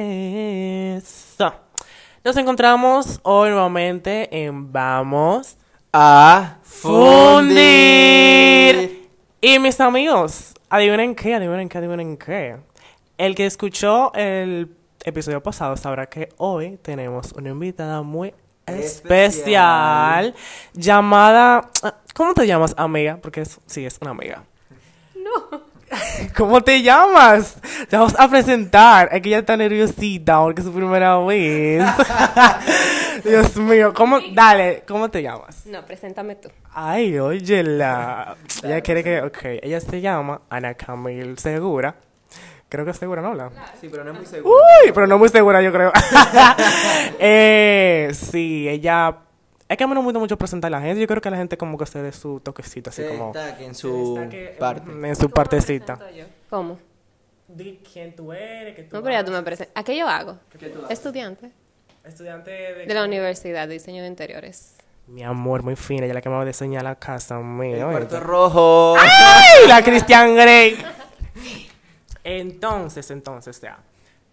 Nos 2.23 2.37
encontramos 2.37 3.19
hoy 3.23 3.49
nuevamente 3.49 4.45
en 4.45 4.71
Vamos 4.71 5.57
A 5.91 6.57
Fundir. 6.61 7.49
Y 9.41 9.57
mis 9.59 9.79
amigos, 9.79 10.53
adivinen 10.69 11.15
qué, 11.15 11.35
adivinen 11.35 11.69
qué, 11.69 11.77
adivinen 11.77 12.17
qué. 12.17 12.57
El 13.17 13.35
que 13.35 13.45
escuchó 13.45 14.13
el 14.13 14.75
episodio 15.03 15.41
pasado 15.41 15.75
sabrá 15.75 16.07
que 16.07 16.29
hoy 16.37 16.77
tenemos 16.77 17.31
una 17.33 17.49
invitada 17.49 18.01
muy 18.01 18.33
especial, 18.75 20.25
Especial. 20.25 20.35
llamada... 20.73 21.69
¿Cómo 22.13 22.33
te 22.33 22.45
llamas, 22.47 22.73
amiga? 22.77 23.17
Porque 23.21 23.41
es- 23.41 23.59
sí, 23.65 23.85
es 23.85 23.97
una 24.01 24.11
amiga. 24.11 24.43
No. 25.15 25.61
¿Cómo 26.37 26.61
te 26.61 26.81
llamas? 26.81 27.55
Te 27.89 27.97
vamos 27.97 28.13
a 28.19 28.27
presentar. 28.29 29.09
Es 29.11 29.21
que 29.21 29.29
ella 29.29 29.39
está 29.39 29.55
nerviosita 29.57 30.39
porque 30.41 30.61
es 30.61 30.67
su 30.67 30.73
primera 30.73 31.17
vez. 31.19 31.83
Dios 33.23 33.55
mío, 33.57 33.93
¿cómo? 33.93 34.19
Dale, 34.33 34.83
¿cómo 34.87 35.09
te 35.09 35.21
llamas? 35.21 35.65
No, 35.65 35.83
preséntame 35.85 36.35
tú. 36.35 36.49
Ay, 36.73 37.17
óyela. 37.19 38.35
Ella 38.63 38.81
quiere 38.81 39.03
que, 39.03 39.21
ok, 39.21 39.37
ella 39.63 39.79
se 39.81 39.99
llama 40.01 40.41
Ana 40.49 40.73
Camil 40.75 41.37
Segura. 41.37 41.95
Creo 42.69 42.85
que 42.85 42.91
es 42.91 42.97
segura, 42.97 43.21
¿no? 43.21 43.33
La? 43.33 43.49
Sí, 43.81 43.89
pero 43.89 44.03
no 44.03 44.11
es 44.11 44.17
muy 44.17 44.25
seguro. 44.27 44.55
Uy, 44.85 44.91
pero 44.93 45.07
no 45.07 45.17
muy 45.17 45.29
segura, 45.29 45.61
yo 45.61 45.71
creo. 45.71 45.91
eh, 47.19 48.11
sí, 48.13 48.69
ella. 48.69 49.17
Es 49.67 49.77
que 49.77 49.83
a 49.83 49.87
mí 49.87 49.93
no 49.93 50.01
me 50.01 50.05
gusta 50.05 50.19
mucho 50.19 50.37
presentar 50.37 50.69
a 50.73 50.77
la 50.79 50.81
gente. 50.81 51.01
Yo 51.01 51.07
creo 51.07 51.21
que 51.21 51.29
la 51.29 51.37
gente 51.37 51.57
como 51.57 51.77
que 51.77 51.85
se 51.85 52.01
dé 52.01 52.11
su 52.11 52.39
toquecito, 52.39 52.89
así 52.91 53.01
Se 53.03 53.09
como. 53.09 53.33
destaque 53.33 53.65
en 53.65 53.75
su 53.75 54.15
destaque, 54.15 54.55
parte. 54.59 54.91
En 54.91 55.15
su 55.15 55.29
partecita. 55.29 55.99
¿Cómo? 56.49 56.79
Di 57.47 57.79
quién 57.91 58.15
tú 58.15 58.31
eres, 58.31 58.75
que 58.75 58.83
tú 58.83 58.95
No, 58.95 59.01
pero 59.03 59.13
ya 59.15 59.25
tú 59.25 59.31
me 59.31 59.41
presentas. 59.41 59.75
¿A 59.75 59.83
qué 59.83 59.97
yo 59.97 60.07
hago? 60.07 60.37
¿Qué 60.51 60.69
tú 60.69 60.79
haces? 60.85 60.91
Estudiante 60.91 61.51
Estudiante 62.05 62.51
de... 62.51 62.85
de 62.85 62.93
la 62.93 63.03
Universidad 63.03 63.67
de 63.67 63.73
Diseño 63.73 64.03
de 64.03 64.07
Interiores. 64.07 64.75
Mi 65.07 65.23
amor, 65.23 65.63
muy 65.63 65.75
fina. 65.75 66.01
Ella 66.05 66.11
es 66.11 66.15
la 66.15 66.21
que 66.21 66.29
me 66.29 66.35
va 66.35 66.43
a 66.43 66.45
diseñar 66.45 66.83
la 66.83 66.95
casa 66.95 67.37
El 67.39 67.45
mía. 67.45 67.85
cuarto 67.89 68.19
rojo. 68.19 68.95
¡Ay! 68.99 69.67
La 69.67 69.83
Christian 69.83 70.35
Grey. 70.35 70.77
Entonces, 72.23 73.09
entonces, 73.11 73.59
ya. 73.61 73.79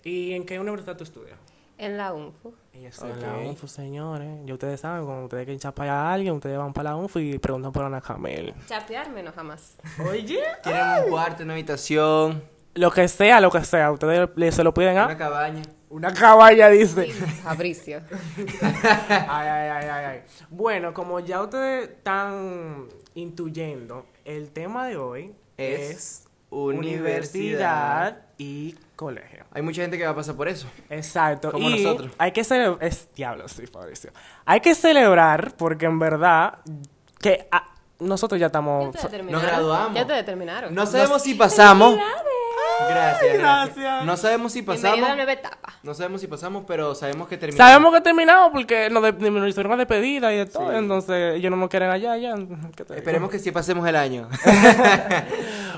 ¿Y 0.04 0.32
en 0.34 0.44
qué 0.46 0.58
universidad 0.60 0.96
tú 0.96 1.04
estudias? 1.04 1.38
En 1.78 1.96
la 1.98 2.12
UNFU. 2.14 2.54
Ella 2.72 2.88
está 2.88 3.08
en 3.08 3.20
la. 3.20 3.36
UNFU, 3.36 3.68
señores. 3.68 4.28
Ya 4.46 4.54
ustedes 4.54 4.80
saben, 4.80 5.04
cuando 5.04 5.24
ustedes 5.24 5.44
quieren 5.44 5.60
chapar 5.60 5.88
a 5.88 6.12
alguien, 6.12 6.34
ustedes 6.34 6.56
van 6.56 6.72
para 6.72 6.90
la 6.90 6.96
UNFU 6.96 7.18
y 7.18 7.38
preguntan 7.38 7.70
por 7.72 7.84
Ana 7.84 8.00
Camel. 8.00 8.54
Chapearme 8.66 9.22
no 9.22 9.32
jamás. 9.32 9.76
Oye. 10.08 10.40
Tienen 10.62 11.04
un 11.04 11.10
cuarto, 11.10 11.42
una 11.42 11.52
habitación, 11.52 12.42
Lo 12.74 12.90
que 12.90 13.06
sea, 13.08 13.40
lo 13.40 13.50
que 13.50 13.62
sea. 13.64 13.90
Ustedes 13.92 14.28
le- 14.36 14.52
se 14.52 14.62
lo 14.64 14.72
piden 14.72 14.96
a 14.98 15.04
una 15.06 15.18
cabaña. 15.18 15.62
una 15.90 16.12
caballa, 16.14 16.68
dice. 16.70 17.06
Fabricio. 17.12 18.00
Ay, 18.60 19.48
ay, 19.48 19.68
ay, 19.70 19.88
ay, 19.88 20.04
ay. 20.06 20.22
Bueno, 20.50 20.92
como 20.94 21.20
ya 21.20 21.42
ustedes 21.42 21.90
están 21.90 22.86
intuyendo, 23.14 24.06
el 24.24 24.50
tema 24.50 24.86
de 24.88 24.96
hoy 24.96 25.34
Es 25.56 25.90
es, 25.90 26.25
universidad. 26.50 28.22
y 28.38 28.76
colegio. 28.96 29.44
Hay 29.52 29.62
mucha 29.62 29.82
gente 29.82 29.96
que 29.98 30.04
va 30.04 30.10
a 30.10 30.14
pasar 30.14 30.36
por 30.36 30.48
eso. 30.48 30.66
Exacto. 30.90 31.52
Como 31.52 31.68
y 31.68 31.82
nosotros. 31.82 32.12
Hay 32.18 32.32
que 32.32 32.44
celebrar. 32.44 32.82
Es 32.82 33.08
diablo, 33.14 33.48
sí, 33.48 33.66
Fabricio. 33.66 34.10
Hay 34.44 34.60
que 34.60 34.74
celebrar 34.74 35.54
porque 35.56 35.86
en 35.86 35.98
verdad 35.98 36.58
que 37.20 37.48
ah, 37.50 37.66
nosotros 37.98 38.40
ya 38.40 38.46
estamos. 38.46 38.94
Ya 38.94 39.00
te 39.00 39.06
determinaron. 39.06 39.42
Nos 39.42 39.50
graduamos. 39.50 39.94
Ya 39.94 40.06
te 40.06 40.12
determinaron. 40.12 40.74
No 40.74 40.86
sabemos 40.86 41.22
si 41.22 41.34
pasamos. 41.34 41.98
Gracias, 42.88 43.38
gracias. 43.38 43.76
gracias. 43.76 44.04
No 44.04 44.16
sabemos 44.16 44.52
si 44.52 44.60
a 44.60 44.64
pasamos. 44.64 45.00
la 45.00 45.16
nueva 45.16 45.32
etapa. 45.32 45.74
No 45.82 45.94
sabemos 45.94 46.20
si 46.20 46.26
pasamos, 46.26 46.64
pero 46.66 46.94
sabemos 46.94 47.28
que 47.28 47.36
terminamos. 47.36 47.70
Sabemos 47.70 47.94
que 47.94 48.00
terminamos 48.00 48.50
porque 48.52 48.90
nos, 48.90 49.02
de, 49.02 49.12
nos 49.30 49.48
hicieron 49.48 49.72
una 49.72 49.78
despedida 49.78 50.32
y 50.32 50.38
de 50.38 50.46
todo. 50.46 50.70
Sí. 50.70 50.76
Entonces 50.76 51.34
ellos 51.36 51.50
no 51.50 51.56
nos 51.56 51.68
quieren 51.68 51.90
allá. 51.90 52.16
ya 52.16 52.34
¿qué 52.76 52.84
te 52.84 52.94
digo? 52.94 52.94
Esperemos 52.94 53.30
que 53.30 53.38
sí 53.38 53.50
pasemos 53.50 53.86
el 53.88 53.96
año. 53.96 54.28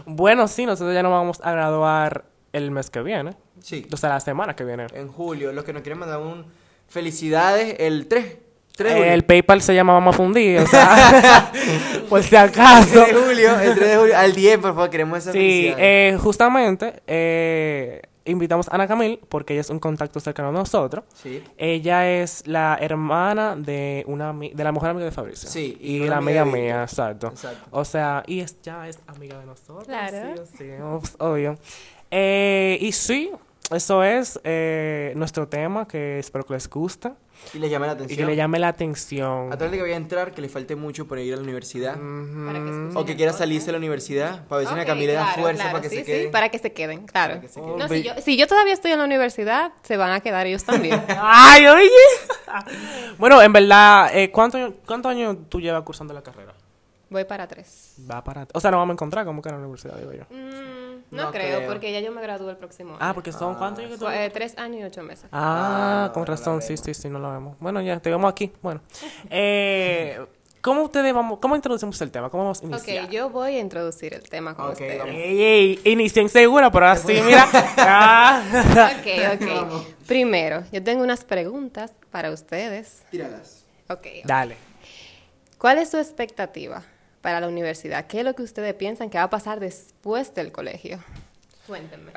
Bueno, 0.06 0.48
sí, 0.48 0.64
nosotros 0.64 0.94
ya 0.94 1.02
nos 1.02 1.12
vamos 1.12 1.40
a 1.42 1.52
graduar 1.52 2.24
el 2.52 2.70
mes 2.70 2.88
que 2.88 3.02
viene. 3.02 3.36
Sí. 3.60 3.86
O 3.92 3.96
sea, 3.96 4.10
la 4.10 4.20
semana 4.20 4.56
que 4.56 4.64
viene. 4.64 4.86
En 4.94 5.08
julio. 5.08 5.52
Los 5.52 5.64
que 5.64 5.72
nos 5.72 5.82
quieren 5.82 5.98
mandar 5.98 6.20
un 6.20 6.46
felicidades 6.88 7.76
el 7.78 8.08
3. 8.08 8.38
3 8.78 8.92
de 8.92 8.98
julio. 9.00 9.12
el 9.12 9.24
PayPal 9.24 9.60
se 9.60 9.74
llama 9.74 9.92
Vamos 9.92 10.14
a 10.14 10.16
Fundir, 10.16 10.60
o 10.60 10.66
sea, 10.66 11.52
por 12.08 12.22
si 12.22 12.36
acaso. 12.36 13.04
3 13.04 13.06
de 13.08 13.14
julio, 13.14 13.60
el 13.60 13.74
3 13.74 13.90
de 13.90 13.96
julio, 13.96 14.16
al 14.16 14.34
10, 14.34 14.58
por 14.58 14.74
favor, 14.74 14.88
queremos 14.88 15.18
esa 15.18 15.32
Sí, 15.32 15.74
eh, 15.76 16.16
justamente 16.20 17.02
eh, 17.08 18.02
invitamos 18.24 18.68
a 18.68 18.76
Ana 18.76 18.86
Camil 18.86 19.18
porque 19.28 19.54
ella 19.54 19.62
es 19.62 19.70
un 19.70 19.80
contacto 19.80 20.20
cercano 20.20 20.50
a 20.50 20.52
nosotros. 20.52 21.04
Sí. 21.14 21.42
Ella 21.56 22.08
es 22.08 22.46
la 22.46 22.78
hermana 22.80 23.56
de 23.56 24.04
una 24.06 24.32
de 24.32 24.64
la 24.64 24.70
mujer 24.70 24.90
amiga 24.90 25.06
de 25.06 25.12
Fabricio. 25.12 25.48
Sí, 25.48 25.76
y 25.80 26.00
la 26.06 26.18
amiga 26.18 26.44
mía, 26.44 26.84
exacto. 26.84 27.28
Exacto. 27.28 27.66
O 27.72 27.84
sea, 27.84 28.22
y 28.28 28.40
es, 28.40 28.62
ya 28.62 28.88
es 28.88 29.00
amiga 29.08 29.40
de 29.40 29.46
nosotros. 29.46 29.86
Claro. 29.86 30.36
Sí, 30.56 30.56
sí, 30.58 30.70
ups, 30.80 31.16
obvio. 31.18 31.58
Eh, 32.12 32.78
y 32.80 32.92
sí, 32.92 33.32
eso 33.70 34.02
es 34.04 34.40
eh, 34.44 35.12
nuestro 35.16 35.48
tema 35.48 35.86
que 35.86 36.18
espero 36.20 36.46
que 36.46 36.54
les 36.54 36.70
guste 36.70 37.10
Y 37.54 37.58
le 37.58 37.70
llame 37.70 37.86
la 37.86 37.94
y 37.94 37.96
que 37.96 38.02
atención. 38.04 38.28
le 38.28 38.36
llame 38.36 38.58
la 38.58 38.68
atención. 38.68 39.52
A 39.52 39.56
todo 39.56 39.66
el 39.66 39.74
que 39.74 39.80
vaya 39.82 39.94
a 39.94 39.96
entrar, 39.96 40.32
que 40.34 40.42
le 40.42 40.48
falte 40.48 40.76
mucho 40.76 41.08
para 41.08 41.22
ir 41.22 41.32
a 41.32 41.36
la 41.36 41.42
universidad. 41.42 41.94
Para 41.94 42.58
que 42.58 42.90
O 42.98 43.04
que 43.04 43.16
quiera 43.16 43.32
salirse 43.32 43.66
de 43.66 43.72
la 43.72 43.78
universidad, 43.78 44.46
para 44.46 44.58
ver 44.58 44.68
si 44.68 44.74
una 44.74 44.82
Ok, 44.82 44.88
Camila 44.88 45.12
da 45.14 45.22
claro, 45.24 45.42
fuerza 45.42 45.62
claro, 45.62 45.72
para 45.78 45.82
que 45.82 45.88
sí, 45.88 45.96
se 45.96 46.04
sí, 46.04 46.06
queden. 46.12 46.30
para 46.30 46.48
que 46.50 46.58
se 46.58 46.72
queden, 46.72 47.06
claro. 47.06 47.40
Que 47.40 47.48
se 47.48 47.60
queden. 47.60 47.78
No, 47.78 47.88
si, 47.88 48.02
yo, 48.02 48.12
si 48.20 48.36
yo 48.36 48.46
todavía 48.46 48.74
estoy 48.74 48.92
en 48.92 48.98
la 48.98 49.04
universidad, 49.04 49.72
se 49.82 49.96
van 49.96 50.12
a 50.12 50.20
quedar 50.20 50.46
ellos 50.46 50.64
también. 50.64 51.02
Ay, 51.08 51.66
oye. 51.66 51.88
bueno, 53.18 53.40
en 53.42 53.52
verdad, 53.52 54.10
eh, 54.14 54.30
¿cuántos 54.30 54.74
cuánto 54.86 55.08
años 55.08 55.36
tú 55.48 55.60
llevas 55.60 55.82
cursando 55.82 56.12
la 56.14 56.22
carrera? 56.22 56.52
Voy 57.10 57.24
para 57.24 57.46
tres. 57.46 57.94
Va 58.10 58.22
para... 58.22 58.46
O 58.52 58.60
sea, 58.60 58.70
no 58.70 58.76
vamos 58.76 58.92
a 58.92 58.94
encontrar 58.94 59.24
como 59.24 59.40
que 59.40 59.48
en 59.48 59.54
la 59.54 59.60
universidad, 59.60 59.96
digo 59.96 60.12
yo. 60.12 60.24
Mm, 60.28 60.87
no, 61.10 61.24
No 61.24 61.30
creo, 61.32 61.58
creo. 61.58 61.68
porque 61.70 61.92
ya 61.92 62.00
yo 62.00 62.12
me 62.12 62.20
gradúo 62.22 62.50
el 62.50 62.56
próximo 62.56 62.90
año. 62.90 62.98
Ah, 63.00 63.14
porque 63.14 63.32
son... 63.32 63.54
¿Cuántos 63.56 63.80
años 63.84 63.92
que 63.92 63.98
tú... 63.98 64.04
Fue, 64.06 64.24
eh, 64.26 64.30
tres 64.30 64.56
años 64.58 64.80
y 64.80 64.84
ocho 64.84 65.02
meses. 65.02 65.26
Ah, 65.32 66.06
Ah, 66.08 66.12
con 66.12 66.26
razón, 66.26 66.60
sí, 66.62 66.76
sí, 66.76 66.92
sí, 66.94 67.08
no 67.08 67.18
lo 67.18 67.30
vemos. 67.32 67.56
Bueno, 67.60 67.80
ya, 67.80 67.98
te 68.00 68.10
vemos 68.10 68.30
aquí. 68.30 68.52
Bueno. 68.62 68.80
Eh, 69.30 70.24
¿Cómo 70.60 70.82
ustedes 70.82 71.14
vamos... 71.14 71.38
¿Cómo 71.38 71.54
introducimos 71.54 72.00
el 72.02 72.10
tema? 72.10 72.28
¿Cómo 72.30 72.42
vamos 72.42 72.60
a 72.62 72.66
iniciar? 72.66 73.04
Ok, 73.04 73.10
yo 73.10 73.30
voy 73.30 73.54
a 73.56 73.60
introducir 73.60 74.12
el 74.12 74.28
tema 74.28 74.54
con 74.54 74.66
Ok, 74.66 74.72
ustedes. 74.72 75.04
Ey, 75.06 75.42
ey, 75.42 75.80
inicien 75.84 76.28
segura, 76.28 76.70
pero 76.70 76.86
así, 76.88 77.14
mira. 77.22 77.46
Ah. 77.78 78.42
Ok, 78.98 79.40
ok. 79.40 79.84
Primero, 80.06 80.64
yo 80.72 80.82
tengo 80.82 81.04
unas 81.04 81.24
preguntas 81.24 81.92
para 82.10 82.32
ustedes. 82.32 83.04
Tíralas. 83.10 83.64
Ok. 83.88 84.06
Dale. 84.24 84.56
¿Cuál 85.58 85.78
es 85.78 85.90
su 85.90 85.96
expectativa 85.98 86.82
para 87.20 87.40
la 87.40 87.48
universidad? 87.48 88.06
¿Qué 88.06 88.20
es 88.20 88.24
lo 88.24 88.34
que 88.34 88.42
ustedes 88.42 88.74
piensan 88.74 89.10
que 89.10 89.18
va 89.18 89.24
a 89.24 89.30
pasar 89.30 89.60
después 89.60 90.34
del 90.34 90.52
colegio? 90.52 90.98
Cuéntenme. 91.66 92.12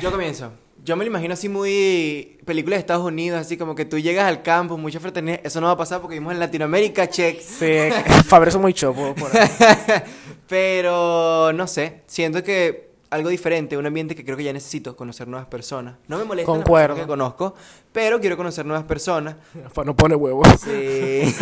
Yo 0.00 0.10
comienzo. 0.10 0.52
Yo 0.82 0.96
me 0.96 1.04
lo 1.04 1.10
imagino 1.10 1.34
así 1.34 1.48
muy 1.48 2.38
película 2.46 2.76
de 2.76 2.80
Estados 2.80 3.04
Unidos, 3.04 3.40
así 3.40 3.58
como 3.58 3.74
que 3.74 3.84
tú 3.84 3.98
llegas 3.98 4.26
al 4.26 4.42
campo, 4.42 4.78
mucha 4.78 4.98
fraternidad. 4.98 5.40
Eso 5.44 5.60
no 5.60 5.66
va 5.66 5.74
a 5.74 5.76
pasar 5.76 6.00
porque 6.00 6.14
vivimos 6.14 6.32
en 6.32 6.40
Latinoamérica, 6.40 7.08
check. 7.08 7.40
Sí, 7.40 7.90
Fabrizio 8.26 8.60
muy 8.60 8.72
chopo. 8.72 9.14
por 9.14 9.30
ahí. 9.36 9.48
Pero 10.48 11.52
no 11.52 11.66
sé, 11.66 12.00
siento 12.06 12.42
que 12.42 12.89
algo 13.10 13.28
diferente, 13.28 13.76
un 13.76 13.84
ambiente 13.86 14.14
que 14.14 14.24
creo 14.24 14.36
que 14.36 14.44
ya 14.44 14.52
necesito 14.52 14.96
conocer 14.96 15.26
nuevas 15.26 15.48
personas. 15.48 15.96
No 16.06 16.16
me 16.16 16.24
molesta 16.24 16.50
Concuerdo. 16.50 16.94
que 16.94 17.06
conozco, 17.06 17.54
pero 17.92 18.20
quiero 18.20 18.36
conocer 18.36 18.64
nuevas 18.64 18.84
personas. 18.84 19.36
No 19.84 19.96
pone 19.96 20.14
huevos. 20.14 20.46
Sí. 20.60 20.68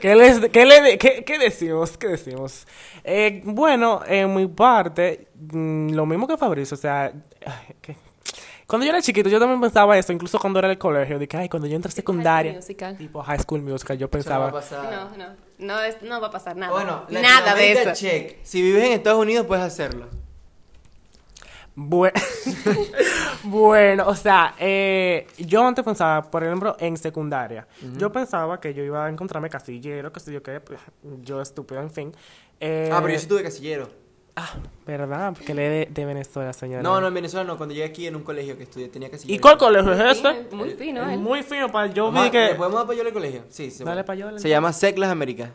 ¿Qué, 0.00 0.14
les, 0.16 0.40
qué, 0.50 0.66
le, 0.66 0.98
qué, 0.98 1.22
qué 1.24 1.38
decimos? 1.38 1.96
¿Qué 1.96 2.08
decimos? 2.08 2.66
Eh, 3.04 3.42
bueno, 3.44 4.00
en 4.06 4.34
mi 4.34 4.46
parte, 4.48 5.28
mm, 5.52 5.90
lo 5.90 6.06
mismo 6.06 6.26
que 6.26 6.36
Fabricio, 6.36 6.74
o 6.76 6.78
sea, 6.80 7.12
cuando 8.66 8.86
yo 8.86 8.90
era 8.90 9.02
chiquito, 9.02 9.28
yo 9.28 9.38
también 9.38 9.60
pensaba 9.60 9.96
eso, 9.98 10.12
incluso 10.12 10.38
cuando 10.38 10.58
era 10.58 10.68
en 10.68 10.72
el 10.72 10.78
colegio, 10.78 11.18
de 11.18 11.28
que, 11.28 11.36
ay, 11.36 11.48
cuando 11.48 11.68
yo 11.68 11.76
entré 11.76 11.90
a 11.90 11.94
secundaria, 11.94 12.58
High 12.60 12.96
tipo 12.96 13.22
High 13.22 13.40
School 13.40 13.62
Musical, 13.62 13.98
yo 13.98 14.08
Eso 14.12 14.30
no 14.30 14.40
va 14.40 14.48
pensaba, 14.48 14.48
a 14.48 14.52
pasar. 14.52 14.92
No, 14.92 15.16
no. 15.16 15.36
No, 15.58 15.80
es, 15.80 16.02
no 16.02 16.20
va 16.20 16.28
a 16.28 16.30
pasar 16.30 16.56
nada. 16.56 16.72
Bueno, 16.72 17.04
nada 17.10 17.54
de 17.54 17.72
eso. 17.72 17.92
check. 17.92 18.38
Si 18.42 18.60
vives 18.60 18.84
en 18.84 18.92
Estados 18.92 19.20
Unidos, 19.20 19.46
puedes 19.46 19.64
hacerlo. 19.64 20.08
Bue- 21.76 22.12
bueno, 23.44 24.06
o 24.06 24.14
sea, 24.14 24.54
eh, 24.58 25.26
yo 25.38 25.66
antes 25.66 25.84
pensaba, 25.84 26.30
por 26.30 26.44
ejemplo, 26.44 26.76
en 26.78 26.96
secundaria, 26.96 27.66
yo 27.98 28.10
pensaba 28.12 28.60
que 28.60 28.74
yo 28.74 28.82
iba 28.84 29.06
a 29.06 29.08
encontrarme 29.08 29.50
casillero, 29.50 30.12
que 30.12 30.20
sé 30.20 30.32
yo 30.32 30.42
qué, 30.42 30.60
pues, 30.60 30.80
yo 31.22 31.40
estúpido, 31.40 31.80
en 31.80 31.90
fin. 31.90 32.12
Eh, 32.60 32.90
Ah, 32.92 33.00
pero 33.02 33.14
yo 33.14 33.18
sí 33.20 33.26
tuve 33.26 33.42
casillero. 33.42 33.88
Ah, 34.36 34.50
¿verdad? 34.84 35.32
Porque 35.32 35.54
le 35.54 35.68
de, 35.68 35.88
de 35.90 36.04
Venezuela, 36.04 36.52
señora. 36.52 36.82
No, 36.82 37.00
no, 37.00 37.06
en 37.06 37.14
Venezuela 37.14 37.44
no. 37.46 37.56
Cuando 37.56 37.72
llegué 37.72 37.86
aquí 37.86 38.08
en 38.08 38.16
un 38.16 38.24
colegio 38.24 38.56
que 38.56 38.64
estudié, 38.64 38.88
tenía 38.88 39.08
que 39.08 39.16
¿Y 39.26 39.38
cuál 39.38 39.58
colegio 39.58 39.92
es 39.92 40.16
este? 40.16 40.54
Muy 40.56 40.70
fino, 40.70 41.08
¿eh? 41.08 41.16
Muy 41.16 41.44
fino, 41.44 41.70
para 41.70 41.86
yo 41.86 42.10
vi 42.10 42.30
que... 42.30 42.48
¿Le 42.48 42.54
podemos 42.56 42.78
dar 42.78 42.86
payola 42.88 43.08
al 43.10 43.14
colegio? 43.14 43.42
Sí, 43.48 43.70
se 43.70 43.84
Dale 43.84 44.04
Se 44.40 44.48
llama 44.48 44.72
Seclas 44.72 45.10
Américas. 45.10 45.50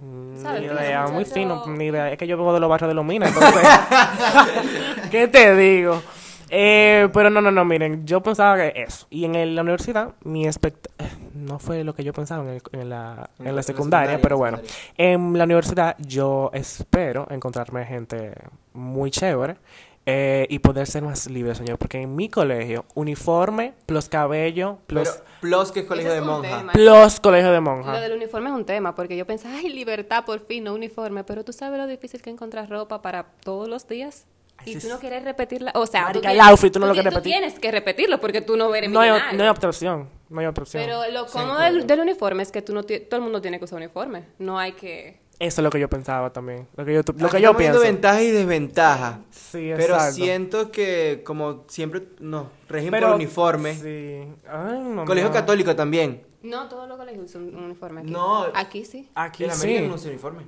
Mm, 0.00 0.36
¿Sabes? 0.42 0.60
Ni 0.60 0.66
idea, 0.66 1.06
muy 1.06 1.24
fino, 1.24 1.64
ni 1.68 1.86
idea. 1.86 2.10
Es 2.12 2.18
que 2.18 2.26
yo 2.26 2.36
vengo 2.36 2.52
de 2.52 2.60
los 2.60 2.68
barrios 2.68 2.88
de 2.88 2.94
los 2.94 3.04
minas, 3.04 3.32
entonces. 3.34 3.62
¿Qué 5.10 5.28
te 5.28 5.56
digo? 5.56 6.02
Eh, 6.48 7.08
pero 7.12 7.28
no, 7.28 7.40
no, 7.40 7.50
no, 7.50 7.64
miren, 7.64 8.06
yo 8.06 8.22
pensaba 8.22 8.56
que 8.56 8.72
eso. 8.76 9.06
Y 9.10 9.24
en 9.24 9.34
el- 9.34 9.56
la 9.56 9.62
universidad, 9.62 10.10
mi 10.22 10.46
expect 10.46 10.86
no 11.34 11.58
fue 11.58 11.82
lo 11.82 11.92
que 11.94 12.04
yo 12.04 12.12
pensaba 12.12 12.44
en, 12.44 12.50
el- 12.50 12.62
en 12.80 12.88
la, 12.90 13.30
En 13.40 13.48
en 13.48 13.56
la- 13.56 13.62
secundaria, 13.62 14.16
secundaria, 14.16 14.18
pero 14.22 14.36
bueno. 14.36 14.58
secundaria. 14.58 15.12
En 15.14 15.38
la 15.38 15.44
universidad 15.44 15.96
yo 15.98 16.50
espero 16.52 17.26
encontrarme 17.30 17.84
gente 17.84 18.32
muy 18.74 19.10
chévere 19.10 19.56
eh, 20.06 20.46
y 20.48 20.60
poder 20.60 20.86
ser 20.86 21.02
más 21.02 21.28
libre, 21.28 21.54
señor. 21.54 21.78
Porque 21.78 22.00
en 22.00 22.14
mi 22.14 22.28
colegio, 22.28 22.84
uniforme, 22.94 23.74
plus 23.86 24.08
cabello, 24.08 24.78
plus, 24.86 25.08
Pero 25.08 25.24
Plus 25.40 25.72
que 25.72 25.80
es 25.80 25.86
colegio 25.86 26.10
Ese 26.12 26.20
de 26.20 26.26
monja. 26.26 26.58
tema. 26.58 26.72
plus 26.72 27.20
colegio 27.20 27.50
de 27.50 27.56
Lo 27.56 27.62
monja. 27.62 28.00
del 28.00 28.12
uniforme 28.12 28.50
es 28.50 28.54
un 28.56 28.64
tema, 28.64 28.94
porque 28.94 29.16
yo 29.16 29.26
pensaba, 29.26 29.56
ay, 29.56 29.68
libertad, 29.68 30.24
por 30.24 30.40
fin, 30.40 30.64
no 30.64 30.74
uniforme, 30.74 31.24
pero 31.24 31.44
tú 31.44 31.52
sabes 31.52 31.78
lo 31.78 31.86
difícil 31.86 32.22
que 32.22 32.30
es 32.30 32.34
encontrar 32.34 32.68
ropa 32.70 33.02
para 33.02 33.26
todos 33.42 33.68
los 33.68 33.86
días. 33.86 34.26
Y 34.64 34.78
tú 34.78 34.88
no 34.88 34.98
quieres 34.98 35.22
repetirla, 35.22 35.70
o 35.74 35.86
sea, 35.86 36.10
tú 36.12 36.20
el 36.24 36.40
outfit 36.40 36.72
tú 36.72 36.78
no 36.78 36.86
lo 36.86 36.94
quieres 36.94 37.12
repetir. 37.12 37.32
tienes 37.34 37.58
que 37.58 37.70
repetirlo 37.70 38.18
porque 38.18 38.40
tú 38.40 38.56
no 38.56 38.74
eres 38.74 38.90
No 38.90 39.00
hay, 39.00 39.10
no 39.34 39.42
hay 39.42 39.48
otra 39.50 39.68
opción. 39.68 40.08
No 40.30 40.40
hay 40.40 40.46
otra 40.46 40.62
opción. 40.62 40.82
Pero 40.82 41.02
lo 41.12 41.26
cómodo 41.26 41.60
del, 41.60 41.86
del 41.86 42.00
uniforme 42.00 42.42
es 42.42 42.50
que 42.50 42.62
tú 42.62 42.72
no 42.72 42.82
todo 42.82 42.96
el 43.12 43.20
mundo 43.20 43.40
tiene 43.42 43.58
que 43.58 43.64
usar 43.66 43.76
uniforme. 43.76 44.24
No 44.38 44.58
hay 44.58 44.72
que... 44.72 45.20
Eso 45.38 45.60
es 45.60 45.64
lo 45.64 45.70
que 45.70 45.78
yo 45.78 45.88
pensaba 45.88 46.32
también. 46.32 46.66
Lo 46.76 46.84
que 46.84 46.94
yo, 46.94 47.00
lo 47.18 47.28
que 47.28 47.40
yo 47.42 47.56
pienso. 47.56 47.80
ventajas 47.80 48.22
y 48.22 48.30
desventajas. 48.30 49.18
Sí, 49.30 49.70
Pero 49.76 49.94
exacto. 49.94 50.14
siento 50.14 50.70
que, 50.70 51.22
como 51.26 51.64
siempre, 51.68 52.08
no, 52.20 52.48
régimen 52.68 52.92
Pero- 52.98 53.08
por 53.08 53.16
uniforme. 53.16 53.74
Sí. 53.74 54.22
Ay. 54.48 55.04
Colegio 55.06 55.30
católico 55.30 55.76
también. 55.76 56.26
No, 56.42 56.68
todos 56.68 56.88
los 56.88 56.96
colegios 56.96 57.24
usan 57.26 57.54
un 57.54 57.64
uniforme 57.64 58.00
aquí. 58.02 58.10
No. 58.10 58.46
Aquí 58.54 58.84
sí. 58.84 59.10
Aquí 59.14 59.44
en 59.44 59.50
sí. 59.50 59.66
América 59.66 59.88
no 59.88 59.94
usa 59.96 60.10
uniforme. 60.10 60.42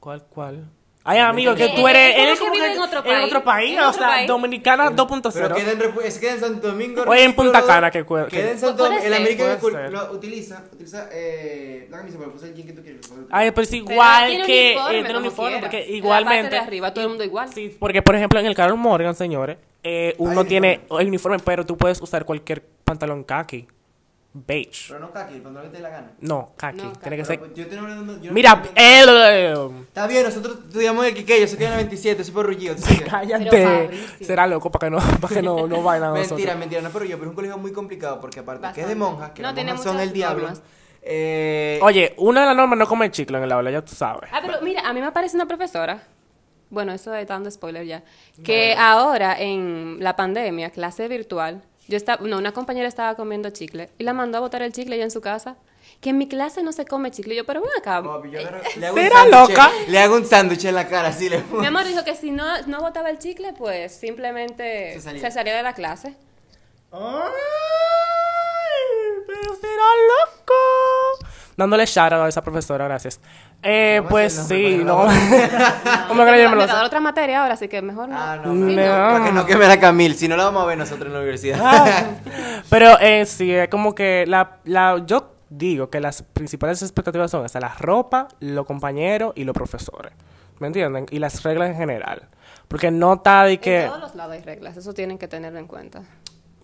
¿Cuál, 0.00 0.24
cuál? 0.24 0.70
Ay, 1.06 1.18
amigo, 1.18 1.54
que 1.54 1.68
tú 1.68 1.86
eres... 1.86 2.16
eh, 2.16 2.22
eres 2.22 2.38
como 2.38 2.52
que 2.52 2.58
vive 2.60 2.72
en 2.72 2.80
otro 2.80 2.98
en 3.00 3.04
país. 3.04 3.26
otro 3.26 3.44
país. 3.44 3.72
En 3.76 3.84
o 3.84 3.92
sea. 3.92 4.26
Dominicana 4.26 4.88
Pero 4.90 5.06
2.0. 5.06 5.54
queda 5.54 5.72
en, 5.72 5.78
Repu- 5.80 6.10
se 6.10 6.18
queda 6.18 6.32
en 6.32 6.40
Santo 6.40 6.68
Domingo. 6.68 7.02
O 7.06 7.14
en 7.14 7.34
Punta 7.34 7.62
Cana, 7.62 7.90
que 7.90 8.06
cue- 8.06 8.26
Queda 8.28 8.52
en 8.52 8.58
Santo 8.58 8.84
Domingo. 8.84 9.04
El 9.04 9.60
ser. 9.60 9.92
lo 9.92 10.12
utiliza, 10.12 10.64
utiliza 10.72 11.08
eh, 11.12 11.88
la 11.90 11.98
camisa, 11.98 12.16
pero 12.18 12.32
puse 12.32 12.46
el 12.46 12.54
jean 12.54 12.66
que 12.68 12.72
tú 12.72 12.82
quieres. 12.82 13.00
Ay, 13.30 13.50
pero 13.50 13.62
es 13.64 13.68
Pero 13.70 13.82
igual 13.82 14.46
que 14.46 14.72
eh, 14.72 14.78
tiene 15.04 15.18
uniforme, 15.18 15.58
porque 15.58 15.84
En 15.88 15.94
igualmente... 15.96 16.56
arriba, 16.56 16.94
todo 16.94 17.04
el 17.04 17.10
mundo 17.10 17.24
igual. 17.24 17.52
Sí, 17.52 17.76
porque 17.78 18.00
por 18.00 18.16
ejemplo 18.16 18.40
en 18.40 18.46
el 18.46 18.54
Carol 18.54 18.78
Morgan, 18.78 19.14
señores, 19.14 19.58
eh, 19.82 20.14
uno 20.16 20.46
tiene 20.46 20.80
el 20.98 21.08
uniforme, 21.08 21.38
pero 21.38 21.66
tú 21.66 21.76
puedes 21.76 22.00
usar 22.00 22.24
cualquier 22.24 22.62
pantalón 22.82 23.24
khaki, 23.24 23.66
beige. 24.36 24.86
Pero 24.88 24.98
no 24.98 25.12
kaki, 25.12 25.34
el 25.34 25.42
pantalón 25.42 25.70
que 25.70 25.76
te 25.76 25.76
dé 25.78 25.82
la 25.84 25.90
gana. 25.90 26.10
No, 26.20 26.52
khaki, 26.56 26.82
No, 26.82 26.92
tiene 26.92 27.16
que 27.16 27.24
ser... 27.24 27.54
yo 27.54 27.66
tengo 27.68 27.84
una- 27.84 27.94
yo 28.20 28.28
no- 28.28 28.32
Mira, 28.32 28.62
el... 28.74 29.70
Está 29.82 30.06
bien, 30.08 30.24
nosotros 30.24 30.58
estudiamos 30.66 31.06
el 31.06 31.14
Quiqueyo, 31.14 31.46
se 31.46 31.56
queda 31.56 31.68
en 31.68 31.70
la 31.72 31.76
27, 31.78 32.24
súper 32.24 32.46
rullido. 32.46 32.74
Cállate. 33.08 33.90
Será 34.20 34.46
loco 34.46 34.70
para 34.70 34.86
que 34.86 34.90
no, 34.90 34.98
para 35.20 35.34
que 35.34 35.40
no, 35.42 35.66
no 35.68 35.82
vayan 35.84 36.04
a 36.04 36.08
nosotros. 36.08 36.30
Mentira, 36.32 36.54
mentira, 36.56 36.80
no 36.82 36.88
es 36.88 36.92
por 36.92 37.04
yo, 37.04 37.16
pero 37.16 37.24
es 37.24 37.28
un 37.30 37.34
colegio 37.36 37.58
muy 37.58 37.72
complicado 37.72 38.20
porque 38.20 38.40
aparte 38.40 38.66
que 38.74 38.80
es 38.82 38.88
de 38.88 38.94
monjas, 38.96 39.30
que 39.30 39.42
No, 39.42 39.52
las 39.52 39.64
monjas 39.64 39.82
son 39.82 40.00
el 40.00 40.12
diablo. 40.12 40.48
Eh, 41.06 41.78
Oye, 41.82 42.14
una 42.16 42.40
de 42.40 42.46
las 42.46 42.56
normas 42.56 42.78
no 42.78 42.86
comer 42.88 43.10
chicle 43.10 43.36
en 43.38 43.44
el 43.44 43.52
aula, 43.52 43.70
ya 43.70 43.82
tú 43.84 43.94
sabes. 43.94 44.30
Ah, 44.32 44.40
pero 44.44 44.60
mira, 44.62 44.88
a 44.88 44.92
mí 44.94 45.00
me 45.00 45.12
parece 45.12 45.36
una 45.36 45.46
profesora. 45.46 46.02
Bueno, 46.70 46.92
eso 46.92 47.14
es 47.14 47.28
dando 47.28 47.50
spoiler 47.50 47.84
ya. 47.84 48.02
Que 48.42 48.74
ahora 48.76 49.38
en 49.38 49.98
la 50.00 50.16
pandemia, 50.16 50.70
clase 50.70 51.06
virtual, 51.08 51.62
yo 51.88 51.96
estaba, 51.96 52.26
no, 52.26 52.38
una 52.38 52.52
compañera 52.52 52.88
estaba 52.88 53.14
comiendo 53.14 53.50
chicle 53.50 53.90
y 53.98 54.04
la 54.04 54.12
mandó 54.12 54.38
a 54.38 54.40
botar 54.40 54.62
el 54.62 54.72
chicle 54.72 54.96
ya 54.98 55.04
en 55.04 55.10
su 55.10 55.20
casa. 55.20 55.56
Que 56.00 56.10
en 56.10 56.18
mi 56.18 56.28
clase 56.28 56.62
no 56.62 56.72
se 56.72 56.84
come 56.86 57.10
chicle. 57.10 57.34
Y 57.34 57.36
yo, 57.38 57.44
pero 57.46 57.60
ven 57.62 57.70
acá. 57.78 58.02
yo 58.02 58.40
le 58.78 58.86
hago 58.86 58.96
¿Será 58.96 59.26
loca? 59.26 59.70
Le 59.88 59.98
hago 59.98 60.16
un 60.16 60.26
sándwich 60.26 60.64
en 60.64 60.74
la 60.74 60.88
cara, 60.88 61.08
así 61.08 61.28
le 61.28 61.42
Mi 61.44 61.66
amor 61.66 61.84
dijo 61.86 62.04
que 62.04 62.14
si 62.14 62.30
no, 62.30 62.44
no 62.66 62.80
botaba 62.80 63.10
el 63.10 63.18
chicle, 63.18 63.52
pues 63.52 63.94
simplemente 63.94 64.94
Se 64.94 65.00
salía. 65.02 65.20
se 65.22 65.30
salía 65.30 65.56
de 65.56 65.62
la 65.62 65.72
clase. 65.74 66.14
Ay, 66.90 67.00
pero 69.26 69.54
será 69.56 69.88
loco. 70.08 70.54
Dándole 71.56 71.86
shout 71.86 72.12
out 72.12 72.24
a 72.24 72.28
esa 72.28 72.42
profesora, 72.42 72.84
gracias. 72.86 73.20
Eh, 73.62 73.96
¿Cómo 73.98 74.10
pues 74.10 74.32
sí, 74.34 74.80
no. 74.84 74.96
¿Cómo 76.08 76.24
que 76.24 76.30
me 76.32 76.44
a 76.44 76.66
dar 76.66 76.84
otra 76.84 77.00
materia 77.00 77.42
ahora, 77.42 77.54
así 77.54 77.68
que 77.68 77.80
mejor 77.80 78.08
no. 78.08 78.16
Ah, 78.18 78.36
no, 78.36 78.52
No. 78.52 78.66
no, 78.66 78.74
para 78.76 79.24
que 79.24 79.32
no 79.32 79.46
queme 79.46 79.66
la 79.68 79.78
Camil, 79.80 80.14
si 80.16 80.28
no 80.28 80.36
la 80.36 80.44
vamos 80.44 80.62
a 80.64 80.66
ver 80.66 80.78
nosotros 80.78 81.06
en 81.06 81.12
la 81.12 81.18
universidad. 81.20 82.06
Pero 82.70 82.98
eh, 83.00 83.24
sí, 83.26 83.52
es 83.52 83.68
como 83.68 83.94
que 83.94 84.24
la, 84.26 84.58
la, 84.64 85.02
yo 85.06 85.32
digo 85.48 85.88
que 85.90 86.00
las 86.00 86.22
principales 86.22 86.82
expectativas 86.82 87.30
son 87.30 87.44
hasta 87.44 87.60
la 87.60 87.74
ropa, 87.78 88.28
los 88.40 88.66
compañeros 88.66 89.32
y 89.36 89.44
los 89.44 89.54
profesores. 89.54 90.12
¿Me 90.58 90.66
entienden? 90.66 91.06
Y 91.10 91.18
las 91.18 91.42
reglas 91.42 91.70
en 91.70 91.76
general. 91.76 92.28
Porque 92.68 92.90
no 92.90 93.14
está 93.14 93.44
de 93.44 93.58
que... 93.58 93.82
En 93.82 93.88
todos 93.88 94.00
los 94.00 94.14
lados 94.14 94.34
hay 94.34 94.40
reglas, 94.42 94.76
eso 94.76 94.92
tienen 94.94 95.18
que 95.18 95.28
tenerlo 95.28 95.58
en 95.58 95.66
cuenta. 95.66 96.02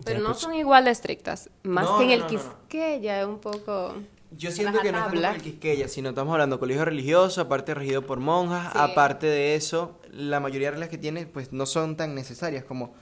Pero 0.03 0.19
no 0.19 0.33
son 0.33 0.55
igual 0.55 0.85
de 0.85 0.91
estrictas. 0.91 1.49
Más 1.63 1.85
No, 1.85 1.97
que 1.97 2.03
en 2.03 2.09
no, 2.09 2.13
el 2.15 2.19
no, 2.21 2.25
no, 2.27 2.33
no. 2.33 2.39
Quisqueya 2.67 3.21
es 3.21 3.27
un 3.27 3.39
poco... 3.39 3.95
Yo 4.31 4.51
siento 4.51 4.79
que 4.81 4.91
no 4.91 4.97
es 4.99 5.03
tanto 5.03 5.09
por 5.15 5.21
Rajatabla. 5.21 5.35
el 5.35 5.41
Quisqueya, 5.41 5.87
sino 5.87 6.09
estamos 6.09 6.31
hablando 6.31 6.55
de 6.55 6.59
colegio 6.61 6.85
religioso, 6.85 7.41
aparte 7.41 7.73
regido 7.73 8.01
por 8.05 8.19
monjas, 8.19 8.71
Sí. 8.71 8.77
aparte 8.79 9.27
de 9.27 9.55
eso, 9.55 9.99
la 10.11 10.39
mayoría 10.39 10.67
de 10.67 10.71
reglas 10.71 10.89
que 10.89 10.97
tiene 10.97 11.25
pues 11.25 11.51
no 11.51 11.65
son 11.65 11.97
tan 11.97 12.15
necesarias 12.15 12.63
como 12.63 12.93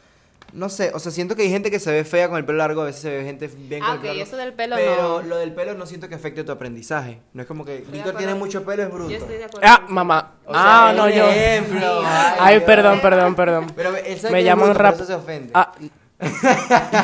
no 0.51 0.67
sé, 0.69 0.89
o 0.95 0.99
sea, 0.99 1.11
siento 1.11 1.35
que 1.35 1.43
hay 1.43 1.49
gente 1.51 1.69
que 1.69 1.79
se 1.79 1.91
ve 1.91 2.03
fea 2.03 2.27
con 2.27 2.37
el 2.39 2.43
pelo 2.45 2.57
largo, 2.57 2.81
a 2.81 2.85
veces 2.85 3.01
se 3.03 3.09
ve 3.15 3.23
gente 3.23 3.47
bien 3.47 3.81
con 3.81 3.89
Ah, 3.91 3.93
el 3.93 3.99
pelo 3.99 4.11
ok, 4.13 4.17
largo, 4.17 4.23
eso 4.23 4.37
del 4.37 4.53
pelo 4.53 4.75
pero 4.77 5.01
no. 5.01 5.21
lo 5.21 5.37
del 5.37 5.53
pelo 5.53 5.75
no 5.75 5.85
siento 5.85 6.09
que 6.09 6.15
afecte 6.15 6.43
tu 6.43 6.51
aprendizaje. 6.51 7.19
No 7.33 7.43
es 7.43 7.47
como 7.47 7.63
que 7.63 7.85
Víctor 7.91 8.15
tiene 8.15 8.33
mucho 8.33 8.65
pelo, 8.65 8.81
es 8.81 8.89
bruto. 8.91 9.11
Yo 9.11 9.17
estoy 9.17 9.35
de 9.37 9.45
acuerdo. 9.45 9.67
Ah, 9.69 9.85
mamá. 9.87 10.31
O 10.47 10.51
sea, 10.53 10.89
ah, 10.89 10.93
no, 10.93 11.07
yo... 11.07 11.25
ejemplo. 11.29 12.01
Ay, 12.39 12.61
perdón, 12.61 12.99
perdón, 12.99 13.35
perdón. 13.35 13.67
Pero 13.75 13.95
él 13.95 14.19
sabe 14.19 14.33
Me 14.33 14.43
llaman 14.43 14.73
rap... 14.73 14.95
eso 14.95 15.05
se 15.05 15.13
ofende. 15.13 15.51
Ah, 15.53 15.71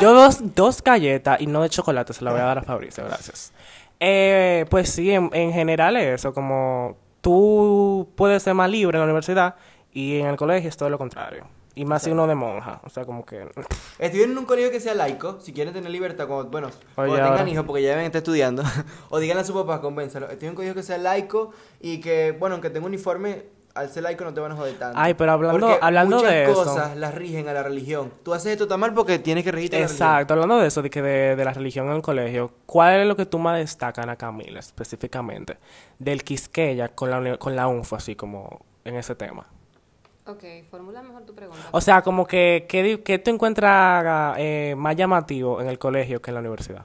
yo 0.00 0.12
dos, 0.12 0.38
dos 0.54 0.82
galletas 0.82 1.40
y 1.40 1.46
no 1.46 1.62
de 1.62 1.68
chocolate 1.70 2.12
se 2.12 2.24
la 2.24 2.32
voy 2.32 2.40
a 2.40 2.44
dar 2.44 2.58
a 2.58 2.62
Fabricio, 2.62 3.04
gracias. 3.04 3.52
Eh, 4.00 4.66
pues 4.68 4.90
sí, 4.90 5.10
en, 5.10 5.30
en 5.32 5.52
general 5.52 5.96
es 5.96 6.20
eso, 6.20 6.34
como 6.34 6.96
tú 7.20 8.08
puedes 8.14 8.42
ser 8.42 8.54
más 8.54 8.70
libre 8.70 8.96
en 8.96 9.00
la 9.00 9.04
universidad 9.06 9.56
y 9.92 10.18
en 10.18 10.26
el 10.26 10.36
colegio 10.36 10.68
es 10.68 10.76
todo 10.76 10.90
lo 10.90 10.98
contrario. 10.98 11.46
Y 11.74 11.84
más 11.84 12.02
si 12.04 12.10
uno 12.10 12.26
de 12.26 12.34
monja, 12.34 12.80
o 12.84 12.88
sea, 12.88 13.04
como 13.04 13.26
que... 13.26 13.50
Estudien 13.98 14.30
en 14.30 14.38
un 14.38 14.46
colegio 14.46 14.70
que 14.70 14.80
sea 14.80 14.94
laico, 14.94 15.40
si 15.40 15.52
quieren 15.52 15.74
tener 15.74 15.90
libertad, 15.90 16.26
como, 16.26 16.44
bueno, 16.44 16.70
cuando 16.94 17.16
tengan 17.16 17.48
hijos, 17.48 17.66
porque 17.66 17.82
ya 17.82 17.90
deben 17.90 18.06
estar 18.06 18.20
estudiando, 18.20 18.62
o 19.10 19.18
díganle 19.18 19.42
a 19.42 19.44
su 19.44 19.52
papá, 19.52 19.82
convénzalo. 19.82 20.26
Estudien 20.26 20.46
en 20.46 20.50
un 20.50 20.56
colegio 20.56 20.74
que 20.74 20.82
sea 20.82 20.96
laico 20.96 21.50
y 21.80 22.00
que, 22.00 22.32
bueno, 22.32 22.54
aunque 22.54 22.70
tenga 22.70 22.86
uniforme, 22.86 23.44
al 23.76 23.88
ser 23.90 24.02
laico 24.02 24.24
no 24.24 24.34
te 24.34 24.40
van 24.40 24.52
a 24.52 24.56
joder 24.56 24.78
tanto. 24.78 24.98
Ay, 24.98 25.14
pero 25.14 25.32
hablando- 25.32 25.60
Porque 25.66 25.78
hablando 25.80 26.16
muchas 26.16 26.30
de 26.32 26.42
eso. 26.44 26.54
cosas 26.54 26.96
las 26.96 27.14
rigen 27.14 27.48
a 27.48 27.52
la 27.52 27.62
religión. 27.62 28.12
Tú 28.24 28.34
haces 28.34 28.52
esto 28.52 28.66
tan 28.66 28.80
mal 28.80 28.92
porque 28.94 29.18
tienes 29.18 29.44
que 29.44 29.52
regirte 29.52 29.76
a 29.76 29.80
la 29.80 29.86
religión. 29.86 30.08
Exacto, 30.08 30.34
hablando 30.34 30.58
de 30.58 30.66
eso, 30.68 30.82
de 30.82 30.90
que 30.90 31.02
de, 31.02 31.36
de 31.36 31.44
la 31.44 31.52
religión 31.52 31.86
en 31.88 31.92
el 31.96 32.02
colegio, 32.02 32.52
¿cuál 32.66 33.00
es 33.00 33.06
lo 33.06 33.14
que 33.16 33.26
tú 33.26 33.38
más 33.38 33.58
destacas, 33.58 34.06
a 34.08 34.16
Camila, 34.16 34.58
específicamente? 34.58 35.58
Del 35.98 36.24
Quisqueya 36.24 36.88
con 36.88 37.10
la, 37.10 37.36
con 37.38 37.54
la 37.54 37.68
UNFO, 37.68 37.96
así 37.96 38.16
como 38.16 38.60
en 38.84 38.96
ese 38.96 39.14
tema. 39.14 39.46
Ok, 40.28 40.42
formula 40.70 41.02
mejor 41.02 41.22
tu 41.24 41.34
pregunta. 41.34 41.62
O 41.70 41.80
sea, 41.80 42.02
como 42.02 42.26
que, 42.26 42.66
¿qué, 42.68 43.00
qué 43.04 43.18
tú 43.20 43.30
encuentras 43.30 44.34
eh, 44.38 44.74
más 44.76 44.96
llamativo 44.96 45.60
en 45.60 45.68
el 45.68 45.78
colegio 45.78 46.20
que 46.20 46.30
en 46.30 46.34
la 46.34 46.40
universidad? 46.40 46.84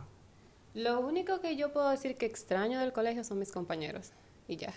Lo 0.75 0.99
único 0.99 1.41
que 1.41 1.55
yo 1.55 1.73
puedo 1.73 1.89
decir 1.89 2.17
que 2.17 2.25
extraño 2.27 2.79
del 2.79 2.93
colegio 2.93 3.23
son 3.23 3.39
mis 3.39 3.51
compañeros. 3.51 4.11
Y 4.47 4.57
ya. 4.57 4.71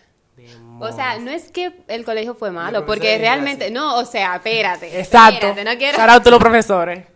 O 0.80 0.92
sea, 0.92 1.18
no 1.18 1.30
es 1.30 1.50
que 1.50 1.72
el 1.88 2.04
colegio 2.04 2.34
fue 2.34 2.50
malo, 2.50 2.84
porque 2.84 3.18
realmente... 3.18 3.70
No, 3.70 3.98
o 3.98 4.04
sea, 4.04 4.36
espérate. 4.36 4.98
Exacto. 4.98 5.46
espérate, 5.46 5.64
no 5.64 5.78
quiero... 5.78 5.98
Shout 5.98 6.10
out 6.10 6.22
to 6.22 6.30
los 6.30 6.40
profesores. 6.40 7.04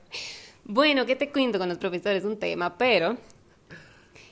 Bueno, 0.70 1.06
¿qué 1.06 1.16
te 1.16 1.30
cuento 1.30 1.58
con 1.58 1.66
los 1.66 1.78
profesores? 1.78 2.18
Es 2.18 2.25
un 2.26 2.38
tema, 2.38 2.76
pero 2.76 3.16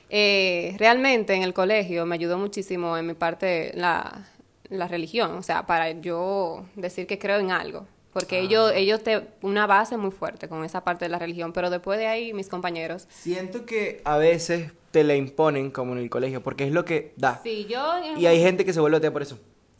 eh, 0.07 0.75
realmente 0.77 1.33
en 1.33 1.41
el 1.41 1.51
colegio 1.51 2.05
me 2.05 2.13
ayudó 2.13 2.37
muchísimo 2.37 2.95
en 2.95 3.07
mi 3.07 3.15
parte 3.15 3.71
la, 3.73 4.27
la 4.69 4.87
religión, 4.87 5.35
o 5.35 5.41
sea, 5.41 5.65
para 5.65 5.91
yo 5.91 6.65
decir 6.75 7.07
que 7.07 7.17
creo 7.17 7.39
en 7.39 7.49
algo. 7.49 7.87
Porque 8.13 8.39
ellos, 8.39 8.71
ellos 8.73 9.03
te, 9.03 9.27
una 9.41 9.67
base 9.67 9.97
muy 9.97 10.11
fuerte 10.11 10.47
con 10.47 10.63
esa 10.63 10.83
parte 10.83 11.05
de 11.05 11.09
la 11.09 11.19
religión, 11.19 11.53
pero 11.53 11.69
después 11.69 11.99
de 11.99 12.07
ahí 12.07 12.33
mis 12.33 12.49
compañeros. 12.49 13.07
Siento 13.09 13.65
que 13.65 14.01
a 14.05 14.17
veces 14.17 14.71
te 14.97 15.03
la 15.03 15.15
imponen 15.15 15.69
como 15.69 15.93
en 15.93 15.99
el 15.99 16.09
colegio, 16.09 16.41
porque 16.41 16.65
es 16.65 16.71
lo 16.73 16.83
que 16.85 17.13
da. 17.17 17.39
Sí, 17.43 17.67
yo... 17.69 17.79
Y 18.17 18.25
hay 18.25 18.41
gente 18.41 18.65
que 18.65 18.73
se 18.73 18.79
vuelve 18.79 18.97
atea 18.97 19.13
por 19.13 19.21
eso. 19.21 19.37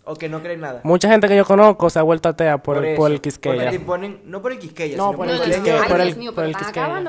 O 0.09 0.15
que 0.15 0.29
no 0.29 0.41
cree 0.41 0.53
en 0.53 0.61
nada. 0.61 0.79
Mucha 0.83 1.09
gente 1.09 1.27
que 1.27 1.35
yo 1.35 1.43
conozco 1.43 1.89
se 1.89 1.99
ha 1.99 2.01
vuelto 2.03 2.29
atea 2.29 2.59
por, 2.59 2.77
el, 2.77 2.85
eso, 2.85 2.97
por 2.97 3.11
el 3.11 3.17
Porque 3.17 3.29
Quisqueya. 3.29 3.69
te 3.71 3.75
imponen, 3.75 4.21
no 4.25 4.41
por 4.41 4.51
el 4.53 4.59
Quisqueya, 4.59 4.95
No, 4.95 5.07
sino 5.07 5.17
por 5.17 5.27
el. 5.29 5.41
Quisqueya, 5.41 5.83
por 5.87 5.99
el- 6.01 6.15
mío, 6.15 6.33
por 6.35 6.43
el 6.45 6.55
Quisqueya. 6.55 6.97
el. 6.99 7.03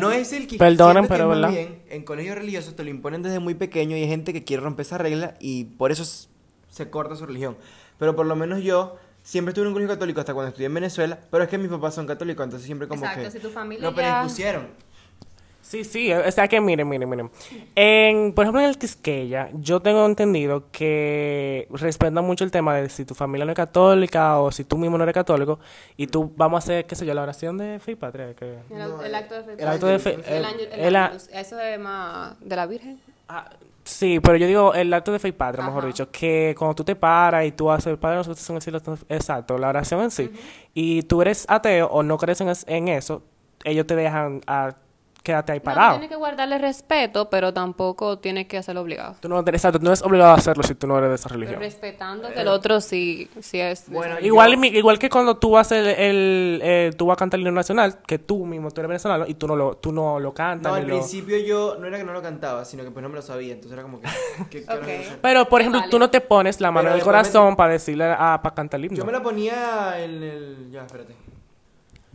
No 0.00 0.12
es 0.12 0.32
el 0.32 0.40
Quisqueya. 0.46 0.58
Perdonen, 0.58 1.08
pero 1.08 1.28
¿verdad? 1.28 1.50
bien, 1.50 1.82
en 1.88 2.04
colegios 2.04 2.36
religiosos 2.36 2.76
te 2.76 2.84
lo 2.84 2.90
imponen 2.90 3.22
desde 3.22 3.38
muy 3.40 3.54
pequeño 3.54 3.96
y 3.96 4.02
hay 4.02 4.08
gente 4.08 4.32
que 4.32 4.44
quiere 4.44 4.62
romper 4.62 4.84
esa 4.86 4.98
regla 4.98 5.34
y 5.40 5.64
por 5.64 5.90
eso 5.90 6.04
se 6.68 6.90
corta 6.90 7.16
su 7.16 7.26
religión. 7.26 7.56
Pero 7.98 8.14
por 8.14 8.26
lo 8.26 8.36
menos 8.36 8.62
yo 8.62 8.96
siempre 9.22 9.50
estuve 9.50 9.64
en 9.64 9.68
un 9.68 9.72
colegio 9.74 9.94
católico 9.96 10.20
hasta 10.20 10.32
cuando 10.34 10.50
estudié 10.50 10.66
en 10.66 10.74
Venezuela, 10.74 11.18
pero 11.32 11.42
es 11.42 11.50
que 11.50 11.58
mis 11.58 11.68
papás 11.68 11.96
son 11.96 12.06
católicos, 12.06 12.44
entonces 12.44 12.64
siempre 12.66 12.86
como 12.86 13.02
Exacto, 13.02 13.24
que 13.24 13.30
si 13.32 13.38
tu 13.40 13.50
familia 13.50 13.90
lo 13.90 13.96
ya- 13.96 13.96
predispusieron. 14.20 14.68
Sí, 15.68 15.82
sí, 15.82 16.12
o 16.12 16.30
sea 16.30 16.46
que 16.46 16.60
miren, 16.60 16.88
miren, 16.88 17.08
miren. 17.10 17.30
En, 17.74 18.32
por 18.32 18.44
ejemplo, 18.44 18.60
en 18.62 18.68
el 18.68 18.78
Quisqueya, 18.78 19.48
yo 19.54 19.80
tengo 19.80 20.06
entendido 20.06 20.70
que 20.70 21.66
respetan 21.70 22.24
mucho 22.24 22.44
el 22.44 22.52
tema 22.52 22.76
de 22.76 22.88
si 22.88 23.04
tu 23.04 23.14
familia 23.16 23.44
no 23.44 23.50
es 23.50 23.56
católica 23.56 24.38
o 24.38 24.52
si 24.52 24.62
tú 24.62 24.78
mismo 24.78 24.96
no 24.96 25.02
eres 25.02 25.14
católico 25.14 25.58
y 25.96 26.06
tú 26.06 26.32
vamos 26.36 26.58
a 26.58 26.64
hacer, 26.64 26.86
qué 26.86 26.94
sé 26.94 27.04
yo, 27.04 27.14
la 27.14 27.22
oración 27.22 27.58
de 27.58 27.80
fe 27.80 27.92
y 27.92 27.94
patria. 27.96 28.32
Que, 28.34 28.58
El, 28.70 28.78
No, 28.78 29.00
el 29.00 29.06
el- 29.06 29.14
acto 29.16 29.34
de 29.34 29.42
fe. 29.42 29.52
el 29.58 29.68
acto 29.68 29.86
de 29.88 29.98
fe. 29.98 30.18
El 30.28 30.44
el- 30.94 30.96
eso 31.32 31.60
es 31.60 31.80
más 31.80 32.36
de 32.40 32.54
la 32.56 32.66
Virgen. 32.66 33.00
ah, 33.28 33.50
sí, 33.82 34.20
pero 34.20 34.36
yo 34.36 34.46
digo 34.46 34.72
el 34.72 34.94
acto 34.94 35.10
de 35.10 35.18
fe 35.18 35.28
y 35.28 35.32
patria, 35.32 35.64
mejor 35.64 35.80
Ajá. 35.80 35.88
dicho, 35.88 36.10
que 36.12 36.54
cuando 36.56 36.76
tú 36.76 36.84
te 36.84 36.94
paras 36.94 37.44
y 37.44 37.50
tú 37.50 37.72
haces 37.72 37.88
el 37.88 37.98
Padre 37.98 38.18
nosotros 38.18 38.48
en 38.50 38.54
el 38.56 38.62
cielo, 38.62 38.80
exacto, 39.08 39.58
la 39.58 39.68
oración 39.70 40.00
en 40.02 40.10
sí, 40.12 40.30
y 40.74 41.02
tú 41.02 41.22
eres 41.22 41.44
ateo 41.48 41.88
o 41.88 42.04
no 42.04 42.18
crees 42.18 42.40
en, 42.40 42.52
en 42.68 42.86
eso, 42.88 43.22
ellos 43.64 43.84
te 43.84 43.96
dejan 43.96 44.42
a 44.46 44.76
quedarte 45.26 45.52
ahí 45.52 45.58
No, 45.58 45.64
parado. 45.64 45.90
tienes 45.94 46.08
que 46.08 46.16
guardarle 46.16 46.58
respeto, 46.58 47.28
pero 47.28 47.52
tampoco 47.52 48.18
tienes 48.18 48.46
que 48.46 48.58
hacerlo 48.58 48.80
obligado. 48.82 49.16
Tú 49.20 49.28
no, 49.28 49.40
exacto, 49.40 49.78
tú 49.78 49.84
no 49.84 49.90
eres 49.90 50.02
obligado 50.02 50.30
a 50.30 50.34
hacerlo 50.34 50.62
si 50.62 50.74
tú 50.74 50.86
no 50.86 50.96
eres 50.98 51.10
de 51.10 51.14
esa 51.16 51.28
Pero 51.28 51.40
religión. 51.40 51.60
respetando 51.60 52.28
que 52.32 52.40
el 52.40 52.48
otro 52.48 52.80
sí, 52.80 53.28
sí 53.40 53.60
es. 53.60 53.90
Bueno, 53.90 54.20
Igual, 54.20 54.54
yo- 54.56 54.64
igual 54.78 54.98
que 54.98 55.10
cuando 55.10 55.36
tú 55.36 55.50
vas 55.50 55.72
el, 55.72 55.86
el, 55.86 56.60
eh, 56.62 56.90
tú 56.96 57.06
vas 57.06 57.14
a 57.14 57.18
cantar 57.18 57.38
el 57.40 57.46
himno 57.46 57.56
nacional, 57.56 57.98
que 58.06 58.18
tú 58.18 58.46
mismo 58.46 58.70
tú 58.70 58.80
eres 58.80 58.88
venezolano 58.88 59.24
y 59.26 59.34
tú 59.34 59.46
no 59.48 59.56
lo, 59.56 59.76
tú 59.76 59.92
no 59.92 60.20
lo 60.20 60.32
cantas. 60.32 60.70
No, 60.70 60.76
al 60.76 60.86
lo- 60.86 60.94
principio 60.98 61.36
yo 61.38 61.76
no 61.80 61.86
era 61.86 61.98
que 61.98 62.04
no 62.04 62.12
lo 62.12 62.22
cantaba, 62.22 62.64
sino 62.64 62.84
que 62.84 62.90
pues 62.92 63.02
no 63.02 63.08
me 63.08 63.16
lo 63.16 63.22
sabía, 63.22 63.54
entonces 63.54 63.72
era 63.72 63.82
como 63.82 64.00
que... 64.00 64.08
¿qué 64.50 64.64
carajo 64.64 64.84
Ok. 64.84 64.88
es 64.90 65.06
eso? 65.08 65.16
Pero, 65.20 65.48
por 65.48 65.60
ejemplo, 65.60 65.80
Vale. 65.80 65.90
tú 65.90 65.98
no 65.98 66.08
te 66.10 66.20
pones 66.20 66.60
la 66.60 66.70
mano 66.70 66.84
Pero 66.84 66.90
en 66.90 66.94
el 66.94 67.00
me- 67.00 67.04
corazón 67.04 67.56
para 67.56 67.72
decirle 67.72 68.04
a, 68.04 68.40
para 68.42 68.54
cantar 68.54 68.78
el 68.78 68.86
himno. 68.86 68.98
Yo 68.98 69.04
me 69.04 69.12
la 69.12 69.22
ponía 69.22 69.94
en 69.98 70.22
el... 70.22 70.68
Ya, 70.70 70.84
espérate. 70.84 71.14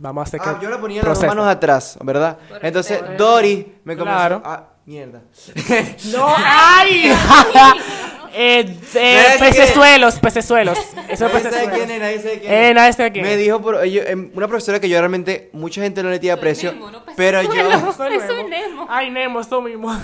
Vamos 0.02 0.22
a 0.22 0.24
hacer 0.26 0.40
Ah, 0.44 0.56
que 0.58 0.64
yo 0.64 0.70
la 0.70 0.80
ponía 0.80 0.96
las 0.96 1.04
dos 1.06 1.18
procesa. 1.18 1.34
manos 1.34 1.46
atrás, 1.48 1.96
¿verdad? 2.02 2.36
Por 2.48 2.64
Entonces 2.66 3.00
respeto. 3.00 3.24
Dori 3.24 3.74
me 3.84 3.96
comenzó... 3.96 4.18
Claro. 4.18 4.42
Ah, 4.44 4.64
mierda. 4.84 5.22
¡No! 6.12 6.26
¡Ay! 6.36 7.12
eh, 8.34 8.76
eh, 8.94 9.24
pecesuelos, 9.38 10.18
pecesuelos. 10.18 10.76
Eso 11.08 11.26
es 11.26 11.30
sabe 11.30 11.30
quién 11.30 11.88
pecesuelos. 11.88 11.90
es, 11.90 12.00
nadie 12.00 12.18
sabe 12.20 12.40
quién 12.40 12.52
Eh, 12.52 12.68
es. 12.70 12.74
nadie 12.74 12.92
sabe 12.94 13.12
quién 13.12 13.24
Me 13.24 13.32
es. 13.34 13.38
dijo 13.38 13.60
por, 13.62 13.84
yo- 13.84 14.02
em, 14.02 14.30
una 14.34 14.48
profesora 14.48 14.80
que 14.80 14.88
yo 14.88 14.98
realmente, 14.98 15.50
mucha 15.52 15.80
gente 15.82 16.02
no 16.02 16.10
le 16.10 16.18
tiene 16.18 16.32
aprecio, 16.32 16.72
Nemo, 16.72 16.90
no 16.90 17.02
pero 17.16 17.40
yo... 17.42 17.48
Es 17.52 18.26
Nemo. 18.28 18.48
Nemo. 18.48 18.86
Ay, 18.88 19.10
Nemo, 19.10 19.40
eso 19.40 19.62
mismo. 19.62 19.96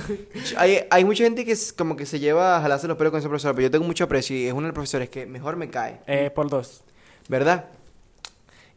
Hay, 0.59 0.81
hay 0.91 1.05
mucha 1.05 1.25
gente 1.25 1.45
que 1.45 1.53
es 1.53 1.73
como 1.73 1.97
que 1.97 2.07
se 2.07 2.21
lleva 2.21 2.57
a 2.57 2.61
jalarse 2.63 2.87
los 2.87 2.97
pelos 2.97 3.11
con 3.11 3.19
esa 3.19 3.29
profesora, 3.29 3.53
pero 3.55 3.67
yo 3.67 3.71
tengo 3.73 3.85
mucho 3.85 4.05
aprecio 4.05 4.37
y 4.37 4.47
es 4.47 4.53
una 4.53 4.63
de 4.63 4.69
las 4.69 4.75
profesores 4.75 5.09
que 5.11 5.27
mejor 5.27 5.57
me 5.57 5.69
cae, 5.71 6.01
Eh, 6.07 6.31
por 6.33 6.49
dos. 6.49 6.83
¿verdad? 7.29 7.65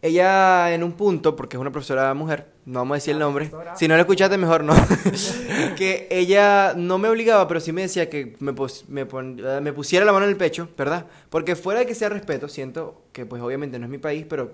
Ella 0.03 0.73
en 0.73 0.83
un 0.83 0.93
punto, 0.93 1.35
porque 1.35 1.57
es 1.57 1.61
una 1.61 1.71
profesora 1.71 2.11
mujer, 2.15 2.47
no 2.65 2.79
vamos 2.79 2.95
a 2.95 2.97
decir 2.97 3.13
el 3.13 3.19
nombre, 3.19 3.45
profesora. 3.49 3.75
si 3.75 3.87
no 3.87 3.93
la 3.95 4.01
escuchaste 4.01 4.35
mejor 4.37 4.63
no, 4.63 4.73
que 5.77 6.07
ella 6.09 6.73
no 6.75 6.97
me 6.97 7.07
obligaba, 7.07 7.47
pero 7.47 7.59
sí 7.59 7.71
me 7.71 7.83
decía 7.83 8.09
que 8.09 8.35
me, 8.39 8.53
pos- 8.53 8.85
me, 8.87 9.05
pon- 9.05 9.39
eh, 9.43 9.59
me 9.61 9.73
pusiera 9.73 10.03
la 10.05 10.11
mano 10.11 10.25
en 10.25 10.31
el 10.31 10.37
pecho, 10.37 10.69
¿verdad? 10.77 11.05
Porque 11.29 11.55
fuera 11.55 11.81
de 11.81 11.85
que 11.85 11.93
sea 11.95 12.09
respeto, 12.09 12.47
siento 12.47 13.03
que 13.11 13.25
pues 13.27 13.41
obviamente 13.43 13.77
no 13.77 13.85
es 13.85 13.91
mi 13.91 13.99
país, 13.99 14.25
pero 14.27 14.53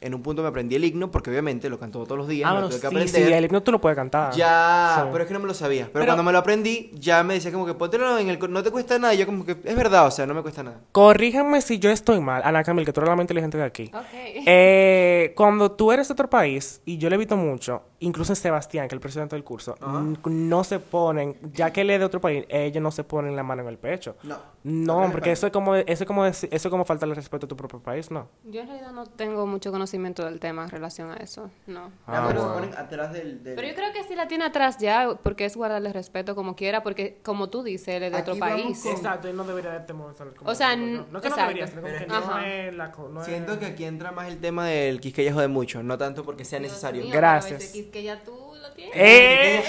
en 0.00 0.14
un 0.14 0.22
punto 0.22 0.42
me 0.42 0.48
aprendí 0.48 0.74
el 0.76 0.84
himno, 0.84 1.10
porque 1.10 1.30
obviamente 1.30 1.68
lo 1.68 1.78
canto 1.78 2.02
todos 2.04 2.16
los 2.18 2.26
días, 2.28 2.48
Ah, 2.48 2.54
me 2.54 2.60
lo 2.60 2.66
bueno, 2.66 2.70
tuve 2.70 2.80
que 2.80 2.88
sí, 2.88 2.94
aprender. 3.04 3.26
sí, 3.28 3.32
el 3.34 3.44
himno 3.44 3.62
tú 3.62 3.70
lo 3.72 3.80
puedes 3.80 3.96
cantar. 3.96 4.32
Ya, 4.34 4.94
Sí. 5.02 5.08
pero 5.12 5.24
es 5.24 5.28
que 5.28 5.34
no 5.34 5.40
me 5.40 5.46
lo 5.46 5.54
sabía. 5.54 5.84
Pero, 5.84 5.92
Pero- 5.92 6.06
cuando 6.06 6.22
me 6.22 6.32
lo 6.32 6.38
aprendí, 6.38 6.90
ya 6.94 7.22
me 7.22 7.34
decía 7.34 7.52
como 7.52 7.66
que 7.66 7.74
póntelo 7.74 8.16
en 8.18 8.28
el... 8.30 8.38
No 8.50 8.62
te 8.62 8.70
cuesta 8.70 8.98
nada. 8.98 9.12
Y 9.14 9.18
yo 9.18 9.26
como 9.26 9.44
que, 9.44 9.52
es 9.62 9.76
verdad, 9.76 10.06
o 10.06 10.10
sea, 10.10 10.26
no 10.26 10.32
me 10.34 10.42
cuesta 10.42 10.62
nada. 10.62 10.78
Corrígeme 10.92 11.60
si 11.60 11.78
yo 11.78 11.90
estoy 11.90 12.20
mal, 12.20 12.40
Ana 12.44 12.64
Camil, 12.64 12.84
que 12.86 12.92
tú 12.92 13.00
eres 13.00 13.10
la 13.10 13.16
más 13.16 13.24
inteligente 13.24 13.58
de 13.58 13.64
aquí. 13.64 13.90
Ok. 13.94 14.00
Eh, 14.72 15.32
cuando 15.36 15.72
tú 15.72 15.92
eres 15.92 16.08
de 16.08 16.12
otro 16.12 16.28
país, 16.30 16.80
y 16.86 16.96
yo 16.98 17.08
le 17.10 17.16
he 17.16 17.18
visto 17.18 17.36
mucho, 17.36 17.82
incluso 18.00 18.32
en 18.32 18.36
Sebastián, 18.36 18.84
que 18.88 18.94
es 18.94 18.96
el 18.96 19.00
presidente 19.00 19.36
del 19.36 19.44
curso, 19.44 19.76
no 20.24 20.64
se 20.64 20.78
ponen, 20.78 21.36
ya 21.52 21.72
que 21.72 21.82
él 21.82 21.90
es 21.90 21.98
de 21.98 22.04
otro 22.06 22.20
país, 22.20 22.44
ellos 22.48 22.82
no 22.82 22.90
se 22.90 23.04
ponen 23.04 23.36
la 23.36 23.42
mano 23.42 23.62
en 23.62 23.68
el 23.68 23.76
pecho. 23.78 24.16
No. 24.22 24.36
No, 24.62 25.08
porque 25.12 25.32
eso 25.32 25.46
es 25.46 25.52
como, 25.52 25.74
eso 25.74 26.04
es 26.04 26.06
como, 26.06 26.24
eso 26.26 26.46
es 26.50 26.66
como 26.68 26.84
faltarle 26.84 27.14
respeto 27.14 27.46
a 27.46 27.48
tu 27.48 27.56
propio 27.56 27.80
país, 27.80 28.10
¿no? 28.10 28.28
Yo 28.44 28.60
en 28.62 28.66
realidad 28.68 28.92
no 28.92 29.06
tengo 29.06 29.46
mucho 29.46 29.70
conocimiento 29.70 29.89
del 30.24 30.40
tema 30.40 30.64
en 30.64 30.70
relación 30.70 31.10
a 31.10 31.16
eso. 31.16 31.50
No. 31.66 31.90
Ah, 32.06 32.24
pero 32.28 32.40
se 32.42 32.46
bueno. 32.48 32.52
ponen 32.68 32.78
atrás 32.78 33.12
del... 33.12 33.42
del- 33.42 33.54
Pero 33.54 33.68
yo 33.68 33.74
creo 33.74 33.92
que 33.92 34.04
sí 34.04 34.14
la 34.14 34.28
tiene 34.28 34.44
atrás 34.44 34.78
ya, 34.78 35.18
porque 35.22 35.44
es 35.44 35.56
guardarle 35.56 35.92
respeto 35.92 36.34
como 36.34 36.56
quiera, 36.56 36.82
porque 36.82 37.18
como 37.22 37.48
tú 37.50 37.62
dices, 37.62 37.88
él 37.88 38.02
es 38.04 38.12
de 38.12 38.18
otro 38.18 38.32
Aquí 38.34 38.40
país. 38.40 38.80
con- 38.82 38.92
Exacto, 38.92 39.28
y 39.28 39.32
no 39.32 39.44
debería 39.44 39.70
de 39.72 39.80
temor. 39.80 40.14
O 40.44 40.54
sea, 40.54 40.76
no, 40.76 41.06
que 41.06 41.12
no 41.12 41.18
exacto. 41.18 41.40
debería, 41.40 41.66
sino 41.66 41.80
como 41.82 41.92
Pero 41.94 41.98
que 41.98 42.04
es 42.04 42.08
no 42.26 42.30
Ajá. 42.30 42.46
es 42.48 42.74
la 42.74 42.88
no 43.10 43.20
es- 43.20 43.26
Siento 43.26 43.58
que 43.58 43.66
aquí 43.66 43.84
entra 43.84 44.12
más 44.12 44.28
el 44.28 44.40
tema 44.40 44.66
del 44.66 45.00
quisqueya 45.00 45.32
jode 45.32 45.48
mucho. 45.48 45.82
No 45.82 45.96
tanto 45.98 46.24
porque 46.24 46.44
sea 46.44 46.60
necesario. 46.60 47.02
Mío, 47.02 47.12
Gracias. 47.12 47.52
pero 47.58 47.64
ese 47.64 47.72
quis 47.72 47.86
que 47.90 48.02
ya 48.02 48.22
tú 48.22 48.32
lo 48.60 48.72
tienes. 48.72 48.94
¡Eh! 48.96 49.62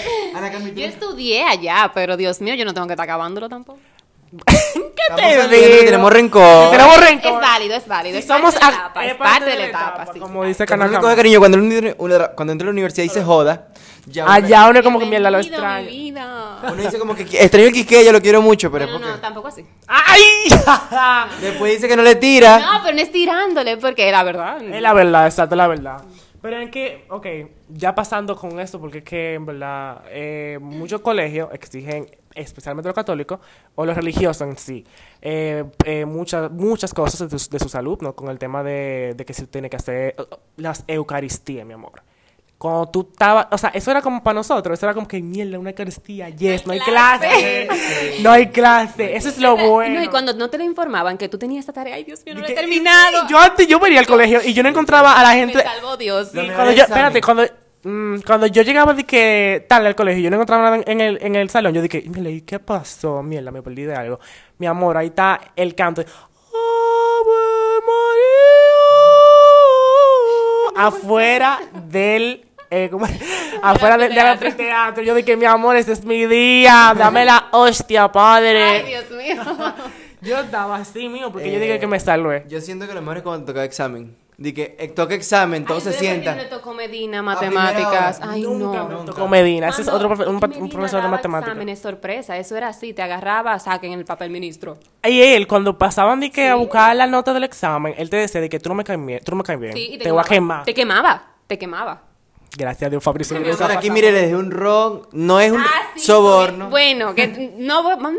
Yo 0.74 0.84
estudié 0.84 1.44
allá, 1.44 1.90
pero 1.94 2.16
Dios 2.16 2.40
mío, 2.40 2.54
yo 2.54 2.64
no 2.64 2.74
tengo 2.74 2.86
que 2.86 2.92
estar 2.94 3.04
acabándolo 3.04 3.48
tampoco. 3.48 3.78
estamos 5.08 5.48
te 5.50 5.56
digo? 5.56 5.84
tenemos 5.84 6.12
rencor. 6.12 6.70
Tenemos 6.70 6.94
Es 6.98 7.00
rencor. 7.08 7.40
válido, 7.40 7.76
es 7.76 7.86
válido. 7.88 8.18
Es 8.18 8.26
somos 8.26 8.54
parte 8.54 8.66
de 8.66 8.70
la 8.72 8.76
a- 8.76 8.80
etapa, 8.86 9.04
es 9.04 9.10
es 9.12 9.16
parte 9.18 9.44
de 9.44 9.56
la 9.56 9.66
etapa, 9.66 10.06
sí. 10.12 10.18
como 10.20 10.44
dice 10.44 10.66
Canacam. 10.66 11.00
coge 11.00 11.16
cariño, 11.16 11.38
cuando, 11.38 11.58
uno- 11.58 11.94
uno- 11.98 12.30
cuando 12.34 12.52
entra 12.52 12.64
a 12.66 12.68
la 12.68 12.72
universidad 12.72 13.04
y 13.04 13.08
se 13.08 13.22
joda, 13.22 13.68
ya 14.06 14.24
uno- 14.24 14.32
Allá 14.32 14.68
uno 14.68 14.82
como 14.82 14.98
que 14.98 15.06
mierda 15.06 15.30
lo 15.30 15.38
extraña. 15.38 15.86
mi 15.90 15.96
vida. 16.10 16.58
uno 16.64 16.74
dice 16.74 16.98
como 16.98 17.14
que 17.14 17.22
extraño 17.22 17.66
el 17.66 17.72
quisqueya, 17.72 18.12
lo 18.12 18.20
quiero 18.20 18.42
mucho, 18.42 18.70
pero 18.70 18.86
No, 18.86 18.92
es 18.92 19.00
no, 19.00 19.06
porque... 19.06 19.14
no, 19.16 19.20
tampoco 19.20 19.48
así. 19.48 19.64
¡Ay! 19.86 20.20
Después 21.40 21.72
dice 21.74 21.88
que 21.88 21.96
no 21.96 22.02
le 22.02 22.14
tira. 22.16 22.58
No, 22.58 22.82
pero 22.82 22.96
no 22.96 23.02
es 23.02 23.12
tirándole, 23.12 23.76
porque 23.76 24.10
la 24.10 24.22
verdad. 24.22 24.62
Es 24.62 24.82
la 24.82 24.92
verdad, 24.92 25.26
exacto, 25.26 25.56
la 25.56 25.66
verdad. 25.68 26.02
Pero 26.40 26.58
es 26.58 26.70
que, 26.70 27.04
ok, 27.08 27.26
ya 27.68 27.94
pasando 27.94 28.34
con 28.34 28.58
esto, 28.58 28.80
porque 28.80 28.98
es 28.98 29.04
que, 29.04 29.34
en 29.34 29.46
verdad, 29.46 30.02
eh, 30.08 30.58
muchos 30.60 31.00
colegios 31.00 31.48
exigen, 31.52 32.08
especialmente 32.34 32.88
los 32.88 32.94
católicos, 32.94 33.40
o 33.74 33.84
los 33.84 33.96
religiosos 33.96 34.46
en 34.48 34.56
sí, 34.56 34.84
eh, 35.20 35.64
eh, 35.84 36.04
muchas, 36.04 36.50
muchas 36.50 36.92
cosas 36.94 37.30
de 37.30 37.38
sus, 37.38 37.50
de 37.50 37.58
sus 37.58 37.74
alumnos, 37.74 38.14
con 38.14 38.28
el 38.28 38.38
tema 38.38 38.62
de, 38.62 39.14
de 39.16 39.24
que 39.24 39.34
se 39.34 39.46
tiene 39.46 39.68
que 39.68 39.76
hacer 39.76 40.14
eh, 40.18 40.24
las 40.56 40.84
eucaristías, 40.86 41.66
mi 41.66 41.74
amor. 41.74 42.02
Cuando 42.58 42.88
tú 42.90 43.08
estabas, 43.10 43.48
o 43.50 43.58
sea, 43.58 43.70
eso 43.70 43.90
era 43.90 44.00
como 44.00 44.22
para 44.22 44.34
nosotros, 44.34 44.78
eso 44.78 44.86
era 44.86 44.94
como 44.94 45.08
que 45.08 45.20
mierda, 45.20 45.58
una 45.58 45.70
eucaristía, 45.70 46.28
yes, 46.28 46.64
no 46.64 46.72
hay 46.72 46.78
clase, 46.78 47.68
no 48.20 48.30
hay 48.30 48.50
clase, 48.50 49.16
eso 49.16 49.30
es 49.30 49.38
lo 49.38 49.56
bueno. 49.56 49.96
No, 49.96 50.04
y 50.04 50.06
cuando 50.06 50.32
no 50.32 50.48
te 50.48 50.58
lo 50.58 50.64
informaban 50.64 51.18
que 51.18 51.28
tú 51.28 51.38
tenías 51.38 51.62
esta 51.62 51.72
tarea, 51.72 51.96
ay 51.96 52.04
Dios 52.04 52.24
mío, 52.24 52.36
no 52.36 52.42
lo 52.42 52.46
he 52.46 52.52
terminado. 52.52 53.26
Yo 53.28 53.36
antes, 53.36 53.66
yo 53.66 53.80
venía 53.80 53.98
al 53.98 54.06
colegio 54.06 54.42
y 54.44 54.52
yo 54.52 54.62
no 54.62 54.68
encontraba 54.68 55.18
a 55.18 55.24
la 55.24 55.32
gente... 55.32 55.56
Me 55.56 55.64
salvó 55.64 55.96
Dios. 55.96 56.28
Sí. 56.32 56.38
Cuando 56.54 56.70
yo, 56.70 56.84
espérate, 56.84 57.20
cuando, 57.20 57.42
mm, 57.82 58.20
cuando 58.26 58.46
yo 58.46 58.62
llegaba 58.62 58.94
de 58.94 59.04
que 59.04 59.64
tal 59.68 59.86
al 59.86 59.94
colegio, 59.94 60.22
yo 60.24 60.30
no 60.30 60.36
encontraba 60.36 60.62
nada 60.70 60.82
en 60.86 61.00
el, 61.00 61.18
en 61.22 61.34
el 61.36 61.50
salón, 61.50 61.72
yo 61.74 61.82
dije, 61.82 62.04
mira, 62.08 62.30
¿y 62.30 62.42
qué 62.42 62.58
pasó? 62.58 63.22
Mierda, 63.22 63.50
me 63.50 63.62
perdí 63.62 63.82
de 63.84 63.94
algo. 63.94 64.18
Mi 64.58 64.66
amor, 64.66 64.96
ahí 64.96 65.08
está 65.08 65.40
el 65.56 65.74
canto. 65.74 66.00
Ave 66.02 66.08
María. 70.72 70.86
Afuera 70.86 71.60
del... 71.88 72.46
eh, 72.70 72.88
¿cómo 72.90 73.06
es? 73.06 73.12
Afuera 73.62 73.96
del, 73.98 74.14
del 74.14 74.26
anfiteatro. 74.26 74.48
anfiteatro. 74.48 75.04
Yo 75.04 75.14
dije, 75.14 75.36
mi 75.36 75.44
amor, 75.44 75.76
este 75.76 75.92
es 75.92 76.04
mi 76.04 76.26
día. 76.26 76.94
Dame 76.98 77.24
la 77.24 77.48
hostia, 77.52 78.10
padre. 78.10 78.62
Ay, 78.62 78.86
Dios 78.86 79.10
mío. 79.10 79.42
Yo 80.22 80.38
estaba 80.38 80.76
así, 80.76 81.08
mío, 81.08 81.32
porque 81.32 81.50
yo 81.50 81.56
Eh, 81.58 81.60
dije 81.60 81.80
que 81.80 81.86
me 81.88 81.98
salvé. 81.98 82.44
Yo 82.48 82.60
siento 82.60 82.86
que 82.86 82.94
lo 82.94 83.00
mejor 83.00 83.16
es 83.16 83.22
cuando 83.24 83.44
toca 83.44 83.64
examen. 83.64 84.14
De 84.42 84.52
que 84.52 84.66
toca 84.96 85.14
examen, 85.14 85.64
todo 85.64 85.76
Ay, 85.76 85.82
se 85.82 85.90
ustedes 85.90 86.10
sienta. 86.10 86.32
porque 86.32 86.44
Me 86.50 86.50
tocó 86.50 86.74
Medina, 86.74 87.22
matemáticas. 87.22 88.20
Ay, 88.22 88.42
Nunca 88.42 88.78
no. 88.84 88.98
me 89.00 89.04
tocó 89.04 89.28
Medina. 89.28 89.68
Ese 89.68 89.82
es 89.82 89.88
otro 89.88 90.10
profe- 90.10 90.26
un, 90.26 90.34
un 90.62 90.68
profesor 90.68 91.00
de 91.00 91.08
matemáticas. 91.08 91.50
exámenes 91.52 91.78
sorpresa, 91.78 92.36
eso 92.36 92.56
era 92.56 92.68
así, 92.68 92.92
te 92.92 93.02
agarraba, 93.02 93.56
saquen 93.60 93.92
el 93.92 94.04
papel 94.04 94.30
ministro. 94.30 94.78
Y 95.04 95.20
él, 95.22 95.46
cuando 95.46 95.78
pasaban 95.78 96.18
de 96.18 96.30
que 96.32 96.48
a 96.48 96.56
buscar 96.56 96.96
la 96.96 97.06
nota 97.06 97.32
del 97.32 97.44
examen, 97.44 97.94
él 97.96 98.10
te 98.10 98.16
decía 98.16 98.40
de 98.40 98.48
que 98.48 98.58
tú 98.58 98.68
no 98.68 98.74
me 98.74 98.82
caes 98.82 99.04
bien, 99.06 99.20
tú 99.24 99.30
no 99.32 99.36
me 99.36 99.44
caes 99.44 99.60
bien. 99.60 99.74
Sí, 99.74 99.90
y 99.92 99.98
te, 99.98 100.10
voy 100.10 100.20
a 100.20 100.24
quemar. 100.24 100.64
Te 100.64 100.74
quemaba, 100.74 101.22
te 101.46 101.56
quemaba. 101.58 102.02
Gracias 102.56 102.88
a 102.88 102.90
Dios, 102.90 103.02
Fabricio. 103.02 103.36
no 103.38 103.44
Profesor, 103.44 103.68
está 103.70 103.78
aquí 103.78 103.90
mire, 103.90 104.10
le 104.12 104.22
dejé 104.22 104.34
un 104.36 104.50
ron. 104.50 105.06
No 105.12 105.38
es 105.40 105.52
un 105.52 105.60
Ah, 105.60 105.90
sí, 105.94 106.00
soborno. 106.00 106.68
Bueno, 106.68 107.14
que 107.14 107.28
no, 107.28 107.82
no 107.82 107.90
hablemos 107.92 108.12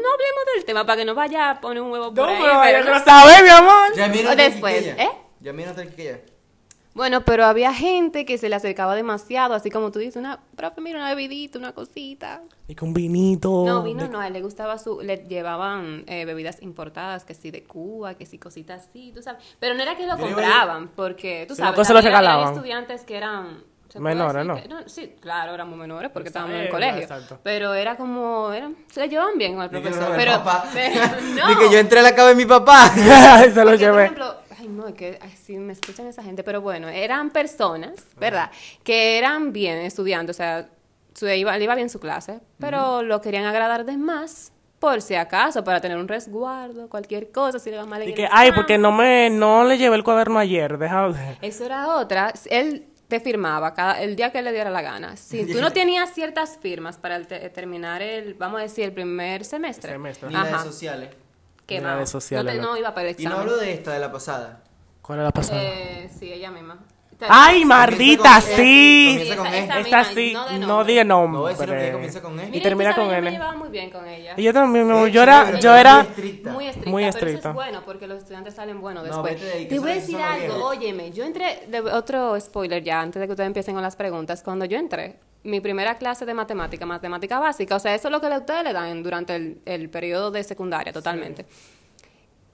del 0.55 0.65
tema 0.65 0.85
para 0.85 0.97
que 0.97 1.05
no 1.05 1.13
vaya 1.13 1.49
a 1.51 1.59
poner 1.61 1.83
un 1.83 1.91
huevo 1.91 2.05
No, 2.07 2.13
por 2.13 2.29
ahí. 2.29 2.37
pero 2.41 2.59
pero 2.63 2.85
no- 2.85 2.91
lo 2.97 3.05
sabes, 3.05 3.43
mi 3.43 3.49
amor. 3.49 3.93
Ya 3.95 4.07
mira 4.07 4.35
después. 4.35 4.85
¿eh? 4.87 5.09
Ya 5.43 5.53
mira 5.53 5.71
otra 5.71 5.85
quisqueya. 5.85 6.19
Bueno, 6.95 7.21
pero 7.25 7.45
había 7.45 7.73
gente 7.73 8.23
que 8.23 8.37
se 8.37 8.49
le 8.49 8.55
acercaba 8.55 8.93
demasiado, 8.93 9.55
así 9.55 9.71
como 9.71 9.91
tú 9.91 9.97
dices, 9.97 10.15
una, 10.17 10.39
profe, 10.55 10.79
mira, 10.79 10.99
una 10.99 11.09
bebidita, 11.15 11.57
una 11.57 11.71
cosita. 11.73 12.43
Y 12.67 12.75
con 12.75 12.93
vinito. 12.93 13.63
No, 13.65 13.81
vino 13.81 14.03
de- 14.03 14.09
no, 14.09 14.19
a 14.19 14.27
él 14.27 14.33
le 14.33 14.41
gustaba 14.43 14.77
su, 14.77 15.01
le 15.01 15.17
llevaban 15.27 16.03
eh, 16.05 16.25
bebidas 16.25 16.61
importadas, 16.61 17.25
que 17.25 17.33
sí 17.33 17.49
de 17.49 17.63
Cuba, 17.63 18.13
que 18.13 18.27
sí 18.27 18.37
cositas 18.37 18.87
así, 18.87 19.11
tú 19.13 19.23
sabes. 19.23 19.43
Pero 19.59 19.73
no 19.73 19.81
era 19.81 19.97
que 19.97 20.05
lo 20.05 20.15
Yo 20.17 20.23
compraban, 20.23 20.89
porque 20.95 21.45
tú 21.47 21.55
sabes, 21.55 21.79
que 21.79 21.83
se 21.85 21.93
lo 21.93 22.01
regalaban. 22.01 22.53
estudiantes 22.53 23.03
que 23.05 23.17
eran 23.17 23.63
¿se 23.89 23.99
puede 23.99 24.15
Menores, 24.15 24.45
¿no? 24.45 24.55
que- 24.55 24.89
sí, 24.89 25.15
claro, 25.19 25.53
éramos 25.53 25.77
menores 25.77 26.09
porque 26.11 26.29
Exacto, 26.29 26.47
estábamos 26.51 26.55
en 26.59 26.65
el 26.65 26.69
colegio. 26.71 27.01
exacto. 27.01 27.39
Pero 27.43 27.73
era 27.75 27.95
como, 27.95 28.51
eran, 28.51 28.75
se 28.91 29.07
llevaban 29.07 29.37
bien 29.39 29.55
con 29.55 29.63
el 29.63 29.69
que 29.71 29.79
profesor. 29.81 30.13
pero, 30.15 30.31
papá. 30.43 30.65
pero 30.73 31.01
no. 31.35 31.47
Di 31.47 31.55
que 31.57 31.71
yo 31.71 31.77
entré 31.79 31.99
a 31.99 32.03
la 32.03 32.13
cama 32.15 32.29
de 32.29 32.35
mi 32.35 32.45
papá. 32.45 32.89
se 32.93 33.01
lo 33.05 33.53
Porque, 33.53 33.63
por 33.63 33.77
llevé. 33.79 34.03
ejemplo, 34.05 34.35
ay, 34.63 34.67
Ay, 34.69 34.73
no, 34.75 34.87
es 34.87 34.93
que 34.95 35.19
ay, 35.21 35.33
sí 35.41 35.57
me 35.57 35.73
escuchan 35.73 36.07
esa 36.07 36.23
gente, 36.23 36.43
pero 36.43 36.61
bueno, 36.61 36.87
eran 36.89 37.29
personas, 37.31 37.93
¿verdad? 38.17 38.49
Que 38.83 39.17
eran 39.17 39.51
bien 39.53 39.77
estudiando, 39.79 40.31
o 40.31 40.33
sea, 40.33 40.69
su, 41.13 41.27
iba, 41.27 41.57
le 41.57 41.63
iba 41.65 41.75
bien 41.75 41.89
su 41.89 41.99
clase, 41.99 42.39
pero 42.59 43.03
lo 43.03 43.21
querían 43.21 43.45
agradar 43.45 43.85
de 43.85 43.97
más, 43.97 44.51
por 44.79 45.01
si 45.01 45.15
acaso, 45.15 45.63
para 45.63 45.79
tener 45.79 45.97
un 45.97 46.07
resguardo, 46.07 46.89
cualquier 46.89 47.31
cosa, 47.31 47.59
si 47.59 47.69
le 47.71 47.77
va 47.77 47.85
mal 47.85 48.01
en 48.01 48.09
Y 48.09 48.11
el 48.11 48.15
que, 48.17 48.23
ay, 48.23 48.29
examen. 48.47 48.53
porque 48.55 48.77
no 48.77 48.91
me, 48.91 49.29
no 49.29 49.63
le 49.63 49.77
llevé 49.77 49.95
el 49.95 50.03
cuaderno 50.03 50.39
ayer, 50.39 50.77
deja 50.77 51.37
Eso 51.41 51.65
era 51.65 51.95
otra. 51.95 52.33
Él 52.49 52.87
te 53.07 53.19
firmaba 53.19 53.73
cada, 53.73 54.01
el 54.01 54.15
día 54.15 54.31
que 54.31 54.41
le 54.41 54.51
diera 54.51 54.69
la 54.69 54.81
gana. 54.81 55.15
Si 55.15 55.45
tú 55.53 55.61
no 55.61 55.71
tenías 55.71 56.13
ciertas 56.13 56.57
firmas 56.61 56.97
para 56.97 57.15
el 57.15 57.27
te- 57.27 57.49
terminar 57.51 58.01
el, 58.01 58.33
vamos 58.33 58.59
a 58.59 58.63
decir, 58.63 58.83
el 58.85 58.91
primer 58.93 59.45
semestre. 59.45 59.91
Semestre. 59.91 60.27
Ni 60.29 60.33
la 60.33 60.43
de 60.43 60.49
Ajá. 60.49 60.63
sociales. 60.63 61.09
De 61.75 61.81
mal. 61.81 62.07
sociales, 62.07 62.55
no, 62.55 62.59
te- 62.61 62.65
no. 62.65 62.71
no 62.73 62.77
iba 62.77 62.93
para 62.93 63.09
el 63.09 63.15
Y 63.19 63.23
no 63.23 63.29
examen. 63.29 63.39
hablo 63.39 63.57
de 63.57 63.73
esta, 63.73 63.91
de 63.93 63.99
la 63.99 64.11
pasada. 64.11 64.61
¿Cuál 65.01 65.19
es 65.19 65.25
la 65.25 65.31
pasada? 65.31 65.61
Eh, 65.63 66.09
sí, 66.17 66.31
ella 66.31 66.51
misma. 66.51 66.79
Ay, 67.29 67.63
maldita, 67.63 68.41
Comienza 68.41 68.51
con 68.51 68.59
E, 68.59 68.65
sí. 68.65 69.13
comienza 69.17 69.35
con 69.37 69.53
E. 69.53 69.59
Esta 69.79 70.03
sí, 70.03 70.33
no 70.33 70.41
no 70.43 70.49
nombre. 70.57 71.03
No 71.05 71.05
nombre. 71.05 71.91
comienza 71.93 72.21
con 72.21 72.37
E. 72.39 72.43
Y 72.47 72.51
Mira, 72.51 72.63
termina 72.63 72.91
sabes, 72.91 73.05
con 73.05 73.11
yo 73.13 73.17
N. 73.17 73.21
me 73.21 73.31
llevaba 73.31 73.55
muy 73.57 73.69
bien 73.69 73.89
con 73.91 74.05
ella. 74.07 74.33
Y 74.35 74.43
yo 74.43 74.53
también, 74.53 74.87
yo 75.09 75.23
era, 75.23 75.57
yo 75.59 75.71
muy 75.71 75.79
era, 75.79 76.01
estricta. 76.01 76.51
Muy 76.51 76.67
estricta, 76.67 76.89
Muy 76.89 77.03
pero 77.03 77.09
estricta. 77.17 77.39
eso 77.39 77.49
es 77.49 77.55
bueno 77.55 77.81
porque 77.85 78.07
los 78.07 78.17
estudiantes 78.17 78.55
salen 78.55 78.81
buenos 78.81 79.07
No, 79.07 79.23
después. 79.23 79.35
vete 79.35 79.45
de 79.45 79.51
ahí, 79.53 79.63
que 79.67 79.75
Te 79.75 79.79
voy 79.79 79.91
a 79.91 79.93
decir 79.95 80.17
algo, 80.17 80.37
viejos. 80.39 80.61
óyeme, 80.63 81.11
yo 81.11 81.23
entré, 81.23 81.63
de 81.69 81.79
otro 81.79 82.37
spoiler 82.41 82.83
ya, 82.83 82.99
antes 82.99 83.19
de 83.21 83.25
que 83.27 83.31
ustedes 83.31 83.47
empiecen 83.47 83.73
con 83.75 83.83
las 83.83 83.95
preguntas, 83.95 84.43
cuando 84.43 84.65
yo 84.65 84.77
entré, 84.77 85.17
mi 85.43 85.59
primera 85.59 85.97
clase 85.97 86.25
de 86.25 86.33
matemática, 86.33 86.85
matemática 86.85 87.39
básica, 87.39 87.75
o 87.75 87.79
sea, 87.79 87.93
eso 87.95 88.07
es 88.07 88.11
lo 88.11 88.21
que 88.21 88.27
a 88.27 88.37
ustedes 88.37 88.63
le 88.63 88.73
dan 88.73 89.03
durante 89.03 89.35
el, 89.35 89.61
el 89.65 89.89
periodo 89.89 90.31
de 90.31 90.43
secundaria, 90.43 90.93
totalmente. 90.93 91.45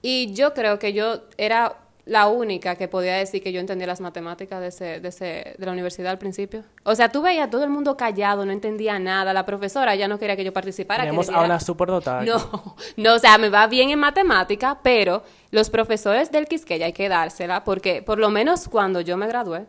Y 0.02 0.32
yo 0.32 0.54
creo 0.54 0.78
que 0.78 0.92
yo 0.92 1.22
era 1.36 1.76
la 2.10 2.26
única 2.26 2.74
que 2.74 2.88
podía 2.88 3.14
decir 3.14 3.42
que 3.42 3.52
yo 3.52 3.60
entendía 3.60 3.86
las 3.86 4.00
matemáticas 4.00 4.60
de, 4.60 4.66
ese, 4.68 5.00
de, 5.00 5.08
ese, 5.08 5.54
de 5.56 5.66
la 5.66 5.70
universidad 5.70 6.10
al 6.10 6.18
principio. 6.18 6.64
O 6.82 6.94
sea, 6.94 7.10
tú 7.12 7.22
veías 7.22 7.46
a 7.46 7.50
todo 7.50 7.62
el 7.62 7.70
mundo 7.70 7.96
callado, 7.96 8.44
no 8.44 8.52
entendía 8.52 8.98
nada. 8.98 9.32
La 9.32 9.46
profesora 9.46 9.94
ya 9.94 10.08
no 10.08 10.18
quería 10.18 10.34
que 10.34 10.42
yo 10.42 10.52
participara. 10.52 11.04
tenemos 11.04 11.28
a 11.28 11.42
una 11.42 11.60
superdotada. 11.60 12.22
no, 12.22 12.76
no, 12.96 13.14
o 13.14 13.18
sea, 13.18 13.38
me 13.38 13.48
va 13.48 13.66
bien 13.66 13.90
en 13.90 13.98
matemática, 13.98 14.80
pero 14.82 15.22
los 15.50 15.70
profesores 15.70 16.32
del 16.32 16.46
Quisqueya 16.46 16.86
hay 16.86 16.92
que 16.92 17.08
dársela, 17.08 17.64
porque 17.64 18.02
por 18.02 18.18
lo 18.18 18.30
menos 18.30 18.68
cuando 18.68 19.00
yo 19.00 19.16
me 19.16 19.28
gradué, 19.28 19.66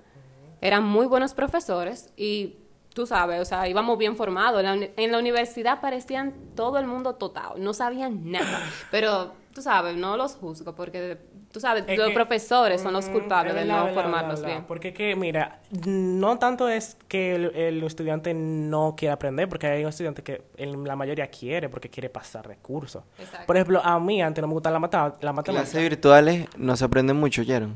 eran 0.62 0.84
muy 0.84 1.08
buenos 1.08 1.34
profesores 1.34 2.12
y 2.16 2.56
tú 2.94 3.06
sabes, 3.06 3.40
o 3.42 3.46
sea, 3.46 3.68
íbamos 3.68 3.98
bien 3.98 4.16
formados. 4.16 4.60
En 4.62 4.66
la, 4.66 4.74
uni- 4.74 4.90
en 4.98 5.12
la 5.12 5.20
universidad 5.20 5.80
parecían 5.82 6.34
todo 6.56 6.78
el 6.78 6.88
mundo 6.88 7.16
total, 7.16 7.54
no 7.58 7.74
sabían 7.74 8.32
nada, 8.32 8.62
pero 8.92 9.32
tú 9.54 9.62
sabes, 9.62 9.96
no 9.98 10.16
los 10.18 10.36
juzgo, 10.36 10.74
porque 10.76 11.18
tú 11.52 11.60
sabes, 11.60 11.84
Es 11.88 11.98
los 11.98 12.08
que- 12.10 12.14
profesores 12.14 12.82
son 12.82 12.94
los 12.94 13.10
Mm, 13.10 13.12
culpables 13.12 13.54
es 13.56 13.62
de 13.62 13.66
no 13.68 13.88
formarlos 13.90 14.46
bien. 14.46 14.64
Porque 14.66 14.94
que, 14.94 15.16
mira, 15.18 15.60
no 15.86 16.38
tanto 16.40 16.70
es 16.70 16.96
que 17.10 17.36
el, 17.36 17.46
el 17.56 17.84
estudiante 17.84 18.34
no 18.34 18.96
quiera 18.98 19.16
aprender, 19.16 19.50
porque 19.50 19.68
hay 19.68 19.84
un 19.84 19.90
estudiante 19.90 20.24
que 20.24 20.44
en 20.56 20.86
la 20.86 20.96
mayoría 20.96 21.28
quiere, 21.28 21.68
porque 21.68 21.90
quiere 21.90 22.10
pasar 22.10 22.48
recursos. 22.48 23.04
Por 23.46 23.58
ejemplo, 23.58 23.82
a 23.84 24.00
mí 24.00 24.22
antes 24.22 24.42
no 24.42 24.48
me 24.48 24.54
gustaba 24.54 24.74
la, 24.76 24.80
matemática. 24.80 25.52
Clases 25.52 25.82
virtuales 25.82 26.48
no 26.58 26.76
se 26.78 26.86
aprenden 26.86 27.18
mucho, 27.18 27.42
¿oyeron? 27.42 27.76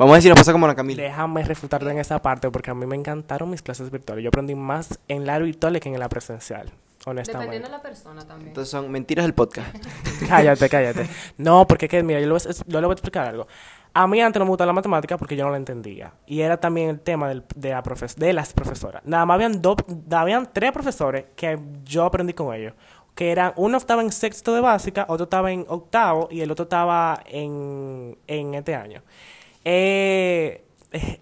Vamos 0.00 0.14
a 0.14 0.16
decir, 0.16 0.30
nos 0.30 0.38
pasa 0.40 0.52
como 0.52 0.64
a 0.64 0.68
la 0.68 0.74
Camila. 0.74 1.02
Déjame 1.02 1.44
refutarte 1.44 1.88
en 1.90 1.98
esa 1.98 2.20
parte, 2.22 2.50
porque 2.50 2.70
a 2.70 2.74
mí 2.74 2.86
me 2.86 2.96
encantaron 2.96 3.50
mis 3.50 3.60
clases 3.62 3.90
virtuales. 3.90 4.24
Yo 4.24 4.28
aprendí 4.28 4.54
más 4.54 4.98
en 5.08 5.26
la 5.26 5.38
virtual 5.38 5.78
que 5.78 5.88
en 5.90 6.00
la 6.00 6.08
presencial, 6.08 6.70
honestamente. 7.04 7.32
Dependiendo 7.56 7.68
de 7.68 7.72
la 7.72 7.82
persona 7.82 8.26
también. 8.26 8.48
Entonces 8.48 8.70
son 8.70 8.90
mentiras 8.90 9.24
del 9.26 9.34
podcast. 9.34 9.76
cállate, 10.28 10.68
cállate. 10.70 11.06
No, 11.36 11.66
porque 11.66 11.86
que, 11.86 12.02
mira, 12.02 12.18
yo 12.18 12.26
le, 12.26 12.32
voy 12.32 12.40
a, 12.40 12.50
yo 12.66 12.80
le 12.80 12.86
voy 12.86 12.92
a 12.92 12.94
explicar 12.94 13.26
algo. 13.26 13.46
A 13.92 14.06
mí 14.06 14.20
antes 14.22 14.38
no 14.38 14.46
me 14.46 14.50
gustaba 14.50 14.68
la 14.68 14.72
matemática 14.72 15.18
porque 15.18 15.36
yo 15.36 15.44
no 15.44 15.50
la 15.50 15.58
entendía. 15.58 16.14
Y 16.26 16.40
era 16.40 16.56
también 16.58 16.88
el 16.88 17.00
tema 17.00 17.28
del- 17.28 17.44
de, 17.54 17.70
la 17.70 17.82
profes- 17.82 18.14
de 18.16 18.32
las 18.32 18.52
profesoras. 18.54 19.02
Nada 19.04 19.26
más 19.26 19.34
habían, 19.34 19.60
dos, 19.60 19.76
habían 20.12 20.48
tres 20.52 20.72
profesores 20.72 21.24
que 21.36 21.58
yo 21.84 22.04
aprendí 22.04 22.32
con 22.32 22.54
ellos. 22.54 22.72
Que 23.14 23.32
eran, 23.32 23.52
uno 23.56 23.76
estaba 23.76 24.00
en 24.00 24.12
sexto 24.12 24.54
de 24.54 24.60
básica, 24.62 25.04
otro 25.08 25.24
estaba 25.24 25.50
en 25.52 25.66
octavo 25.68 26.28
y 26.30 26.40
el 26.40 26.50
otro 26.50 26.62
estaba 26.62 27.20
en, 27.26 28.16
en 28.28 28.54
este 28.54 28.74
año. 28.74 29.02
Eh, 29.64 30.64
eh, 30.92 31.20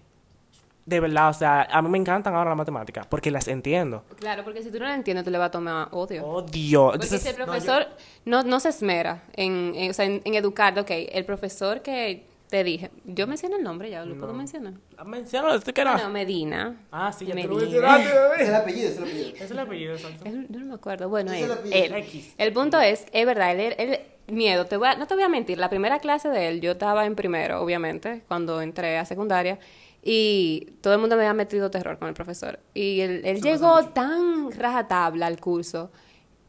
de 0.85 0.99
verdad, 0.99 1.29
o 1.29 1.33
sea, 1.33 1.67
a 1.71 1.81
mí 1.81 1.89
me 1.89 1.97
encantan 1.99 2.33
ahora 2.33 2.49
las 2.49 2.57
matemáticas 2.57 3.05
porque 3.05 3.29
las 3.29 3.47
entiendo. 3.47 4.03
Claro, 4.17 4.43
porque 4.43 4.63
si 4.63 4.71
tú 4.71 4.79
no 4.79 4.87
lo 4.87 4.93
entiendes, 4.93 5.23
te 5.23 5.31
le 5.31 5.37
va 5.37 5.45
a 5.45 5.51
tomar 5.51 5.89
odio. 5.91 6.25
Odio. 6.25 6.85
Porque 6.85 7.05
Entonces, 7.05 7.21
si 7.21 7.29
el 7.29 7.35
profesor 7.35 7.87
no, 8.25 8.41
no 8.43 8.59
se 8.59 8.69
esmera 8.69 9.23
en, 9.33 9.73
en, 9.75 9.91
o 9.91 9.93
sea, 9.93 10.05
en, 10.05 10.21
en 10.25 10.33
educarte, 10.33 10.79
ok, 10.79 10.89
el 11.11 11.25
profesor 11.25 11.81
que 11.81 12.25
te 12.49 12.63
dije, 12.63 12.89
yo 13.05 13.27
mencioné 13.27 13.57
el 13.57 13.63
nombre 13.63 13.89
ya, 13.89 14.03
¿lo 14.05 14.15
puedo 14.17 14.33
mencionar? 14.33 14.73
menciónalo, 15.05 15.55
esto 15.55 15.73
que 15.73 15.81
era. 15.81 16.09
Medina. 16.09 16.75
Ah, 16.91 17.11
sí, 17.13 17.25
ya 17.25 17.35
te 17.35 17.43
lo 17.43 17.55
Medina. 17.55 17.71
mencionaste, 17.71 18.07
bebé. 18.13 18.43
Es 18.43 18.49
el 18.49 18.55
apellido, 18.55 18.89
es 18.89 18.97
el 18.97 19.03
apellido. 19.03 19.35
Es 19.45 19.51
el 19.51 19.59
apellido, 19.59 19.93
exacto. 19.93 20.23
Yo 20.49 20.59
no 20.59 20.65
me 20.65 20.73
acuerdo. 20.73 21.09
Bueno, 21.09 21.31
Ese 21.31 21.45
él, 21.45 21.51
es 21.51 21.51
el 21.51 21.57
apellido. 21.59 21.95
él. 21.97 22.03
X. 22.03 22.33
El 22.37 22.53
punto 22.53 22.79
es, 22.81 23.05
es 23.11 23.25
verdad, 23.25 23.51
él, 23.59 23.75
él- 23.77 23.99
miedo, 24.27 24.65
te 24.65 24.77
voy 24.77 24.87
a- 24.87 24.95
no 24.95 25.07
te 25.07 25.13
voy 25.15 25.23
a 25.23 25.29
mentir, 25.29 25.57
la 25.57 25.69
primera 25.69 25.99
clase 25.99 26.29
de 26.29 26.47
él, 26.47 26.61
yo 26.61 26.71
estaba 26.71 27.05
en 27.05 27.15
primero, 27.15 27.61
obviamente, 27.61 28.23
cuando 28.27 28.61
entré 28.61 28.97
a 28.97 29.05
secundaria, 29.05 29.57
y 30.03 30.67
todo 30.81 30.93
el 30.93 30.99
mundo 30.99 31.15
me 31.17 31.23
había 31.23 31.33
metido 31.33 31.69
terror 31.69 31.97
con 31.99 32.07
el 32.07 32.13
profesor. 32.13 32.59
Y 32.73 33.01
él, 33.01 33.21
él 33.25 33.41
llegó 33.41 33.85
tan 33.89 34.51
rajatabla 34.51 35.27
al 35.27 35.39
curso 35.39 35.91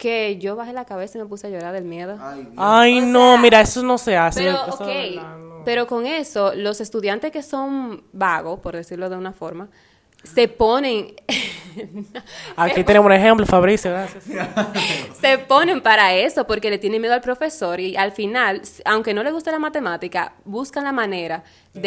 que 0.01 0.37
yo 0.39 0.55
bajé 0.55 0.73
la 0.73 0.85
cabeza 0.85 1.19
y 1.19 1.21
me 1.21 1.27
puse 1.27 1.45
a 1.45 1.49
llorar 1.51 1.73
del 1.73 1.83
miedo. 1.85 2.17
Ay, 2.19 2.39
Dios. 2.41 2.53
Ay, 2.57 2.99
O 3.01 3.05
no, 3.05 3.33
sea, 3.33 3.41
mira, 3.41 3.61
eso 3.61 3.83
no 3.83 3.99
se 3.99 4.17
hace. 4.17 4.39
Pero, 4.43 4.57
eso 4.65 4.73
ok, 4.73 4.87
de 4.87 5.09
verdad, 5.15 5.37
no. 5.37 5.61
pero 5.63 5.85
con 5.85 6.07
eso, 6.07 6.53
los 6.55 6.81
estudiantes 6.81 7.31
que 7.31 7.43
son 7.43 8.03
vagos, 8.11 8.59
por 8.61 8.75
decirlo 8.75 9.11
de 9.11 9.15
una 9.15 9.31
forma, 9.31 9.69
se 10.23 10.47
ponen, 10.47 11.13
Aquí 12.55 12.83
tenemos 12.83 13.05
un 13.05 13.13
ejemplo, 13.13 13.45
Fabricio, 13.45 13.91
gracias. 13.91 14.23
se 15.21 15.37
ponen 15.37 15.81
para 15.81 16.13
eso 16.15 16.45
porque 16.47 16.71
le 16.71 16.79
tienen 16.79 16.99
miedo 16.99 17.13
al 17.13 17.21
profesor 17.21 17.79
y 17.79 17.95
al 17.95 18.11
final, 18.11 18.61
aunque 18.85 19.13
no 19.13 19.21
le 19.21 19.31
guste 19.31 19.51
la 19.51 19.59
matemática, 19.59 20.33
buscan 20.45 20.83
la 20.83 20.91
manera 20.91 21.43
de, 21.73 21.81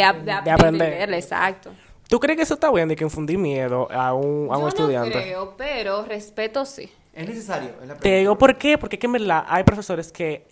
De 0.45 0.51
aprender. 0.53 1.13
exacto. 1.13 1.71
¿Tú 2.09 2.21
crees 2.21 2.37
que 2.37 2.43
eso 2.45 2.55
está 2.55 2.71
bien 2.71 2.87
de 2.89 2.95
que 2.97 3.03
infundir 3.03 3.39
miedo 3.39 3.89
a 3.91 4.15
un, 4.15 4.49
a 4.53 4.57
un 4.57 4.63
Yo 4.63 4.69
estudiante? 4.69 5.17
no 5.17 5.23
creo, 5.23 5.55
pero 5.57 6.05
respeto 6.05 6.65
sí. 6.65 6.91
Es 7.15 7.29
necesario. 7.29 7.71
Es 7.81 7.89
la 7.89 7.95
Te 7.97 8.19
digo 8.19 8.37
por 8.39 8.57
qué, 8.59 8.77
porque 8.79 8.99
que 8.99 9.07
en 9.07 9.13
verdad 9.13 9.45
hay 9.49 9.63
profesores 9.65 10.11
que 10.13 10.47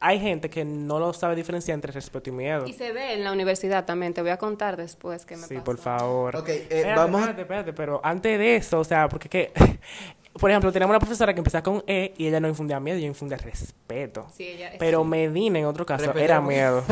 hay 0.00 0.18
gente 0.18 0.50
que 0.50 0.64
no 0.64 0.98
lo 0.98 1.12
sabe 1.12 1.36
diferenciar 1.36 1.76
entre 1.76 1.92
respeto 1.92 2.30
y 2.30 2.32
miedo. 2.32 2.66
Y 2.66 2.72
se 2.72 2.90
ve 2.92 3.14
en 3.14 3.22
la 3.22 3.30
universidad 3.32 3.84
también, 3.84 4.12
te 4.12 4.20
voy 4.22 4.30
a 4.30 4.36
contar 4.36 4.76
después 4.76 5.24
qué 5.24 5.36
me 5.36 5.46
Sí, 5.46 5.54
pasó. 5.54 5.64
por 5.64 5.78
favor. 5.78 6.34
Ok, 6.36 6.48
eh, 6.48 6.66
Espérate, 6.68 6.94
vamos 7.00 7.20
espérate, 7.20 7.42
espérate, 7.42 7.72
pero 7.72 8.00
antes 8.02 8.38
de 8.38 8.56
eso, 8.56 8.80
o 8.80 8.84
sea, 8.84 9.08
porque 9.08 9.28
que, 9.28 9.52
por 10.32 10.50
ejemplo, 10.50 10.72
tenemos 10.72 10.90
una 10.90 10.98
profesora 10.98 11.32
que 11.32 11.38
empieza 11.38 11.62
con 11.62 11.84
E 11.86 12.12
y 12.18 12.26
ella 12.26 12.40
no 12.40 12.48
infundía 12.48 12.80
miedo, 12.80 12.98
ella 12.98 13.06
infundía 13.06 13.36
respeto. 13.36 14.26
Sí, 14.36 14.48
ella- 14.48 14.72
Pero 14.80 15.04
Medina, 15.04 15.60
en 15.60 15.66
otro 15.66 15.86
caso, 15.86 16.12
era 16.16 16.40
miedo. 16.40 16.82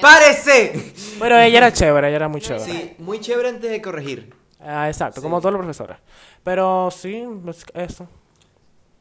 ¡Párese! 0.00 0.72
Pero 1.18 1.38
ella 1.38 1.58
era 1.58 1.72
chévere, 1.72 2.08
ella 2.08 2.16
era 2.16 2.28
muy 2.28 2.40
chévere. 2.40 2.64
Sí, 2.64 2.94
muy 2.98 3.20
chévere 3.20 3.48
antes 3.50 3.70
de 3.70 3.82
corregir. 3.82 4.34
Ah, 4.60 4.88
exacto, 4.88 5.22
como 5.22 5.40
todos 5.40 5.52
los 5.52 5.60
profesores. 5.60 5.98
Pero 6.42 6.90
sí, 6.90 7.24
pues, 7.44 7.64
eso. 7.74 8.08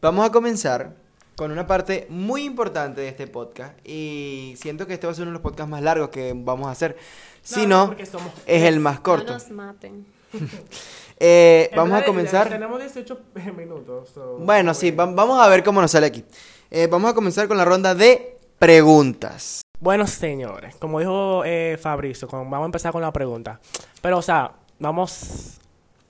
Vamos 0.01 0.25
a 0.25 0.31
comenzar 0.31 0.95
con 1.35 1.51
una 1.51 1.65
parte 1.67 2.07
muy 2.09 2.43
importante 2.43 3.01
de 3.01 3.09
este 3.09 3.27
podcast. 3.27 3.73
Y 3.87 4.55
siento 4.57 4.85
que 4.87 4.93
este 4.93 5.07
va 5.07 5.11
a 5.13 5.15
ser 5.15 5.23
uno 5.23 5.31
de 5.31 5.33
los 5.33 5.41
podcasts 5.41 5.69
más 5.69 5.81
largos 5.81 6.09
que 6.09 6.33
vamos 6.35 6.67
a 6.67 6.71
hacer. 6.71 6.97
Si 7.41 7.65
No, 7.65 7.87
no, 7.95 8.05
somos 8.05 8.31
es 8.45 8.63
el 8.63 8.79
más 8.79 8.97
No 8.97 9.03
corto. 9.03 9.33
nos 9.33 9.49
maten. 9.51 10.05
Eh, 11.19 11.71
vamos 11.75 11.99
a 11.99 12.05
comenzar. 12.05 12.47
Tenemos 12.47 12.79
18 12.79 13.19
minutos. 13.57 14.09
so- 14.13 14.37
Bueno, 14.37 14.75
sí, 14.75 14.91
va- 14.91 15.07
vamos 15.07 15.39
a 15.41 15.47
ver 15.49 15.63
cómo 15.63 15.81
nos 15.81 15.89
sale 15.89 16.05
aquí. 16.05 16.23
Eh, 16.69 16.85
vamos 16.85 17.09
a 17.09 17.15
comenzar 17.15 17.47
con 17.47 17.57
la 17.57 17.65
ronda 17.65 17.95
de 17.95 18.37
preguntas. 18.59 19.61
Bueno, 19.79 20.05
señores, 20.05 20.75
como 20.75 20.99
dijo 20.99 21.41
eh, 21.43 21.79
Fabricio, 21.81 22.27
con- 22.27 22.47
vamos 22.51 22.65
a 22.65 22.67
empezar 22.67 22.91
con 22.91 23.01
la 23.01 23.11
pregunta. 23.11 23.59
Pero, 23.99 24.19
o 24.19 24.21
sea, 24.21 24.51
vamos 24.77 25.57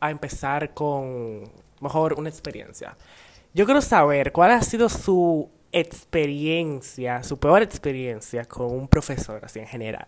a 0.02 0.12
empezar 0.12 0.73
con, 0.73 1.50
mejor, 1.80 2.15
una 2.15 2.28
experiencia. 2.28 2.97
Yo 3.58 3.65
quiero 3.65 3.82
saber 3.82 4.32
cuál 4.32 4.52
ha 4.52 4.62
sido 4.62 4.88
su 4.88 5.50
experiencia, 5.72 7.24
su 7.24 7.39
peor 7.39 7.63
experiencia 7.63 8.46
con 8.46 8.67
un 8.72 8.88
profesor, 8.88 9.43
así 9.43 9.58
en 9.58 9.65
general. 9.65 10.06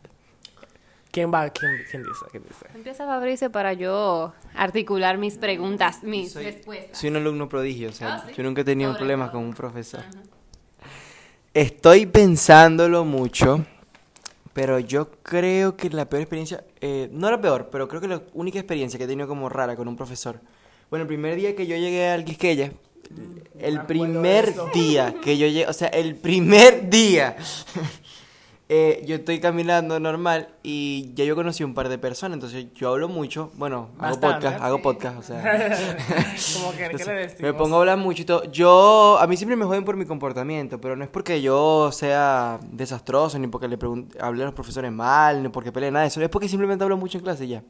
¿Quién 1.09 1.33
va? 1.33 1.49
¿Quién, 1.49 1.71
quién 1.89 2.03
dice? 2.03 2.25
¿Quién 2.29 2.43
dice? 2.43 2.67
Empieza 2.75 3.07
Fabricio 3.07 3.51
para 3.51 3.73
yo 3.73 4.33
articular 4.53 5.17
mis 5.17 5.39
preguntas, 5.39 6.03
mis 6.03 6.31
Soy- 6.33 6.43
respuestas. 6.43 6.95
Soy 6.99 7.09
un 7.09 7.15
alumno 7.15 7.49
prodigio, 7.49 7.89
o 7.89 7.91
sea, 7.91 8.17
Ah, 8.17 8.23
¿sí? 8.27 8.33
yo 8.37 8.43
nunca 8.43 8.61
he 8.61 8.63
tenido 8.65 8.91
Sobre 8.91 8.99
problemas 8.99 9.31
todo. 9.31 9.39
con 9.39 9.47
un 9.49 9.55
profesor. 9.55 10.03
Estoy 11.55 12.05
pensándolo 12.05 13.03
mucho, 13.03 13.65
pero 14.53 14.77
yo 14.77 15.09
creo 15.23 15.75
que 15.75 15.89
la 15.89 16.07
peor 16.07 16.21
experiencia, 16.21 16.63
eh, 16.81 17.09
no 17.11 17.31
la 17.31 17.41
peor, 17.41 17.69
pero 17.71 17.87
creo 17.87 17.99
que 17.99 18.07
la 18.07 18.21
única 18.35 18.59
experiencia 18.59 18.99
que 18.99 19.05
he 19.05 19.07
tenido 19.07 19.27
como 19.27 19.49
rara 19.49 19.75
con 19.75 19.87
un 19.87 19.95
profesor. 19.95 20.39
Bueno, 20.91 21.01
el 21.01 21.07
primer 21.07 21.35
día 21.35 21.55
que 21.55 21.65
yo 21.65 21.75
llegué 21.75 22.07
al 22.09 22.23
Quisqueya, 22.23 22.71
el 23.59 23.81
primer 23.85 24.53
día 24.73 25.15
que 25.21 25.37
yo 25.37 25.47
llegué, 25.47 25.67
o 25.67 25.73
sea, 25.73 25.89
el 25.89 26.15
primer 26.15 26.89
día 26.89 27.35
eh, 28.69 29.03
yo 29.07 29.15
estoy 29.15 29.39
caminando 29.39 29.99
normal 29.99 30.49
y 30.61 31.11
ya 31.15 31.25
yo 31.25 31.35
conocí 31.35 31.63
un 31.63 31.73
par 31.73 31.89
de 31.89 31.97
personas, 31.97 32.35
entonces 32.35 32.67
yo 32.75 32.89
hablo 32.89 33.09
mucho, 33.09 33.51
bueno, 33.55 33.89
hago 33.97 34.19
podcast, 34.19 34.61
hago 34.61 34.81
podcast, 34.81 35.17
o 35.17 35.23
sea. 35.23 35.41
Como 36.53 36.71
que, 36.71 36.89
¿qué 36.97 37.05
le 37.05 37.13
decimos? 37.13 37.41
me 37.41 37.53
pongo 37.53 37.77
a 37.77 37.79
hablar 37.79 37.97
mucho 37.97 38.21
y 38.21 38.25
todo. 38.25 38.43
Yo, 38.51 39.17
a 39.19 39.25
mí 39.25 39.35
siempre 39.37 39.55
me 39.55 39.65
joden 39.65 39.83
por 39.83 39.97
mi 39.97 40.05
comportamiento, 40.05 40.79
pero 40.79 40.95
no 40.95 41.03
es 41.03 41.09
porque 41.09 41.41
yo 41.41 41.91
sea 41.91 42.59
desastroso, 42.71 43.39
ni 43.39 43.47
porque 43.47 43.67
le 43.67 43.77
hable 44.21 44.43
a 44.43 44.45
los 44.45 44.53
profesores 44.53 44.91
mal, 44.91 45.41
ni 45.41 45.49
porque 45.49 45.71
pelee 45.71 45.89
nada 45.89 46.03
de 46.03 46.09
eso. 46.09 46.21
Es 46.21 46.29
porque 46.29 46.47
simplemente 46.47 46.83
hablo 46.83 46.95
mucho 46.95 47.17
en 47.17 47.23
clase 47.23 47.45
y 47.45 47.49
ya. 47.49 47.63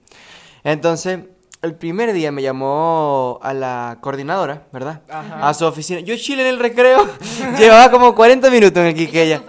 Entonces, 0.65 1.19
el 1.61 1.75
primer 1.75 2.13
día 2.13 2.31
me 2.31 2.41
llamó 2.41 3.37
a 3.41 3.53
la 3.53 3.97
coordinadora, 3.99 4.67
¿verdad? 4.71 5.01
Ajá. 5.09 5.49
A 5.49 5.53
su 5.53 5.65
oficina. 5.65 5.99
Yo 5.99 6.15
chile 6.15 6.43
en 6.43 6.47
el 6.47 6.59
recreo. 6.59 7.05
Llevaba 7.59 7.91
como 7.91 8.15
40 8.15 8.49
minutos 8.49 8.77
en 8.77 8.85
el 8.85 8.93
¿Y 8.93 8.95
qué 8.95 9.05
Quiqueya. 9.07 9.43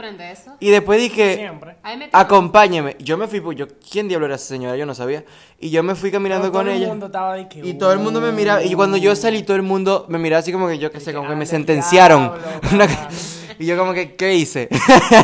Y 0.59 0.70
después 0.70 1.01
dije, 1.01 1.37
Siempre. 1.37 1.77
Me 1.96 2.09
acompáñeme. 2.12 2.96
Yo 2.99 3.16
me 3.16 3.29
fui, 3.29 3.40
pues 3.40 3.57
yo, 3.57 3.66
¿quién 3.90 4.09
diablo 4.09 4.27
era 4.27 4.35
esa 4.35 4.46
señora? 4.46 4.77
Yo 4.77 4.87
no 4.87 4.94
sabía. 4.94 5.25
Y 5.61 5.70
yo 5.70 5.85
me 5.85 5.94
fui 5.94 6.11
caminando 6.11 6.51
Pero 6.51 6.53
todo 6.53 6.62
con 6.62 6.68
el 6.73 6.79
ella. 6.79 6.88
mundo 6.88 7.07
estaba 7.07 7.37
de 7.37 7.49
que, 7.49 7.61
Y 7.61 7.75
todo 7.75 7.92
el 7.92 8.01
mundo 8.01 8.20
me 8.20 8.33
miraba. 8.33 8.64
Y 8.64 8.75
cuando 8.75 8.96
yo 8.96 9.14
salí, 9.14 9.44
todo 9.44 9.57
el 9.57 9.62
mundo 9.62 10.07
me 10.09 10.18
miraba 10.18 10.40
así 10.40 10.51
como 10.53 10.66
que 10.66 10.79
yo, 10.79 10.90
qué 10.90 10.99
sé, 10.99 11.12
como 11.12 11.29
que 11.29 11.29
me 11.29 11.33
anda 11.35 11.44
el 11.44 11.49
sentenciaron. 11.49 12.33
diablo, 12.73 12.87
y 13.61 13.66
yo, 13.66 13.79
como 13.79 13.92
que, 13.92 14.16
¿qué 14.16 14.35
hice? 14.35 14.68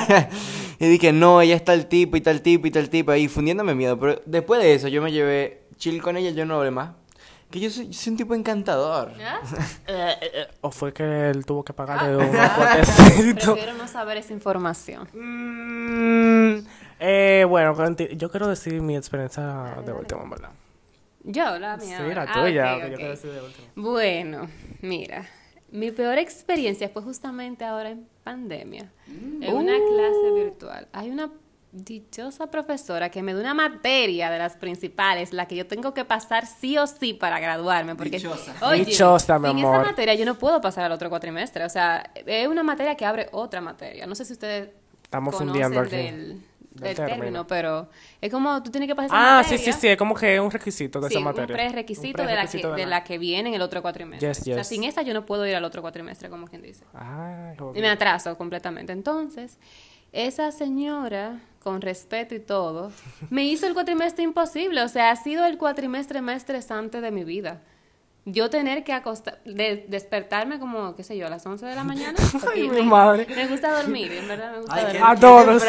y 0.79 0.87
dije, 0.87 1.13
no, 1.13 1.41
ella 1.41 1.57
está 1.57 1.75
el 1.75 1.87
tipo 1.87 2.17
y 2.17 2.21
tal 2.21 2.43
tipo 2.43 2.69
y 2.69 2.71
tal 2.71 2.89
tipo. 2.89 3.11
Ahí 3.11 3.27
fundiéndome 3.27 3.75
miedo. 3.75 3.99
Pero 3.99 4.23
después 4.25 4.63
de 4.63 4.75
eso, 4.75 4.87
yo 4.87 5.03
me 5.03 5.11
llevé 5.11 5.66
chill 5.77 6.03
con 6.03 6.17
ella. 6.17 6.31
Yo 6.31 6.45
no 6.47 6.57
hablé 6.57 6.71
más. 6.71 6.91
Que 7.51 7.61
yo 7.61 7.71
soy, 7.71 7.87
yo 7.87 7.93
soy 7.93 8.11
un 8.13 8.17
tipo 8.17 8.35
encantador. 8.35 9.13
¿Ah? 9.25 9.41
Eh, 9.87 10.15
eh, 10.21 10.31
eh, 10.35 10.47
o 10.63 10.71
fue 10.73 10.93
que 10.93 11.31
él 11.31 11.47
tuvo 11.47 11.65
que 11.65 11.73
pagarle 11.73 12.23
Ah. 12.25 12.27
un 12.31 12.37
aportecito. 12.37 13.53
Prefiero 13.55 13.75
no 13.79 13.87
saber 13.87 14.17
esa 14.17 14.33
información. 14.33 15.09
Mm, 15.15 16.67
eh, 17.01 17.45
bueno, 17.49 17.75
yo 18.17 18.31
quiero 18.31 18.49
decir 18.49 18.81
mi 18.83 18.97
experiencia 18.97 19.77
de 19.85 19.93
último, 19.93 20.23
en 20.25 20.31
¿verdad? 20.31 20.51
Yo, 21.23 21.59
la 21.59 21.77
mía. 21.77 21.99
Sí, 22.07 22.15
la 22.15 22.23
Ah, 22.23 22.33
tuya, 22.43 22.77
ok, 22.77 22.83
que 22.83 22.87
yo 22.89 22.93
ok. 22.93 22.97
quiero 22.97 23.11
decir 23.11 23.33
de 23.33 23.41
último. 23.43 23.67
Bueno, 23.77 24.49
mira, 24.81 25.27
mi 25.71 25.91
peor 25.93 26.19
experiencia 26.19 26.89
fue 26.89 27.03
justamente 27.03 27.65
ahora 27.65 27.91
en 27.91 28.09
pandemia, 28.25 28.91
en 29.09 29.55
una 29.55 29.77
Uh. 29.77 29.89
clase 29.95 30.33
virtual. 30.35 30.89
Hay 30.93 31.11
una 31.11 31.31
dichosa 31.85 32.51
profesora 32.51 33.11
que 33.11 33.23
me 33.23 33.35
da 33.35 33.41
una 33.41 33.55
materia 33.55 34.31
de 34.31 34.39
las 34.39 34.57
principales, 34.57 35.33
la 35.33 35.47
que 35.47 35.57
yo 35.57 35.67
tengo 35.67 35.93
que 35.95 36.05
pasar 36.05 36.47
sí 36.47 36.77
o 36.79 36.87
sí 36.87 37.13
para 37.15 37.39
graduarme, 37.39 37.95
porque 37.95 38.17
Dichosa. 38.19 38.55
oye, 38.63 38.85
Dichosa, 38.85 39.39
mi 39.39 39.49
sin 39.49 39.59
amor. 39.59 39.77
esa 39.77 39.85
materia 39.91 40.15
yo 40.15 40.25
no 40.25 40.37
puedo 40.37 40.61
pasar 40.61 40.85
al 40.85 40.93
otro 40.93 41.09
cuatrimestre, 41.11 41.65
o 41.65 41.69
sea, 41.69 42.11
es 42.15 42.49
una 42.49 42.63
materia 42.63 42.95
que 42.97 43.05
abre 43.05 43.29
otra 43.33 43.61
materia. 43.61 44.07
No 44.07 44.15
sé 44.15 44.25
si 44.25 44.33
ustedes 44.33 44.71
Estamos 45.05 45.35
conocen 45.35 45.49
fundiendo 45.49 45.81
aquí. 45.81 45.97
del, 45.97 46.29
del 46.29 46.43
del 46.71 46.95
término. 46.97 47.17
término, 47.17 47.47
pero 47.47 47.89
es 48.21 48.31
como 48.31 48.63
tú 48.63 48.71
tienes 48.71 48.87
que 48.89 48.95
pasar 48.95 49.07
esa 49.07 49.39
Ah, 49.39 49.43
sí, 49.45 49.53
materia. 49.55 49.73
sí, 49.73 49.81
sí, 49.81 49.89
es 49.89 49.97
como 49.97 50.15
que 50.15 50.35
es 50.35 50.41
un 50.41 50.51
requisito 50.51 51.01
de 51.01 51.09
Sí, 51.09 51.15
esa 51.15 51.25
materia. 51.25 51.55
un 51.55 51.71
prerequisito, 51.71 52.23
Un 52.23 52.29
de, 52.29 52.35
la 52.35 52.43
que, 52.43 52.49
prerequisito 52.49 52.75
de 52.75 52.87
la 52.87 53.05
que 53.05 53.19
viene 53.19 53.49
en 53.51 53.55
el 53.55 53.63
otro 53.63 53.81
cuatrimestre. 53.83 54.29
Yes, 54.29 54.41
O 54.41 54.45
sea, 54.45 54.57
yes. 54.59 54.67
sin 54.67 54.85
esa 54.85 55.03
yo 55.03 55.15
no 55.15 55.25
puedo 55.25 55.47
ir 55.47 55.55
al 55.57 55.65
otro 55.65 55.81
cuatrimestre, 55.81 56.29
como 56.29 56.47
quien 56.47 56.61
dice. 56.63 56.85
Ay, 56.95 57.57
Y 57.75 57.81
me 57.81 57.89
atraso 57.89 58.37
completamente. 58.37 58.93
Entonces, 58.93 59.59
esa 60.13 60.53
señora, 60.53 61.41
con 61.67 61.81
respeto 61.81 62.33
y 62.33 62.39
todo, 62.39 62.93
me 63.29 63.43
hizo 63.43 63.67
el 63.67 63.75
cuatrimestre 63.75 64.23
imposible. 64.23 64.83
O 64.83 64.89
sea, 64.89 65.11
ha 65.11 65.17
sido 65.17 65.45
el 65.45 65.59
cuatrimestre 65.59 66.21
más 66.21 66.37
estresante 66.37 67.01
de 67.01 67.11
mi 67.11 67.25
vida. 67.25 67.61
Yo 68.29 68.51
tener 68.51 68.83
que 68.83 68.93
acostar, 68.93 69.39
de- 69.45 69.87
despertarme 69.89 70.59
como, 70.59 70.97
qué 70.97 71.05
sé 71.05 71.17
yo, 71.17 71.29
a 71.29 71.31
las 71.31 71.47
11 71.47 71.65
de 71.65 71.75
la 71.77 71.85
mañana. 71.93 72.19
Ay, 72.53 72.63
mi 72.69 72.79
me, 72.79 72.83
madre. 72.83 73.25
Me 73.35 73.47
gusta 73.47 73.71
dormir, 73.81 74.11
en 74.13 74.27
verdad 74.27 74.51
me 74.51 74.59
gusta 74.59 74.75
Ay, 74.75 74.83
dormir. 74.83 75.01
qué- 75.01 75.07
A 75.09 75.15
todos. 75.17 75.63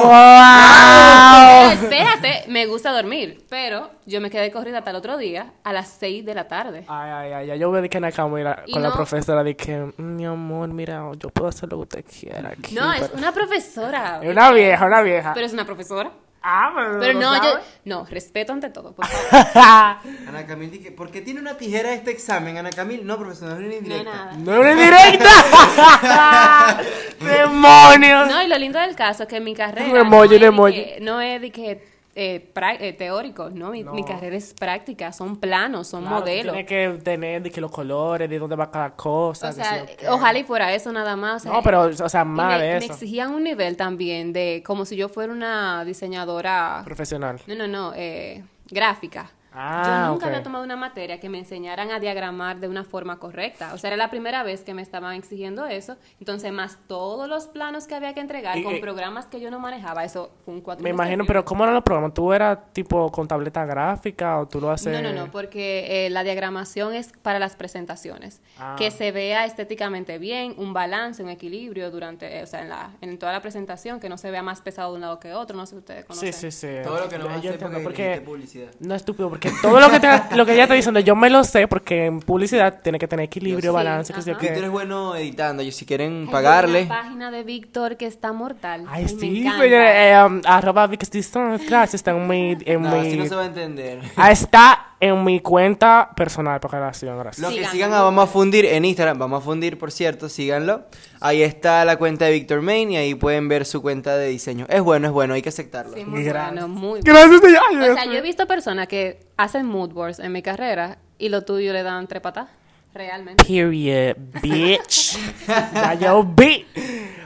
¡Wow! 0.00 1.70
Pero 1.70 1.70
espérate, 1.82 2.44
me 2.50 2.66
gusta 2.66 2.92
dormir, 2.92 3.44
pero 3.48 3.90
yo 4.06 4.20
me 4.20 4.28
quedé 4.30 4.50
corrida 4.50 4.78
hasta 4.78 4.90
el 4.90 4.96
otro 4.96 5.16
día 5.18 5.52
a 5.62 5.72
las 5.72 5.88
6 6.00 6.24
de 6.24 6.34
la 6.34 6.48
tarde. 6.48 6.84
Ay, 6.88 7.32
ay, 7.32 7.50
ay, 7.50 7.58
yo 7.58 7.70
me 7.70 7.80
dije 7.80 7.98
en 7.98 8.02
la 8.02 8.12
cama 8.12 8.36
mira, 8.36 8.62
Y 8.66 8.72
con 8.72 8.82
la 8.82 8.88
no- 8.88 8.94
profesora, 8.94 9.44
dije, 9.44 9.92
"Mm, 9.96 10.16
mi 10.16 10.26
amor, 10.26 10.68
mira, 10.68 11.02
yo 11.16 11.28
puedo 11.30 11.48
hacer 11.48 11.70
lo 11.70 11.76
que 11.78 11.82
usted 11.82 12.04
quiera 12.04 12.50
aquí. 12.50 12.74
No, 12.74 12.92
es 12.92 13.02
pero- 13.02 13.18
una 13.18 13.32
profesora. 13.32 14.20
Es 14.22 14.30
una 14.30 14.50
vieja, 14.50 14.84
una 14.86 15.02
vieja. 15.02 15.32
Pero 15.34 15.46
es 15.46 15.52
una 15.52 15.64
profesora. 15.64 16.10
Ah, 16.42 16.72
pero, 16.74 16.98
Pero 17.00 17.12
¿lo 17.14 17.20
no, 17.20 17.42
yo. 17.42 17.58
No, 17.84 18.04
respeto 18.06 18.52
ante 18.52 18.70
todo, 18.70 18.92
por 18.92 19.06
favor. 19.06 19.54
Ana 20.28 20.46
Camil, 20.46 20.70
dije, 20.70 20.90
¿por 20.92 21.10
qué 21.10 21.20
tiene 21.20 21.40
una 21.40 21.56
tijera 21.56 21.92
este 21.92 22.10
examen, 22.10 22.56
Ana 22.58 22.70
Camil? 22.70 23.06
No, 23.06 23.18
profesor, 23.18 23.48
no 23.48 23.54
es 23.54 23.60
una 23.60 23.68
No, 23.68 23.74
indirecta. 23.76 24.32
¡No 24.38 24.52
es 24.54 24.60
una 24.60 24.72
indirecta! 24.72 26.80
¡Demonios! 27.24 28.28
No, 28.28 28.42
y 28.42 28.46
lo 28.48 28.58
lindo 28.58 28.78
del 28.78 28.94
caso 28.96 29.24
es 29.24 29.28
que 29.28 29.40
mi 29.40 29.54
carrera. 29.54 29.90
Un 29.90 29.96
emoji, 29.96 30.38
no, 30.38 30.40
es 30.40 30.40
de 30.40 30.72
que- 30.72 30.98
no 31.00 31.20
es 31.20 31.40
de 31.40 31.50
que. 31.50 31.89
Eh, 32.14 32.52
eh, 32.80 32.92
teórico, 32.92 33.50
no 33.50 33.70
mi, 33.70 33.84
mi 33.84 34.04
carrera 34.04 34.36
es 34.36 34.52
práctica, 34.52 35.12
son 35.12 35.36
planos, 35.36 35.88
son 35.88 36.02
Claro, 36.02 36.20
modelos. 36.20 36.52
Tienes 36.54 36.66
que 36.68 37.02
tener 37.02 37.42
de 37.42 37.50
que 37.50 37.60
los 37.60 37.70
colores, 37.70 38.28
de 38.28 38.38
dónde 38.38 38.56
va 38.56 38.70
cada 38.70 38.90
cosa. 38.96 39.50
O 39.50 39.52
sea, 39.52 39.86
ojalá 40.08 40.38
y 40.38 40.44
fuera 40.44 40.74
eso 40.74 40.92
nada 40.92 41.14
más. 41.16 41.44
No, 41.44 41.62
pero, 41.62 41.82
o 41.82 42.08
sea, 42.08 42.24
más 42.24 42.58
me, 42.58 42.64
de 42.66 42.78
me 42.78 42.84
eso. 42.84 42.92
exigían 42.94 43.32
un 43.32 43.44
nivel 43.44 43.76
también 43.76 44.32
de 44.32 44.62
como 44.66 44.84
si 44.84 44.96
yo 44.96 45.08
fuera 45.08 45.32
una 45.32 45.84
diseñadora 45.84 46.82
Profesional. 46.84 47.40
No, 47.46 47.54
no, 47.54 47.66
no, 47.68 47.92
eh, 47.94 48.42
gráfica. 48.70 49.30
Ah, 49.52 49.82
Yo 50.06 50.12
nunca 50.12 50.26
ok. 50.26 50.30
había 50.32 50.42
tomado 50.42 50.64
una 50.64 50.76
materia 50.76 51.18
que 51.18 51.28
me 51.28 51.38
enseñaran 51.38 51.90
a 51.90 51.98
diagramar 51.98 52.60
de 52.60 52.68
una 52.68 52.84
forma 52.84 53.18
correcta. 53.18 53.72
O 53.74 53.78
sea, 53.78 53.88
era 53.88 53.96
la 53.96 54.10
primera 54.10 54.42
vez 54.42 54.62
que 54.62 54.74
me 54.74 54.82
estaban 54.82 55.14
exigiendo 55.16 55.66
eso. 55.66 55.96
Entonces, 56.20 56.52
más 56.52 56.78
todos 56.86 57.28
los 57.28 57.46
planos 57.46 57.86
que 57.86 57.94
había 57.94 58.14
que 58.14 58.20
entregar 58.20 58.56
Y- 58.58 58.62
con 58.62 58.76
y- 58.76 58.80
programas 58.80 59.26
que 59.26 59.40
yo 59.40 59.50
no 59.50 59.58
manejaba, 59.58 60.04
eso 60.04 60.30
fue 60.44 60.54
un 60.54 60.60
cuatro 60.60 60.82
Me 60.84 60.90
imagino, 60.90 61.24
pero 61.26 61.44
¿cómo 61.44 61.64
eran 61.64 61.74
los 61.74 61.82
programas? 61.82 62.14
¿Tú 62.14 62.32
eras 62.32 62.58
tipo 62.72 63.10
con 63.10 63.26
tableta 63.26 63.64
gráfica 63.64 64.38
o 64.38 64.46
tú 64.46 64.60
lo 64.60 64.70
haces...? 64.70 64.92
No, 64.92 65.02
no, 65.02 65.12
no, 65.26 65.30
porque 65.32 66.06
eh, 66.06 66.10
la 66.10 66.22
diagramación 66.22 66.94
es 66.94 67.12
para 67.22 67.38
las 67.38 67.56
presentaciones. 67.56 68.40
Ah. 68.58 68.76
Que 68.78 68.90
se 68.90 69.10
vea 69.12 69.46
estéticamente 69.46 70.18
bien, 70.18 70.54
un 70.58 70.72
balance, 70.72 71.22
un 71.22 71.28
equilibrio 71.28 71.90
durante, 71.90 72.38
eh, 72.38 72.42
o 72.42 72.46
sea, 72.46 72.62
en, 72.62 72.68
la, 72.68 72.90
en 73.00 73.18
toda 73.18 73.32
la 73.32 73.40
presentación, 73.42 73.98
que 74.00 74.08
no 74.08 74.16
se 74.18 74.30
vea 74.30 74.42
más 74.42 74.60
pesado 74.60 74.90
de 74.90 74.94
un 74.96 75.00
lado 75.00 75.18
que 75.18 75.34
otro. 75.34 75.56
No 75.56 75.66
sé 75.66 75.70
si 75.72 75.78
ustedes 75.78 76.04
conocen. 76.04 76.32
Sí, 76.32 76.50
sí, 76.50 76.68
sí. 76.68 76.74
Todo 76.84 77.00
lo 77.00 77.08
que 77.08 77.18
no 77.18 77.26
porque, 77.28 77.80
porque 77.82 78.22
publicidad. 78.24 78.70
No 78.80 78.94
estúpido, 78.94 79.28
porque 79.28 79.39
todo 79.62 79.80
lo 79.80 79.88
que, 79.90 80.00
te- 80.00 80.36
lo 80.36 80.44
que 80.44 80.52
ella 80.52 80.64
está 80.64 80.74
diciendo, 80.74 81.00
yo 81.00 81.16
me 81.16 81.30
lo 81.30 81.42
sé, 81.44 81.66
porque 81.68 82.06
en 82.06 82.20
publicidad 82.20 82.80
tiene 82.82 82.98
que 82.98 83.08
tener 83.08 83.24
equilibrio, 83.24 83.70
Sí, 83.70 83.74
balance, 83.74 84.12
que 84.12 84.20
yo 84.22 84.32
ajá. 84.32 84.40
Víctor 84.42 84.64
es 84.64 84.70
bueno 84.70 85.16
editando, 85.16 85.62
y 85.62 85.72
si 85.72 85.86
quieren 85.86 86.24
Hay 86.26 86.32
pagarle. 86.32 86.82
una 86.84 87.02
página 87.02 87.30
de 87.30 87.42
Víctor 87.44 87.96
que 87.96 88.06
está 88.06 88.32
mortal. 88.32 88.84
Ay, 88.90 89.08
sí, 89.08 89.40
encanta. 89.40 89.62
señores, 89.62 89.90
eh, 89.94 90.22
um, 90.26 90.40
arroba 90.44 90.86
Distance, 90.88 91.64
gracias, 91.66 91.94
está 91.94 92.10
en 92.10 92.28
mi... 92.28 92.56
En 92.66 92.82
No, 92.82 92.90
mi 92.90 92.98
así 93.08 93.16
no 93.16 93.26
se 93.26 93.34
va 93.34 93.42
a 93.42 93.46
entender. 93.46 94.00
Ah, 94.16 94.30
está 94.30 94.86
en 95.00 95.24
mi 95.24 95.40
cuenta 95.40 96.10
personal, 96.14 96.60
para 96.60 96.78
relación, 96.78 97.18
gracias. 97.18 97.42
Los 97.42 97.58
que 97.58 97.64
sigan 97.66 97.92
a 97.94 98.02
Vamos 98.02 98.24
a. 98.24 98.26
Fundir 98.26 98.66
en 98.66 98.84
Instagram, 98.84 99.18
Vamos 99.18 99.40
a 99.42 99.44
Fundir, 99.44 99.78
por 99.78 99.90
cierto, 99.90 100.28
síganlo. 100.28 100.84
Ahí 101.20 101.42
está 101.42 101.84
la 101.84 101.96
cuenta 101.96 102.26
de 102.26 102.32
Víctor 102.32 102.60
Main 102.60 102.90
y 102.92 102.96
ahí 102.98 103.14
pueden 103.14 103.48
ver 103.48 103.64
su 103.64 103.80
cuenta 103.82 104.16
de 104.16 104.28
diseño. 104.28 104.66
Es 104.68 104.82
bueno, 104.82 105.06
es 105.08 105.12
bueno, 105.12 105.34
hay 105.34 105.42
que 105.42 105.48
aceptarlo. 105.48 105.94
Sí, 105.94 106.04
muy 106.04 106.22
Gracias. 106.22 106.52
bueno, 106.52 106.68
muy 106.68 107.00
bueno. 107.00 107.02
Gracias, 107.04 107.40
señor. 107.40 107.90
O 107.90 107.94
sea, 107.94 108.04
yo 108.04 108.12
he 108.12 108.20
visto 108.20 108.46
personas 108.46 108.86
que 108.88 109.20
hacen 109.36 109.66
mood 109.66 109.90
boards 109.92 110.18
en 110.18 110.32
mi 110.32 110.42
carrera 110.42 110.98
y 111.18 111.28
lo 111.30 111.42
tuyo 111.42 111.72
le 111.72 111.82
dan 111.82 112.06
tres 112.06 112.20
patas. 112.22 112.48
Realmente. 112.92 113.44
Period, 113.44 114.16
bitch. 114.42 115.16
ya 115.46 115.94
yo 115.94 116.24
vi. 116.24 116.66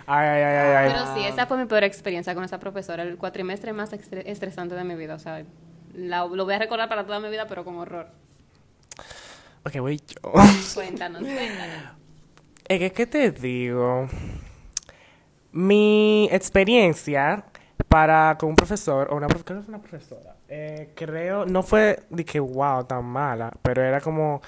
Ay, 0.06 0.28
ay, 0.28 0.42
ay, 0.42 0.56
ay, 0.56 0.74
ay. 0.76 0.92
Pero 0.92 1.14
sí, 1.16 1.24
esa 1.26 1.46
fue 1.46 1.56
mi 1.56 1.64
peor 1.64 1.84
experiencia 1.84 2.34
con 2.34 2.44
esa 2.44 2.60
profesora. 2.60 3.02
El 3.02 3.16
cuatrimestre 3.16 3.72
más 3.72 3.90
estre- 3.94 4.24
estresante 4.26 4.74
de 4.74 4.84
mi 4.84 4.94
vida. 4.94 5.14
O 5.14 5.18
sea, 5.18 5.42
la- 5.94 6.26
lo 6.26 6.44
voy 6.44 6.54
a 6.54 6.58
recordar 6.58 6.88
para 6.88 7.04
toda 7.06 7.20
mi 7.20 7.28
vida, 7.30 7.46
pero 7.48 7.64
con 7.64 7.76
horror. 7.76 8.08
Ok, 9.66 9.76
voy 9.78 9.96
yo. 9.98 10.32
Cuéntanos, 10.74 11.22
cuéntanos. 11.22 11.92
Es 12.68 12.78
que, 12.78 12.92
¿qué 12.92 13.06
te 13.06 13.30
digo? 13.30 14.08
Mi 15.52 16.28
experiencia 16.32 17.44
para 17.88 18.36
con 18.38 18.50
un 18.50 18.56
profesor, 18.56 19.08
o 19.10 19.16
una, 19.16 19.28
prof- 19.28 19.44
creo 19.44 19.58
que 19.60 19.64
fue 19.66 19.74
una 19.74 19.82
profesora, 19.82 20.36
eh, 20.48 20.90
creo, 20.96 21.46
no 21.46 21.62
fue 21.62 22.00
de 22.10 22.24
que 22.24 22.40
wow, 22.40 22.84
tan 22.84 23.04
mala, 23.04 23.52
pero 23.62 23.82
era 23.82 24.00
como 24.00 24.42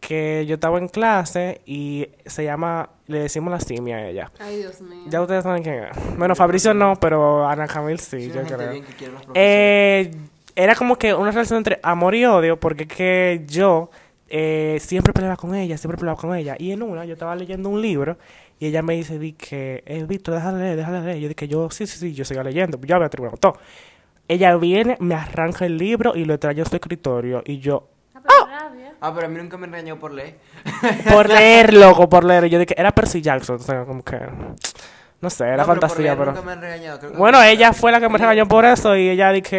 que 0.00 0.46
yo 0.46 0.54
estaba 0.54 0.78
en 0.78 0.88
clase 0.88 1.60
y 1.66 2.08
se 2.24 2.44
llama, 2.44 2.88
le 3.08 3.18
decimos 3.20 3.50
la 3.50 3.60
simia 3.60 3.96
a 3.96 4.06
ella. 4.08 4.30
Ay, 4.38 4.58
Dios 4.58 4.80
mío. 4.80 5.02
Ya 5.06 5.20
ustedes 5.20 5.42
saben 5.42 5.62
quién 5.62 5.84
es. 5.84 6.16
Bueno, 6.16 6.34
Fabricio 6.34 6.72
no, 6.72 6.94
pero 6.96 7.46
Ana 7.46 7.66
Camil 7.66 7.98
sí, 7.98 8.22
Sí, 8.22 8.32
yo 8.32 8.42
creo. 8.44 8.70
bien 8.70 8.84
que 8.84 8.92
profesores. 8.94 9.32
Eh, 9.34 10.10
era 10.58 10.74
como 10.74 10.96
que 10.96 11.14
una 11.14 11.30
relación 11.30 11.58
entre 11.58 11.78
amor 11.84 12.16
y 12.16 12.24
odio, 12.24 12.58
porque 12.58 12.82
es 12.82 12.88
que 12.88 13.44
yo 13.46 13.90
eh, 14.28 14.78
siempre 14.80 15.12
peleaba 15.12 15.36
con 15.36 15.54
ella, 15.54 15.78
siempre 15.78 15.96
peleaba 15.96 16.18
con 16.20 16.34
ella. 16.34 16.56
Y 16.58 16.72
en 16.72 16.82
una, 16.82 17.04
yo 17.04 17.12
estaba 17.12 17.36
leyendo 17.36 17.68
un 17.68 17.80
libro 17.80 18.18
y 18.58 18.66
ella 18.66 18.82
me 18.82 18.94
dice, 18.94 19.20
di 19.20 19.34
que, 19.34 19.84
eh, 19.86 20.04
Víctor, 20.04 20.34
déjale 20.34 20.58
leer, 20.58 20.76
déjale 20.76 21.00
leer. 21.02 21.18
Yo 21.20 21.28
dije, 21.28 21.46
yo, 21.46 21.70
sí, 21.70 21.86
sí, 21.86 21.96
sí, 21.98 22.12
yo 22.12 22.24
sigo 22.24 22.42
leyendo. 22.42 22.76
Yo 22.80 22.96
había 22.96 23.08
terminado 23.08 23.36
todo. 23.36 23.52
Ella 24.26 24.56
viene, 24.56 24.96
me 24.98 25.14
arranca 25.14 25.64
el 25.64 25.78
libro 25.78 26.16
y 26.16 26.24
lo 26.24 26.36
trae 26.40 26.60
a 26.60 26.64
su 26.64 26.74
escritorio. 26.74 27.40
Y 27.46 27.60
yo, 27.60 27.86
Ah, 28.12 28.20
pero 28.26 28.46
rabia. 28.46 28.94
Ah, 29.00 29.14
pero 29.14 29.26
a 29.26 29.28
mí 29.30 29.38
nunca 29.38 29.56
me 29.58 29.68
engañó 29.68 29.96
por 29.96 30.12
leer. 30.12 30.38
por 31.08 31.28
leer, 31.28 31.72
loco, 31.84 32.08
por 32.08 32.24
leer. 32.24 32.46
Yo 32.46 32.58
dije, 32.58 32.74
era 32.76 32.90
Percy 32.90 33.22
Jackson, 33.22 33.56
o 33.56 33.60
sea, 33.60 33.84
como 33.84 34.02
que... 34.02 34.18
No 35.20 35.30
sé, 35.30 35.44
era 35.44 35.56
No, 35.58 35.64
fantasía, 35.64 36.16
pero... 36.16 36.30
nunca 36.32 36.42
me 36.44 36.52
han 36.52 36.60
regañado, 36.60 36.98
creo 37.00 37.12
que- 37.12 37.18
Bueno, 37.18 37.42
ella 37.42 37.72
fue 37.72 37.90
la 37.90 37.98
que 38.00 38.08
me 38.08 38.18
regañó 38.18 38.46
por 38.46 38.64
eso 38.64 38.94
y 38.96 39.08
ella 39.08 39.32
dije 39.32 39.56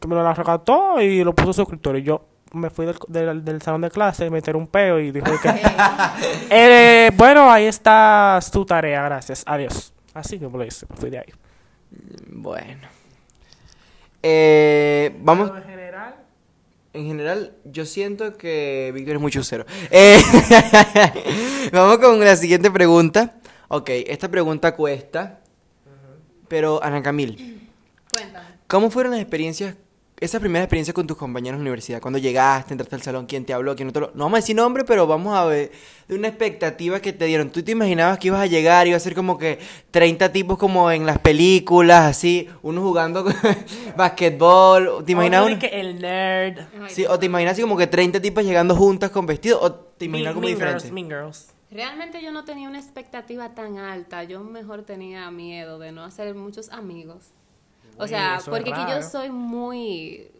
que 0.00 0.08
me 0.08 0.14
lo 0.14 0.32
regató 0.32 1.00
y 1.00 1.22
lo 1.24 1.34
puso 1.34 1.48
en 1.50 1.54
su 1.54 1.62
escritorio. 1.62 2.00
Y 2.00 2.04
yo 2.04 2.24
me 2.52 2.70
fui 2.70 2.86
del, 2.86 2.96
del, 3.08 3.44
del 3.44 3.60
salón 3.60 3.82
de 3.82 3.90
clase 3.90 4.24
y 4.26 4.30
me 4.30 4.40
tiré 4.40 4.56
un 4.56 4.66
peo 4.66 4.98
y 4.98 5.10
dijo 5.12 5.26
que... 5.42 5.50
eh, 6.50 7.10
bueno, 7.16 7.50
ahí 7.50 7.66
está 7.66 8.38
tu 8.50 8.64
tarea, 8.64 9.02
gracias, 9.02 9.42
adiós. 9.46 9.92
Así 10.14 10.38
que 10.38 10.48
me 10.48 10.56
lo 10.56 10.64
hice, 10.64 10.86
me 10.88 10.96
fui 10.96 11.10
de 11.10 11.18
ahí. 11.18 11.32
Bueno. 12.28 12.88
Eh, 14.22 15.14
vamos... 15.20 15.50
en 15.54 15.62
general... 15.64 16.14
En 16.94 17.06
general, 17.06 17.52
yo 17.64 17.84
siento 17.84 18.38
que 18.38 18.90
Víctor 18.94 19.16
es 19.16 19.20
muy 19.20 19.30
chusero. 19.30 19.66
Eh, 19.90 20.18
vamos 21.72 21.98
con 21.98 22.18
la 22.18 22.34
siguiente 22.34 22.70
pregunta. 22.70 23.34
Ok, 23.68 23.90
esta 24.06 24.28
pregunta 24.30 24.74
cuesta. 24.74 25.40
Pero, 26.48 26.82
Ana 26.82 27.02
Camil, 27.02 27.68
Cuéntame. 28.10 28.46
¿cómo 28.66 28.90
fueron 28.90 29.12
las 29.12 29.20
experiencias, 29.20 29.76
esas 30.18 30.40
primeras 30.40 30.64
experiencias 30.64 30.94
con 30.94 31.06
tus 31.06 31.18
compañeros 31.18 31.58
en 31.58 31.64
la 31.64 31.68
universidad? 31.68 32.00
Cuando 32.00 32.18
llegaste, 32.18 32.72
entraste 32.72 32.94
al 32.96 33.02
salón, 33.02 33.26
quién 33.26 33.44
te 33.44 33.52
habló, 33.52 33.76
quién 33.76 33.88
no 33.88 33.92
te 33.92 33.98
habló. 33.98 34.12
No 34.14 34.24
vamos 34.24 34.38
a 34.38 34.40
decir 34.40 34.56
nombre, 34.56 34.84
pero 34.84 35.06
vamos 35.06 35.36
a 35.36 35.44
ver 35.44 35.70
de 36.08 36.14
una 36.14 36.28
expectativa 36.28 37.00
que 37.00 37.12
te 37.12 37.26
dieron. 37.26 37.50
¿Tú 37.50 37.62
te 37.62 37.72
imaginabas 37.72 38.18
que 38.18 38.28
ibas 38.28 38.40
a 38.40 38.46
llegar 38.46 38.86
y 38.86 38.90
iba 38.90 38.96
a 38.96 39.00
ser 39.00 39.14
como 39.14 39.36
que 39.36 39.58
30 39.90 40.32
tipos 40.32 40.56
como 40.56 40.90
en 40.90 41.04
las 41.04 41.18
películas, 41.18 42.06
así, 42.06 42.48
uno 42.62 42.80
jugando 42.80 43.26
basquetbol? 43.96 45.04
¿Te 45.04 45.12
imaginabas? 45.12 45.50
una- 45.50 45.58
que 45.58 45.66
el 45.66 46.00
nerd. 46.00 46.60
Sí, 46.88 47.04
o 47.06 47.18
te 47.18 47.26
imaginas 47.26 47.52
así 47.52 47.60
como 47.62 47.76
que 47.76 47.86
30 47.86 48.20
tipas 48.22 48.44
llegando 48.46 48.74
juntas 48.74 49.10
con 49.10 49.26
vestidos, 49.26 49.60
o 49.62 49.72
te 49.72 50.06
imaginas 50.06 50.34
muy 50.34 50.42
mean 50.46 50.54
diferente. 50.54 50.80
Girls, 50.84 50.92
Mean 50.94 51.08
Girls. 51.08 51.46
Realmente 51.70 52.22
yo 52.22 52.32
no 52.32 52.44
tenía 52.44 52.68
una 52.68 52.78
expectativa 52.78 53.54
tan 53.54 53.78
alta. 53.78 54.24
Yo 54.24 54.42
mejor 54.42 54.82
tenía 54.82 55.30
miedo 55.30 55.78
de 55.78 55.92
no 55.92 56.04
hacer 56.04 56.34
muchos 56.34 56.70
amigos. 56.70 57.32
O 57.98 58.06
sea, 58.06 58.40
porque 58.44 58.72
que 58.72 58.86
yo 58.88 59.02
soy 59.02 59.30
muy 59.30 60.30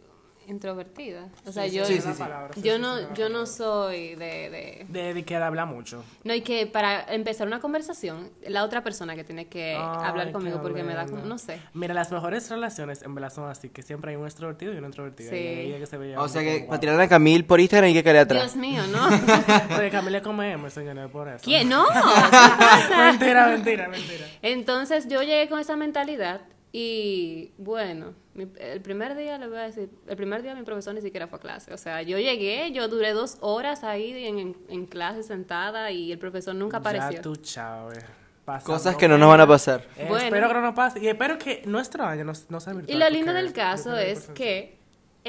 introvertida. 0.49 1.29
O 1.47 1.53
sea, 1.53 1.65
Sí, 1.69 1.77
yo, 1.77 1.85
sí, 1.85 2.01
sí, 2.01 2.09
palabra, 2.19 2.51
yo 2.57 2.79
no, 2.79 3.15
yo 3.15 3.29
no 3.29 3.47
soy 3.47 4.15
de, 4.17 4.51
de- 4.51 4.87
De, 4.89 5.15
de 5.15 5.25
que 5.25 5.37
habla 5.37 5.67
mucho. 5.67 6.03
No, 6.25 6.35
y 6.35 6.41
que 6.41 6.67
para 6.67 7.03
empezar 7.15 7.47
una 7.47 7.61
conversación, 7.61 8.31
la 8.47 8.65
otra 8.65 8.83
persona 8.83 9.15
que 9.15 9.25
tiene 9.25 9.47
que 9.47 9.75
Ay, 9.75 9.99
hablar 10.05 10.33
conmigo 10.33 10.61
porque 10.63 10.83
me 10.83 10.95
da 10.95 11.07
como, 11.07 11.23
no 11.25 11.39
sé. 11.39 11.61
Mira, 11.75 11.95
las 11.95 12.11
mejores 12.11 12.49
relaciones 12.51 13.03
en 13.03 13.15
verdad 13.15 13.33
son 13.33 13.49
así, 13.49 13.69
que 13.69 13.83
siempre 13.83 14.11
hay 14.13 14.17
un 14.17 14.25
extrovertido 14.25 14.73
y 14.73 14.79
un 14.79 14.85
introvertido. 14.85 15.31
Sí. 15.31 15.37
Y 15.37 15.73
es 15.73 15.81
que 15.81 15.87
se 15.87 15.97
veía 15.99 16.21
O 16.21 16.29
sea 16.29 16.43
como, 16.43 16.53
que 16.53 16.59
wow. 16.61 16.69
para 16.69 16.81
tirar 16.81 17.01
a 17.01 17.09
Camil 17.09 17.45
por 17.45 17.61
Instagram 17.61 17.89
hay 17.89 17.95
que 17.95 18.03
caer 18.05 18.17
atrás. 18.19 18.43
Dios 18.43 18.57
mío, 18.57 18.83
¿no? 18.91 19.09
Porque 19.69 19.91
Camila 19.91 20.23
come 20.23 20.53
M, 20.53 20.71
señores, 20.71 21.09
por 21.11 21.29
eso. 21.29 21.45
¿Quién? 21.45 21.69
No, 21.69 21.87
¿qué 21.87 21.93
pasa? 22.59 23.11
mentira, 23.11 23.47
mentira, 23.49 23.89
mentira. 23.89 24.27
Entonces 24.43 25.07
yo 25.09 25.23
llegué 25.23 25.49
con 25.49 25.61
esa 25.61 25.77
mentalidad 25.77 26.41
y 26.73 27.53
bueno, 27.59 28.15
mi- 28.35 28.47
el 28.59 28.81
primer 28.83 29.17
día 29.17 29.39
le 29.39 29.49
voy 29.49 29.59
a 29.59 29.63
decir, 29.63 29.91
el 30.07 30.17
primer 30.17 30.43
día 30.43 30.55
mi 30.55 30.63
profesor 30.63 30.95
ni 30.95 31.01
siquiera 31.01 31.27
fue 31.27 31.39
a 31.39 31.41
clase. 31.41 31.73
O 31.73 31.79
sea, 31.79 32.03
yo 32.03 32.19
llegué, 32.19 32.71
yo 32.73 32.89
duré 32.89 33.13
dos 33.13 33.39
horas 33.41 33.85
ahí 33.85 34.25
en, 34.27 34.39
en- 34.39 34.57
en 34.69 34.87
clase 34.87 35.23
sentada 35.23 35.91
y 35.91 36.13
el 36.13 36.19
profesor 36.19 36.55
nunca 36.55 36.79
apareció. 36.79 37.11
Ya 37.13 37.23
tú, 37.23 37.37
chao, 37.37 37.93
eh. 37.93 37.97
Cosas 38.65 38.97
que 38.97 39.09
no 39.09 39.19
nos 39.19 39.29
van 39.29 39.43
a 39.43 39.47
pasar. 39.47 39.85
Eh, 39.97 40.07
Bueno. 40.09 40.25
Espero 40.25 40.49
que 40.49 40.55
no 40.55 40.63
nos 40.63 40.75
pase. 40.75 41.01
Y 41.01 41.09
espero 41.09 41.37
que 41.37 41.63
nuestro 41.67 42.05
año 42.05 42.25
no, 42.25 42.33
no 42.49 42.61
sea 42.61 42.73
Y 42.73 42.77
virtual. 42.77 42.99
lo 42.99 43.11
lindo 43.11 43.33
del 43.35 43.53
caso 43.53 43.95
es 43.97 44.29
que 44.29 44.78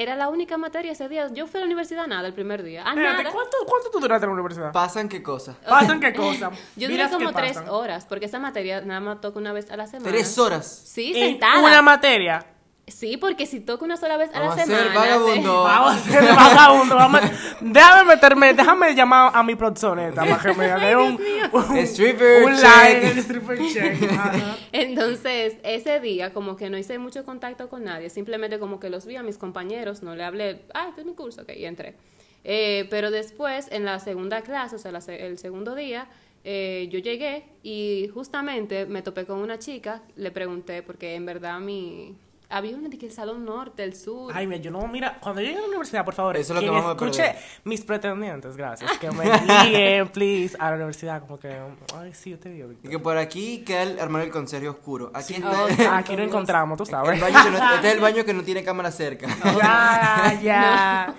era 0.01 0.15
la 0.15 0.29
única 0.29 0.57
materia 0.57 0.93
ese 0.93 1.09
día. 1.09 1.27
Yo 1.33 1.45
fui 1.45 1.57
a 1.57 1.61
la 1.61 1.65
universidad 1.65 2.07
nada 2.07 2.25
el 2.27 2.33
primer 2.33 2.63
día. 2.63 2.83
Ah, 2.85 2.91
Espérate, 2.91 3.23
nada. 3.23 3.31
¿cuánto, 3.33 3.57
¿Cuánto 3.67 3.89
tú 3.91 3.99
duraste 3.99 4.25
en 4.25 4.29
la 4.29 4.33
universidad? 4.33 4.71
¿Pasan 4.71 5.09
qué 5.09 5.21
cosas? 5.21 5.55
¿Pasan 5.67 5.99
qué 5.99 6.13
cosas? 6.13 6.57
Yo 6.77 6.87
duré 6.89 7.09
como 7.09 7.33
tres 7.33 7.57
pasan. 7.57 7.69
horas, 7.69 8.05
porque 8.05 8.25
esa 8.25 8.39
materia 8.39 8.81
nada 8.81 9.01
más 9.01 9.19
toca 9.19 9.37
una 9.39 9.51
vez 9.51 9.69
a 9.69 9.75
la 9.77 9.87
semana. 9.87 10.09
Tres 10.09 10.37
horas. 10.37 10.83
Sí, 10.85 11.11
En 11.15 11.31
sentada. 11.33 11.59
Una 11.59 11.81
materia. 11.81 12.45
Sí, 12.91 13.17
porque 13.17 13.45
si 13.45 13.59
toca 13.59 13.85
una 13.85 13.97
sola 13.97 14.17
vez 14.17 14.29
a 14.33 14.39
Vamos 14.39 14.55
la 14.57 14.63
a 14.63 14.65
ser 14.65 14.77
semana. 14.77 14.99
vagabundo. 14.99 15.63
Vamos 15.63 15.93
a 15.93 15.99
ser 15.99 16.23
vagabundo. 16.35 16.95
Vamos 16.95 17.21
a- 17.21 17.31
Déjame 17.61 18.03
meterme, 18.15 18.53
déjame 18.53 18.95
llamar 18.95 19.31
a 19.33 19.43
mi 19.43 19.55
proxoneta 19.55 20.25
para 20.25 20.37
que 20.39 20.53
me 20.53 20.67
dé 20.67 20.95
un, 20.95 21.19
un, 21.51 21.77
Stripper 21.77 22.43
un 22.45 22.55
check. 22.55 23.03
el 23.03 23.17
stripper 23.19 23.59
check. 23.73 24.11
Ajá. 24.11 24.57
Entonces, 24.71 25.55
ese 25.63 25.99
día 25.99 26.33
como 26.33 26.55
que 26.55 26.69
no 26.69 26.77
hice 26.77 26.97
mucho 26.99 27.25
contacto 27.25 27.69
con 27.69 27.83
nadie, 27.83 28.09
simplemente 28.09 28.59
como 28.59 28.79
que 28.79 28.89
los 28.89 29.05
vi 29.05 29.15
a 29.17 29.23
mis 29.23 29.37
compañeros, 29.37 30.03
no 30.03 30.15
le 30.15 30.23
hablé, 30.23 30.61
ah, 30.73 30.87
este 30.89 31.01
es 31.01 31.07
mi 31.07 31.13
curso, 31.13 31.41
ok, 31.41 31.49
y 31.55 31.65
entré. 31.65 31.95
Eh, 32.43 32.87
pero 32.89 33.11
después, 33.11 33.67
en 33.71 33.83
la 33.85 33.99
segunda 33.99 34.41
clase, 34.41 34.75
o 34.75 34.79
sea, 34.79 34.91
la 34.91 34.99
el 35.09 35.37
segundo 35.37 35.75
día, 35.75 36.07
eh, 36.45 36.87
yo 36.89 36.99
llegué 36.99 37.43
y 37.63 38.09
justamente 38.13 38.85
me 38.85 39.01
topé 39.01 39.25
con 39.25 39.39
una 39.39 39.59
chica, 39.59 40.01
le 40.15 40.31
pregunté, 40.31 40.81
porque 40.83 41.15
en 41.15 41.25
verdad 41.25 41.59
mi... 41.59 42.15
Había 42.51 42.75
una 42.75 42.89
de 42.89 42.97
que 42.97 43.05
el 43.05 43.11
Salón 43.11 43.45
Norte, 43.45 43.83
el 43.83 43.95
Sur. 43.95 44.31
Ay, 44.35 44.47
mira, 44.47 44.59
yo 44.59 44.71
no, 44.71 44.87
mira, 44.87 45.19
cuando 45.21 45.39
llegue 45.39 45.57
a 45.57 45.61
la 45.61 45.67
universidad, 45.67 46.03
por 46.03 46.15
favor, 46.15 46.35
Eso 46.35 46.53
es 46.53 46.55
lo 46.55 46.61
que 46.61 46.69
vamos 46.71 46.89
a 46.89 46.91
escuche 46.93 47.21
perder. 47.21 47.41
mis 47.63 47.81
pretendientes, 47.85 48.57
gracias, 48.57 48.97
que 48.97 49.11
me 49.11 49.23
guíen, 49.69 50.07
please, 50.07 50.57
a 50.59 50.69
la 50.71 50.75
universidad, 50.77 51.21
como 51.21 51.37
que, 51.37 51.55
ay, 51.95 52.11
sí, 52.13 52.31
yo 52.31 52.39
te 52.39 52.49
digo, 52.49 52.71
Y 52.83 52.87
que 52.89 52.97
por 52.97 53.17
aquí 53.17 53.63
queda 53.63 53.83
el 53.83 53.99
armario 53.99 54.25
del 54.25 54.33
conserje 54.33 54.67
oscuro. 54.67 55.11
Aquí 55.13 55.35
Sí, 55.35 55.43
está 55.69 55.97
aquí 55.97 56.15
lo 56.15 56.23
encontramos, 56.29 56.75
tú 56.77 56.85
el 56.85 56.89
sabes. 56.89 57.21
baño 57.21 57.37
que 57.43 57.51
no- 57.51 57.73
este 57.75 57.87
es 57.87 57.93
el 57.93 57.99
baño 58.01 58.25
que 58.25 58.33
no 58.33 58.41
tiene 58.43 58.63
cámara 58.63 58.89
cerca. 58.91 59.27
Ya, 59.61 60.39
ya. 60.41 61.15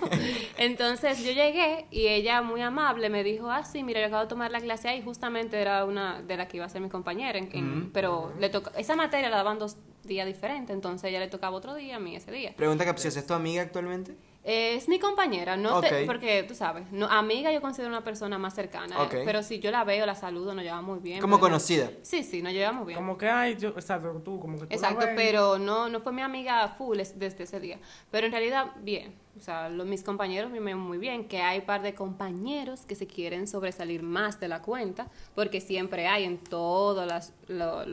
Entonces 0.57 1.19
yo 1.23 1.31
llegué 1.31 1.85
y 1.91 2.07
ella 2.07 2.41
muy 2.41 2.61
amable 2.61 3.09
me 3.09 3.23
dijo, 3.23 3.49
ah, 3.49 3.63
sí, 3.63 3.83
mira, 3.83 4.01
yo 4.01 4.07
acabo 4.07 4.23
de 4.23 4.27
tomar 4.27 4.51
la 4.51 4.59
clase 4.59 4.89
ahí, 4.89 5.01
justamente 5.01 5.59
era 5.61 5.85
una 5.85 6.21
de 6.21 6.37
las 6.37 6.47
que 6.47 6.57
iba 6.57 6.65
a 6.65 6.69
ser 6.69 6.81
mi 6.81 6.89
compañera, 6.89 7.39
en- 7.39 7.49
en- 7.53 7.91
pero 7.93 8.33
le 8.39 8.49
toca, 8.49 8.71
esa 8.77 8.95
materia 8.95 9.29
la 9.29 9.37
daban 9.37 9.57
dos 9.59 9.77
días 10.03 10.25
diferentes, 10.27 10.73
entonces 10.73 11.09
ella 11.09 11.19
le 11.19 11.27
tocaba 11.27 11.55
otro 11.55 11.75
día, 11.75 11.97
a 11.97 11.99
mí 11.99 12.15
ese 12.15 12.31
día. 12.31 12.53
Pregunta 12.55 12.85
capciosa, 12.85 13.19
¿es 13.19 13.27
tu 13.27 13.33
amiga 13.33 13.61
actualmente? 13.61 14.15
Eh, 14.43 14.73
es 14.73 14.89
mi 14.89 14.97
compañera, 14.97 15.55
no 15.55 15.81
te- 15.81 16.03
porque 16.07 16.41
tú 16.47 16.55
sabes, 16.55 16.91
no, 16.91 17.05
amiga 17.05 17.51
yo 17.53 17.61
considero 17.61 17.89
una 17.89 18.03
persona 18.03 18.39
más 18.39 18.55
cercana, 18.55 18.95
eh, 19.11 19.21
pero 19.23 19.43
si 19.43 19.59
yo 19.59 19.69
la 19.69 19.83
veo, 19.83 20.03
la 20.07 20.15
saludo, 20.15 20.55
nos 20.55 20.63
llevamos 20.63 20.95
muy 20.95 20.99
bien. 20.99 21.21
Como 21.21 21.35
pero- 21.35 21.49
conocida. 21.49 21.91
Sí, 22.01 22.23
sí, 22.23 22.41
nos 22.41 22.51
llevamos 22.51 22.87
bien. 22.87 22.97
Como 22.97 23.19
que, 23.19 23.29
ay, 23.29 23.55
yo, 23.59 23.69
exacto, 23.69 24.19
tú, 24.25 24.39
como 24.39 24.55
que 24.57 24.61
tú 24.65 24.69
la 24.69 24.75
Exacto, 24.75 25.05
ves. 25.05 25.13
pero 25.15 25.59
no, 25.59 25.89
no 25.89 25.99
fue 25.99 26.11
mi 26.11 26.23
amiga 26.23 26.67
full 26.69 26.99
es- 26.99 27.19
desde 27.19 27.43
ese 27.43 27.59
día. 27.59 27.77
Pero 28.09 28.25
en 28.25 28.31
realidad, 28.31 28.71
bien. 28.79 29.13
O 29.37 29.39
sea, 29.41 29.69
los, 29.69 29.85
mis 29.85 30.01
compañeros 30.03 30.49
me 30.51 30.59
ven 30.59 30.77
muy 30.77 30.97
bien, 30.97 31.27
que 31.27 31.37
hay 31.43 31.61
par 31.61 31.83
de 31.83 31.93
compañeros 31.93 32.81
que 32.87 32.95
se 32.95 33.05
quieren 33.05 33.47
sobresalir 33.47 34.01
más 34.01 34.39
de 34.39 34.47
la 34.47 34.63
cuenta, 34.63 35.07
porque 35.35 35.61
siempre 35.61 36.07
hay 36.07 36.23
en 36.23 36.39
todas 36.39 37.07
las, 37.07 37.33
lo- 37.47 37.85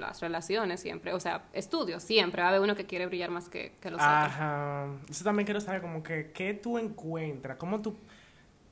las 0.00 0.20
relaciones, 0.20 0.80
siempre, 0.80 1.12
o 1.12 1.20
sea, 1.20 1.44
estudios, 1.52 2.02
siempre 2.02 2.42
va 2.42 2.48
a 2.48 2.50
haber 2.50 2.62
uno 2.62 2.74
que 2.74 2.86
quiere 2.86 3.06
brillar 3.06 3.30
más 3.30 3.48
que, 3.48 3.72
que 3.80 3.90
los 3.90 4.00
otros. 4.00 4.12
Ajá. 4.12 4.86
Eso 5.08 5.24
también 5.24 5.44
quiero 5.44 5.60
saber 5.60 5.80
como 5.80 6.02
que 6.02 6.32
qué 6.32 6.54
tú 6.54 6.78
encuentras, 6.78 7.56
cómo 7.56 7.80
tú 7.80 7.96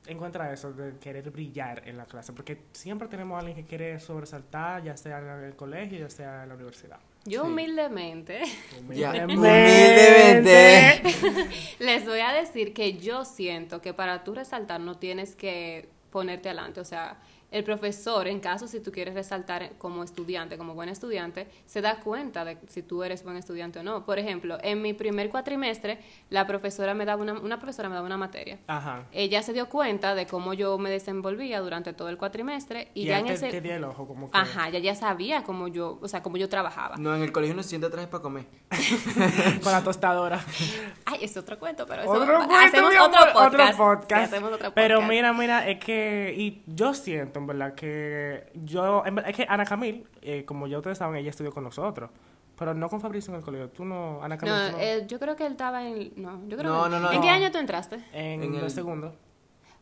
encuentras 0.07 0.51
eso 0.51 0.73
de 0.73 0.97
querer 0.97 1.29
brillar 1.29 1.87
en 1.87 1.95
la 1.97 2.05
clase, 2.05 2.33
porque 2.33 2.57
siempre 2.73 3.07
tenemos 3.07 3.35
a 3.35 3.39
alguien 3.39 3.55
que 3.55 3.65
quiere 3.65 3.99
sobresaltar, 3.99 4.83
ya 4.83 4.97
sea 4.97 5.19
en 5.19 5.43
el 5.43 5.55
colegio, 5.55 5.99
ya 5.99 6.09
sea 6.09 6.43
en 6.43 6.49
la 6.49 6.55
universidad. 6.55 6.97
Yo 7.25 7.43
Sí. 7.43 7.49
humildemente 7.49 8.41
Ya. 8.89 9.11
Humildemente. 9.25 11.01
Humildemente. 11.03 11.49
les 11.79 12.05
voy 12.05 12.19
a 12.19 12.31
decir 12.31 12.73
que 12.73 12.97
yo 12.97 13.25
siento 13.25 13.81
que 13.81 13.93
para 13.93 14.23
tú 14.23 14.33
resaltar 14.33 14.79
no 14.79 14.97
tienes 14.97 15.35
que 15.35 15.89
ponerte 16.11 16.49
adelante, 16.49 16.79
o 16.79 16.85
sea, 16.85 17.17
el 17.51 17.63
profesor, 17.63 18.27
en 18.27 18.39
caso 18.39 18.67
si 18.67 18.79
tú 18.79 18.91
quieres 18.91 19.13
resaltar 19.13 19.71
como 19.77 20.03
estudiante, 20.03 20.57
como 20.57 20.75
buen 20.75 20.89
estudiante, 20.89 21.47
se 21.65 21.81
da 21.81 21.99
cuenta 21.99 22.45
de 22.45 22.57
si 22.67 22.83
tú 22.83 23.03
eres 23.03 23.23
buen 23.23 23.37
estudiante 23.37 23.79
o 23.79 23.83
no. 23.83 24.05
Por 24.05 24.19
ejemplo, 24.19 24.57
en 24.61 24.81
mi 24.81 24.93
primer 24.93 25.29
cuatrimestre, 25.29 25.99
la 26.29 26.45
profesora 26.45 26.93
me 26.93 27.05
daba 27.05 27.21
una, 27.21 27.33
una 27.33 27.57
profesora 27.57 27.89
me 27.89 27.95
daba 27.95 28.05
una 28.05 28.17
materia. 28.17 28.59
Ajá. 28.67 29.05
Ella 29.11 29.41
se 29.41 29.53
dio 29.53 29.67
cuenta 29.69 30.15
de 30.15 30.27
cómo 30.27 30.53
yo 30.53 30.77
me 30.77 30.89
desenvolvía 30.89 31.59
durante 31.59 31.93
todo 31.93 32.09
el 32.09 32.17
cuatrimestre 32.17 32.91
y, 32.93 33.03
Y, 33.03 33.05
ya 33.05 33.19
en 33.19 33.25
te, 33.25 33.33
ese... 33.33 33.49
te 33.49 33.61
di 33.61 33.69
el 33.69 33.83
ojo, 33.83 34.07
como 34.07 34.29
que... 34.29 34.37
Ajá, 34.37 34.69
ya 34.69 34.79
ya 34.79 34.95
sabía 34.95 35.43
cómo 35.43 35.67
yo, 35.67 35.99
o 36.01 36.07
sea, 36.07 36.21
cómo 36.21 36.37
yo 36.37 36.49
trabajaba. 36.49 36.97
No, 36.97 37.15
en 37.15 37.23
el 37.23 37.31
colegio 37.31 37.53
uno 37.53 37.63
se 37.63 37.69
sienta 37.69 37.87
atrás 37.87 38.07
para 38.07 38.21
comer. 38.21 38.45
Con 39.63 39.71
la 39.71 39.83
tostadora. 39.83 40.39
Ay, 41.05 41.19
es 41.23 41.35
otro 41.37 41.57
cuento, 41.57 41.85
pero 41.87 42.03
eso... 42.03 42.11
Otro 42.11 42.37
cuento, 42.37 42.55
hacemos 42.55 42.93
otro 42.93 43.33
podcast. 43.33 43.53
otro 43.53 43.77
podcast. 43.77 44.09
Sí, 44.09 44.35
hacemos 44.35 44.53
otro 44.53 44.73
Pero 44.73 44.95
podcast. 44.95 45.09
mira, 45.09 45.33
mira, 45.33 45.67
es 45.67 45.79
que 45.79 46.35
y 46.37 46.63
yo 46.67 46.93
siento, 46.93 47.38
en 47.39 47.47
verdad, 47.47 47.73
que 47.73 48.51
yo, 48.53 49.03
en 49.05 49.15
verdad, 49.15 49.31
es 49.31 49.35
que 49.35 49.45
Ana 49.49 49.65
Camil, 49.65 50.05
eh, 50.21 50.45
como 50.45 50.67
ya 50.67 50.77
ustedes 50.77 50.97
saben, 50.99 51.15
ella 51.17 51.31
estudió 51.31 51.51
con 51.51 51.63
nosotros, 51.63 52.11
pero 52.57 52.73
no 52.73 52.87
con 52.89 53.01
Fabricio 53.01 53.31
en 53.33 53.39
el 53.39 53.43
colegio. 53.43 53.69
Tú 53.69 53.83
no, 53.85 54.21
Ana 54.23 54.37
Camil, 54.37 54.53
No, 54.53 54.79
eh, 54.79 55.05
yo 55.07 55.19
creo 55.19 55.35
que 55.35 55.45
él 55.45 55.53
estaba 55.53 55.87
en... 55.87 56.11
No, 56.17 56.41
yo 56.47 56.57
creo 56.57 56.71
No, 56.71 56.83
que... 56.83 56.89
no, 56.91 56.99
no, 56.99 57.09
¿En 57.11 57.15
no. 57.17 57.21
qué 57.21 57.29
año 57.29 57.51
tú 57.51 57.57
entraste? 57.57 57.95
en, 58.13 58.43
en 58.43 58.55
el- 58.55 58.69
segundo. 58.69 59.15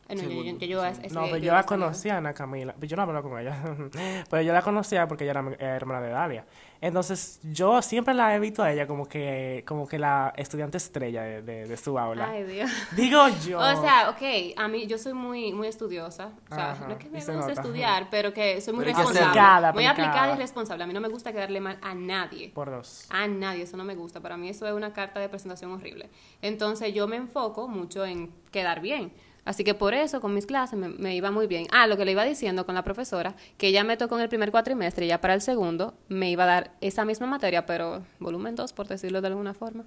No, 0.08 0.14
yo, 0.14 0.22
yo, 0.22 0.28
Segundo, 0.28 0.58
yo, 0.64 0.66
yo- 0.66 0.94
sí. 0.94 1.00
ese- 1.04 1.14
No, 1.14 1.22
pero 1.24 1.36
yo 1.36 1.52
la 1.52 1.62
conocía, 1.64 2.16
Ana 2.16 2.32
Camila. 2.32 2.74
Yo 2.80 2.96
no 2.96 3.02
hablaba 3.02 3.22
con 3.22 3.38
ella. 3.38 3.62
pero 4.30 4.42
yo 4.42 4.52
la 4.54 4.62
conocía 4.62 5.06
porque 5.06 5.24
ella 5.24 5.32
era 5.58 5.76
hermana 5.76 6.00
de 6.00 6.08
Dalia. 6.10 6.46
Entonces, 6.80 7.40
yo 7.42 7.82
siempre 7.82 8.14
la 8.14 8.34
he 8.34 8.38
visto 8.38 8.62
a 8.62 8.72
ella 8.72 8.86
como 8.86 9.06
que, 9.06 9.64
como 9.66 9.86
que 9.88 9.98
la 9.98 10.32
estudiante 10.36 10.76
estrella 10.78 11.22
de, 11.22 11.42
de- 11.42 11.66
de 11.66 11.76
su 11.76 11.98
aula. 11.98 12.28
Ay, 12.30 12.44
Dios. 12.44 12.70
Digo 12.92 13.26
yo. 13.46 13.58
O 13.58 13.80
sea, 13.82 14.10
ok, 14.10 14.54
a 14.56 14.68
mí 14.68 14.86
yo 14.86 14.96
soy 14.96 15.12
muy 15.12 15.52
muy 15.52 15.66
estudiosa. 15.68 16.30
O 16.50 16.54
sea, 16.54 16.70
Ajá, 16.72 16.86
no 16.86 16.92
es 16.94 16.98
que 16.98 17.10
me 17.10 17.20
nota. 17.20 17.52
estudiar, 17.52 18.08
pero 18.10 18.32
que 18.32 18.60
soy 18.60 18.74
muy 18.74 18.84
Pero 18.84 18.96
responsable. 18.96 19.28
hacerlo. 19.40 19.42
muy 19.42 19.42
Aplicada, 19.42 19.68
aplicada 19.68 19.98
y 19.98 20.06
aplicada. 20.08 20.36
responsable. 20.36 20.84
A 20.84 20.86
mí 20.86 20.94
no 20.94 21.00
me 21.00 21.08
gusta 21.08 21.32
quedarle 21.32 21.60
mal 21.60 21.78
a 21.82 21.94
nadie. 21.94 22.50
por 22.54 22.70
dos. 22.70 23.06
A 23.10 23.26
nadie, 23.26 23.64
eso 23.64 23.76
no 23.76 23.84
me 23.84 23.94
gusta. 23.96 24.20
Para 24.20 24.36
mí 24.36 24.48
eso 24.48 24.66
es 24.66 24.72
una 24.72 24.92
carta 24.92 25.20
de 25.20 25.28
presentación 25.28 25.72
horrible. 25.72 26.08
Entonces 26.40 26.94
yo 26.94 27.08
me 27.08 27.16
enfoco 27.16 27.66
mucho 27.68 28.06
en 28.06 28.32
quedar 28.52 28.80
bien. 28.80 29.12
Así 29.48 29.64
que 29.64 29.72
por 29.72 29.94
eso 29.94 30.20
con 30.20 30.34
mis 30.34 30.44
clases 30.44 30.78
me, 30.78 31.16
iba 31.16 31.30
muy 31.30 31.46
bien. 31.46 31.68
Ah, 31.70 31.86
lo 31.86 31.96
que 31.96 32.04
le 32.04 32.12
iba 32.12 32.22
diciendo 32.22 32.66
con 32.66 32.74
la 32.74 32.84
profesora, 32.84 33.34
que 33.56 33.68
ella 33.68 33.82
me 33.82 33.96
tocó 33.96 34.16
en 34.16 34.20
el 34.20 34.28
primer 34.28 34.50
cuatrimestre 34.50 35.06
ya 35.06 35.22
para 35.22 35.32
el 35.32 35.40
segundo 35.40 35.94
me 36.08 36.30
iba 36.30 36.44
a 36.44 36.46
dar 36.46 36.70
esa 36.82 37.06
misma 37.06 37.26
materia, 37.26 37.64
pero 37.64 38.04
volumen 38.18 38.54
2, 38.56 38.74
por 38.74 38.88
decirlo 38.88 39.22
de 39.22 39.28
alguna 39.28 39.54
forma. 39.54 39.86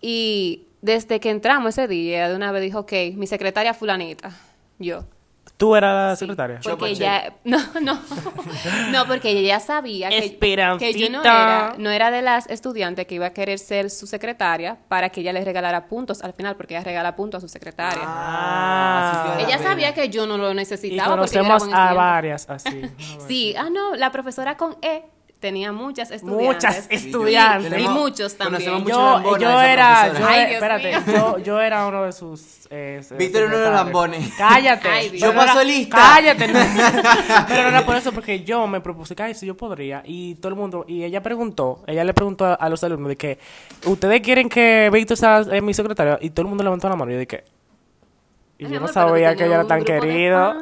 Y 0.00 0.68
desde 0.80 1.18
que 1.18 1.30
entramos 1.30 1.76
ese 1.76 1.88
día, 1.88 2.28
de 2.28 2.36
una 2.36 2.52
vez 2.52 2.62
dijo, 2.62 2.78
ok, 2.78 2.92
mi 3.16 3.26
secretaria 3.26 3.74
fulanita, 3.74 4.30
yo. 4.78 5.06
¿Tú 5.58 5.74
eras 5.74 5.92
la 6.10 6.14
Sí, 6.16 6.20
secretaria? 6.20 6.60
Porque 6.62 6.86
ella, 6.86 7.34
no, 7.44 7.58
no, 7.82 8.00
no, 8.92 9.06
porque 9.06 9.30
ella 9.30 9.56
ya 9.56 9.60
sabía 9.60 10.08
que, 10.08 10.38
que 10.78 10.92
yo 10.94 11.10
no 11.10 11.20
era, 11.20 11.74
no 11.78 11.90
era 11.90 12.12
de 12.12 12.22
las 12.22 12.48
estudiantes 12.48 13.06
que 13.08 13.16
iba 13.16 13.26
a 13.26 13.30
querer 13.30 13.58
ser 13.58 13.90
su 13.90 14.06
secretaria 14.06 14.78
para 14.86 15.10
que 15.10 15.20
ella 15.20 15.32
le 15.32 15.44
regalara 15.44 15.88
puntos 15.88 16.22
al 16.22 16.32
final, 16.32 16.54
porque 16.56 16.74
ella 16.76 16.84
regala 16.84 17.16
puntos 17.16 17.38
a 17.38 17.40
su 17.40 17.48
secretaria. 17.48 18.02
Ah, 18.04 19.34
la 19.36 19.40
ella 19.42 19.56
pena. 19.58 19.68
sabía 19.70 19.94
que 19.94 20.08
yo 20.10 20.26
no 20.28 20.38
lo 20.38 20.52
y 20.52 20.54
necesitaba 20.54 21.16
porque 21.16 21.34
yo 21.34 21.40
era 21.40 21.48
conocemos 21.48 21.76
a 21.76 21.92
varias 21.92 22.48
así. 22.48 22.82
Sí, 23.26 23.54
ah, 23.58 23.68
no, 23.68 23.96
la 23.96 24.12
profesora 24.12 24.56
con 24.56 24.76
E 24.80 25.02
tenía 25.40 25.72
muchas 25.72 26.10
estudiantes. 26.10 26.46
Muchas 26.46 26.88
Y 26.90 26.94
estudiantes. 26.94 27.80
Y 27.80 27.88
muchos 27.88 28.36
también. 28.36 28.84
Yo, 28.84 29.38
yo 29.38 29.60
era, 29.60 30.12
yo, 30.12 30.26
Ay, 30.26 30.54
espérate, 30.54 30.92
yo, 31.06 31.38
yo 31.38 31.60
era 31.60 31.86
uno 31.86 32.04
de 32.04 32.12
sus 32.12 32.66
eh, 32.70 33.00
Víctor 33.16 33.42
era 33.42 33.48
uno 33.48 33.58
de 33.58 33.64
los 33.64 33.74
lambones. 33.74 34.32
Cállate. 34.36 34.88
Ay. 34.88 35.18
Yo 35.18 35.32
no 35.32 35.40
paso 35.40 35.64
lista. 35.64 35.96
Cállate. 35.96 36.48
no. 36.48 36.58
Pero 37.48 37.62
no 37.62 37.68
era 37.68 37.86
por 37.86 37.96
eso, 37.96 38.12
porque 38.12 38.44
yo 38.44 38.66
me 38.66 38.80
propuse 38.80 39.14
que 39.14 39.34
si 39.34 39.46
yo 39.46 39.56
podría. 39.56 40.02
Y 40.04 40.34
todo 40.36 40.50
el 40.50 40.54
mundo, 40.56 40.84
y 40.86 41.04
ella 41.04 41.22
preguntó, 41.22 41.82
ella 41.86 42.04
le 42.04 42.14
preguntó 42.14 42.44
a, 42.44 42.54
a 42.54 42.68
los 42.68 42.82
alumnos 42.84 43.08
de 43.08 43.16
que, 43.16 43.38
¿ustedes 43.86 44.20
quieren 44.20 44.48
que 44.48 44.90
Víctor 44.92 45.16
sea 45.16 45.40
eh, 45.50 45.60
mi 45.60 45.72
secretario? 45.72 46.18
Y 46.20 46.30
todo 46.30 46.42
el 46.42 46.48
mundo 46.48 46.64
levantó 46.64 46.88
la 46.88 46.96
mano 46.96 47.10
y 47.10 47.14
yo 47.14 47.20
dije, 47.20 47.44
y 48.58 48.64
Ay, 48.64 48.72
yo 48.72 48.80
no 48.80 48.86
amor, 48.86 48.92
sabía 48.92 49.36
que 49.36 49.44
ella 49.44 49.54
era 49.54 49.64
tan 49.66 49.80
de 49.80 49.84
querido. 49.86 50.54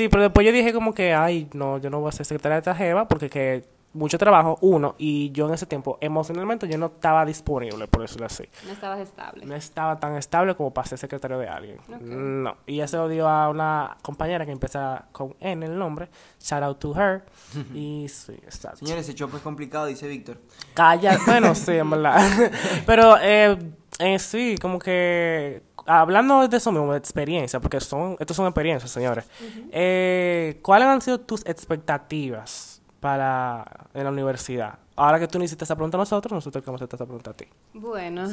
Sí, 0.00 0.08
pero 0.08 0.22
después 0.22 0.46
yo 0.46 0.52
dije 0.52 0.72
como 0.72 0.94
que, 0.94 1.12
ay, 1.12 1.50
no, 1.52 1.76
yo 1.76 1.90
no 1.90 2.00
voy 2.00 2.08
a 2.08 2.12
ser 2.12 2.24
secretaria 2.24 2.54
de 2.54 2.60
esta 2.60 2.74
jeva 2.74 3.06
porque 3.06 3.28
que 3.28 3.66
mucho 3.92 4.16
trabajo, 4.16 4.56
uno, 4.62 4.94
y 4.96 5.30
yo 5.32 5.46
en 5.46 5.52
ese 5.52 5.66
tiempo 5.66 5.98
emocionalmente 6.00 6.66
yo 6.66 6.78
no 6.78 6.86
estaba 6.86 7.26
disponible, 7.26 7.86
por 7.86 8.00
decirlo 8.00 8.24
así. 8.24 8.44
No 8.64 8.72
estabas 8.72 9.00
estable. 9.00 9.44
No 9.44 9.54
estaba 9.54 10.00
tan 10.00 10.16
estable 10.16 10.54
como 10.54 10.72
para 10.72 10.88
ser 10.88 10.96
secretario 10.96 11.38
de 11.38 11.48
alguien. 11.48 11.80
No. 12.00 12.56
Y 12.66 12.76
ya 12.76 12.88
se 12.88 12.96
lo 12.96 13.10
dio 13.10 13.28
a 13.28 13.50
una 13.50 13.98
compañera 14.00 14.46
que 14.46 14.52
empieza 14.52 15.04
con 15.12 15.36
N 15.38 15.66
el 15.66 15.78
nombre. 15.78 16.08
Shout 16.40 16.62
out 16.62 16.78
to 16.78 16.94
her. 16.98 17.22
y 17.74 18.06
sí, 18.08 18.32
exacto. 18.32 18.78
Señores, 18.78 19.04
ese 19.04 19.14
chopo 19.14 19.36
es 19.36 19.42
complicado, 19.42 19.84
dice 19.84 20.08
Víctor. 20.08 20.38
Calla, 20.72 21.18
bueno, 21.26 21.54
sí, 21.54 21.72
en 21.72 21.90
verdad. 21.90 22.22
Pero 22.86 23.18
eh, 23.20 23.58
eh, 24.00 24.18
sí, 24.18 24.56
como 24.60 24.78
que 24.78 25.62
hablando 25.86 26.46
de 26.48 26.56
eso 26.56 26.72
mismo, 26.72 26.92
de 26.92 26.98
experiencia, 26.98 27.60
porque 27.60 27.80
son, 27.80 28.16
estos 28.18 28.36
son 28.36 28.46
experiencias, 28.46 28.90
señores. 28.90 29.26
eh, 29.72 30.58
¿Cuáles 30.62 30.88
han 30.88 31.00
sido 31.02 31.20
tus 31.20 31.44
expectativas 31.46 32.82
para 33.00 33.64
en 33.94 34.04
la 34.04 34.10
universidad? 34.10 34.78
Ahora 34.96 35.18
que 35.18 35.26
tú 35.28 35.38
no 35.38 35.44
hiciste 35.44 35.64
esa 35.64 35.76
pregunta 35.76 35.96
a 35.96 36.00
nosotros, 36.00 36.32
nosotros 36.32 36.62
que 36.62 36.66
vamos 36.66 36.82
a 36.82 36.84
hacer 36.84 36.94
esta 36.94 37.06
pregunta 37.06 37.30
a 37.30 37.34
ti. 37.34 37.46
Bueno, 37.72 38.28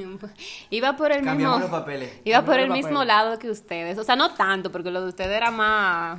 iba 0.70 0.96
por 0.96 1.12
el 1.12 1.24
Cambiamos 1.24 1.58
mismo... 1.60 1.70
los 1.72 1.80
papeles. 1.80 2.20
Iba 2.24 2.44
por 2.44 2.58
el 2.58 2.70
mismo 2.70 2.94
papeles. 2.94 3.06
lado 3.06 3.38
que 3.38 3.48
ustedes. 3.48 3.96
O 3.96 4.02
sea, 4.02 4.16
no 4.16 4.34
tanto, 4.34 4.72
porque 4.72 4.90
lo 4.90 5.02
de 5.02 5.08
ustedes 5.08 5.36
era 5.36 5.52
más 5.52 6.18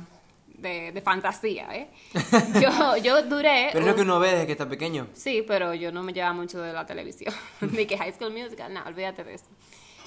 de, 0.62 0.92
de 0.92 1.00
fantasía, 1.02 1.68
¿eh? 1.74 1.88
Yo, 2.62 2.96
yo 2.96 3.22
duré... 3.24 3.68
Pero 3.72 3.80
es 3.80 3.84
lo 3.84 3.90
un- 3.92 3.96
que 3.96 4.02
uno 4.02 4.18
ve 4.20 4.30
desde 4.32 4.46
que 4.46 4.52
está 4.52 4.68
pequeño. 4.68 5.08
Sí, 5.12 5.44
pero 5.46 5.74
yo 5.74 5.92
no 5.92 6.02
me 6.02 6.12
llevaba 6.12 6.32
mucho 6.34 6.60
de 6.62 6.72
la 6.72 6.86
televisión. 6.86 7.34
de 7.60 7.86
que 7.86 7.98
High 7.98 8.14
School 8.14 8.32
Musical, 8.32 8.72
no, 8.72 8.82
olvídate 8.86 9.24
de 9.24 9.34
eso. 9.34 9.46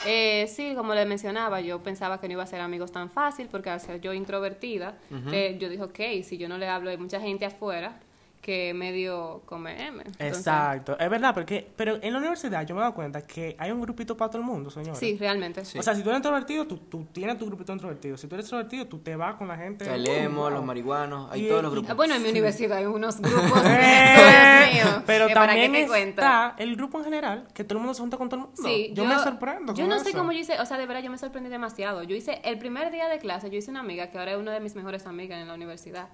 Eh, 0.05 0.51
sí, 0.53 0.73
como 0.75 0.93
les 0.93 1.07
mencionaba, 1.07 1.61
yo 1.61 1.81
pensaba 1.81 2.19
que 2.19 2.27
no 2.27 2.33
iba 2.33 2.43
a 2.43 2.47
ser 2.47 2.59
amigos 2.61 2.91
tan 2.91 3.09
fácil 3.09 3.47
porque 3.49 3.69
al 3.69 3.79
ser 3.79 4.01
yo 4.01 4.13
introvertida, 4.13 4.97
eh, 5.31 5.57
yo 5.59 5.69
dije, 5.69 5.83
ok, 5.83 6.23
si 6.27 6.37
yo 6.37 6.49
no 6.49 6.57
le 6.57 6.67
hablo, 6.67 6.89
hay 6.89 6.97
mucha 6.97 7.19
gente 7.21 7.45
afuera 7.45 7.97
que 8.45 8.75
medio 8.75 9.41
come 9.47 9.71
M. 9.87 10.03
Entonces, 10.05 10.37
Exacto, 10.37 10.95
es 10.99 11.09
verdad, 11.09 11.33
porque, 11.33 11.67
pero 11.75 11.97
en 11.99 12.13
la 12.13 12.19
universidad 12.19 12.63
yo 12.63 12.75
me 12.75 12.81
he 12.81 12.83
dado 12.83 12.93
cuenta 12.93 13.25
que 13.25 13.55
hay 13.57 13.71
un 13.71 13.81
grupito 13.81 14.15
para 14.15 14.29
todo 14.29 14.39
el 14.43 14.47
mundo, 14.47 14.69
señores. 14.69 14.99
Sí, 14.99 15.17
realmente. 15.19 15.61
O 15.61 15.81
sea, 15.81 15.95
si 15.95 16.03
tú 16.03 16.09
eres 16.09 16.19
introvertido, 16.19 16.67
tú, 16.67 16.77
tú 16.77 17.05
tienes 17.11 17.39
tu 17.39 17.47
grupito 17.47 17.73
introvertido. 17.73 18.17
Si 18.17 18.27
tú 18.27 18.35
eres 18.35 18.43
extrovertido, 18.45 18.85
tú 18.85 18.99
te 18.99 19.15
vas 19.15 19.33
con 19.33 19.47
la 19.47 19.57
gente. 19.57 19.83
Salemos, 19.85 20.51
Uh, 20.51 20.53
los 20.53 20.63
marihuanos, 20.63 21.31
hay 21.31 21.45
Y- 21.45 21.49
todos 21.49 21.63
los 21.63 21.71
y- 21.71 21.73
grupos. 21.73 21.89
Ah, 21.89 21.93
Bueno, 21.95 22.13
en 22.13 22.21
mi 22.21 22.29
universidad 22.29 22.77
hay 22.77 22.85
unos 22.85 23.19
grupos. 23.19 23.61
Eh, 23.65 24.69
Dios 24.73 24.85
mío. 24.85 25.03
pero 25.07 25.27
que 25.27 25.33
para 25.33 25.47
también 25.53 25.71
qué 25.71 26.03
está 26.03 26.53
el 26.59 26.75
grupo 26.75 26.99
en 26.99 27.05
general, 27.05 27.47
que 27.55 27.63
todo 27.63 27.79
el 27.79 27.81
mundo 27.81 27.95
se 27.95 28.01
junta 28.01 28.17
con 28.17 28.29
todo 28.29 28.41
el 28.41 28.45
mundo. 28.47 28.61
Sí, 28.63 28.91
yo, 28.93 29.05
me 29.05 29.15
sorprendo. 29.17 29.73
Yo 29.73 29.87
no 29.87 29.99
sé 29.99 30.09
eso. 30.09 30.19
cómo 30.19 30.31
yo 30.33 30.39
hice, 30.39 30.59
o 30.59 30.65
sea, 30.67 30.77
de 30.77 30.85
verdad 30.85 31.01
yo 31.01 31.09
me 31.09 31.17
sorprendí 31.17 31.49
demasiado. 31.49 32.03
Yo 32.03 32.15
hice 32.15 32.41
el 32.43 32.59
primer 32.59 32.91
día 32.91 33.07
de 33.09 33.17
clase, 33.17 33.49
yo 33.49 33.57
hice 33.57 33.71
una 33.71 33.79
amiga 33.79 34.11
que 34.11 34.19
ahora 34.19 34.33
es 34.33 34.37
una 34.37 34.51
de 34.53 34.59
mis 34.59 34.75
mejores 34.75 35.07
amigas 35.07 35.41
en 35.41 35.47
la 35.47 35.55
universidad. 35.55 36.09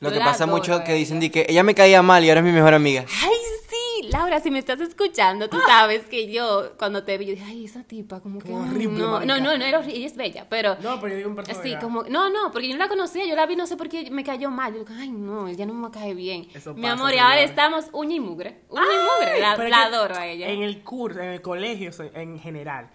Lo 0.00 0.12
que 0.12 0.18
pasa 0.18 0.46
mucho 0.46 0.84
que 0.84 0.94
dicen 0.94 1.20
de 1.20 1.30
que 1.30 1.46
ella 1.48 1.62
me 1.62 1.74
caía 1.74 2.02
mal 2.02 2.24
y 2.24 2.28
ahora 2.28 2.40
es 2.40 2.46
mi 2.46 2.52
mejor 2.52 2.74
amiga. 2.74 3.04
Ay, 3.22 3.36
sí, 3.68 4.08
Laura, 4.10 4.40
si 4.40 4.50
me 4.50 4.58
estás 4.58 4.80
escuchando, 4.80 5.48
tú 5.48 5.58
sabes 5.66 6.02
que 6.02 6.30
yo 6.30 6.72
cuando 6.78 7.04
te 7.04 7.16
vi, 7.16 7.26
yo 7.26 7.32
dije, 7.32 7.44
ay, 7.46 7.64
esa 7.64 7.82
tipa, 7.82 8.20
como 8.20 8.40
que. 8.40 8.52
Horrible, 8.52 8.98
no, 8.98 9.20
no, 9.20 9.40
no, 9.40 9.56
no 9.56 9.64
era 9.64 9.78
horrible, 9.78 9.96
ella 9.96 10.06
es 10.06 10.16
bella, 10.16 10.46
pero. 10.50 10.76
No, 10.82 11.00
pero 11.00 11.08
yo 11.08 11.16
digo 11.16 11.30
en 11.30 11.36
persona. 11.36 11.62
Sí, 11.62 11.76
como, 11.80 12.02
no, 12.04 12.28
no, 12.28 12.50
porque 12.52 12.68
yo 12.68 12.74
no 12.74 12.80
la 12.80 12.88
conocía, 12.88 13.24
yo 13.26 13.34
la 13.34 13.46
vi, 13.46 13.56
no 13.56 13.66
sé 13.66 13.76
por 13.76 13.88
qué 13.88 14.10
me 14.10 14.22
cayó 14.22 14.50
mal. 14.50 14.74
Yo 14.74 14.80
digo, 14.80 14.94
ay, 14.98 15.10
no, 15.10 15.48
ella 15.48 15.64
no 15.64 15.72
me 15.72 15.90
cae 15.90 16.14
bien. 16.14 16.48
Eso 16.54 16.74
Mi 16.74 16.82
pasa, 16.82 16.92
amor, 16.94 17.14
y 17.14 17.18
ahora 17.18 17.40
estamos 17.40 17.86
uña 17.92 18.16
y 18.16 18.20
mugre. 18.20 18.60
Uña 18.68 18.82
y 18.82 19.24
mugre, 19.24 19.70
la, 19.70 19.82
adoro 19.82 20.14
a 20.14 20.26
ella. 20.26 20.48
En 20.48 20.62
el 20.62 20.82
curso, 20.82 21.20
en 21.20 21.30
el 21.30 21.40
colegio 21.40 21.90
en 22.14 22.38
general, 22.38 22.90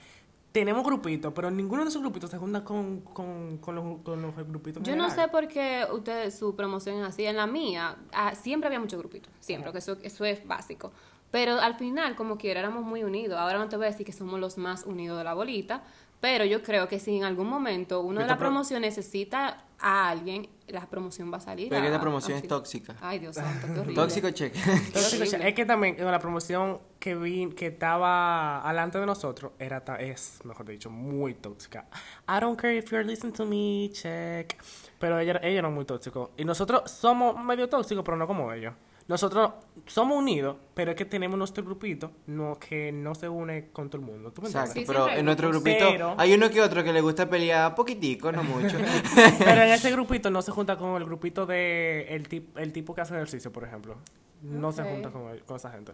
tenemos 0.52 0.84
grupitos, 0.84 1.32
pero 1.34 1.50
ninguno 1.50 1.84
de 1.84 1.90
esos 1.90 2.02
grupitos 2.02 2.30
se 2.30 2.38
junta 2.38 2.64
con, 2.64 3.02
con, 3.02 3.58
con, 3.60 3.76
los, 3.76 4.00
con 4.04 4.22
los 4.22 4.36
grupitos 4.36 4.84
Yo 4.84 4.96
no 4.96 5.10
sé 5.10 5.28
por 5.30 5.48
qué 5.48 5.86
ustedes 5.92 6.38
su 6.38 6.56
promoción 6.56 6.98
es 6.98 7.04
así. 7.08 7.26
En 7.26 7.38
la 7.38 7.48
mía 7.48 7.96
ah, 8.14 8.36
siempre 8.36 8.68
había 8.68 8.80
muchos 8.80 9.00
grupitos, 9.00 9.32
siempre, 9.40 9.72
que 9.72 9.78
eso, 9.78 9.98
eso 10.04 10.26
es 10.26 10.46
básico. 10.46 10.92
Pero 11.32 11.60
al 11.62 11.76
final, 11.76 12.16
como 12.18 12.38
quiera, 12.38 12.60
éramos 12.60 12.84
muy 12.84 13.04
unidos. 13.06 13.40
Ahora 13.40 13.58
no 13.58 13.70
te 13.70 13.78
voy 13.78 13.86
a 13.86 13.90
decir 13.92 14.06
que 14.06 14.12
somos 14.12 14.40
los 14.40 14.58
más 14.58 14.86
unidos 14.86 15.18
de 15.18 15.24
la 15.24 15.34
bolita, 15.34 15.84
pero 16.20 16.44
yo 16.44 16.62
creo 16.62 16.90
que 16.90 17.00
si 17.00 17.16
en 17.16 17.24
algún 17.24 17.48
momento 17.48 18.02
uno 18.02 18.20
de 18.20 18.28
la 18.28 18.36
pro- 18.38 18.48
promoción 18.48 18.82
necesita 18.82 19.64
a 19.80 20.10
alguien, 20.10 20.50
la 20.72 20.86
promoción 20.88 21.32
va 21.32 21.38
a 21.38 21.42
salir. 21.42 21.70
Pero 21.70 21.96
a- 21.96 22.02
promoción 22.02 22.38
es 22.38 22.48
tóxica. 22.48 22.96
Ay, 23.02 23.20
Dios 23.20 23.36
santo, 23.36 23.68
qué 23.68 23.80
horrible. 23.80 23.96
Tóxico 23.96 24.30
check. 24.32 24.56
Entonces, 24.56 25.14
horrible. 25.34 25.50
es 25.50 25.56
que 25.56 25.66
también 25.66 25.96
en 26.00 26.06
la 26.06 26.20
promoción 26.20 26.80
que 27.00 27.16
vi 27.16 27.50
que 27.56 27.68
estaba 27.68 28.62
alante 28.62 29.00
de 29.00 29.06
nosotros 29.06 29.52
era 29.60 29.84
ta- 29.84 30.00
es, 30.00 30.40
mejor 30.44 30.66
dicho, 30.68 30.90
muy 30.90 31.34
tóxica. 31.36 31.88
I 32.28 32.40
don't 32.40 32.60
care 32.60 32.78
if 32.78 32.90
you're 32.92 33.04
listening 33.06 33.34
to 33.34 33.46
me, 33.46 33.90
check. 33.94 34.56
Pero 35.00 35.20
ella, 35.20 35.40
ella 35.44 35.60
era 35.60 35.70
muy 35.70 35.86
tóxico. 35.86 36.32
Y 36.38 36.46
nosotros 36.46 36.90
somos 36.92 37.38
medio 37.44 37.68
tóxicos, 37.70 38.04
pero 38.04 38.18
no 38.18 38.28
como 38.28 38.52
ellos. 38.54 38.74
Nosotros 39.12 39.52
somos 39.88 40.18
unidos, 40.18 40.56
pero 40.74 40.92
es 40.92 40.98
que 40.98 41.04
tenemos 41.04 41.38
nuestro 41.38 41.64
grupito 41.66 42.12
no, 42.28 42.58
que 42.58 42.94
no 42.94 43.14
se 43.14 43.28
une 43.28 43.68
con 43.74 43.90
todo 43.90 44.02
el 44.02 44.08
mundo. 44.08 44.32
¿Tú 44.32 44.42
me 44.42 44.48
Exacto? 44.48 44.72
Sí, 44.74 44.86
pero 44.88 45.10
en 45.10 45.26
nuestro 45.26 45.50
grupito 45.50 45.86
Pero- 45.92 46.16
hay 46.18 46.34
uno 46.34 46.50
que 46.50 46.62
otro 46.62 46.82
que 46.82 46.94
le 46.94 47.02
gusta 47.02 47.30
pelear 47.30 47.76
poquitico, 47.76 48.32
no 48.32 48.42
mucho. 48.44 48.78
Pero 49.40 49.62
en 49.64 49.70
ese 49.72 49.92
grupito 49.92 50.32
no 50.32 50.42
se 50.42 50.52
junta 50.52 50.78
con 50.78 50.96
el 50.96 51.04
grupito 51.04 51.46
de 51.46 52.06
el, 52.10 52.30
tip- 52.30 52.58
el 52.58 52.72
tipo 52.72 52.96
que 52.96 53.02
hace 53.02 53.14
ejercicio, 53.16 53.52
por 53.52 53.66
ejemplo. 53.66 53.98
No 54.44 54.72
se 54.72 54.82
junta 54.84 55.10
con, 55.12 55.38
con 55.40 55.58
esa 55.58 55.70
gente. 55.72 55.92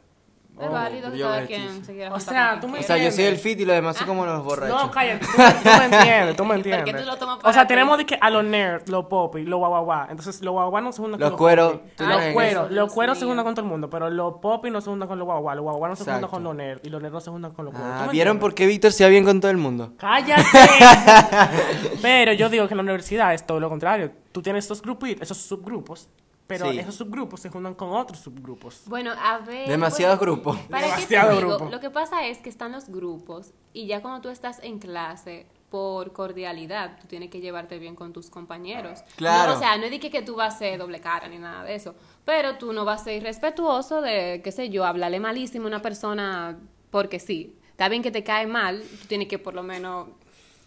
Es 0.59 0.71
válido 0.71 1.11
que 1.11 1.19
cada 1.19 1.45
quien 1.45 1.85
se 1.85 1.93
quiera 1.93 2.09
O 2.09 2.17
juntar 2.17 2.33
sea, 2.33 2.49
con 2.51 2.59
tú 2.61 2.67
me 2.67 2.73
O 2.73 2.75
quien 2.77 2.87
sea, 2.87 2.97
yo 2.97 3.11
soy 3.11 3.23
el 3.25 3.33
entiendes? 3.35 3.41
fit 3.43 3.59
y 3.59 3.65
los 3.65 3.75
demás 3.75 3.97
son 3.97 4.07
como 4.07 4.25
los 4.25 4.43
borrachos. 4.43 4.83
No, 4.83 4.91
cállate, 4.91 5.25
tú, 5.25 5.31
me- 5.37 5.53
tú 5.53 5.69
me 5.77 5.85
entiendes, 5.97 6.35
tú 6.35 6.45
me 6.45 6.53
¿Por 6.55 6.63
qué 6.63 6.69
entiendes. 6.79 7.03
tú 7.05 7.09
lo 7.11 7.17
tomas 7.17 7.35
o 7.37 7.39
para 7.41 7.53
sea, 7.53 7.63
ti? 7.63 7.67
tenemos 7.67 7.97
de 7.99 8.05
que 8.05 8.17
a 8.19 8.29
los 8.31 8.43
nerds, 8.43 8.89
los 8.89 9.05
popis, 9.05 9.45
los 9.47 9.59
guau 9.59 9.69
guau 9.71 9.85
guau. 9.85 10.07
Entonces, 10.09 10.41
los 10.41 10.51
guau 10.53 10.69
guau 10.71 10.81
no 10.83 10.91
se 10.91 11.01
juntan 11.01 11.19
Los 11.19 11.29
con 11.31 11.37
cueros, 11.37 11.71
los 11.73 11.79
popis. 11.81 11.95
tú 11.95 12.03
no 12.05 12.09
Los 12.09 12.19
ves 12.19 12.33
cueros, 12.33 12.65
eso, 12.65 12.73
los 12.75 12.93
cueros 12.93 13.17
se 13.19 13.25
juntan 13.25 13.45
con 13.45 13.55
todo 13.55 13.65
el 13.65 13.71
mundo, 13.71 13.89
pero 13.89 14.09
los 14.09 14.33
popis 14.41 14.71
no 14.71 14.81
se 14.81 14.89
juntan 14.89 15.07
con 15.07 15.19
los 15.19 15.25
guau 15.25 15.41
guau, 15.41 15.55
los 15.55 15.63
guau 15.63 15.77
guau 15.77 15.89
no 15.89 15.95
se 15.95 16.03
juntan 16.03 16.15
Exacto. 16.15 16.33
con 16.35 16.43
los 16.43 16.55
nerds 16.55 16.81
y 16.83 16.89
los 16.89 17.01
nerds 17.01 17.13
no 17.13 17.21
se 17.21 17.29
juntan 17.29 17.51
con 17.51 17.65
los 17.65 17.73
cueros. 17.73 17.89
¿Tú 17.89 17.97
Ah, 18.03 18.05
me 18.07 18.11
¿vieron 18.13 18.37
entiendes? 18.37 18.41
por 18.41 18.55
qué 18.55 18.65
Víctor 18.65 18.91
se 18.91 19.03
va 19.03 19.09
bien 19.09 19.25
con 19.25 19.39
todo 19.39 19.51
el 19.51 19.57
mundo? 19.57 19.93
¡Cállate! 19.97 20.41
pero 22.01 22.33
yo 22.33 22.49
digo 22.49 22.67
que 22.67 22.73
en 22.73 22.77
la 22.77 22.83
universidad 22.83 23.33
es 23.33 23.45
todo 23.45 23.59
lo 23.59 23.69
contrario. 23.69 24.11
Tú 24.31 24.41
tienes 24.41 24.65
estos 24.65 24.81
grupitos, 24.81 25.21
esos 25.21 25.37
subgrupos, 25.37 26.09
pero 26.47 26.71
Sí. 26.71 26.79
esos 26.79 26.95
subgrupos 26.95 27.39
se 27.41 27.49
juntan 27.49 27.75
con 27.75 27.89
otros 27.89 28.19
subgrupos. 28.19 28.83
Bueno, 28.85 29.11
a 29.21 29.37
ver. 29.39 29.67
Demasiados 29.67 30.17
bueno, 30.17 30.33
grupos. 30.33 30.57
¿Para 30.69 30.87
Demasiado 30.87 31.37
grupo. 31.37 31.69
Lo 31.69 31.79
que 31.79 31.89
pasa 31.89 32.25
es 32.25 32.37
que 32.39 32.49
están 32.49 32.71
los 32.71 32.87
grupos 32.89 33.51
y 33.73 33.85
ya 33.87 34.01
cuando 34.01 34.21
tú 34.21 34.29
estás 34.29 34.59
en 34.63 34.79
clase, 34.79 35.45
por 35.69 36.13
cordialidad, 36.13 36.97
tú 37.01 37.07
tienes 37.07 37.29
que 37.29 37.41
llevarte 37.41 37.77
bien 37.77 37.93
con 37.93 38.13
tus 38.13 38.29
compañeros. 38.29 39.01
Claro. 39.17 39.51
No, 39.51 39.57
o 39.57 39.59
sea, 39.59 39.77
no 39.77 39.83
es 39.83 39.91
de 39.91 39.99
que, 39.99 40.09
que 40.09 40.21
tú 40.21 40.35
vas 40.35 40.55
a 40.55 40.57
ser 40.59 40.79
doble 40.79 41.01
cara 41.01 41.27
ni 41.27 41.37
nada 41.39 41.65
de 41.65 41.75
eso, 41.75 41.93
pero 42.23 42.57
tú 42.57 42.71
no 42.71 42.85
vas 42.85 43.01
a 43.01 43.03
ser 43.03 43.17
irrespetuoso 43.17 43.99
de, 44.01 44.39
qué 44.41 44.53
sé 44.53 44.69
yo, 44.69 44.85
hablarle 44.85 45.19
malísimo 45.19 45.65
a 45.65 45.67
una 45.67 45.81
persona 45.81 46.57
porque 46.89 47.19
sí. 47.19 47.57
Está 47.71 47.89
bien 47.89 48.01
que 48.01 48.11
te 48.11 48.23
cae 48.23 48.47
mal, 48.47 48.81
tú 48.81 49.07
tienes 49.07 49.27
que 49.27 49.39
por 49.39 49.53
lo 49.53 49.61
menos 49.61 50.07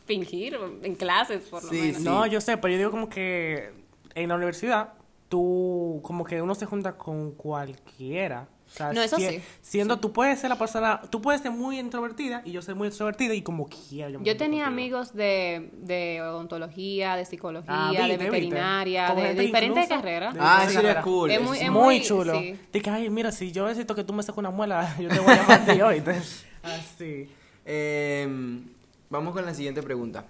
fingir 0.05 0.59
en 0.83 0.95
clases, 0.95 1.45
por 1.49 1.65
lo 1.65 1.71
Sí, 1.71 1.81
menos. 1.81 1.97
sí. 1.97 2.03
No, 2.05 2.27
yo 2.27 2.41
sé, 2.43 2.59
pero 2.59 2.71
yo 2.73 2.79
digo 2.79 2.91
como 2.91 3.09
que 3.09 3.73
en 4.15 4.29
la 4.29 4.35
universidad, 4.35 4.93
tú, 5.31 6.01
como 6.03 6.25
que 6.25 6.43
uno 6.43 6.55
se 6.55 6.67
junta 6.67 6.99
con 6.99 7.31
cualquiera. 7.33 8.49
O 8.67 8.73
sea, 8.73 8.93
No, 8.93 9.01
eso 9.03 9.17
si- 9.17 9.27
sí. 9.29 9.43
Siendo, 9.63 9.99
tú 9.99 10.13
puedes 10.13 10.39
ser 10.39 10.49
la 10.51 10.57
persona, 10.59 11.01
tú 11.11 11.21
puedes 11.23 11.41
ser 11.41 11.51
muy 11.51 11.79
introvertida 11.79 12.43
y 12.45 12.53
yo 12.53 12.63
ser 12.63 12.75
muy 12.77 12.87
extrovertida 12.89 13.35
y 13.35 13.43
como 13.43 13.67
quiera. 13.69 14.11
me 14.11 14.13
Yo 14.13 14.19
junto 14.33 14.37
tenía 14.37 14.65
contigo. 14.65 14.67
amigos 14.67 15.15
de, 15.15 15.71
de 15.73 16.21
odontología, 16.23 17.17
de 17.17 17.25
psicología, 17.25 17.73
Ah, 17.89 17.91
de 17.93 18.03
viste, 18.07 18.25
veterinaria, 18.31 19.13
de, 19.15 19.35
de 19.35 19.43
diferentes 19.43 19.89
carreras. 19.89 20.35
de 20.35 20.41
Ah, 20.41 20.59
eso 20.63 20.67
sería 20.75 20.81
carreras. 20.83 21.05
cool. 21.05 21.31
Es 21.33 21.41
muy- 21.43 21.59
es 21.59 21.71
muy, 21.71 21.81
muy- 21.83 22.03
chulo. 22.03 22.39
sí. 22.39 22.59
Que, 22.73 22.91
ay, 22.91 23.11
mira, 23.11 23.33
si 23.33 23.51
yo 23.51 23.67
necesito 23.67 23.95
que 23.97 24.05
tú 24.05 24.13
me 24.13 24.23
saques 24.23 24.39
una 24.39 24.51
muela, 24.51 24.95
yo 25.01 25.09
te 25.09 25.19
voy 25.19 25.33
a 25.33 25.37
llamar 25.37 25.83
hoy. 25.83 26.03
Así. 26.63 27.29
Em, 27.65 28.69
vamos 29.09 29.33
con 29.35 29.45
la 29.47 29.55
siguiente 29.55 29.83
pregunta. 29.83 30.25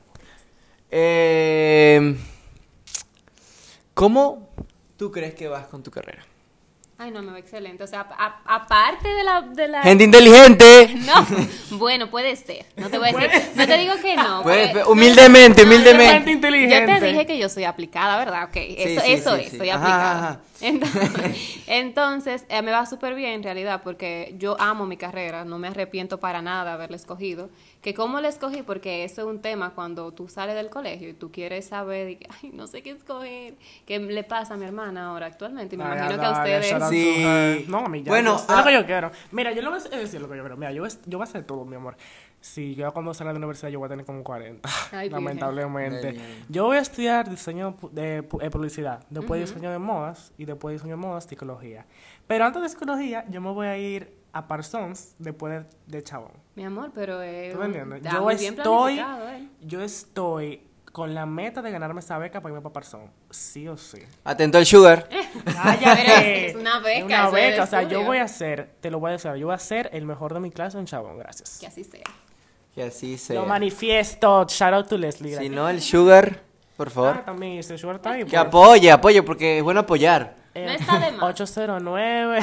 Em, 0.90 2.16
¿Cómo 3.92 4.48
tú 5.00 5.10
crees 5.10 5.34
que 5.34 5.48
vas 5.48 5.66
con 5.66 5.82
tu 5.82 5.90
carrera? 5.90 6.22
Ay, 6.98 7.10
no, 7.10 7.22
me 7.22 7.32
va 7.32 7.38
excelente. 7.38 7.82
O 7.82 7.86
sea, 7.86 8.00
a- 8.10 8.42
aparte 8.44 9.08
de 9.08 9.24
la, 9.24 9.40
de 9.40 9.66
la... 9.68 9.82
Gente 9.82 10.04
inteligente. 10.04 10.94
No, 11.06 11.78
bueno, 11.78 12.10
puede 12.10 12.36
ser. 12.36 12.66
No 12.76 12.90
te 12.90 12.98
voy 12.98 13.08
a 13.08 13.12
decir, 13.16 13.30
no 13.56 13.66
te 13.66 13.78
digo 13.78 13.94
que 14.02 14.14
no. 14.16 14.42
Puede- 14.42 14.68
porque- 14.68 14.84
humildemente, 14.92 15.62
humildemente. 15.62 16.12
Gente 16.12 16.30
inteligente. 16.32 16.92
Yo 16.92 16.98
te 17.00 17.06
dije 17.06 17.24
que 17.24 17.38
yo 17.38 17.48
soy 17.48 17.64
aplicada, 17.64 18.18
¿verdad? 18.18 18.44
Ok, 18.50 18.56
eso, 18.56 19.00
sí, 19.00 19.12
eso 19.12 19.36
sí, 19.36 19.42
es, 19.44 19.50
sí. 19.52 19.56
soy 19.56 19.70
Ajá, 19.70 19.80
aplicada. 19.80 20.28
ajá. 20.28 20.40
Entonces, 20.60 21.62
entonces, 21.66 22.44
eh, 22.50 22.60
me 22.60 22.70
va 22.70 22.84
súper 22.84 23.14
bien 23.14 23.30
en 23.32 23.42
realidad 23.42 23.80
porque 23.82 24.34
yo 24.36 24.60
amo 24.60 24.84
mi 24.84 24.98
carrera, 24.98 25.46
no 25.46 25.58
me 25.58 25.68
arrepiento 25.68 26.20
para 26.20 26.42
nada 26.42 26.64
de 26.66 26.70
haberla 26.72 26.96
escogido. 26.96 27.48
Que 27.80 27.94
cómo 27.94 28.20
la 28.20 28.28
escogí, 28.28 28.62
porque 28.62 29.04
eso 29.04 29.22
es 29.22 29.26
un 29.26 29.40
tema 29.40 29.70
cuando 29.74 30.12
tú 30.12 30.28
sales 30.28 30.54
del 30.54 30.68
colegio 30.68 31.08
y 31.08 31.14
tú 31.14 31.32
quieres 31.32 31.66
saber, 31.68 32.10
y 32.10 32.16
que, 32.16 32.26
ay, 32.42 32.50
no 32.52 32.66
sé 32.66 32.82
qué 32.82 32.90
escoger, 32.90 33.54
qué 33.86 33.98
le 33.98 34.22
pasa 34.22 34.52
a 34.54 34.56
mi 34.58 34.66
hermana 34.66 35.06
ahora 35.06 35.24
actualmente. 35.26 35.76
Y 35.76 35.78
me 35.78 35.84
Ay, 35.84 35.92
imagino 35.96 36.20
que 36.20 36.26
a 36.26 36.30
ustedes... 36.32 36.88
Sí. 36.90 37.64
No, 37.68 37.78
a 37.78 37.88
mí 37.88 38.02
ya. 38.02 38.12
Bueno, 38.12 38.36
es 38.36 38.42
lo 38.42 38.62
que 38.64 38.68
ah- 38.68 38.80
yo 38.80 38.84
quiero. 38.86 39.10
Mira, 39.32 39.52
yo 39.52 39.62
le 39.62 39.68
voy 39.70 39.78
a 39.78 39.96
decir 39.96 40.20
lo 40.20 40.28
que 40.28 40.36
yo 40.36 40.42
quiero. 40.42 40.56
Mira, 40.58 40.72
yo, 40.72 40.82
voy- 40.82 40.90
yo 41.06 41.16
voy 41.18 41.24
a 41.26 41.28
hacer 41.28 41.44
todo, 41.44 41.64
mi 41.64 41.76
amor. 41.76 41.96
Si 42.42 42.74
yo 42.74 42.92
cuando 42.92 43.12
salga 43.14 43.32
de 43.32 43.38
la 43.38 43.44
universidad 43.44 43.70
yo 43.70 43.78
voy 43.78 43.86
a 43.86 43.90
tener 43.90 44.04
como 44.06 44.22
40. 44.24 44.68
Ay, 44.92 45.08
virgen. 45.08 45.12
lamentablemente. 45.12 46.12
Bien. 46.12 46.44
Yo 46.48 46.64
voy 46.66 46.76
a 46.76 46.80
estudiar 46.80 47.28
diseño 47.30 47.76
pu- 47.78 47.90
de 47.90 48.26
pu- 48.28 48.42
eh, 48.42 48.50
publicidad, 48.50 49.04
después 49.10 49.40
diseño 49.40 49.70
de 49.70 49.78
modas 49.78 50.32
y 50.38 50.44
después 50.44 50.74
diseño 50.74 50.96
de 50.96 51.02
modas 51.02 51.24
psicología. 51.24 51.86
Pero 52.26 52.44
antes 52.44 52.60
de 52.62 52.68
psicología 52.68 53.24
yo 53.30 53.40
me 53.40 53.50
voy 53.50 53.66
a 53.66 53.76
ir 53.76 54.19
a 54.32 54.46
Parsons 54.46 55.14
después 55.18 55.52
de, 55.52 55.96
de 55.98 56.02
Chabón. 56.04 56.32
Mi 56.54 56.64
amor, 56.64 56.90
pero 56.94 57.22
eh, 57.22 57.50
¿Tú 57.52 57.58
me 57.58 57.66
entiendes? 57.66 57.98
está 58.02 58.12
Yo 58.12 58.22
muy 58.22 58.34
estoy, 58.34 58.98
eh. 58.98 59.48
yo 59.62 59.82
estoy 59.82 60.62
con 60.92 61.14
la 61.14 61.24
meta 61.24 61.62
de 61.62 61.70
ganarme 61.70 62.00
esa 62.00 62.18
beca 62.18 62.40
para 62.40 62.52
irme 62.52 62.62
para 62.62 62.72
Parsons. 62.72 63.10
Sí 63.30 63.68
o 63.68 63.76
sí. 63.76 63.98
Atento 64.24 64.58
al 64.58 64.66
sugar. 64.66 65.08
Cállate. 65.44 66.48
es 66.48 66.56
una 66.56 66.80
beca, 66.80 66.98
Es 66.98 67.04
una 67.04 67.30
beca. 67.30 67.62
O 67.62 67.66
sea, 67.66 67.82
yo 67.84 68.02
voy 68.04 68.18
a 68.18 68.26
ser, 68.28 68.70
te 68.80 68.90
lo 68.90 68.98
voy 69.00 69.10
a 69.10 69.12
decir, 69.12 69.34
yo 69.34 69.46
voy 69.46 69.54
a 69.54 69.58
ser 69.58 69.90
el 69.92 70.04
mejor 70.04 70.34
de 70.34 70.40
mi 70.40 70.50
clase 70.50 70.78
en 70.78 70.86
Chabón, 70.86 71.18
gracias. 71.18 71.58
Que 71.60 71.66
así 71.66 71.84
sea. 71.84 72.02
Que 72.74 72.82
así 72.84 73.18
sea. 73.18 73.40
Lo 73.40 73.46
manifiesto. 73.46 74.46
Shout 74.48 74.72
out 74.74 74.88
to 74.88 74.96
Leslie. 74.98 75.28
Si 75.30 75.34
gracias. 75.34 75.54
no, 75.54 75.68
el 75.68 75.80
sugar, 75.80 76.40
por 76.76 76.88
Ah, 76.88 76.90
favor. 76.90 77.24
también 77.24 77.52
hice 77.54 77.76
short 77.76 78.02
time. 78.02 78.24
Que 78.26 78.36
apoye, 78.36 78.90
apoye, 78.90 79.22
porque 79.22 79.58
es 79.58 79.62
bueno 79.64 79.80
apoyar. 79.80 80.36
Eh, 80.54 80.66
No 80.66 80.72
está 80.72 80.98
de 80.98 81.12
más. 81.12 81.22
809. 81.30 82.40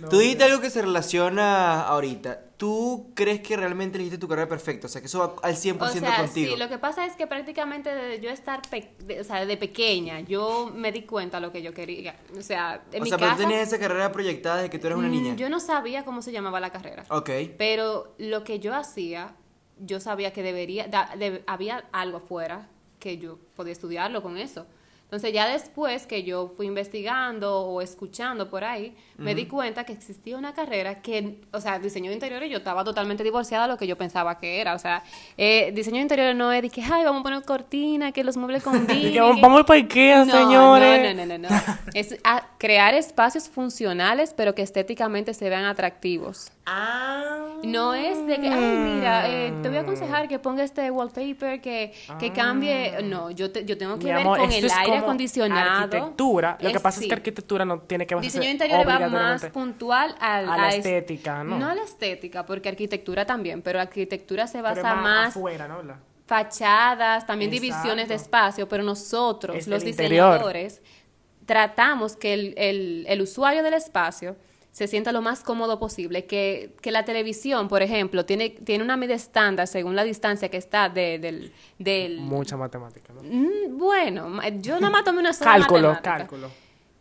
No, 0.00 0.08
Tú 0.10 0.18
dijiste 0.18 0.44
algo 0.44 0.60
que 0.60 0.70
se 0.70 0.82
relaciona 0.82 1.82
ahorita. 1.82 2.40
¿Tú 2.56 3.10
crees 3.14 3.40
que 3.40 3.56
realmente 3.56 3.96
elegiste 3.96 4.18
tu 4.18 4.28
carrera 4.28 4.48
perfecta? 4.48 4.86
O 4.86 4.90
sea, 4.90 5.00
que 5.00 5.06
eso 5.08 5.18
va 5.18 5.34
al 5.48 5.54
100% 5.56 5.80
O 5.82 5.88
sea, 5.88 6.16
contigo. 6.18 6.52
sí, 6.52 6.56
lo 6.56 6.68
que 6.68 6.78
pasa 6.78 7.04
es 7.06 7.14
que 7.16 7.26
prácticamente 7.26 7.92
desde 7.94 8.20
yo 8.24 8.30
estar, 8.30 8.62
pe- 8.70 8.94
de- 9.00 9.20
o 9.20 9.24
sea, 9.24 9.44
de 9.44 9.56
pequeña, 9.56 10.20
yo 10.20 10.70
me 10.74 10.92
di 10.92 11.02
cuenta 11.02 11.38
de 11.38 11.46
lo 11.46 11.52
que 11.52 11.62
yo 11.62 11.72
quería. 11.74 12.16
O 12.38 12.42
sea, 12.42 12.82
en 12.92 13.00
o 13.02 13.04
mi 13.04 13.08
sea, 13.08 13.18
pero 13.18 13.30
casa, 13.30 13.42
tú 13.42 13.48
tenías 13.48 13.68
esa 13.68 13.78
carrera 13.80 14.12
proyectada 14.12 14.56
desde 14.56 14.70
que 14.70 14.78
tú 14.78 14.86
eres 14.88 14.98
una 14.98 15.08
mm, 15.08 15.10
niña. 15.12 15.34
yo 15.36 15.48
no 15.48 15.58
sabía 15.60 16.04
cómo 16.04 16.22
se 16.22 16.30
llamaba 16.32 16.60
la 16.60 16.70
carrera. 16.70 17.04
Ok. 17.08 17.30
Pero 17.58 18.14
lo 18.18 18.44
que 18.44 18.60
yo 18.60 18.74
hacía, 18.74 19.34
yo 19.78 19.98
sabía 19.98 20.32
que 20.32 20.42
debería, 20.44 20.86
da- 20.88 21.10
de- 21.16 21.42
había 21.48 21.84
algo 21.92 22.18
afuera 22.18 22.68
que 23.00 23.18
yo 23.18 23.38
podía 23.56 23.72
estudiarlo 23.72 24.22
con 24.22 24.38
eso. 24.38 24.66
Entonces 25.12 25.34
ya 25.34 25.46
después 25.46 26.06
que 26.06 26.22
yo 26.22 26.48
fui 26.56 26.64
investigando 26.66 27.60
o 27.66 27.82
escuchando 27.82 28.48
por 28.48 28.64
ahí, 28.64 28.96
me 29.18 29.34
di 29.34 29.44
cuenta 29.44 29.84
que 29.84 29.92
existía 29.92 30.38
una 30.38 30.54
carrera 30.54 31.02
que, 31.02 31.38
o 31.52 31.60
sea, 31.60 31.78
diseño 31.78 32.08
de 32.08 32.14
interiores, 32.14 32.50
yo 32.50 32.56
estaba 32.56 32.82
totalmente 32.82 33.22
divorciada 33.22 33.66
de 33.66 33.72
lo 33.74 33.76
que 33.78 33.86
yo 33.86 33.98
pensaba 33.98 34.38
que 34.38 34.58
era. 34.58 34.74
O 34.74 34.78
sea, 34.78 35.02
eh, 35.36 35.70
diseño 35.74 35.96
de 35.96 36.02
interiores 36.04 36.34
no 36.34 36.50
es 36.50 36.62
de 36.62 36.70
que, 36.70 36.80
ay, 36.82 37.04
vamos 37.04 37.20
a 37.20 37.22
poner 37.24 37.42
cortina, 37.42 38.10
que 38.12 38.24
los 38.24 38.38
muebles 38.38 38.62
combinen. 38.64 39.22
Vamos, 39.22 39.40
vamos 39.42 39.64
para 39.64 39.80
Ikea, 39.80 40.24
No, 40.24 40.32
señores. 40.32 41.14
No, 41.14 41.26
no, 41.26 41.26
no, 41.26 41.38
no, 41.38 41.48
no. 41.50 41.60
Es 41.92 42.16
a- 42.24 42.48
crear 42.56 42.94
espacios 42.94 43.50
funcionales, 43.50 44.32
pero 44.34 44.54
que 44.54 44.62
estéticamente 44.62 45.34
se 45.34 45.50
vean 45.50 45.66
atractivos. 45.66 46.50
Ah. 46.64 47.48
No 47.64 47.92
es 47.94 48.24
de 48.26 48.40
que, 48.40 48.48
ay, 48.48 48.76
mira, 48.76 49.28
eh, 49.28 49.52
te 49.62 49.68
voy 49.68 49.78
a 49.78 49.80
aconsejar 49.80 50.28
que 50.28 50.38
ponga 50.38 50.62
este 50.62 50.90
wallpaper, 50.90 51.60
que, 51.60 51.92
que 52.20 52.32
cambie. 52.32 53.02
No, 53.02 53.30
yo, 53.30 53.50
te- 53.50 53.64
yo 53.64 53.76
tengo 53.76 53.98
que 53.98 54.04
Mi 54.06 54.10
ver 54.12 54.20
amor, 54.20 54.38
con 54.38 54.52
el 54.52 54.64
es 54.64 54.72
aire 54.72 54.86
como 54.92 55.02
acondicionado. 55.02 55.70
Arquitectura. 55.84 56.56
Lo 56.60 56.70
que 56.72 56.80
pasa 56.80 57.00
es 57.00 57.06
que 57.06 57.12
arquitectura 57.14 57.64
no 57.64 57.80
tiene 57.80 58.06
que 58.06 58.14
basarse 58.14 58.38
Diseño 58.38 58.46
de 58.46 58.52
interiores 58.52 58.86
va 58.86 59.08
más 59.08 59.46
puntual 59.46 60.14
al- 60.20 60.48
a 60.48 60.56
la 60.56 60.68
es- 60.70 60.76
estética, 60.76 61.42
¿no? 61.44 61.58
No 61.58 61.68
a 61.68 61.74
la 61.74 61.82
estética, 61.82 62.46
porque 62.46 62.68
arquitectura 62.68 63.26
también, 63.26 63.60
pero 63.62 63.80
arquitectura 63.80 64.46
se 64.46 64.60
basa 64.62 64.94
más 64.94 65.28
afuera, 65.36 65.66
¿no? 65.68 65.82
La- 65.82 65.98
fachadas, 66.26 67.26
también 67.26 67.52
Exacto. 67.52 67.72
divisiones 67.74 68.08
de 68.08 68.14
espacio, 68.14 68.68
pero 68.68 68.82
nosotros, 68.84 69.56
Es 69.56 69.66
los 69.68 69.84
interior. 69.84 70.30
diseñadores, 70.32 70.80
tratamos 71.44 72.16
que 72.16 72.34
el, 72.34 72.54
el- 72.56 73.04
el 73.08 73.20
usuario 73.20 73.62
del 73.62 73.74
espacio 73.74 74.36
se 74.72 74.88
sienta 74.88 75.12
lo 75.12 75.20
más 75.22 75.42
cómodo 75.42 75.78
posible, 75.78 76.24
que, 76.24 76.74
que 76.80 76.90
la 76.90 77.04
televisión, 77.04 77.68
por 77.68 77.82
ejemplo, 77.82 78.24
tiene, 78.24 78.50
tiene 78.50 78.82
una 78.82 78.96
medida 78.96 79.14
estándar 79.14 79.68
según 79.68 79.94
la 79.94 80.02
distancia 80.02 80.48
que 80.48 80.56
está 80.56 80.88
de- 80.88 81.18
del... 81.18 81.52
del 81.78 82.18
Mucha 82.20 82.56
matemática, 82.56 83.12
¿no? 83.12 83.22
Mm, 83.22 83.76
bueno, 83.78 84.40
yo 84.60 84.74
nada 84.80 84.90
más 84.90 85.04
tomé 85.04 85.20
una 85.20 85.32
sola 85.34 85.52
Cálculo, 85.52 85.88
matemática. 85.90 86.16
cálculo. 86.16 86.50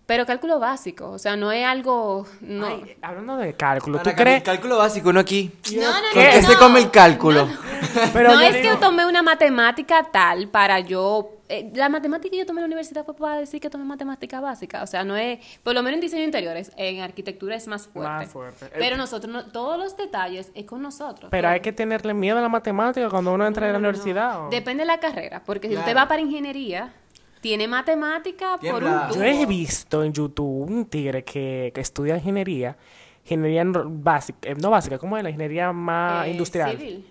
Pero 0.06 0.26
cálculo 0.26 0.60
básico, 0.60 1.10
o 1.12 1.18
sea, 1.18 1.38
no 1.38 1.54
es 1.54 1.64
algo... 1.66 2.28
No, 2.42 2.66
Ay, 2.66 2.98
hablando 3.02 3.38
de 3.38 3.54
cálculo, 3.54 4.00
¿tú 4.00 4.04
Para 4.04 4.16
crees? 4.18 4.44
Cálculo 4.44 4.78
básico, 4.78 5.14
no 5.14 5.22
aquí. 5.22 5.50
no, 5.74 5.82
no, 5.82 5.88
¿Con 6.14 6.24
no, 6.26 6.30
qué 6.32 6.42
no. 6.42 6.48
se 6.50 6.58
come 6.58 6.80
el 6.82 6.92
cálculo? 6.92 7.48
Pero 8.12 8.34
no 8.34 8.42
es 8.42 8.56
digo- 8.62 8.72
que 8.74 8.78
tomé 8.82 9.06
una 9.06 9.24
matemática 9.24 10.04
tal 10.12 10.50
para 10.50 10.82
yo... 10.82 11.38
eh, 11.52 11.72
la 11.76 11.90
matemática 11.90 12.32
que 12.32 12.38
yo 12.40 12.46
tomé 12.46 12.60
en 12.60 12.64
la 12.64 12.68
universidad 12.68 13.04
fue 13.06 13.16
para 13.16 13.38
decir 13.38 13.60
que 13.62 13.70
tomé 13.70 13.84
matemática 13.86 14.40
básica. 14.42 14.82
O 14.84 14.88
sea, 14.88 15.04
no 15.04 15.16
es... 15.16 15.40
Por 15.64 15.74
lo 15.76 15.84
menos 15.84 15.96
en 15.96 16.02
diseño 16.02 16.22
de 16.22 16.26
interiores, 16.26 16.72
en 16.78 17.02
arquitectura 17.02 17.56
es 17.56 17.68
más 17.68 17.88
fuerte. 17.88 18.10
Más 18.12 18.30
fuerte. 18.30 18.68
Pero 18.78 18.98
nosotros, 18.98 19.32
no, 19.32 19.46
todos 19.52 19.78
los 19.78 19.96
detalles 19.98 20.52
es 20.56 20.66
con 20.66 20.82
nosotros. 20.82 21.30
Pero 21.30 21.50
hay 21.50 21.60
que 21.60 21.72
tenerle 21.72 22.14
miedo 22.14 22.38
a 22.40 22.42
la 22.42 22.50
matemática 22.50 23.10
cuando 23.10 23.34
uno 23.34 23.46
entra 23.46 23.68
a 23.70 23.72
la 23.74 23.78
universidad. 23.78 24.48
¿o? 24.48 24.50
Depende 24.50 24.82
de 24.82 24.88
la 24.88 25.00
carrera. 25.00 25.44
Porque 25.46 25.68
si 25.68 25.74
Claro. 25.74 25.88
usted 25.88 25.98
va 25.98 26.08
para 26.08 26.22
ingeniería, 26.22 26.94
tiene 27.42 27.68
matemática 27.68 28.58
por 28.58 28.84
un 28.84 28.94
Yo 29.14 29.24
he 29.24 29.46
visto 29.46 30.04
en 30.04 30.14
YouTube 30.14 30.70
un 30.70 30.86
tigre 30.86 31.24
que, 31.24 31.72
que 31.74 31.82
estudia 31.82 32.16
ingeniería, 32.18 32.78
ingeniería 33.24 33.64
no- 33.64 33.84
básica, 33.88 34.38
eh, 34.50 34.56
no 34.56 34.70
básica, 34.70 34.98
¿cómo 34.98 35.18
es? 35.18 35.24
La 35.24 35.30
ingeniería 35.30 35.72
más 35.74 36.28
Eh, 36.28 36.32
industrial. 36.32 36.72
civil. 36.78 37.11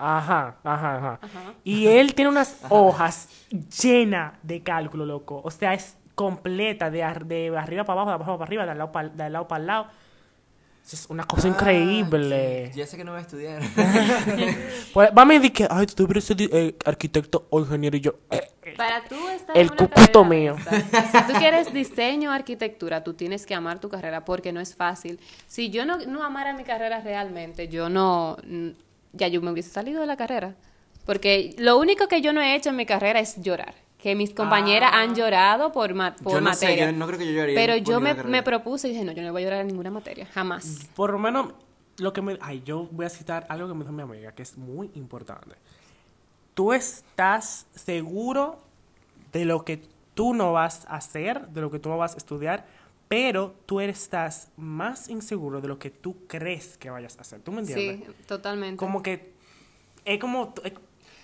Ajá, 0.00 0.56
ajá, 0.64 0.96
ajá, 0.96 1.18
Ajá. 1.22 1.54
Y 1.64 1.86
él 1.86 2.14
tiene 2.14 2.30
unas 2.30 2.58
hojas 2.68 3.28
llenas 3.82 4.34
de 4.42 4.62
cálculo, 4.62 5.04
loco. 5.06 5.40
O 5.44 5.50
sea, 5.50 5.74
es 5.74 5.96
completa, 6.14 6.90
de, 6.90 7.02
ar- 7.02 7.26
de 7.26 7.56
arriba 7.56 7.84
para 7.84 8.00
abajo, 8.02 8.10
de 8.10 8.14
abajo 8.14 8.38
para 8.38 8.46
arriba, 8.48 8.64
de 8.64 8.70
al 8.72 8.78
lado 8.78 8.92
para, 8.92 9.08
de 9.08 9.30
lado 9.30 9.48
para 9.48 9.60
el 9.60 9.66
lado. 9.66 9.86
Eso 10.84 10.96
Es 10.96 11.06
una 11.10 11.24
cosa 11.24 11.46
increíble. 11.46 12.70
Ah, 12.70 12.74
Ya 12.74 12.86
sé 12.86 12.96
que 12.96 13.04
no 13.04 13.12
voy 13.12 13.18
a 13.18 13.22
estudiar. 13.22 13.60
Pues, 14.92 15.10
va 15.16 15.22
a 15.22 15.26
decir 15.26 15.52
que, 15.52 15.68
ay, 15.70 15.86
tú 15.86 16.02
deberías 16.04 16.24
ser 16.24 16.36
eh, 16.40 16.74
arquitecto 16.84 17.46
o 17.50 17.60
ingeniero. 17.60 17.96
Y 17.96 18.00
yo, 18.00 18.14
eh, 18.30 18.42
Para 18.76 19.04
tú 19.04 19.14
estar 19.28 19.56
El 19.56 19.70
cucuto 19.76 20.24
mío. 20.24 20.56
si 20.58 21.22
tú 21.32 21.38
quieres 21.38 21.72
diseño 21.72 22.30
o 22.30 22.32
arquitectura, 22.32 23.04
tú 23.04 23.14
tienes 23.14 23.46
que 23.46 23.54
amar 23.54 23.78
tu 23.78 23.88
carrera 23.88 24.24
porque 24.24 24.52
no 24.52 24.58
es 24.60 24.74
fácil. 24.74 25.20
Si 25.46 25.70
yo 25.70 25.84
no, 25.84 25.98
no 26.06 26.24
amara 26.24 26.54
mi 26.54 26.64
carrera 26.64 27.00
realmente, 27.02 27.68
yo 27.68 27.88
no, 27.88 28.36
ya 29.12 29.28
yo 29.28 29.40
me 29.42 29.50
hubiese 29.50 29.70
salido 29.70 30.00
de 30.00 30.06
la 30.06 30.16
carrera. 30.16 30.54
Porque 31.06 31.54
lo 31.58 31.78
único 31.78 32.08
que 32.08 32.20
yo 32.20 32.32
no 32.32 32.40
he 32.40 32.54
hecho 32.54 32.70
en 32.70 32.76
mi 32.76 32.86
carrera 32.86 33.20
es 33.20 33.40
llorar. 33.42 33.74
Que 33.98 34.14
mis 34.14 34.32
compañeras 34.32 34.90
han 34.94 35.14
llorado 35.14 35.72
por, 35.72 35.92
ma- 35.94 36.14
por 36.16 36.32
Yo 36.34 36.40
no 36.40 36.54
sé, 36.54 36.66
materia. 36.66 36.90
yo 36.90 36.96
no 36.96 37.06
creo 37.06 37.18
que 37.18 37.26
yo 37.26 37.32
lloraría 37.32 37.54
Pero 37.54 37.74
por 37.84 37.92
yo 37.92 38.00
me, 38.00 38.14
me 38.24 38.42
propuse 38.42 38.88
y 38.88 38.92
dije, 38.92 39.04
no, 39.04 39.12
yo 39.12 39.22
no 39.22 39.32
voy 39.32 39.42
a 39.42 39.44
llorar 39.46 39.60
en 39.60 39.66
ninguna 39.68 39.90
materia, 39.90 40.26
jamás. 40.32 40.88
por 40.94 41.10
lo 41.12 41.18
menos, 41.18 41.52
lo 41.98 42.12
que 42.14 42.22
me. 42.22 42.38
Ay, 42.40 42.62
yo 42.64 42.88
voy 42.92 43.04
a 43.04 43.10
citar 43.10 43.44
algo 43.50 43.68
que 43.68 43.74
me 43.74 43.80
dijo 43.80 43.92
mi 43.92 44.02
amiga, 44.02 44.32
que 44.32 44.42
es 44.42 44.56
muy 44.56 44.90
importante. 44.94 45.54
tú 46.54 46.72
estás 46.72 47.66
seguro 47.74 48.58
de 49.32 49.44
lo 49.44 49.64
que 49.64 49.82
tú 50.14 50.32
no 50.34 50.52
vas 50.52 50.86
a 50.88 50.96
hacer, 50.96 51.48
de 51.48 51.60
lo 51.60 51.70
que 51.70 51.78
tú 51.78 51.88
no 51.90 51.98
vas 51.98 52.14
a 52.14 52.16
estudiar, 52.16 52.66
pero 53.10 53.56
tú 53.66 53.80
estás 53.80 54.50
más 54.56 55.08
inseguro 55.08 55.60
de 55.60 55.66
lo 55.66 55.80
que 55.80 55.90
tú 55.90 56.28
crees 56.28 56.78
que 56.78 56.90
vayas 56.90 57.18
a 57.18 57.22
hacer. 57.22 57.40
¿Tú 57.40 57.50
me 57.50 57.58
entiendes? 57.58 58.06
Sí, 58.06 58.24
totalmente. 58.24 58.76
Como 58.76 59.02
que 59.02 59.32
es 60.04 60.20
como 60.20 60.54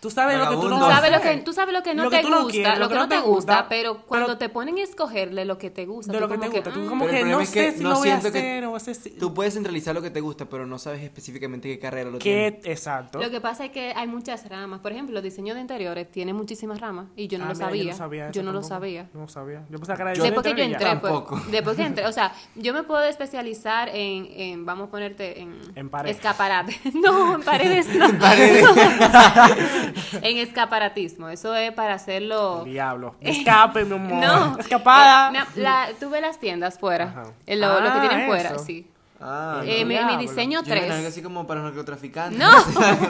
tú 0.01 0.11
sabes 0.11 0.38
lo 0.38 0.49
que 0.51 0.57
tú 0.57 0.68
no 0.68 0.78
sabes 0.90 1.11
lo 1.12 1.20
que, 1.20 1.36
tú 1.38 1.53
sabes 1.53 1.74
lo 1.74 1.82
que 1.82 1.94
no 1.94 2.05
Lo 2.05 2.11
que 2.11 2.16
te 2.18 2.22
tú 2.22 2.30
no 2.30 2.36
gusta, 2.42 2.53
quieres, 2.53 2.78
lo 2.78 2.88
que 2.88 2.94
no 2.94 3.09
te 3.09 3.18
gusta, 3.20 3.66
pero 3.68 3.94
pero- 3.94 4.07
cuando 4.07 4.38
te 4.38 4.49
ponen 4.49 4.78
a 4.78 4.82
escogerle 4.82 5.44
lo 5.44 5.59
que 5.59 5.70
te 5.70 5.86
gusta, 5.86 6.12
de 6.12 6.20
lo 6.20 6.28
que 6.28 6.38
te 6.38 6.49
gusta. 6.49 6.70
Tú 6.72 6.80
"Mm". 6.80 6.88
como 6.88 7.05
Pero 7.07 7.18
que 7.18 7.24
no 7.24 7.40
es 7.40 7.51
que 7.51 7.70
sé 7.72 7.78
si 7.78 7.82
no 7.82 7.90
lo 7.90 7.97
voy 7.97 8.09
a 8.09 8.20
siento 8.20 8.32
que 8.32 8.38
hacer 8.38 8.64
o. 8.66 9.18
Tú 9.18 9.34
puedes 9.34 9.55
centralizar 9.55 9.94
lo 9.94 10.03
que 10.03 10.11
te 10.11 10.20
gusta, 10.20 10.44
pero 10.47 10.66
no 10.66 10.78
sabes 10.78 11.03
específicamente 11.03 11.68
qué 11.68 11.78
carrera 11.78 12.11
lo 12.11 12.18
tiene. 12.18 12.61
¿Qué? 12.62 12.70
Exacto. 12.72 13.20
Lo 13.20 13.30
que 13.30 13.40
pasa 13.40 13.64
es 13.64 13.70
que 13.70 13.92
hay 13.94 14.07
muchas 14.07 14.49
ramas. 14.49 14.80
Por 14.80 14.92
ejemplo, 14.92 15.20
diseño 15.22 15.55
de 15.55 15.61
interiores 15.61 16.11
tiene 16.11 16.32
muchísimas 16.32 16.80
ramas 16.80 17.07
y 17.16 17.28
yo 17.28 17.38
no 17.38 17.44
Ah, 17.44 17.49
lo 17.49 17.55
mira, 17.55 17.66
sabía. 17.66 17.82
Yo 17.84 17.90
no 17.92 17.97
sabía. 17.97 18.24
Yo 18.30 18.40
eso 18.40 18.42
no 18.42 18.53
lo 18.53 18.62
sabía. 18.62 19.09
No 19.14 19.20
lo 19.20 19.28
sabía. 19.28 19.64
Yo 19.70 19.78
pensaba 19.78 19.97
que 19.97 20.03
era 20.03 20.12
Después 20.12 20.47
que 20.47 20.55
yo 20.57 20.64
entré, 20.64 20.97
pues, 20.97 21.51
después 21.51 21.76
que 21.76 21.82
entré, 21.84 22.07
o 22.07 22.12
sea, 22.12 22.32
yo 22.55 22.72
me 22.74 22.82
puedo 22.82 23.05
especializar 23.05 23.88
en, 23.88 24.26
en 24.30 24.66
vamos 24.66 24.88
a 24.88 24.90
ponerte 24.90 25.40
en, 25.40 25.59
escaparate. 26.07 26.78
No, 26.94 27.34
en 27.34 27.42
paredes 27.42 27.88
no. 27.94 28.07
en 28.07 28.18
escaparatismo. 30.39 31.28
Eso 31.28 31.55
es 31.55 31.72
para 31.72 31.95
hacerlo. 31.95 32.62
Diablo. 32.64 33.14
Escape, 33.20 33.84
mi 33.84 33.95
amor. 33.95 34.24
No. 34.24 34.59
Escapada. 34.59 35.30
Eh, 35.30 35.32
la- 35.57 35.89
ves 36.11 36.20
las 36.22 36.39
tiendas 36.39 36.78
fuera. 36.78 37.05
Ajá. 37.05 37.22
Eh, 37.47 37.57
Lo, 37.57 37.68
lo 37.80 37.93
que 37.93 37.99
Ah, 37.99 38.07
tienen 38.09 38.26
fuera, 38.26 38.59
sí. 38.59 38.91
Ah, 39.21 39.62
Eh, 39.64 39.81
no. 39.81 39.87
mi, 39.87 39.95
mi 39.95 39.95
diablo. 39.95 40.19
diseño 40.19 40.62
Yo 40.62 40.75
me 40.75 40.81
3. 40.81 41.07
así 41.07 41.23
como 41.23 41.47
para 41.47 41.62
narcotraficantes. 41.62 42.39
No. 42.39 42.51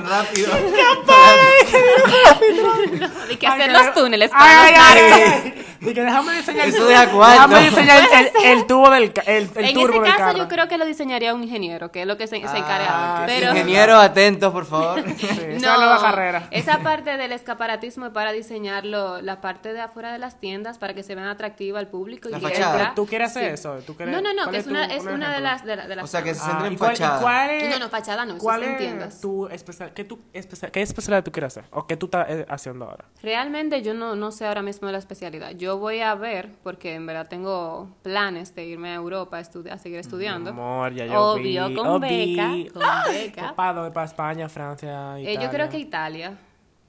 Rápido. 0.08 0.52
Hay 3.28 3.36
que 3.36 3.46
Ay, 3.46 3.52
hacer 3.60 3.66
que- 3.66 3.72
los 3.72 3.94
túneles 3.94 4.30
para 4.30 4.62
Ay, 4.62 4.72
los 4.72 4.80
ay, 4.82 5.00
ay. 5.44 5.62
Dije, 5.80 6.02
déjame 6.02 6.32
diseñar. 6.36 6.68
Eso 6.68 6.84
cuarto. 7.12 7.18
Déjame 7.48 7.60
diseñar 7.60 7.98
el, 8.12 8.26
el- 8.26 8.58
el 8.58 8.66
tubo 8.66 8.90
del 8.90 9.12
el, 9.26 9.50
el 9.54 9.64
En 9.64 9.74
turbo 9.74 9.88
ese 9.88 10.00
del 10.00 10.02
caso, 10.04 10.18
carro. 10.18 10.38
yo 10.38 10.48
creo 10.48 10.68
que 10.68 10.78
lo 10.78 10.86
diseñaría 10.86 11.34
un 11.34 11.42
ingeniero, 11.44 11.92
que 11.92 12.00
es 12.02 12.06
lo 12.06 12.16
que 12.16 12.26
se, 12.26 12.36
se 12.36 12.56
encarga. 12.58 12.86
Ah. 12.88 13.24
Pero 13.26 13.50
Ingenieros, 13.50 14.02
atentos, 14.02 14.52
por 14.52 14.64
favor. 14.66 15.04
Sí, 15.16 15.26
esa 15.26 15.42
es 15.52 15.62
nueva 15.62 16.00
carrera. 16.00 16.48
Esa 16.50 16.78
parte 16.78 17.16
del 17.16 17.30
escaparatismo 17.32 18.06
es 18.06 18.12
para 18.12 18.32
diseñarlo, 18.32 19.20
la 19.20 19.40
parte 19.40 19.72
de 19.74 19.80
afuera 19.80 20.12
de 20.12 20.18
las 20.18 20.40
tiendas 20.40 20.78
para 20.78 20.94
que 20.94 21.02
se 21.02 21.14
vean 21.14 21.28
atractiva 21.28 21.78
al 21.78 21.88
público. 21.88 22.28
La 22.30 22.38
y 22.38 22.40
fachada. 22.40 22.92
¿Tú 22.94 23.06
quieres 23.06 23.30
hacer 23.30 23.48
Sí. 23.48 23.54
eso? 23.54 23.74
¿Tú 23.86 23.94
quieres- 23.96 24.14
No, 24.14 24.20
no, 24.22 24.32
no, 24.32 24.50
que 24.50 24.58
es 24.58 24.64
tu- 24.64 24.70
una, 24.70 24.86
es 24.86 25.02
un 25.02 25.12
una 25.12 25.32
de 25.32 25.40
las, 25.40 25.64
de, 25.64 25.76
la- 25.76 25.86
de 25.86 25.95
las 25.96 26.04
O 26.04 26.06
sea, 26.06 26.22
que 26.22 26.34
se 26.34 26.40
Ah, 26.42 26.46
centra 26.46 26.66
en 26.68 26.72
¿y 26.74 26.76
cuál- 26.76 26.92
y 26.92 26.96
fachada. 26.96 27.20
cuál 27.20 27.50
es- 27.50 27.70
No, 27.70 27.78
no, 27.78 27.88
fachada 27.88 28.24
no, 28.24 28.34
eso 28.36 28.42
¿Cuál 28.44 28.62
es 28.62 28.80
en 28.80 29.02
es 29.02 29.20
tu 29.20 29.48
especial, 29.48 29.92
qué, 29.92 30.04
tu 30.04 30.20
especial, 30.32 30.70
¿Qué 30.70 30.82
especialidad 30.82 31.24
tú 31.24 31.32
quieres 31.32 31.56
hacer? 31.56 31.68
¿O 31.72 31.86
qué 31.86 31.96
tú 31.96 32.06
estás 32.06 32.26
eh, 32.28 32.46
haciendo 32.48 32.84
ahora? 32.84 33.06
Realmente 33.22 33.82
yo 33.82 33.94
no, 33.94 34.14
no 34.14 34.30
sé 34.30 34.46
ahora 34.46 34.62
mismo 34.62 34.86
de 34.86 34.92
la 34.92 34.98
especialidad. 34.98 35.50
Yo 35.52 35.78
voy 35.78 36.00
a 36.00 36.14
ver, 36.14 36.50
porque 36.62 36.94
en 36.94 37.06
verdad 37.06 37.26
tengo 37.28 37.88
planes 38.02 38.54
de 38.54 38.64
irme 38.66 38.90
a 38.90 38.94
Europa 38.94 39.38
a, 39.38 39.40
estudi- 39.40 39.70
a 39.72 39.78
seguir 39.78 39.98
estudiando. 39.98 40.50
Amor, 40.50 40.92
ya 40.94 41.06
yo 41.06 41.32
Obvio, 41.32 41.68
vi, 41.68 41.74
con 41.74 41.86
oh, 41.86 41.98
beca, 41.98 42.50
con 42.72 42.82
beca. 43.12 43.42
Papá, 43.48 43.72
¿dónde? 43.72 43.90
para 43.90 44.06
España, 44.06 44.48
Francia, 44.48 45.18
Italia. 45.18 45.30
Eh, 45.32 45.42
yo 45.42 45.50
creo 45.50 45.68
que 45.68 45.78
Italia. 45.78 46.36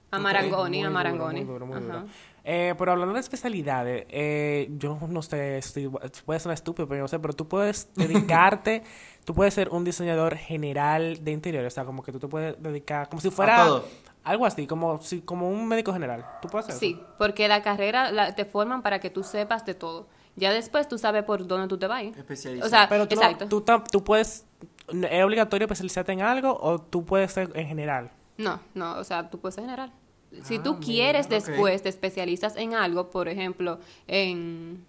A 0.10 0.20
Marangoni, 0.20 0.78
Muy 0.78 0.86
a 0.86 0.88
duro, 0.88 0.94
Marangoni. 0.94 1.40
Muy 1.44 1.54
duro, 1.54 1.66
muy 1.66 1.76
Ajá. 1.78 1.86
duro. 1.86 2.08
Eh, 2.50 2.74
pero 2.78 2.94
hablando 2.94 3.14
de 3.14 3.20
especialidades, 3.20 4.06
eh, 4.08 4.70
yo 4.78 4.98
no 5.10 5.22
sé, 5.22 5.62
si 5.62 5.90
puede 6.26 6.40
sonar 6.40 6.54
estúpido, 6.54 6.88
pero 6.88 7.00
yo 7.00 7.02
no 7.04 7.08
sé, 7.10 7.20
pero 7.20 7.34
tú 7.34 7.46
puedes 7.46 7.90
dedicarte, 7.96 8.84
tú 9.26 9.34
puedes 9.34 9.54
ser 9.54 9.68
un 9.70 9.84
diseñador 9.84 10.38
general 10.38 11.22
de 11.26 11.32
interiores, 11.32 11.74
o 11.74 11.76
sea, 11.76 11.84
como 11.84 12.04
que 12.04 12.14
tú 12.14 12.20
te 12.20 12.28
puedes 12.30 12.56
dedicar, 12.64 13.10
como 13.10 13.20
si 13.22 13.30
fuera 13.32 13.66
todo. 13.66 13.84
algo 14.24 14.46
así, 14.46 14.66
como 14.66 15.02
si 15.02 15.20
como 15.22 15.50
un 15.50 15.68
médico 15.68 15.92
general. 15.92 16.26
¿Tú 16.42 16.48
puedes 16.48 16.70
hacer 16.70 16.80
Sí, 16.80 16.96
eso? 16.98 17.06
porque 17.18 17.50
la 17.50 17.62
carrera 17.62 18.12
la- 18.14 18.34
te 18.34 18.46
forman 18.46 18.82
para 18.82 19.00
que 19.02 19.10
tú 19.10 19.24
sepas 19.24 19.66
de 19.66 19.74
todo. 19.74 20.08
Ya 20.38 20.54
después 20.54 20.88
tú 20.88 20.98
sabes 20.98 21.24
por 21.24 21.46
dónde 21.48 21.68
tú 21.68 21.78
te 21.78 21.88
vas. 21.88 22.04
Especializado. 22.04 22.66
O 22.68 22.70
sea, 22.70 22.88
Pero 22.88 23.10
tú, 23.10 23.16
no- 23.16 23.22
exacto. 23.24 23.48
tú, 23.50 23.66
tú 23.92 24.04
puedes, 24.06 24.46
¿es 25.10 25.24
obligatorio 25.26 25.66
especializarte 25.66 26.14
en 26.14 26.22
algo 26.22 26.58
o 26.62 26.80
tú 26.80 27.04
puedes 27.04 27.34
ser 27.34 27.52
en 27.56 27.68
general? 27.68 28.12
No, 28.38 28.62
no, 28.74 28.98
o 29.00 29.04
sea, 29.04 29.30
tú 29.30 29.38
puedes 29.40 29.56
ser 29.56 29.66
general. 29.66 29.92
Si 30.44 30.56
Ah, 30.58 30.64
tú 30.64 30.74
mira, 30.76 30.86
quieres 30.86 31.30
después, 31.30 31.82
te 31.82 31.90
especializas 31.90 32.56
en 32.58 32.74
algo, 32.74 33.10
por 33.10 33.28
ejemplo, 33.28 33.80
en, 34.08 34.84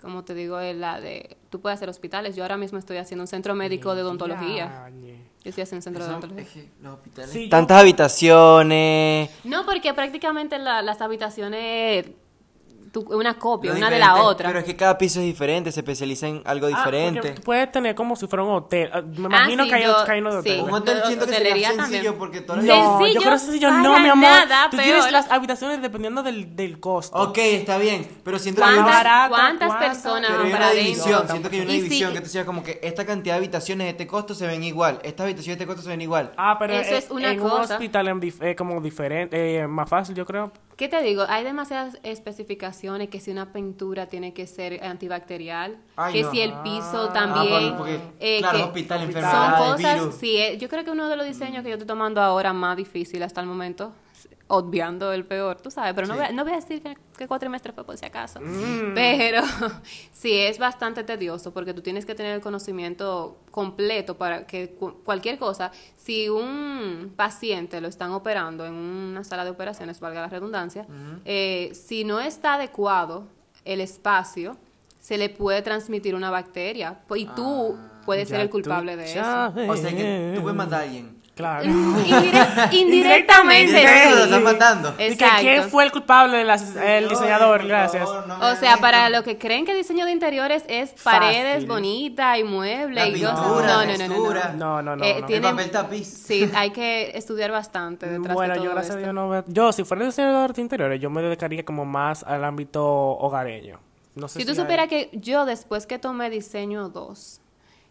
como 0.00 0.24
te 0.24 0.34
digo, 0.34 0.60
en 0.60 0.80
la 0.80 1.00
de, 1.00 1.36
tú 1.50 1.60
puedes 1.60 1.76
hacer 1.78 1.88
hospitales. 1.88 2.36
Yo 2.36 2.44
ahora 2.44 2.56
mismo 2.56 2.78
estoy 2.78 2.96
haciendo 2.98 3.22
un 3.24 3.28
centro 3.28 3.54
médico 3.54 3.94
de 3.94 4.02
odontología. 4.02 4.84
Yañe. 4.86 5.16
Yo 5.44 5.50
estoy 5.50 5.62
haciendo 5.62 5.78
un 5.78 5.82
centro 5.82 6.04
de 6.04 6.10
odontología. 6.10 6.42
es 6.44 6.48
que 6.50 6.68
los 6.82 6.94
hospitales. 6.94 7.30
Sí, 7.30 7.44
yo- 7.44 7.50
Tantas 7.50 7.80
habitaciones. 7.80 9.30
No, 9.44 9.64
porque 9.64 9.94
prácticamente 9.94 10.58
la- 10.58 10.82
las 10.82 11.00
habitaciones, 11.00 12.06
tú- 13.04 13.16
una 13.16 13.38
copia, 13.38 13.72
lo 13.72 13.76
una 13.76 13.90
de 13.90 13.96
diferente, 13.96 14.18
la 14.22 14.28
otra. 14.28 14.48
Pero 14.48 14.58
es 14.60 14.64
que 14.64 14.76
cada 14.76 14.96
piso 14.96 15.20
es 15.20 15.26
diferente, 15.26 15.70
se 15.72 15.80
especializa 15.80 16.28
en 16.28 16.42
algo 16.44 16.66
Ah, 16.66 16.70
diferente. 16.70 17.20
porque 17.20 17.40
puedes 17.42 17.72
tener 17.72 17.94
como 17.94 18.16
si 18.16 18.26
fuera 18.26 18.42
un 18.44 18.54
hotel. 18.54 18.90
Ah, 18.92 19.02
Me 19.02 19.26
imagino 19.26 19.64
sí, 19.64 19.68
que 19.70 19.74
hay 19.76 19.82
yo- 19.84 19.90
otros 19.90 20.06
cainos 20.06 20.34
de 20.34 20.42
sí. 20.42 20.48
hoteles. 20.48 20.64
Un 20.64 20.72
hotel 20.74 21.02
siento 21.06 21.26
que 21.26 21.32
sería 21.32 21.48
hotelería 21.50 21.68
sencillo 21.68 21.92
también. 21.92 22.14
porque 22.18 22.40
todas 22.40 22.64
las... 22.64 22.76
No, 22.76 22.98
Sencillo, 22.98 23.14
yo 23.14 23.20
creo 23.20 23.32
que 23.32 23.38
sencillo 23.38 23.68
para 23.68 23.82
no, 23.82 24.00
mi 24.00 24.08
amor. 24.08 24.30
nada, 24.30 24.70
Tú 24.70 24.76
tienes 24.78 25.00
peor. 25.02 25.12
las 25.12 25.30
habitaciones 25.30 25.82
dependiendo 25.82 26.22
del, 26.22 26.56
del 26.56 26.80
costo. 26.80 27.18
Ok, 27.18 27.38
está 27.38 27.78
bien, 27.78 28.08
pero 28.24 28.38
siento 28.38 28.62
que 28.62 28.68
hay 28.68 28.74
¿Cuántas, 28.74 28.94
una, 28.94 29.02
barata, 29.02 29.28
cuántas 29.28 29.68
cuánta, 29.68 29.86
personas 29.86 30.30
pero 30.30 30.42
hay 30.44 30.50
van 30.52 30.56
una 30.56 30.58
para 30.58 30.70
división, 30.72 31.14
adentro? 31.14 31.30
siento 31.32 31.50
que 31.50 31.56
hay 31.56 31.62
una 31.62 31.72
Y 31.72 31.76
si- 31.76 31.82
división 31.82 32.12
que 32.12 32.18
tú 32.20 32.24
decías 32.24 32.44
como 32.44 32.62
que 32.62 32.80
esta 32.82 33.04
cantidad 33.04 33.34
de 33.34 33.38
habitaciones 33.38 33.84
de 33.86 33.90
este 33.90 34.06
costo 34.06 34.34
se 34.34 34.46
ven 34.46 34.62
igual, 34.64 34.98
esta 35.02 35.22
habitación 35.24 35.56
de 35.58 35.64
este 35.64 35.66
costo 35.66 35.82
se 35.82 35.88
ven 35.88 36.00
igual. 36.00 36.32
Ah, 36.36 36.56
pero 36.58 36.74
Eso 36.74 36.94
eh, 36.94 36.98
es 36.98 37.10
una 37.10 37.30
en 37.32 37.40
un 37.40 37.48
cosa. 37.50 37.74
hospital 37.74 38.08
en 38.08 38.20
dif- 38.20 38.42
eh, 38.42 38.56
como 38.56 38.80
diferente, 38.80 39.58
eh, 39.58 39.66
más 39.66 39.88
fácil, 39.88 40.14
yo 40.14 40.24
creo. 40.26 40.52
¿Qué 40.76 40.88
te 40.88 41.00
digo? 41.00 41.24
Hay 41.28 41.42
demasiadas 41.42 41.98
especificaciones 42.02 43.08
que 43.08 43.18
si 43.18 43.30
una 43.30 43.50
pintura 43.50 44.06
tiene 44.08 44.34
que 44.34 44.46
ser 44.46 44.84
antibacterial, 44.84 45.78
Ay, 45.96 46.12
que 46.12 46.22
no. 46.22 46.30
si 46.30 46.40
el 46.42 46.52
piso 46.62 47.08
Ah, 47.08 47.12
también. 47.14 47.76
porque, 47.78 47.98
eh, 48.20 48.38
claro, 48.40 48.58
que 48.58 48.64
hospital, 48.64 48.98
son 48.98 49.06
enfermedades, 49.08 49.58
cosas, 49.74 49.94
virus. 50.00 50.14
sí, 50.16 50.36
eh, 50.36 50.58
yo 50.58 50.68
creo 50.68 50.84
que 50.84 50.90
uno 50.90 51.08
de 51.08 51.16
los 51.16 51.26
diseños 51.26 51.62
que 51.62 51.70
yo 51.70 51.76
estoy 51.76 51.86
tomando 51.86 52.20
ahora 52.20 52.52
más 52.52 52.76
difícil 52.76 53.22
hasta 53.22 53.40
el 53.40 53.46
momento, 53.46 53.92
obviando 54.48 55.12
el 55.12 55.24
peor, 55.24 55.60
tú 55.60 55.70
sabes, 55.72 55.92
pero 55.94 56.06
no, 56.06 56.14
Sí. 56.14 56.18
voy, 56.20 56.28
a- 56.28 56.32
no 56.32 56.44
voy 56.44 56.52
a 56.52 56.56
decir 56.56 56.80
que, 56.80 56.96
que 57.18 57.26
cuatrimestre 57.26 57.72
fue 57.72 57.84
por 57.84 57.96
si 57.96 58.04
acaso, 58.06 58.40
Mm. 58.40 58.94
pero 58.94 59.42
sí 60.12 60.32
es 60.34 60.58
bastante 60.58 61.02
tedioso 61.02 61.52
porque 61.52 61.74
tú 61.74 61.82
tienes 61.82 62.06
que 62.06 62.14
tener 62.14 62.32
el 62.36 62.40
conocimiento 62.40 63.38
completo 63.50 64.16
para 64.16 64.46
que 64.46 64.70
cu- 64.70 65.02
cualquier 65.04 65.36
cosa, 65.38 65.72
si 65.96 66.28
un 66.28 67.12
paciente 67.16 67.80
lo 67.80 67.88
están 67.88 68.12
operando 68.12 68.64
en 68.66 68.74
una 68.74 69.24
sala 69.24 69.44
de 69.44 69.50
operaciones, 69.50 69.98
valga 69.98 70.20
la 70.20 70.28
redundancia, 70.28 70.86
eh, 71.24 71.72
si 71.74 72.04
no 72.04 72.20
está 72.20 72.54
adecuado 72.54 73.24
el 73.64 73.80
espacio, 73.80 74.56
se 75.00 75.18
le 75.18 75.28
puede 75.28 75.62
transmitir 75.62 76.14
una 76.14 76.30
bacteria 76.30 77.00
y 77.14 77.26
tú 77.26 77.76
puedes 78.04 78.28
ser 78.28 78.40
el 78.40 78.50
culpable 78.50 78.96
de 78.96 79.04
eso. 79.04 79.20
O 79.68 79.76
sea 79.76 79.90
que 79.90 80.32
tú 80.36 80.42
puedes 80.42 80.56
matar 80.56 80.80
a 80.80 80.82
alguien. 80.84 81.15
Claro. 81.36 81.64
Indire- 81.68 82.68
indirectamente, 82.72 83.72
Directamente 83.72 84.10
lo 84.10 84.16
sí. 84.16 84.22
estás 84.22 84.42
matando. 84.42 84.94
Exacto. 84.96 85.36
quién 85.42 85.62
fue 85.68 85.84
el 85.84 85.92
culpable, 85.92 86.40
el, 86.40 86.48
ases- 86.48 86.76
el 86.82 87.08
diseñador, 87.10 87.66
gracias. 87.66 88.04
favor, 88.04 88.26
no 88.26 88.38
O 88.50 88.56
sea, 88.56 88.78
para 88.78 89.10
lo 89.10 89.22
que 89.22 89.36
creen 89.36 89.66
que 89.66 89.74
diseño 89.74 90.06
de 90.06 90.12
interiores 90.12 90.64
es 90.66 90.94
paredes 91.02 91.66
bonitas 91.66 92.38
y 92.38 92.44
muebles 92.44 93.16
y 93.18 93.20
cosas. 93.20 93.36
No, 93.36 93.60
no, 93.60 93.84
no, 93.84 93.96
no, 93.98 94.08
no. 94.08 94.52
No, 94.56 94.82
no, 94.82 94.96
no, 94.96 95.04
Eh, 95.04 95.18
no. 95.20 95.26
tiene- 95.26 95.48
El 95.48 95.54
papel 95.54 95.70
tapiz. 95.70 96.06
Sí, 96.08 96.50
hay 96.54 96.70
que 96.70 97.10
estudiar 97.14 97.50
bastante 97.50 98.06
detrás 98.08 98.34
Bueno, 98.34 98.54
de 98.54 98.58
todo 98.60 98.64
yo 98.68 98.72
gracias 98.72 98.96
a 98.96 98.98
esto. 98.98 99.04
Dios 99.12 99.14
no 99.14 99.28
veo- 99.28 99.44
Yo, 99.46 99.72
si 99.72 99.84
fuera 99.84 100.06
diseñador 100.06 100.54
de 100.54 100.62
interiores, 100.62 101.00
yo 101.02 101.10
me 101.10 101.20
dedicaría 101.20 101.64
como 101.66 101.84
más 101.84 102.22
al 102.22 102.44
ámbito 102.44 102.82
hogareño. 102.82 103.78
No 104.14 104.28
sé 104.28 104.38
Si 104.40 104.46
tú 104.46 104.52
hay- 104.52 104.56
supieras 104.56 104.88
que 104.88 105.10
yo 105.12 105.44
después 105.44 105.86
que 105.86 105.98
tomé 105.98 106.30
diseño 106.30 106.88
2, 106.88 107.42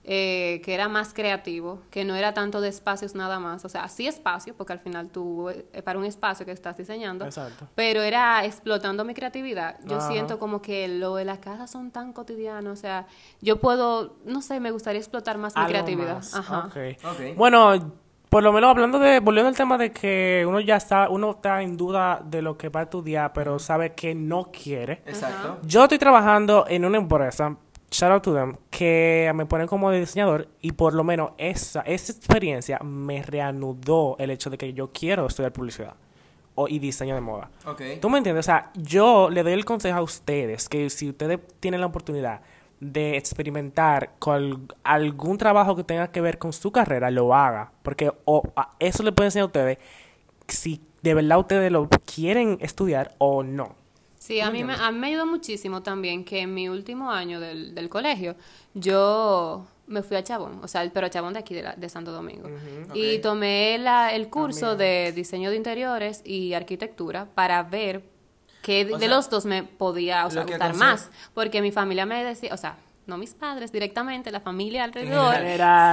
eh, 0.08 0.62
que 0.64 0.76
era 0.76 0.88
más 0.88 1.16
creativo, 1.16 1.82
que 1.90 2.06
no 2.06 2.14
era 2.16 2.34
tanto 2.36 2.62
de 2.62 2.70
espacios 2.70 3.16
nada 3.16 3.40
más, 3.40 3.66
o 3.66 3.70
sea, 3.70 3.88
sí 3.90 4.06
espacio, 4.06 4.54
porque 4.56 4.74
al 4.74 4.80
final 4.80 5.10
tú, 5.10 5.50
eh, 5.50 5.82
para 5.84 5.98
un 5.98 6.06
espacio 6.06 6.46
que 6.46 6.52
estás 6.52 6.78
diseñando, 6.78 7.26
Exacto. 7.26 7.68
pero 7.74 8.04
era 8.04 8.46
explotando 8.46 9.04
mi 9.04 9.16
creatividad. 9.16 9.80
Yo 9.84 9.98
Ajá. 9.98 10.08
siento 10.12 10.38
como 10.38 10.62
que 10.62 10.88
lo 10.88 11.16
de 11.16 11.26
la 11.26 11.40
casa 11.40 11.66
son 11.66 11.90
tan 11.90 12.14
cotidianos, 12.14 12.72
o 12.78 12.80
sea, 12.80 13.08
yo 13.42 13.60
puedo, 13.60 14.18
no 14.26 14.44
sé, 14.44 14.60
me 14.60 14.70
gustaría 14.70 15.00
explotar 15.00 15.40
más 15.40 15.56
mi 15.56 15.66
creatividad. 15.66 16.16
más. 16.16 16.36
Ajá. 16.36 16.68
Ok. 16.68 16.78
Ok. 17.04 17.36
Bueno, 17.36 17.92
por 18.30 18.44
lo 18.44 18.52
menos 18.52 18.70
hablando 18.70 19.00
de, 19.00 19.22
volviendo 19.22 19.50
al 19.50 19.56
tema 19.56 19.78
de 19.78 19.92
que 19.92 20.46
uno 20.48 20.60
ya 20.60 20.76
está, 20.76 21.10
uno 21.10 21.32
está 21.32 21.62
en 21.64 21.78
duda 21.78 22.22
de 22.24 22.42
lo 22.42 22.58
que 22.58 22.70
va 22.70 22.82
a 22.82 22.84
estudiar, 22.84 23.34
pero 23.34 23.58
sabe 23.58 23.94
que 23.94 24.14
no 24.14 24.52
quiere. 24.52 25.02
Exacto. 25.06 25.58
Yo 25.64 25.84
estoy 25.84 25.98
trabajando 25.98 26.66
en 26.68 26.86
una 26.86 26.98
empresa, 26.98 27.56
shout 27.92 28.12
out 28.12 28.24
to 28.24 28.34
them, 28.34 28.58
que 28.70 29.32
me 29.36 29.46
ponen 29.46 29.68
como 29.68 29.90
diseñador 29.92 30.48
y 30.62 30.72
por 30.74 30.94
lo 30.94 31.04
menos 31.04 31.32
esa, 31.38 31.82
esa 31.82 32.12
experiencia 32.12 32.80
me 32.80 33.22
reanudó 33.24 34.16
el 34.20 34.32
hecho 34.32 34.50
de 34.50 34.58
que 34.58 34.74
yo 34.74 34.92
quiero 34.92 35.26
estudiar 35.28 35.54
publicidad 35.54 35.94
o, 36.56 36.68
y 36.68 36.80
diseño 36.80 37.16
de 37.16 37.22
moda. 37.22 37.50
Ok. 37.66 37.82
¿Tú 38.02 38.10
me 38.10 38.18
entiendes? 38.18 38.46
O 38.46 38.48
sea, 38.48 38.72
yo 38.76 39.30
le 39.30 39.44
doy 39.44 39.54
el 39.54 39.66
consejo 39.66 39.98
a 39.98 40.02
ustedes 40.02 40.68
que 40.70 40.90
si 40.90 41.10
ustedes 41.10 41.40
tienen 41.60 41.82
la 41.82 41.88
oportunidad 41.88 42.42
de 42.80 43.16
experimentar 43.18 44.12
con 44.20 44.68
algún 44.84 45.38
trabajo 45.38 45.76
que 45.76 45.84
tenga 45.84 46.12
que 46.12 46.22
ver 46.22 46.38
con 46.38 46.52
su 46.54 46.72
carrera, 46.72 47.10
lo 47.12 47.34
haga. 47.34 47.72
Porque 47.84 48.12
o, 48.26 48.44
a- 48.56 48.74
eso 48.80 49.04
le 49.04 49.12
puede 49.12 49.28
enseñar 49.28 49.44
a 49.44 49.48
ustedes 49.48 49.78
si 50.48 50.82
de 51.02 51.14
verdad 51.14 51.40
ustedes 51.40 51.72
lo 51.72 51.88
quieren 52.14 52.58
estudiar 52.62 53.16
o 53.18 53.44
no. 53.44 53.76
Sí, 54.26 54.40
a 54.42 54.50
mí, 54.50 54.64
me, 54.64 54.74
a 54.74 54.92
mí 54.92 54.98
me 55.00 55.08
ayudó 55.08 55.26
muchísimo 55.26 55.84
también 55.84 56.24
que 56.26 56.40
en 56.42 56.54
mi 56.54 56.68
último 56.68 57.12
año 57.12 57.40
del, 57.40 57.76
del 57.76 57.90
colegio 57.90 58.36
yo 58.74 59.66
me 59.88 60.02
fui 60.02 60.18
a 60.18 60.24
Chabón, 60.24 60.60
o 60.64 60.68
sea, 60.68 60.90
pero 60.94 61.08
a 61.08 61.10
Chabón 61.10 61.34
de 61.34 61.40
aquí 61.40 61.54
de, 61.54 61.62
la- 61.64 61.76
de 61.76 61.90
Santo 61.90 62.12
Domingo. 62.12 62.50
Y 62.94 63.20
tomé 63.20 63.78
la, 63.78 64.14
el 64.14 64.30
curso 64.30 64.76
de 64.76 65.12
diseño 65.16 65.50
de 65.52 65.58
interiores 65.58 66.22
y 66.26 66.54
arquitectura 66.54 67.26
para 67.36 67.62
ver 67.64 68.04
qué 68.64 68.84
de, 68.86 68.94
O 68.96 68.98
de 68.98 69.06
sea, 69.08 69.16
los 69.16 69.30
dos 69.30 69.46
me 69.46 69.62
podía 69.64 70.26
o 70.26 70.32
sea, 70.32 70.44
que 70.46 70.54
gustar 70.54 70.72
más. 70.76 71.12
Porque 71.36 71.62
mi 71.62 71.72
familia 71.72 72.06
me 72.08 72.24
decía, 72.24 72.52
o 72.54 72.58
sea, 72.58 72.78
no 73.08 73.18
mis 73.18 73.34
padres 73.34 73.72
directamente, 73.72 74.32
la 74.32 74.40
familia 74.40 74.84
alrededor. 74.84 75.36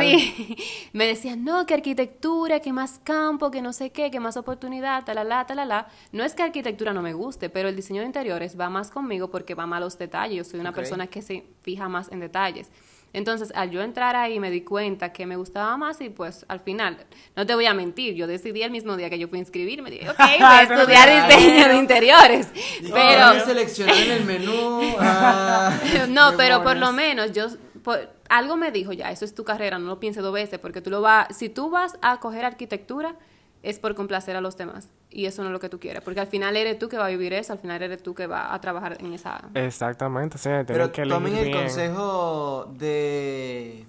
Sí, 0.01 0.57
me 0.93 1.07
decían, 1.07 1.45
no, 1.45 1.67
que 1.67 1.75
arquitectura, 1.75 2.61
que 2.61 2.73
más 2.73 3.01
campo, 3.03 3.51
que 3.51 3.63
no 3.63 3.73
sé 3.73 3.91
qué, 3.91 4.11
que 4.11 4.21
más 4.21 4.37
oportunidad, 4.37 5.05
talala, 5.05 5.47
talala. 5.47 5.89
No 6.13 6.25
es 6.25 6.35
que 6.35 6.43
arquitectura 6.43 6.93
no 6.93 7.03
me 7.03 7.13
guste, 7.13 7.51
pero 7.51 7.69
el 7.69 7.77
diseño 7.77 8.01
de 8.01 8.07
interiores 8.07 8.59
va 8.59 8.71
más 8.71 8.91
conmigo 8.91 9.31
porque 9.31 9.55
va 9.55 9.67
más 9.67 9.79
a 9.79 9.81
los 9.81 9.99
detalles. 9.99 10.37
Yo 10.37 10.45
soy 10.45 10.61
una 10.61 10.73
persona 10.73 11.07
que 11.07 11.23
se 11.23 11.45
fija 11.63 11.89
más 11.89 12.11
en 12.11 12.21
detalles. 12.21 12.71
Entonces, 13.15 13.53
al 13.55 13.71
yo 13.71 13.83
entrar 13.83 14.17
ahí, 14.17 14.41
me 14.41 14.51
di 14.51 14.63
cuenta 14.63 15.13
que 15.13 15.27
me 15.27 15.37
gustaba 15.37 15.77
más 15.77 16.01
y 16.01 16.09
pues 16.09 16.47
al 16.49 16.61
final, 16.61 16.97
no 17.37 17.45
te 17.47 17.55
voy 17.55 17.67
a 17.67 17.75
mentir, 17.75 18.15
yo 18.15 18.27
decidí 18.27 18.63
el 18.63 18.71
mismo 18.71 18.97
día 18.97 19.11
que 19.11 19.19
yo 19.19 19.29
fui 19.29 19.39
a 19.39 19.41
inscribirme, 19.41 19.91
dije, 19.91 20.09
ok, 20.09 20.19
voy 20.19 20.39
a 20.41 20.63
estudiar 20.63 21.29
diseño 21.29 21.69
de 21.69 21.77
interiores. 21.77 22.49
Digo, 22.81 22.95
Pero... 22.95 23.45
seleccionar 23.45 23.97
en 23.97 24.11
el 24.13 24.25
menú. 24.25 24.95
ah, 24.99 25.79
No, 26.09 26.37
pero 26.37 26.63
por 26.63 26.77
lo 26.77 26.93
menos 26.93 27.33
yo 27.33 27.49
por- 27.85 28.11
algo 28.29 28.57
me 28.57 28.71
dijo 28.71 28.93
ya, 28.93 29.11
eso 29.11 29.25
es 29.27 29.35
tu 29.35 29.45
carrera, 29.45 29.79
no 29.79 29.87
lo 29.89 30.01
pienses 30.01 30.23
dos 30.23 30.33
veces, 30.33 30.59
porque 30.59 30.81
tú 30.81 30.89
lo 30.89 31.03
vas, 31.03 31.29
si 31.37 31.51
tú 31.51 31.69
vas 31.69 31.99
a 32.01 32.19
coger 32.19 32.45
arquitectura 32.47 33.15
es 33.63 33.79
por 33.79 33.95
complacer 33.95 34.37
a 34.37 34.41
los 34.41 34.57
demás 34.57 34.89
y 35.11 35.27
eso 35.27 35.43
no 35.43 35.49
es 35.49 35.53
lo 35.53 35.61
que 35.61 35.69
tú 35.69 35.79
quieres, 35.79 36.03
porque 36.03 36.21
al 36.21 36.27
final 36.27 36.57
eres 36.57 36.79
tú 36.79 36.89
que 36.89 36.97
va 36.97 37.07
a 37.07 37.09
vivir 37.09 37.33
eso, 37.33 37.53
al 37.53 37.59
final 37.59 37.83
eres 37.83 38.03
tú 38.03 38.15
que 38.15 38.27
va 38.27 38.53
a 38.55 38.61
trabajar 38.61 38.97
en 39.01 39.13
esa 39.13 39.41
Exactamente, 39.55 40.39
sí, 40.39 40.45
tienen 40.49 40.67
Pero 40.67 40.93
que 40.93 41.07
tomen 41.07 41.37
el 41.37 41.45
bien. 41.47 41.59
consejo 41.59 42.67
de 42.79 43.87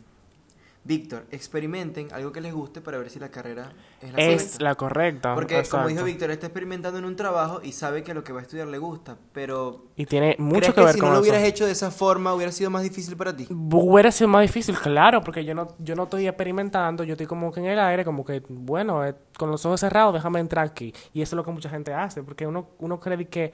Víctor. 0.86 1.26
Experimenten 1.32 2.12
algo 2.14 2.32
que 2.32 2.42
les 2.42 2.54
guste 2.54 2.82
para 2.82 2.98
ver 2.98 3.10
si 3.10 3.20
la 3.20 3.30
carrera 3.30 3.72
es 4.02 4.12
la 4.12 4.20
Es 4.20 4.58
correcta. 4.58 4.64
la 4.64 4.76
correcta. 4.76 5.36
Porque, 5.36 5.64
como 5.70 5.88
dijo 5.88 6.04
Víctor, 6.04 6.32
está 6.32 6.48
experimentando 6.48 7.00
en 7.00 7.06
un 7.06 7.16
trabajo 7.16 7.62
y 7.64 7.72
sabe 7.72 8.04
que 8.04 8.14
lo 8.14 8.24
que 8.24 8.34
va 8.34 8.40
a 8.40 8.42
estudiar 8.44 8.68
le 8.68 8.78
gusta. 8.78 9.18
Pero, 9.32 9.86
Y 9.96 10.06
tiene 10.06 10.36
mucho 10.40 10.74
¿crees 10.74 10.74
que, 10.74 10.82
que, 10.82 10.86
ver 10.86 10.94
si 10.96 11.00
con 11.00 11.10
no 11.10 11.14
lo 11.16 11.22
eso. 11.22 11.22
hubieras 11.22 11.44
hecho 11.48 11.66
de 11.66 11.72
esa 11.72 11.90
forma 11.92 12.34
hubiera 12.34 12.52
sido 12.52 12.70
más 12.70 12.84
difícil 12.84 13.16
para 13.16 13.36
ti? 13.36 13.48
Hubiera 13.50 14.12
sido 14.12 14.28
más 14.28 14.42
difícil, 14.42 14.78
claro, 14.78 15.22
porque 15.24 15.46
yo 15.46 15.56
no, 15.56 15.70
yo 15.80 15.96
no 15.96 16.04
estoy 16.04 16.28
experimentando, 16.28 17.04
yo 17.04 17.14
estoy 17.14 17.28
como 17.28 17.52
que 17.52 17.62
en 17.62 17.68
el 17.68 17.80
aire, 17.80 18.04
como 18.04 18.26
que, 18.26 18.44
bueno, 18.50 19.06
eh, 19.06 19.16
con 19.38 19.50
los 19.52 19.66
ojos 19.66 19.80
cerrados, 19.80 20.14
déjame 20.14 20.40
entrar 20.42 20.66
aquí. 20.66 20.94
Y 21.14 21.22
eso 21.22 21.36
es 21.36 21.38
lo 21.38 21.44
que 21.46 21.52
mucha 21.52 21.70
gente 21.70 21.94
hace, 21.94 22.24
porque 22.24 22.46
uno, 22.46 22.72
uno 22.80 23.00
cree 23.00 23.26
que 23.28 23.54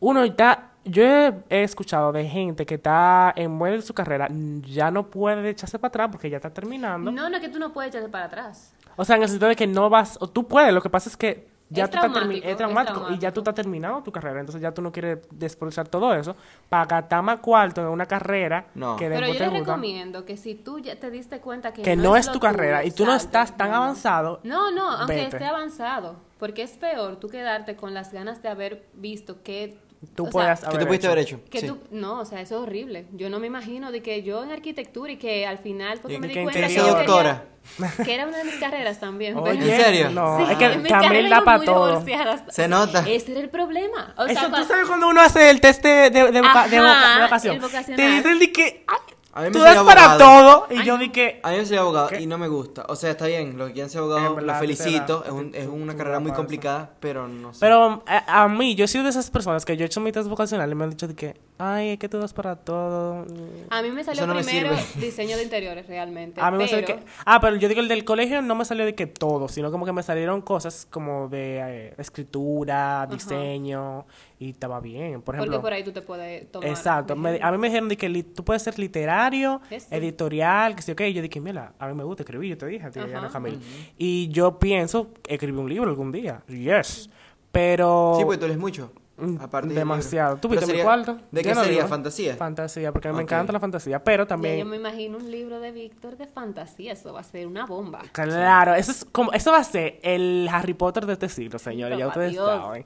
uno 0.00 0.22
está, 0.22 0.70
yo 0.84 1.02
he, 1.02 1.34
he 1.50 1.62
escuchado 1.62 2.12
de 2.12 2.24
gente 2.28 2.66
que 2.66 2.74
está 2.74 3.32
en 3.36 3.56
medio 3.56 3.76
de 3.76 3.82
su 3.82 3.94
carrera, 3.94 4.28
ya 4.62 4.90
no 4.90 5.06
puede 5.08 5.48
echarse 5.50 5.78
para 5.78 5.88
atrás 5.88 6.08
porque 6.12 6.30
ya 6.30 6.36
está 6.36 6.50
terminando. 6.50 7.10
No, 7.10 7.28
no 7.28 7.36
es 7.36 7.42
que 7.42 7.48
tú 7.48 7.58
no 7.58 7.72
puedes 7.72 7.90
echarte 7.90 8.08
para 8.10 8.26
atrás. 8.26 8.74
O 8.96 9.04
sea, 9.04 9.16
en 9.16 9.22
el 9.22 9.28
sentido 9.28 9.48
de 9.48 9.56
que 9.56 9.66
no 9.66 9.90
vas, 9.90 10.16
o 10.20 10.28
tú 10.28 10.46
puedes, 10.46 10.72
lo 10.72 10.80
que 10.82 10.90
pasa 10.90 11.08
es 11.08 11.16
que 11.16 11.52
ya 11.70 11.84
Es 11.84 11.90
tú 11.90 11.96
estás 11.96 12.12
traumático, 12.12 12.44
es 12.44 12.50
es 12.52 12.56
traumático 12.58 13.10
y 13.10 13.18
ya 13.18 13.32
tú 13.32 13.40
estás 13.40 13.54
terminando 13.54 14.02
tu 14.02 14.12
carrera, 14.12 14.38
entonces 14.38 14.60
ya 14.60 14.72
tú 14.72 14.82
no 14.82 14.92
quieres 14.92 15.18
desperdiciar 15.30 15.88
todo 15.88 16.14
eso 16.14 16.36
para 16.68 16.84
gastar 16.84 17.22
más 17.22 17.38
cuarto 17.40 17.80
en 17.80 17.88
una 17.88 18.04
carrera 18.06 18.66
No. 18.74 18.96
que 18.96 19.08
Pero 19.08 19.26
yo 19.26 19.38
te 19.38 19.48
recomiendo 19.48 20.24
que 20.26 20.36
si 20.36 20.54
tú 20.54 20.78
ya 20.78 20.94
te 21.00 21.10
diste 21.10 21.40
cuenta 21.40 21.72
que, 21.72 21.80
que 21.82 21.96
no 21.96 22.16
es 22.16 22.30
tu 22.30 22.38
carrera 22.38 22.84
y 22.84 22.90
tú 22.90 23.06
no 23.06 23.14
estás 23.14 23.56
tan 23.56 23.70
no. 23.70 23.76
avanzado. 23.78 24.40
No, 24.44 24.70
no, 24.70 24.90
aunque 24.90 25.14
Vete. 25.14 25.36
esté 25.38 25.46
avanzado, 25.46 26.16
porque 26.38 26.62
es 26.62 26.72
peor 26.72 27.16
tú 27.16 27.28
quedarte 27.28 27.74
con 27.76 27.94
las 27.94 28.12
ganas 28.12 28.42
de 28.42 28.50
haber 28.50 28.84
visto 28.92 29.42
que 29.42 29.78
Tú 30.14 30.24
o 30.24 30.26
sea, 30.26 30.32
puedes 30.32 30.60
¿Qué 30.60 30.66
haber 30.66 30.78
te 30.80 30.86
pudiste 30.86 31.06
hecho. 31.06 31.12
haber 31.12 31.24
hecho? 31.24 31.40
Que 31.50 31.60
Sí. 31.60 31.66
tú, 31.68 31.78
no, 31.90 32.20
o 32.20 32.24
sea, 32.24 32.40
eso 32.40 32.56
es 32.56 32.62
horrible. 32.62 33.06
Yo 33.12 33.30
no 33.30 33.38
me 33.40 33.46
imagino 33.46 33.92
de 33.92 34.02
que 34.02 34.22
yo 34.22 34.42
en 34.44 34.50
arquitectura 34.52 35.12
y 35.12 35.16
que 35.16 35.46
al 35.46 35.58
final, 35.58 35.98
porque 36.00 36.18
me 36.18 36.28
di 36.28 36.34
que 36.34 36.42
cuenta 36.42 36.60
que 36.60 36.66
interior. 36.66 36.90
yo 36.90 36.96
Doctora. 36.98 37.44
quería, 37.78 38.04
que 38.04 38.14
era 38.14 38.26
una 38.26 38.36
de 38.38 38.44
mis 38.44 38.54
carreras 38.56 39.00
también. 39.00 39.36
Oye, 39.38 39.58
pero- 39.58 39.72
¿En 39.72 39.80
serio? 39.80 40.10
No, 40.14 40.36
Sí, 40.38 40.52
es 40.52 40.58
que 40.58 40.82
Camil 40.88 41.30
da 41.30 41.42
para 41.44 41.64
todo. 41.64 42.04
Se 42.50 42.68
nota. 42.68 43.00
Ese 43.08 43.32
era 43.32 43.40
el 43.40 43.48
problema. 43.50 44.14
O 44.18 44.24
sea, 44.26 44.32
Eso, 44.32 44.50
cua- 44.50 44.56
tú 44.62 44.64
sabes 44.64 44.86
cuando 44.86 45.08
uno 45.08 45.20
hace 45.20 45.48
el 45.50 45.60
test 45.60 45.82
de, 45.82 46.10
de, 46.10 46.30
de, 46.32 46.40
voca- 46.42 46.68
de 46.68 46.78
voca- 46.78 46.92
Ajá, 46.92 47.16
de 47.18 47.22
vocación. 47.58 47.96
Te 47.96 48.08
dicen 48.08 48.38
de 48.38 48.52
que 48.52 48.84
ay, 48.86 49.13
A 49.36 49.40
mí 49.40 49.46
me 49.46 49.50
tú 49.52 49.58
das 49.60 49.82
para 49.82 50.12
abogado. 50.12 50.18
todo 50.18 50.66
y 50.70 50.84
yo 50.84 50.96
di 50.96 51.10
que 51.10 51.40
A 51.42 51.50
mí 51.50 51.56
me 51.58 51.66
soy 51.66 51.76
abogado 51.76 52.08
¿Qué? 52.08 52.20
y 52.20 52.26
no 52.26 52.38
me 52.38 52.46
gusta. 52.48 52.84
O 52.88 52.94
sea, 52.96 53.10
está 53.10 53.26
bien, 53.26 53.58
los 53.58 53.66
que 53.68 53.72
quieren 53.74 53.90
ser 53.90 54.00
abogados, 54.00 54.42
los 54.42 54.56
felicito. 54.58 55.24
Es, 55.24 55.32
un- 55.32 55.50
es 55.54 55.66
una 55.66 55.96
carrera 55.96 56.20
muy 56.20 56.30
para 56.30 56.36
complicada, 56.36 56.90
pero 57.00 57.26
no 57.28 57.52
sé. 57.52 57.58
Pero 57.60 58.02
a, 58.06 58.42
a 58.44 58.48
mí, 58.48 58.74
yo 58.76 58.84
he 58.84 58.88
sido 58.88 59.04
de 59.04 59.10
esas 59.10 59.30
personas 59.30 59.64
que 59.64 59.76
yo 59.76 59.82
he 59.84 59.86
hecho 59.86 60.00
mi 60.00 60.12
test 60.12 60.28
vocacional 60.28 60.70
y 60.70 60.74
me 60.76 60.84
han 60.84 60.90
dicho 60.90 61.08
de 61.08 61.14
que, 61.16 61.34
ay, 61.58 61.90
es 61.90 61.98
que 61.98 62.08
tú 62.08 62.18
das 62.18 62.32
para 62.32 62.56
todo. 62.56 63.26
a 63.70 63.82
mí 63.82 63.90
me 63.90 64.02
salió 64.04 64.26
no 64.26 64.34
me 64.34 64.42
primero 64.42 64.74
diseño 65.00 65.36
de 65.36 65.42
interiores 65.44 65.86
realmente. 65.86 66.40
A 66.40 66.50
mí 66.50 66.58
me 66.58 66.64
pero, 66.66 66.80
salió 66.86 66.86
que... 67.00 67.04
Ah, 67.24 67.40
pero 67.40 67.56
yo 67.56 67.68
digo 67.68 67.80
el 67.80 67.88
del 67.88 68.04
colegio 68.04 68.42
no 68.42 68.54
me 68.54 68.64
salió 68.64 68.84
de 68.84 68.94
que 68.94 69.06
todo, 69.06 69.48
sino 69.48 69.70
como 69.70 69.86
que 69.86 69.92
me 69.92 70.02
salieron 70.02 70.40
cosas 70.42 70.86
como 70.90 71.28
de 71.28 71.60
eh, 71.88 71.94
escritura, 71.98 73.06
diseño, 73.10 74.04
y 74.38 74.50
estaba 74.50 74.80
bien. 74.80 75.22
Por 75.22 75.36
ejemplo... 75.36 75.52
Porque 75.56 75.62
por 75.62 75.72
ahí 75.72 75.84
tú 75.84 75.92
te 75.92 76.02
puedes 76.02 76.50
tomar. 76.50 76.68
Exacto. 76.68 77.14
Me- 77.16 77.38
a 77.40 77.50
mí 77.52 77.58
me 77.58 77.68
dijeron 77.68 77.88
de 77.88 77.96
que 77.96 78.08
li- 78.08 78.22
tú 78.24 78.44
puedes 78.44 78.62
ser 78.62 78.78
literario, 78.78 79.60
editorial, 79.90 80.74
que 80.74 80.82
sé 80.82 80.92
yo 80.92 80.96
qué. 80.96 81.08
Y 81.08 81.14
yo 81.14 81.22
dije, 81.22 81.40
mira, 81.40 81.72
a 81.78 81.86
mí 81.86 81.94
me 81.94 82.04
gusta 82.04 82.22
escribir, 82.24 82.50
yo 82.50 82.58
te 82.58 82.66
dije 82.66 82.84
a 82.86 82.90
ti, 82.90 82.98
Ajá. 82.98 83.08
Diana 83.08 83.28
Jamil. 83.30 83.60
Y 83.96 84.28
yo 84.28 84.58
pienso 84.58 85.10
escribir 85.28 85.60
un 85.60 85.68
libro 85.68 85.88
algún 85.88 86.10
día. 86.12 86.42
Yes. 86.48 87.08
Pero... 87.52 88.14
Sí, 88.18 88.24
porque 88.24 88.38
tú 88.38 88.46
lees 88.48 88.58
mucho. 88.58 88.90
Mm, 89.16 89.36
Aparte 89.40 89.68
demasiado. 89.72 90.36
¿Tú 90.38 90.48
viste 90.48 90.66
mi 90.66 90.82
cuarto? 90.82 91.18
¿De 91.30 91.42
qué 91.42 91.50
Lleno 91.50 91.62
sería? 91.62 91.86
¿Fantasía? 91.86 92.34
Fantasía, 92.36 92.90
porque 92.90 93.06
a 93.06 93.12
mí 93.12 93.16
me 93.18 93.22
encanta 93.22 93.52
la 93.52 93.60
fantasía. 93.60 94.02
Pero 94.02 94.24
Ya 94.24 94.28
también... 94.28 94.58
yo 94.58 94.64
me 94.64 94.76
imagino 94.76 95.18
un 95.18 95.30
libro 95.30 95.60
de 95.60 95.70
Víctor 95.70 96.16
de 96.16 96.26
fantasía, 96.26 96.92
eso 96.94 97.12
va 97.12 97.20
a 97.20 97.22
ser 97.22 97.46
una 97.46 97.64
bomba. 97.64 98.02
Claro, 98.12 98.74
eso 98.74 98.90
es 98.90 99.04
como, 99.04 99.32
eso 99.32 99.52
va 99.52 99.58
a 99.58 99.64
ser 99.64 100.00
el 100.02 100.48
Harry 100.50 100.74
Potter 100.74 101.06
de 101.06 101.12
este 101.12 101.28
siglo, 101.28 101.60
señores, 101.60 101.96
ya 101.96 102.08
ustedes 102.08 102.32
Dios. 102.32 102.44
saben. 102.48 102.84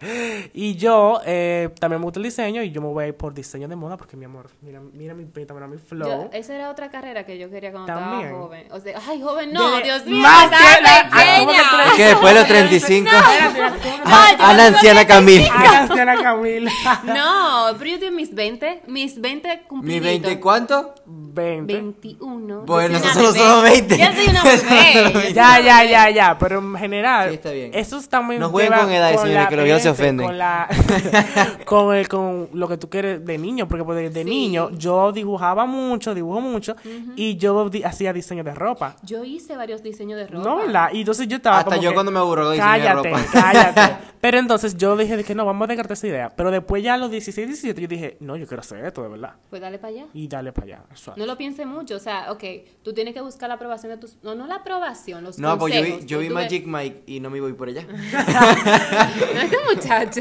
Y 0.52 0.74
yo 0.76 1.20
eh, 1.24 1.70
también 1.80 2.00
me 2.00 2.04
gusta 2.04 2.18
el 2.20 2.24
diseño 2.24 2.62
y 2.62 2.70
yo 2.72 2.82
me 2.82 2.88
voy 2.88 3.04
a 3.04 3.08
ir 3.08 3.16
por 3.16 3.32
diseño 3.32 3.66
de 3.66 3.76
moda 3.76 3.96
porque 3.96 4.16
mi 4.16 4.26
amor, 4.26 4.50
mira, 4.60 4.80
mira 4.92 5.14
mi 5.14 5.24
pinta, 5.24 5.54
mira 5.54 5.66
mi 5.66 5.78
flow. 5.78 6.08
Yo- 6.24 6.30
esa 6.34 6.54
era 6.54 6.70
otra 6.70 6.90
carrera 6.90 7.24
que 7.24 7.38
yo 7.38 7.48
quería 7.48 7.72
cuando 7.72 7.86
También. 7.86 8.26
estaba 8.26 8.42
joven. 8.42 8.66
O 8.72 8.80
sea, 8.80 9.00
ay, 9.08 9.22
joven, 9.22 9.52
no, 9.52 9.70
Dile, 9.70 9.82
Dios 9.84 10.04
mío, 10.04 10.20
más 10.22 10.44
que 10.50 10.82
la- 10.82 11.08
ah, 11.10 11.36
¿cómo 11.38 11.52
que 11.52 11.56
tú 11.56 11.62
pequeña. 11.64 11.84
Es 11.86 11.92
que 11.94 12.04
después 12.04 12.34
de 12.34 12.40
los 12.40 12.48
35. 12.48 13.10
No, 13.10 13.18
Ah, 13.18 14.26
yo 14.38 14.44
Ana 14.44 14.56
tengo 14.64 14.76
anciana 14.76 15.06
Camil. 15.06 15.48
Ah, 15.50 15.78
Anciana 15.82 16.17
Camila. 16.22 16.70
No, 17.04 17.76
pero 17.78 17.96
yo 17.96 18.06
en 18.06 18.14
mis 18.14 18.34
20, 18.34 18.82
mis 18.86 19.20
20 19.20 19.48
¿Mi 19.48 19.62
cumpliditos. 19.66 20.04
20 20.04 20.40
cuánto? 20.40 20.94
20. 21.42 21.72
21. 21.74 22.62
Bueno, 22.66 22.98
nosotros 22.98 23.36
somos 23.36 23.62
bebé. 23.62 23.82
20. 23.86 23.98
Yo 23.98 24.04
soy 24.14 24.28
una 24.28 24.42
soy 25.22 25.32
Ya, 25.32 25.60
ya, 25.60 25.84
ya, 25.84 26.10
ya, 26.10 26.38
pero 26.38 26.58
en 26.58 26.74
general, 26.76 27.28
Sí, 27.30 27.34
está 27.36 27.50
bien. 27.50 27.70
eso 27.74 28.00
también 28.08 28.40
No 28.40 28.50
jueguen 28.50 28.72
con 28.78 28.90
edades, 28.90 29.20
señores, 29.20 29.42
la 29.44 29.48
que 29.48 29.56
los 29.56 29.64
viejos 29.64 29.82
se 29.82 29.90
ofenden. 29.90 30.26
Con, 30.26 30.38
la, 30.38 30.68
con, 31.64 31.94
el, 31.94 32.08
con 32.08 32.48
lo 32.52 32.68
que 32.68 32.76
tú 32.76 32.88
quieres 32.88 33.24
de 33.24 33.38
niño, 33.38 33.66
porque 33.68 33.84
pues, 33.84 34.12
de 34.12 34.22
Sí. 34.22 34.28
niño 34.28 34.70
yo 34.72 35.12
dibujaba 35.12 35.66
mucho, 35.66 36.14
dibujo 36.14 36.40
mucho, 36.40 36.74
y 37.16 37.36
yo 37.36 37.68
di- 37.68 37.82
hacía 37.84 38.12
diseño 38.12 38.42
de 38.44 38.54
ropa. 38.54 38.96
Yo 39.02 39.24
hice 39.24 39.56
varios 39.56 39.82
diseños 39.82 40.18
de 40.18 40.26
ropa. 40.26 40.44
No, 40.48 40.56
¿verdad? 40.56 40.88
Y 40.92 41.00
entonces 41.00 41.28
yo 41.28 41.36
estaba 41.36 41.58
Hasta 41.58 41.70
como 41.70 41.82
yo 41.82 41.90
que, 41.90 41.94
cuando 41.94 42.12
me 42.12 42.18
aburro 42.18 42.50
de 42.50 42.56
diseño 42.56 42.72
de 42.72 42.78
Cállate, 42.80 43.08
ropa. 43.10 43.24
cállate. 43.32 43.96
Pero 44.20 44.38
entonces 44.38 44.76
yo 44.76 44.96
dije 44.96 45.16
de 45.16 45.22
que 45.22 45.34
no, 45.36 45.44
vamos 45.46 45.64
a 45.66 45.68
descartar 45.68 45.92
esa 45.92 46.06
idea. 46.08 46.32
Pero 46.34 46.50
después 46.50 46.82
ya 46.82 46.94
a 46.94 46.96
los 46.96 47.08
16, 47.10 47.46
17 47.46 47.80
yo 47.80 47.86
dije, 47.86 48.16
no, 48.20 48.36
yo 48.36 48.48
quiero 48.48 48.60
hacer 48.62 48.84
esto, 48.84 49.02
de 49.04 49.08
verdad. 49.10 49.34
Pues 49.48 49.62
dale 49.62 49.78
para 49.78 49.92
allá. 49.94 50.06
Y 50.12 50.26
dale 50.26 50.52
para 50.52 50.64
allá. 50.66 50.80
eso. 50.92 51.12
No 51.16 51.24
lo 51.28 51.38
pienses 51.38 51.64
mucho, 51.66 51.94
o 51.94 51.98
sea, 52.00 52.32
ok, 52.32 52.42
tú 52.82 52.92
tienes 52.92 53.14
que 53.14 53.20
buscar 53.20 53.48
la 53.48 53.54
aprobación 53.54 53.92
de 53.92 53.98
tus... 53.98 54.16
No, 54.24 54.34
no 54.34 54.46
la 54.48 54.56
aprobación, 54.56 55.22
los 55.22 55.38
No, 55.38 55.56
pues 55.58 55.72
yo 55.74 55.82
vi, 55.82 55.88
consejos, 55.90 56.06
yo 56.10 56.18
vi 56.18 56.24
ves- 56.26 56.34
Magic 56.34 56.66
Mike 56.66 57.02
y 57.06 57.20
no 57.20 57.30
me 57.30 57.40
voy 57.40 57.52
por 57.52 57.68
allá. 57.68 57.86
No, 59.34 59.40
este 59.40 59.56
muchacho. 59.74 60.20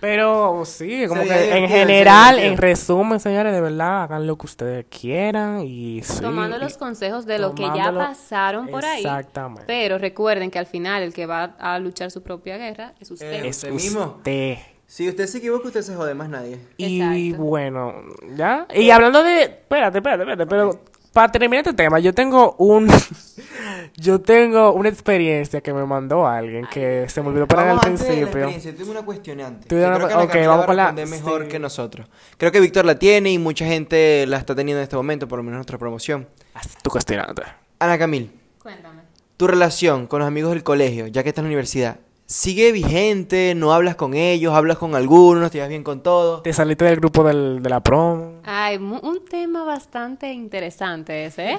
Pero 0.00 0.64
sí, 0.64 1.04
como 1.08 1.22
que 1.22 1.56
en 1.58 1.68
general, 1.68 2.38
en 2.38 2.56
resumen, 2.56 3.20
señores, 3.20 3.52
de 3.52 3.60
verdad, 3.60 4.04
hagan 4.04 4.26
lo 4.26 4.36
que 4.36 4.46
ustedes 4.46 4.86
quieran 4.86 5.60
y 5.64 6.02
sí. 6.02 6.20
tomando 6.20 6.56
y- 6.56 6.60
los 6.60 6.76
consejos 6.76 7.26
de 7.26 7.38
lo 7.38 7.54
que 7.54 7.62
ya 7.62 7.92
pasaron 7.92 8.68
por 8.68 8.84
ahí. 8.84 8.98
Exactamente. 9.00 9.64
Pero 9.66 9.98
recuerden 9.98 10.50
que 10.50 10.58
al 10.58 10.66
final 10.66 11.02
el 11.02 11.12
que 11.12 11.26
va 11.26 11.56
a 11.58 11.78
luchar 11.78 12.10
su 12.10 12.22
propia 12.22 12.56
guerra 12.58 12.94
es 13.00 13.10
usted. 13.10 13.44
Eh, 13.44 13.48
es 13.48 13.56
usted 13.58 13.70
mismo. 13.72 14.14
usted. 14.16 14.56
Si 14.90 15.06
usted 15.08 15.26
se 15.26 15.38
equivoca, 15.38 15.68
usted 15.68 15.82
se 15.82 15.94
jode 15.94 16.14
más 16.14 16.28
nadie. 16.30 16.58
Y 16.78 17.00
Exacto. 17.00 17.44
bueno, 17.44 17.94
¿ya? 18.34 18.66
Y 18.74 18.88
hablando 18.90 19.22
de... 19.22 19.42
Espérate, 19.42 19.98
espérate, 19.98 20.22
espérate, 20.22 20.46
pero 20.46 20.80
para 21.12 21.30
terminar 21.30 21.58
este 21.58 21.74
tema, 21.74 21.98
yo 21.98 22.14
tengo 22.14 22.54
un... 22.58 22.88
yo 23.96 24.20
tengo 24.22 24.72
una 24.72 24.88
experiencia 24.88 25.60
que 25.60 25.74
me 25.74 25.84
mandó 25.84 26.26
alguien 26.26 26.66
que 26.72 27.06
se 27.08 27.20
me 27.20 27.28
olvidó 27.28 27.46
poner 27.46 27.64
al 27.66 27.76
Vamos 27.76 27.84
antes 27.86 28.00
de 28.00 28.06
la 28.08 28.14
principio. 28.14 28.38
experiencia, 28.40 28.76
tengo 28.76 28.90
una 28.92 29.02
cuestionante. 29.04 29.68
Tú 29.68 29.76
una- 29.76 29.94
creo 29.96 30.08
que 30.08 30.14
ok, 30.14 30.28
Camila 30.30 30.48
vamos 30.48 30.60
va 30.60 30.64
a 30.64 30.66
con 30.66 30.76
la- 30.76 30.90
responder 30.92 31.08
mejor 31.20 31.42
sí. 31.42 31.48
que 31.48 31.58
nosotros. 31.58 32.08
Creo 32.38 32.50
que 32.52 32.60
Víctor 32.60 32.84
la 32.86 32.98
tiene 32.98 33.30
y 33.30 33.38
mucha 33.38 33.66
gente 33.66 34.24
la 34.26 34.38
está 34.38 34.54
teniendo 34.54 34.78
en 34.80 34.84
este 34.84 34.96
momento, 34.96 35.28
por 35.28 35.38
lo 35.38 35.42
menos 35.42 35.56
en 35.56 35.58
nuestra 35.58 35.76
promoción. 35.78 36.26
Haz 36.54 36.78
tu 36.82 36.88
cuestionante. 36.88 37.42
Ana 37.78 37.98
Camil, 37.98 38.30
Cuéntame. 38.62 39.02
tu 39.36 39.46
relación 39.46 40.06
con 40.06 40.20
los 40.20 40.28
amigos 40.28 40.52
del 40.52 40.62
colegio, 40.62 41.06
ya 41.08 41.22
que 41.22 41.28
estás 41.28 41.42
en 41.42 41.46
la 41.46 41.48
universidad, 41.48 41.98
sigue 42.30 42.72
vigente, 42.72 43.54
no 43.56 43.72
hablas 43.72 43.96
con 43.96 44.12
ellos, 44.12 44.54
hablas 44.54 44.76
con 44.76 44.94
algunos, 44.94 45.50
te 45.50 45.56
llevas 45.56 45.70
bien 45.70 45.82
con 45.82 46.02
todos. 46.02 46.42
Te 46.42 46.52
saliste 46.52 46.84
del 46.84 46.96
grupo 46.96 47.24
del, 47.24 47.62
de 47.62 47.70
la 47.70 47.80
prom. 47.82 48.34
Ay, 48.44 48.78
mu- 48.78 49.00
un 49.02 49.24
tema 49.24 49.64
bastante 49.64 50.30
interesante 50.32 51.24
ese, 51.24 51.52
¿eh? 51.52 51.58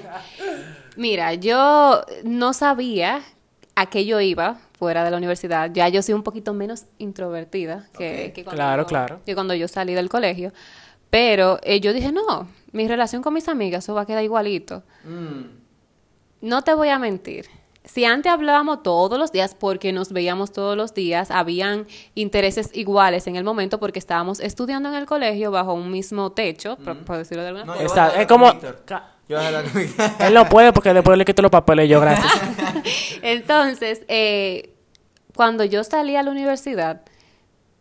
Mira, 0.95 1.33
yo 1.33 2.01
no 2.23 2.53
sabía 2.53 3.21
a 3.75 3.87
qué 3.89 4.05
yo 4.05 4.21
iba 4.21 4.59
fuera 4.77 5.03
de 5.03 5.09
la 5.09 5.17
universidad. 5.17 5.71
Ya 5.73 5.89
yo 5.89 6.03
soy 6.03 6.13
un 6.13 6.21
poquito 6.23 6.53
menos 6.53 6.85
introvertida 6.99 7.87
que, 7.97 8.31
cuando, 8.35 8.51
Claro, 8.51 8.83
yo, 8.83 8.87
claro. 8.87 9.19
que 9.25 9.33
cuando 9.33 9.55
yo 9.55 9.67
salí 9.67 9.95
del 9.95 10.07
colegio. 10.07 10.53
Pero 11.09 11.59
eh, 11.63 11.79
yo 11.79 11.93
dije, 11.93 12.11
no, 12.11 12.47
mi 12.73 12.87
relación 12.87 13.23
con 13.23 13.33
mis 13.33 13.47
amigas, 13.47 13.83
eso 13.85 13.95
va 13.95 14.01
a 14.01 14.05
quedar 14.05 14.23
igualito. 14.23 14.83
No 16.41 16.61
te 16.61 16.73
voy 16.75 16.89
a 16.89 16.99
mentir. 16.99 17.47
Si 17.85 18.05
antes 18.05 18.31
hablábamos 18.31 18.83
todos 18.83 19.17
los 19.17 19.31
días, 19.31 19.55
porque 19.55 19.91
nos 19.93 20.11
veíamos 20.11 20.51
todos 20.51 20.75
los 20.77 20.93
días, 20.93 21.31
habían 21.31 21.87
intereses 22.13 22.69
iguales 22.73 23.25
en 23.27 23.35
el 23.35 23.43
momento 23.43 23.79
porque 23.79 23.99
estábamos 23.99 24.39
estudiando 24.41 24.89
en 24.89 24.95
el 24.95 25.05
colegio 25.05 25.49
bajo 25.49 25.73
un 25.73 25.89
mismo 25.89 26.31
techo, 26.31 26.77
por, 26.77 26.97
por 26.99 27.17
decirlo 27.17 27.41
de 27.43 27.49
alguna 27.49 27.65
No, 27.65 27.73
forma. 27.75 28.07
es 28.09 28.27
como... 28.27 28.53
Él 30.19 30.33
no 30.33 30.49
puede 30.49 30.73
porque 30.73 30.93
después 30.93 31.17
le 31.17 31.25
quito 31.25 31.41
los 31.41 31.51
papeles 31.51 31.89
yo, 31.89 31.99
gracias. 32.01 32.31
Entonces, 33.21 34.01
eh, 34.07 34.73
cuando 35.35 35.63
yo 35.63 35.83
salí 35.83 36.15
a 36.15 36.23
la 36.23 36.31
universidad, 36.31 37.01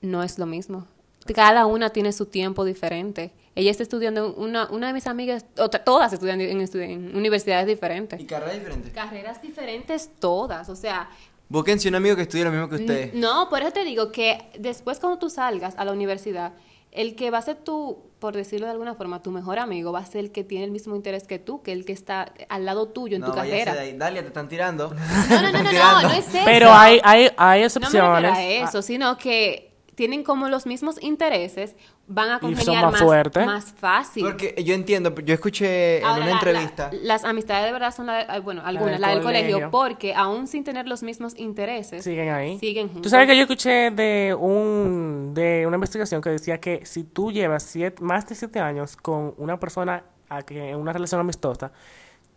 no 0.01 0.23
es 0.23 0.39
lo 0.39 0.47
mismo. 0.47 0.87
Cada 1.35 1.67
una 1.67 1.91
tiene 1.91 2.13
su 2.13 2.27
tiempo 2.27 2.65
diferente. 2.65 3.33
Ella 3.59 3.73
está 3.73 3.83
estudiando, 3.83 4.35
una, 4.35 4.69
una 4.71 4.87
de 4.87 4.93
mis 4.93 5.09
amigas, 5.09 5.45
otra- 5.59 5.83
todas 5.83 6.13
estudian 6.13 6.41
en, 6.41 7.17
universidades 7.17 7.67
diferentes. 7.67 8.21
Y 8.21 8.25
carreras 8.25 8.55
diferentes. 8.55 8.93
Carreras 8.93 9.43
diferentes 9.43 10.11
todas, 10.21 10.69
o 10.69 10.77
sea, 10.77 11.11
Búsquense 11.49 11.89
un 11.89 11.95
amigo 11.97 12.15
que 12.15 12.23
estudie 12.23 12.45
lo 12.45 12.53
mismo 12.53 12.69
que 12.69 12.77
ustedes. 12.77 13.15
No, 13.15 13.49
por 13.49 13.63
eso 13.63 13.73
te 13.73 13.83
digo 13.85 14.13
que 14.13 14.39
después 14.59 15.01
cuando 15.01 15.19
tú 15.19 15.29
salgas 15.29 15.75
a 15.77 15.85
la 15.85 15.93
universidad, 15.93 16.53
el 16.93 17.17
que 17.17 17.31
va 17.31 17.39
a 17.39 17.43
ser 17.43 17.57
tu, 17.57 17.99
por 18.21 18.37
decirlo 18.37 18.67
de 18.67 18.73
alguna 18.73 18.95
forma, 18.95 19.23
tu 19.23 19.31
mejor 19.33 19.59
amigo 19.59 19.91
va 19.91 20.01
a 20.01 20.07
ser 20.07 20.21
el 20.21 20.31
que 20.31 20.45
tiene 20.45 20.65
el 20.67 20.71
mismo 20.71 20.95
interés 20.95 21.25
que 21.27 21.39
tú, 21.41 21.63
que 21.63 21.73
el 21.73 21.85
que 21.85 21.93
está 21.95 22.33
al 22.49 22.65
lado 22.65 22.89
tuyo 22.89 23.17
en 23.17 23.23
no, 23.23 23.29
tu 23.29 23.35
carrera. 23.35 23.73
de 23.75 23.81
ahí. 23.81 23.97
Dalia, 23.97 24.21
te 24.23 24.29
están 24.29 24.49
tirando. 24.49 24.95
No, 24.95 25.43
no, 25.43 25.51
no, 25.53 25.63
no, 25.65 25.73
no, 25.73 26.03
no 26.03 26.11
es 26.13 26.29
eso. 26.29 26.39
Pero 26.45 26.71
hay, 26.71 27.01
hay, 27.03 27.31
hay 27.37 27.59
no 27.61 27.63
me 27.63 27.67
excepciones. 27.67 28.23
refiero 28.31 28.65
a 28.67 28.69
eso, 28.69 28.83
sino 28.83 29.17
que 29.19 29.68
tienen 29.99 30.23
como 30.23 30.49
los 30.49 30.65
mismos 30.65 31.03
intereses, 31.03 31.75
van 32.07 32.29
a 32.31 32.37
Y 32.37 32.41
son 32.41 32.55
congeniar 32.55 32.85
más 32.93 33.03
más, 33.47 33.75
fácil. 33.77 34.25
Porque 34.25 34.55
yo 34.65 34.73
entiendo, 34.73 35.13
yo 35.17 35.35
escuché 35.35 35.99
en 35.99 36.05
una 36.07 36.19
la- 36.19 36.31
entrevista. 36.31 36.91
la- 36.93 36.99
las 37.03 37.25
amistades 37.25 37.67
de 37.67 37.73
verdad 37.73 37.93
son 37.93 38.07
la 38.07 38.19
de- 38.19 38.27
ah, 38.29 38.39
bueno, 38.39 38.63
algunas, 38.65 38.93
del 38.93 39.01
la 39.01 39.09
del 39.09 39.23
colegio, 39.23 39.51
colegio. 39.57 39.71
porque 39.73 40.15
aún 40.15 40.47
sin 40.47 40.63
tener 40.63 40.87
los 40.87 41.03
mismos 41.03 41.35
intereses, 41.37 42.05
Siguen 42.05 42.29
ahí. 42.29 42.61
siguen 42.61 42.87
juntos. 42.87 43.03
Tú 43.03 43.09
sabes 43.09 43.27
que 43.27 43.35
yo 43.37 43.43
escuché 43.43 43.91
de 43.91 44.37
un 44.39 45.33
de 45.35 45.67
una 45.67 45.75
investigación 45.77 46.23
que 46.23 46.31
decía 46.31 46.59
que 46.61 46.87
si 46.87 47.03
tú 47.03 47.33
llevas 47.33 47.65
siete- 47.65 48.01
más 48.01 48.25
de 48.29 48.37
siete 48.37 48.61
años 48.61 48.97
con 48.97 49.35
una 49.37 49.59
persona 49.59 50.05
a 50.29 50.43
que 50.43 50.71
en 50.71 50.77
una 50.77 50.93
relación 50.93 51.21
amistosa, 51.21 51.73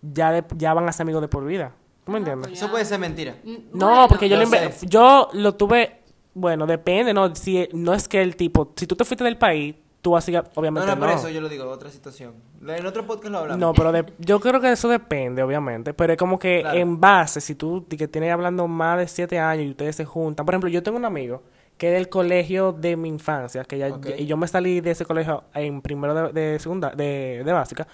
ya 0.02 0.32
de- 0.32 0.44
ya 0.58 0.74
van 0.74 0.90
a 0.90 0.92
ser 0.92 1.04
amigos 1.04 1.22
de 1.22 1.28
por 1.28 1.46
vida. 1.46 1.74
¿Tú 2.04 2.12
me 2.12 2.18
entiendes? 2.18 2.52
Eso 2.54 2.72
puede 2.72 2.84
ser 2.84 2.98
mentira. 2.98 3.36
No, 3.74 3.88
bueno, 3.90 4.08
porque 4.10 4.28
yo 4.28 4.36
lo 4.36 4.50
yo 4.88 5.30
lo 5.34 5.54
tuve, 5.54 6.01
bueno, 6.34 6.66
depende, 6.66 7.14
¿no? 7.14 7.36
Si 7.36 7.68
no 7.74 7.94
es 7.94 8.08
que 8.08 8.22
el 8.22 8.36
tipo, 8.36 8.72
si 8.76 8.88
tú 8.88 8.96
te 8.96 9.04
fuiste 9.06 9.24
del 9.24 9.38
país, 9.38 9.76
tú 10.02 10.18
así, 10.18 10.34
obviamente 10.56 10.88
no, 10.88 10.96
no. 10.96 11.00
por 11.02 11.10
eso 11.12 11.30
yo 11.30 11.42
lo 11.42 11.50
digo, 11.50 11.70
otra 11.70 11.90
situación. 11.92 12.34
En 12.68 12.86
otro 12.86 13.06
podcast 13.06 13.32
lo 13.32 13.38
hablamos. 13.40 13.60
No, 13.60 13.74
pero 13.74 13.92
de- 13.92 14.06
yo 14.18 14.40
creo 14.40 14.60
que 14.60 14.72
eso 14.72 14.88
depende, 14.90 15.44
obviamente. 15.44 15.94
Pero 15.94 16.14
es 16.14 16.18
como 16.18 16.40
que 16.40 16.62
Claro. 16.62 16.78
en 16.80 17.00
base, 17.00 17.40
si 17.42 17.54
tú 17.56 17.86
que 17.88 18.08
tienes 18.08 18.32
hablando 18.34 18.68
más 18.68 18.98
de 18.98 19.08
siete 19.08 19.38
años 19.38 19.66
y 19.66 19.70
ustedes 19.72 19.96
se 19.96 20.06
juntan. 20.06 20.46
Por 20.46 20.54
ejemplo, 20.56 20.70
yo 20.70 20.82
tengo 20.82 20.98
un 20.98 21.06
amigo 21.06 21.44
que 21.78 21.88
es 21.90 21.94
del 21.94 22.10
colegio 22.10 22.72
de 22.74 22.96
mi 22.96 23.10
infancia, 23.10 23.64
que 23.64 23.78
ya, 23.78 23.90
y 24.18 24.26
yo 24.28 24.38
me 24.38 24.48
salí 24.48 24.82
de 24.82 24.92
ese 24.92 25.04
colegio 25.06 25.44
en 25.54 25.82
primero 25.82 26.32
de, 26.32 26.32
de 26.52 26.60
segunda, 26.60 26.92
de, 26.92 27.42
de 27.44 27.52
básica. 27.54 27.88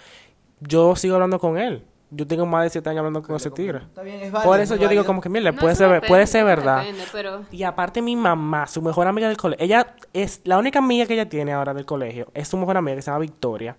Yo 0.60 0.94
sigo 0.96 1.14
hablando 1.14 1.38
con 1.38 1.56
él. 1.58 1.82
Yo 2.10 2.26
tengo 2.26 2.46
más 2.46 2.64
de 2.64 2.70
siete 2.70 2.88
años 2.88 3.00
hablando 3.00 3.22
con 3.22 3.36
ese 3.36 3.50
tigre. 3.50 3.78
Está 3.78 4.02
bien, 4.02 4.16
es 4.20 4.32
válido. 4.32 4.50
Por 4.50 4.60
eso 4.60 4.74
es 4.74 4.80
yo 4.80 4.88
digo 4.88 5.04
como 5.04 5.20
que, 5.20 5.28
mierda, 5.28 5.52
No, 5.52 5.58
puede 5.60 5.74
ser, 5.74 5.88
depende, 5.88 6.08
puede 6.08 6.26
ser 6.26 6.44
verdad. 6.44 6.78
depende, 6.80 7.04
pero... 7.12 7.42
Y 7.50 7.62
aparte 7.64 8.00
mi 8.00 8.16
mamá, 8.16 8.66
su 8.66 8.80
mejor 8.80 9.06
amiga 9.06 9.28
del 9.28 9.36
colegio, 9.36 9.62
ella 9.64 9.94
es 10.14 10.40
la 10.44 10.56
única 10.58 10.78
amiga 10.78 11.04
que 11.04 11.12
ella 11.14 11.28
tiene 11.28 11.52
ahora 11.52 11.74
del 11.74 11.84
colegio, 11.84 12.28
es 12.32 12.48
su 12.48 12.56
mejor 12.56 12.78
amiga 12.78 12.96
que 12.96 13.02
se 13.02 13.10
llama 13.10 13.20
Victoria, 13.20 13.76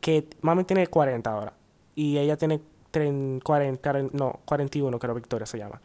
que 0.00 0.28
mami 0.42 0.64
tiene 0.64 0.86
40 0.86 1.30
ahora 1.30 1.54
y 1.94 2.18
ella 2.18 2.36
tiene 2.36 2.60
tren- 2.92 3.42
40, 3.42 3.80
caren- 3.80 4.10
no, 4.12 4.40
41 4.44 4.98
creo 4.98 5.14
Victoria 5.14 5.46
se 5.46 5.56
llama. 5.56 5.80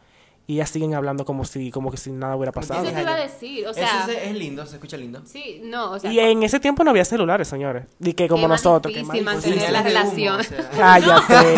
Y 0.50 0.54
ellas 0.54 0.70
siguen 0.70 0.94
hablando 0.94 1.24
como 1.24 1.44
si 1.44 1.70
como 1.70 1.92
que 1.92 1.96
si 1.96 2.10
nada 2.10 2.34
hubiera 2.34 2.50
pasado. 2.50 2.82
Eso 2.82 2.92
te 2.92 3.02
iba 3.02 3.14
a 3.14 3.20
decir, 3.20 3.64
o 3.68 3.70
Eso 3.70 3.78
sea... 3.78 4.04
es, 4.08 4.30
es 4.30 4.34
lindo, 4.36 4.66
se 4.66 4.74
escucha 4.74 4.96
lindo. 4.96 5.22
Sí, 5.24 5.60
no, 5.62 5.92
o 5.92 5.98
sea... 6.00 6.12
Y 6.12 6.18
en 6.18 6.42
ese 6.42 6.58
tiempo 6.58 6.82
no 6.82 6.90
había 6.90 7.04
celulares, 7.04 7.46
señores. 7.46 7.84
Y 8.00 8.14
que 8.14 8.26
como 8.26 8.48
nosotros, 8.48 8.92
que 8.92 9.04
mantener 9.04 9.42
difícil. 9.42 9.72
la 9.72 9.82
relación. 9.84 10.40
o 10.40 10.42
sea. 10.42 10.68
Cállate. 10.76 11.54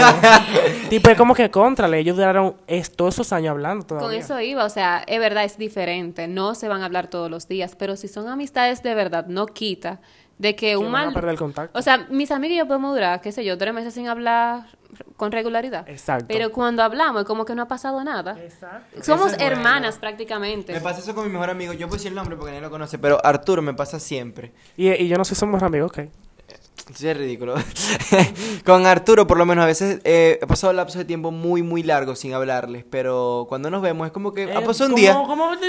tipo, 0.91 1.09
es 1.09 1.17
como 1.17 1.35
que 1.35 1.51
contrale, 1.51 2.01
ellos 2.01 2.19
duraron 2.19 2.55
todos 2.95 3.15
esos 3.15 3.33
años 3.33 3.53
hablando 3.53 3.87
todavía. 3.87 4.09
Con 4.09 4.15
eso 4.15 4.39
iba, 4.43 4.63
o 4.63 4.69
sea, 4.69 5.03
es 5.07 5.19
verdad, 5.19 5.45
es 5.45 5.57
diferente, 5.57 6.29
no 6.29 6.55
se 6.55 6.69
van 6.69 6.83
a 6.83 6.85
hablar 6.85 7.09
todos 7.09 7.31
los 7.31 7.49
días, 7.49 7.75
pero 7.75 7.97
si 7.97 8.09
son 8.09 8.29
amistades 8.29 8.83
de 8.83 8.95
verdad, 8.95 9.25
no 9.27 9.47
quita 9.47 10.03
de 10.43 10.57
que 10.57 10.77
un 10.77 10.91
van 10.91 11.03
a 11.03 11.05
mal... 11.07 11.15
perder 11.15 11.31
el 11.31 11.39
contacto. 11.39 11.79
O 11.79 11.83
sea, 11.83 12.07
mis 12.11 12.31
amigos 12.33 12.55
y 12.55 12.59
yo 12.59 12.67
podemos 12.67 12.93
durar, 12.95 13.21
qué 13.21 13.31
sé 13.31 13.45
yo, 13.45 13.57
tres 13.57 13.73
meses 13.73 13.95
sin 13.95 14.09
hablar 14.09 14.65
con 15.17 15.31
regularidad. 15.31 15.89
Exacto. 15.89 16.27
Pero 16.29 16.51
cuando 16.51 16.83
hablamos 16.83 17.23
es 17.23 17.27
como 17.29 17.45
que 17.45 17.55
no 17.55 17.63
ha 17.63 17.69
pasado 17.69 18.03
nada. 18.03 18.37
Exacto. 18.43 19.03
Somos 19.05 19.37
bueno. 19.37 19.45
hermanas 19.45 19.99
prácticamente. 19.99 20.73
Me 20.73 20.81
pasa 20.81 20.99
eso 21.01 21.15
con 21.15 21.25
mi 21.27 21.33
mejor 21.33 21.49
amigo. 21.51 21.73
Yo 21.73 21.87
puedo 21.87 21.97
decir 21.99 22.09
el 22.11 22.17
nombre 22.17 22.37
porque 22.37 22.51
nadie 22.51 22.61
lo 22.63 22.71
conoce, 22.71 22.99
pero 22.99 23.25
Arturo 23.25 23.63
me 23.63 23.73
pasa 23.73 24.01
siempre. 24.01 24.53
Y, 24.77 24.91
y 24.91 25.07
yo 25.09 25.17
no 25.17 25.25
sé 25.25 25.35
si 25.37 25.41
somos 25.41 25.63
amigos, 25.63 25.91
ok. 25.93 26.01
Sí, 26.95 27.07
es 27.07 27.17
ridículo. 27.17 27.55
con 28.65 28.87
Arturo, 28.87 29.27
por 29.29 29.39
lo 29.39 29.47
menos, 29.47 29.63
a 29.63 29.67
veces 29.67 30.01
eh, 30.03 30.41
he 30.43 30.47
pasado 30.49 30.73
lapsos 30.73 30.99
de 30.99 31.05
tiempo 31.05 31.31
muy, 31.31 31.63
muy 31.63 31.85
largos 31.85 32.19
sin 32.19 32.35
hablarles, 32.35 32.85
pero 32.91 33.47
cuando 33.49 33.71
nos 33.71 33.81
vemos 33.81 34.07
es 34.09 34.13
como 34.13 34.33
que 34.33 34.51
ah, 34.53 34.59
Eh, 34.61 34.65
pasó 34.67 34.87
un 34.87 34.97
día. 34.97 35.17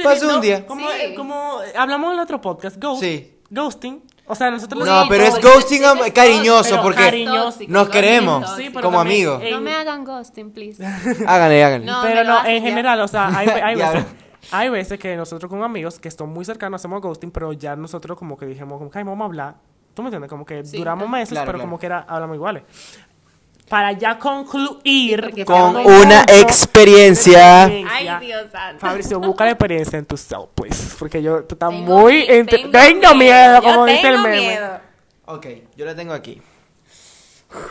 pasó 0.04 0.28
no, 0.28 0.36
un 0.36 0.42
día. 0.42 0.66
Como, 0.66 0.90
Sí. 0.90 0.96
eh, 1.00 1.14
como 1.16 1.60
hablamos 1.78 2.08
en 2.08 2.14
el 2.14 2.20
otro 2.24 2.42
podcast, 2.42 2.78
Ghost. 2.82 3.04
Sí. 3.04 3.38
Ghosting. 3.52 4.02
O 4.26 4.36
sea, 4.36 4.50
nosotros 4.52 4.86
No, 4.88 5.04
pero 5.10 5.26
es 5.26 5.40
ghosting 5.42 5.84
am- 5.84 6.00
es 6.06 6.14
cariñoso 6.14 6.70
pero 6.72 6.82
porque 6.84 7.04
cariñoso. 7.04 7.60
nos 7.68 7.90
queremos 7.90 8.50
Sí, 8.56 8.70
pero 8.70 8.84
como 8.84 9.00
también, 9.00 9.28
amigos. 9.30 9.52
No 9.52 9.60
me 9.62 9.74
hagan 9.76 10.06
ghosting, 10.06 10.52
please. 10.52 10.84
Háganle, 11.28 11.64
háganle. 11.64 11.86
No, 11.86 12.00
pero 12.04 12.24
lo 12.24 12.30
no, 12.30 12.38
hacen 12.40 12.52
en 12.56 12.64
ya. 12.64 12.70
general, 12.70 13.02
o 13.02 13.08
sea, 13.08 13.28
hay, 13.38 13.48
hay 13.64 13.76
Ya 13.78 13.92
veces... 13.92 14.06
Hay 14.52 14.70
veces 14.70 15.00
que 15.00 15.16
nosotros 15.16 15.50
con 15.50 15.64
amigos 15.64 16.00
que 16.00 16.10
están 16.10 16.28
muy 16.30 16.44
cercanos 16.44 16.82
hacemos 16.82 17.02
ghosting, 17.02 17.32
pero 17.32 17.54
ya 17.54 17.76
nosotros 17.78 18.18
como 18.18 18.38
que 18.38 18.46
dijimos, 18.46 18.78
como 18.78 18.90
que 18.90 18.98
"Ay, 19.00 19.06
vamos 19.06 19.22
a 19.22 19.26
hablar. 19.26 19.56
¿Tú 19.94 20.02
me 20.02 20.08
entiendes? 20.10 20.30
Como 20.30 20.46
que 20.46 20.66
Sí, 20.66 20.78
duramos 20.78 21.08
meses, 21.08 21.30
Claro, 21.30 21.46
pero 21.46 21.58
claro. 21.60 21.70
como 21.70 21.80
que 21.80 21.86
era, 21.86 22.00
hablamos 22.08 22.36
iguales. 22.36 22.64
Para 23.74 23.92
ya 23.94 24.20
concluir 24.20 25.44
Con 25.48 25.78
un 25.78 25.88
una 25.88 26.22
experiencia. 26.28 27.64
Ay, 27.64 28.08
Dios 28.22 28.46
santo. 28.52 28.80
Fabricio, 28.80 29.20
busca 29.20 29.46
la 29.46 29.52
experiencia 29.54 29.98
en 29.98 30.06
tu 30.06 30.16
self, 30.16 30.50
please. 30.54 30.96
Porque 31.00 31.24
yo, 31.24 31.44
tú 31.46 31.56
estás 31.56 31.72
Tengo 31.72 32.02
muy... 32.02 32.24
Tengo, 32.72 33.16
miedo, 33.16 33.56
yo 33.56 33.64
como 33.64 33.86
dice 33.88 34.10
el 34.10 34.14
tengo 34.14 34.28
meme. 34.28 34.40
miedo. 34.42 34.80
Ok, 35.26 35.48
yo 35.76 35.86
la 35.88 35.96
tengo 35.96 36.14
aquí. 36.14 36.40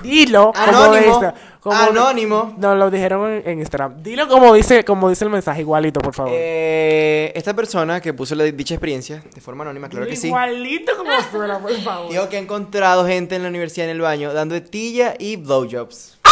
Dilo 0.02 0.52
como 0.52 0.78
Anónimo. 0.82 1.18
dice. 1.20 1.32
como- 1.60 1.76
Anónimo. 1.76 2.54
No, 2.58 2.74
lo 2.74 2.90
dijeron 2.90 3.30
en, 3.30 3.42
en 3.48 3.58
Instagram. 3.60 4.02
Dilo 4.02 4.28
como 4.28 4.52
dice, 4.54 4.84
como 4.84 5.08
dice 5.08 5.24
el 5.24 5.30
mensaje, 5.30 5.60
igualito, 5.60 6.00
por 6.00 6.14
favor. 6.14 6.32
Eh, 6.34 7.32
esta 7.34 7.54
persona 7.54 8.00
que 8.00 8.12
puso 8.14 8.34
la 8.34 8.44
dicha 8.44 8.74
experiencia, 8.74 9.22
de 9.34 9.40
forma 9.40 9.62
anónima, 9.64 9.88
claro 9.88 10.06
que 10.06 10.16
sí, 10.16 10.28
Igualito 10.28 10.96
como 10.96 11.10
suena, 11.30 11.58
por 11.58 11.72
favor. 11.82 12.10
dijo 12.10 12.28
que 12.28 12.36
ha 12.36 12.40
encontrado 12.40 13.06
gente 13.06 13.36
en 13.36 13.42
la 13.42 13.48
universidad 13.48 13.86
en 13.88 13.92
el 13.96 14.00
baño 14.00 14.32
dando 14.32 14.54
etilla 14.54 15.14
y 15.18 15.36
blowjobs. 15.36 16.18
¡Ah! 16.24 16.30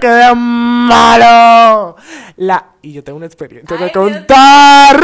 ¡Qué 0.00 0.34
malo! 0.34 1.96
La... 2.36 2.66
Y 2.82 2.92
yo 2.92 3.02
tengo 3.02 3.16
una 3.16 3.26
experiencia 3.26 3.76
Ay, 3.78 3.90
que 3.90 3.98
Dios 3.98 4.12
contar 4.16 5.00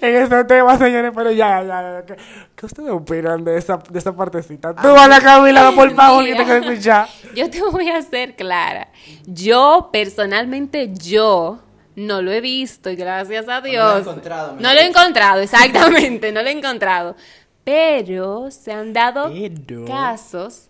en 0.00 0.16
este 0.16 0.44
tema, 0.44 0.76
señores, 0.78 1.12
pero 1.14 1.30
ya, 1.30 1.62
ya, 1.62 1.82
ya. 1.82 2.02
¿Qué, 2.06 2.16
qué 2.56 2.66
ustedes 2.66 2.90
opinan 2.90 3.44
de 3.44 3.56
esa, 3.56 3.76
de 3.88 3.98
esa 3.98 4.14
partecita? 4.14 4.74
Tú, 4.74 4.88
Ana 4.88 5.20
Camila, 5.20 5.72
por 5.74 5.94
favor, 5.94 6.24
que 6.24 6.34
te 6.34 6.44
quiero 6.44 6.64
escuchar. 6.70 7.08
Yo 7.34 7.48
te 7.50 7.62
voy 7.62 7.88
a 7.90 8.00
ser 8.02 8.34
clara. 8.36 8.88
Yo, 9.26 9.90
personalmente, 9.92 10.92
yo 10.94 11.58
no 11.96 12.22
lo 12.22 12.30
he 12.32 12.40
visto 12.40 12.90
y 12.90 12.96
gracias 12.96 13.48
a 13.48 13.60
lo 13.60 13.66
he 13.66 13.70
Dios. 13.70 14.00
encontrado, 14.00 14.56
No 14.60 14.72
lo 14.72 14.80
he 14.80 14.86
encontrado, 14.86 15.40
exactamente, 15.40 16.30
no 16.32 16.42
lo 16.42 16.48
he 16.48 16.52
encontrado. 16.52 17.16
Pero 17.64 18.50
se 18.50 18.72
han 18.72 18.92
dado 18.92 19.30
Pero- 19.30 19.84
casos 19.84 20.68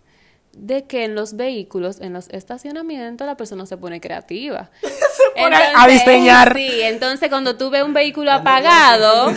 de 0.59 0.85
que 0.87 1.05
en 1.05 1.15
los 1.15 1.37
vehículos, 1.37 2.01
en 2.01 2.13
los 2.13 2.29
estacionamientos, 2.31 3.27
la 3.27 3.37
persona 3.37 3.65
se 3.67 3.77
pone 3.77 4.01
creativa. 4.01 4.71
se 4.83 5.41
pone 5.43 5.57
a 5.57 5.87
diseñar. 5.87 6.55
Sí, 6.57 6.81
entonces 6.83 7.29
cuando 7.29 7.57
tú 7.57 7.71
ves 7.71 7.83
un 7.85 7.95
vehículo 7.95 8.33
apagado, 8.33 9.31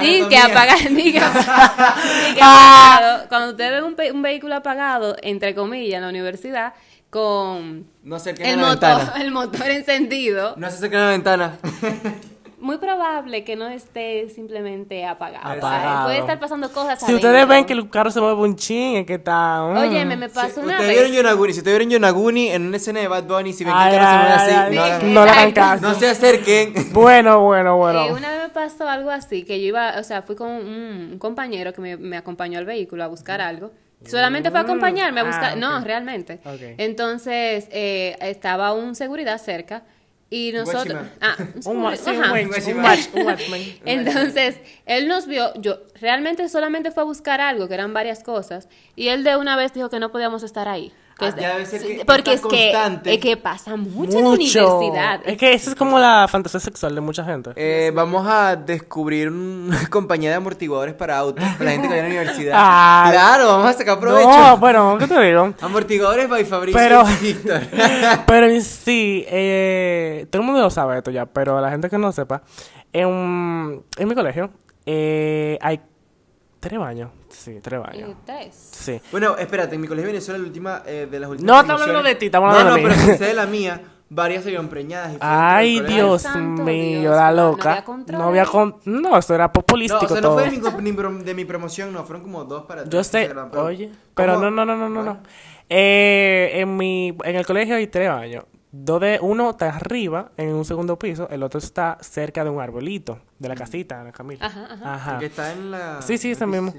di 0.00 0.26
que 0.28 0.36
apagado, 0.38 0.78
apagado, 2.36 3.28
cuando 3.28 3.50
usted 3.50 3.70
ve 3.70 3.82
un, 3.82 3.96
ve- 3.96 4.12
un 4.12 4.22
vehículo 4.22 4.56
apagado, 4.56 5.16
entre 5.22 5.54
comillas, 5.54 5.96
en 5.96 6.02
la 6.02 6.08
universidad, 6.08 6.72
con 7.10 7.86
No 8.02 8.18
se 8.18 8.30
el 8.30 8.42
a 8.42 8.56
la 8.56 8.56
motor, 8.68 8.96
ventana. 8.98 9.22
el 9.22 9.30
motor 9.30 9.70
encendido, 9.70 10.54
No 10.56 10.68
se 10.70 10.76
acerquen 10.76 10.98
a 11.00 11.04
la 11.04 11.10
ventana. 11.12 11.58
Muy 12.60 12.78
probable 12.78 13.44
que 13.44 13.56
no 13.56 13.68
esté 13.68 14.28
simplemente 14.30 15.04
apagado. 15.06 15.44
O 15.44 15.48
sea, 15.48 15.58
Apagado. 15.58 16.04
puede 16.06 16.18
estar 16.18 16.38
pasando 16.40 16.72
cosas. 16.72 17.00
Si 17.00 17.14
ustedes 17.14 17.46
ven 17.48 17.64
que 17.64 17.72
el 17.72 17.88
carro 17.88 18.10
se 18.10 18.20
mueve 18.20 18.40
un 18.40 18.56
chin, 18.56 18.96
es 18.96 19.06
que 19.06 19.14
está... 19.14 19.62
mm. 19.62 19.76
Oye, 19.78 20.04
me, 20.04 20.16
me 20.16 20.28
pasó 20.28 20.54
Sí, 20.54 20.60
una 20.60 20.72
ustedes 20.74 20.88
vez. 20.88 21.10
vieron 21.10 21.12
Yonaguni, 21.12 21.52
si 21.52 21.58
ustedes 21.60 21.78
vieron 21.78 21.92
Yonaguni 21.92 22.48
en 22.48 22.66
una 22.66 22.76
escena 22.76 23.00
de 23.00 23.08
Bad 23.08 23.24
Bunny, 23.24 23.52
si 23.52 23.64
ven 23.64 23.74
que 23.74 23.84
el 23.88 23.96
carro 23.96 24.10
se 24.10 24.16
mueve 24.16 24.32
así, 24.34 24.52
ay, 24.78 25.02
no, 25.02 25.14
no 25.14 25.24
le 25.24 25.30
hagan 25.30 25.48
Exacto. 25.48 25.80
caso. 25.80 25.82
no 25.94 25.94
se 26.00 26.08
acerquen. 26.10 26.74
Bueno, 26.92 27.40
bueno, 27.40 27.76
bueno. 27.76 28.06
Eh, 28.06 28.12
una 28.12 28.28
vez 28.30 28.42
me 28.44 28.48
pasó 28.48 28.88
algo 28.88 29.10
así, 29.10 29.44
que 29.44 29.60
yo 29.60 29.66
iba, 29.68 29.94
o 29.98 30.02
sea, 30.04 30.22
fui 30.22 30.34
con 30.36 30.48
un, 30.50 31.10
un 31.12 31.18
compañero 31.18 31.72
que 31.72 31.80
me, 31.80 31.96
me 31.96 32.16
acompañó 32.16 32.58
al 32.58 32.64
vehículo 32.64 33.04
a 33.04 33.06
buscar 33.06 33.40
algo. 33.40 33.70
Solamente 34.06 34.50
fue 34.50 34.60
a 34.60 34.62
acompañarme 34.62 35.20
a 35.20 35.24
Ah, 35.24 35.26
buscar, 35.26 35.52
ok. 35.54 35.58
no, 35.58 35.80
realmente. 35.80 36.38
Entonces, 36.78 37.68
eh, 37.72 38.16
estaba 38.20 38.72
un 38.72 38.94
seguridad 38.94 39.38
cerca 39.38 39.82
y 40.30 40.52
nosotros... 40.52 41.06
Ah, 41.20 41.36
un 41.64 41.76
Un, 41.84 41.96
sí, 41.96 42.10
un 42.10 42.84
ajá. 42.84 43.36
Entonces, 43.84 44.56
él 44.86 45.08
nos 45.08 45.26
vio, 45.26 45.52
yo 45.54 45.78
realmente 46.00 46.48
solamente 46.48 46.90
fue 46.90 47.02
a 47.02 47.06
buscar 47.06 47.40
algo, 47.40 47.68
que 47.68 47.74
eran 47.74 47.94
varias 47.94 48.22
cosas, 48.22 48.68
y 48.94 49.08
él 49.08 49.24
de 49.24 49.36
una 49.36 49.56
vez 49.56 49.72
dijo 49.72 49.88
que 49.88 49.98
no 50.00 50.12
podíamos 50.12 50.42
estar 50.42 50.68
ahí. 50.68 50.92
Que 51.18 51.26
Ah, 51.26 51.34
ya 51.36 51.48
debe 51.54 51.66
ser 51.66 51.80
que 51.82 52.04
porque 52.06 52.32
es 52.34 52.36
es 52.40 52.46
que, 52.46 52.70
constante. 52.72 53.14
es 53.14 53.18
que 53.20 53.36
pasa 53.36 53.74
mucho, 53.74 54.16
en 54.18 54.22
la 54.24 54.30
universidad. 54.30 55.20
Es 55.24 55.36
que 55.36 55.52
eso 55.52 55.70
es 55.70 55.74
como 55.76 55.98
la 55.98 56.26
fantasía 56.30 56.60
sexual 56.60 56.94
de 56.94 57.00
mucha 57.00 57.24
gente. 57.24 57.50
Eh, 57.56 57.90
vamos 57.92 58.24
a 58.28 58.54
descubrir 58.54 59.28
una 59.32 59.84
compañía 59.90 60.30
de 60.30 60.36
amortiguadores 60.36 60.94
para 60.94 61.18
autos 61.18 61.44
para 61.44 61.64
la 61.64 61.70
gente 61.72 61.88
que 61.88 61.94
vaya 61.94 62.02
a 62.02 62.08
la 62.08 62.14
universidad. 62.14 62.54
Ah. 62.56 63.08
claro, 63.10 63.46
vamos 63.48 63.66
a 63.66 63.72
sacar 63.72 63.98
provecho. 63.98 64.28
No, 64.30 64.56
bueno, 64.58 64.96
¿qué 64.98 65.08
te 65.08 65.20
digo? 65.20 65.52
Amortiguadores 65.60 66.28
by 66.28 66.44
Fabricio 66.44 66.78
Pero- 66.80 67.04
Víctor. 67.20 67.62
pero 68.26 68.46
en 68.46 68.62
sí, 68.62 69.24
eh, 69.28 70.26
todo 70.30 70.42
el 70.42 70.46
mundo 70.46 70.60
lo 70.62 70.70
sabe 70.70 70.98
esto 70.98 71.10
ya, 71.10 71.26
pero 71.26 71.60
la 71.60 71.70
gente 71.70 71.90
que 71.90 71.98
no 71.98 72.12
sepa, 72.12 72.42
en, 72.92 73.82
en 73.96 74.08
mi 74.08 74.14
colegio 74.14 74.50
eh, 74.86 75.58
hay 75.60 75.80
tres 76.60 76.78
baños. 76.78 77.10
Sí, 77.28 77.58
tres 77.62 77.80
baños. 77.80 78.10
Eh, 78.10 78.14
tres. 78.24 78.68
Sí. 78.72 79.00
bueno, 79.10 79.36
espérate, 79.36 79.74
en 79.74 79.80
mi 79.80 79.86
colegio 79.88 80.06
de 80.08 80.12
Venezuela, 80.14 80.38
la 80.38 80.46
última 80.46 80.82
eh, 80.86 81.06
de 81.10 81.20
las 81.20 81.30
últimas. 81.30 81.52
No, 81.54 81.60
estamos 81.60 81.82
hablando 81.82 82.08
de 82.08 82.14
ti, 82.14 82.26
estamos 82.26 82.52
No, 82.52 82.58
hablando 82.58 82.70
no, 82.70 82.88
de 82.88 82.88
mí. 82.88 82.94
pero 83.04 83.12
si 83.12 83.18
sé 83.18 83.24
de 83.26 83.34
la 83.34 83.46
mía, 83.46 83.80
varias 84.10 84.42
se 84.44 84.48
vieron 84.50 84.68
preñadas. 84.68 85.08
y 85.14 85.18
fue 85.18 85.26
Ay. 85.28 85.80
Dios 85.80 86.26
mío, 86.36 87.00
Dios, 87.00 87.16
la 87.16 87.30
no- 87.30 87.36
no 87.36 87.50
loca. 87.52 87.70
había 87.72 87.84
control. 87.84 88.18
No 88.18 88.24
había 88.28 88.44
con... 88.46 88.76
No, 88.84 89.16
eso 89.18 89.34
era 89.34 89.46
No, 89.46 89.52
populístico 89.52 90.04
o 90.04 90.08
sea, 90.08 90.16
no 90.16 90.22
todo. 90.28 90.34
fue 90.34 90.44
de 90.44 90.50
mi, 90.50 90.58
com- 90.60 90.80
ni 90.82 90.92
prom- 90.92 91.22
de 91.22 91.34
mi 91.34 91.44
promoción, 91.44 91.92
no, 91.92 92.04
fueron 92.04 92.22
como 92.22 92.44
dos 92.44 92.64
para 92.64 92.84
Yo 92.84 92.90
tres, 92.90 93.06
sé, 93.08 93.26
pero- 93.28 93.64
oye, 93.64 93.90
pero 94.14 94.34
¿Cómo? 94.34 94.50
no, 94.50 94.64
no, 94.64 94.64
no, 94.64 94.76
no, 94.76 94.88
no, 94.88 95.02
no. 95.02 95.18
Eh, 95.68 96.50
en 96.54 96.76
mi, 96.76 97.08
en 97.24 97.36
el 97.36 97.44
colegio 97.46 97.76
hay 97.76 97.86
tres 97.88 98.08
baños. 98.10 98.44
Dos 98.70 99.00
de, 99.00 99.18
uno 99.22 99.50
está 99.50 99.68
arriba, 99.74 100.30
en 100.36 100.52
un 100.54 100.64
segundo 100.64 100.98
piso, 100.98 101.26
el 101.30 101.42
otro 101.42 101.58
está 101.58 101.96
cerca 102.02 102.44
de 102.44 102.50
un 102.50 102.60
arbolito, 102.60 103.18
de 103.38 103.48
la 103.48 103.54
casita, 103.54 103.98
de 103.98 104.04
la 104.04 104.12
camilla. 104.12 104.44
Ajá, 104.44 104.68
ajá. 104.74 104.94
Ajá. 104.94 105.18
Que 105.18 105.26
está 105.26 105.52
en 105.52 105.70
la. 105.70 106.02
Sí, 106.02 106.18
sí, 106.18 106.32
ese 106.32 106.44
mismo. 106.46 106.74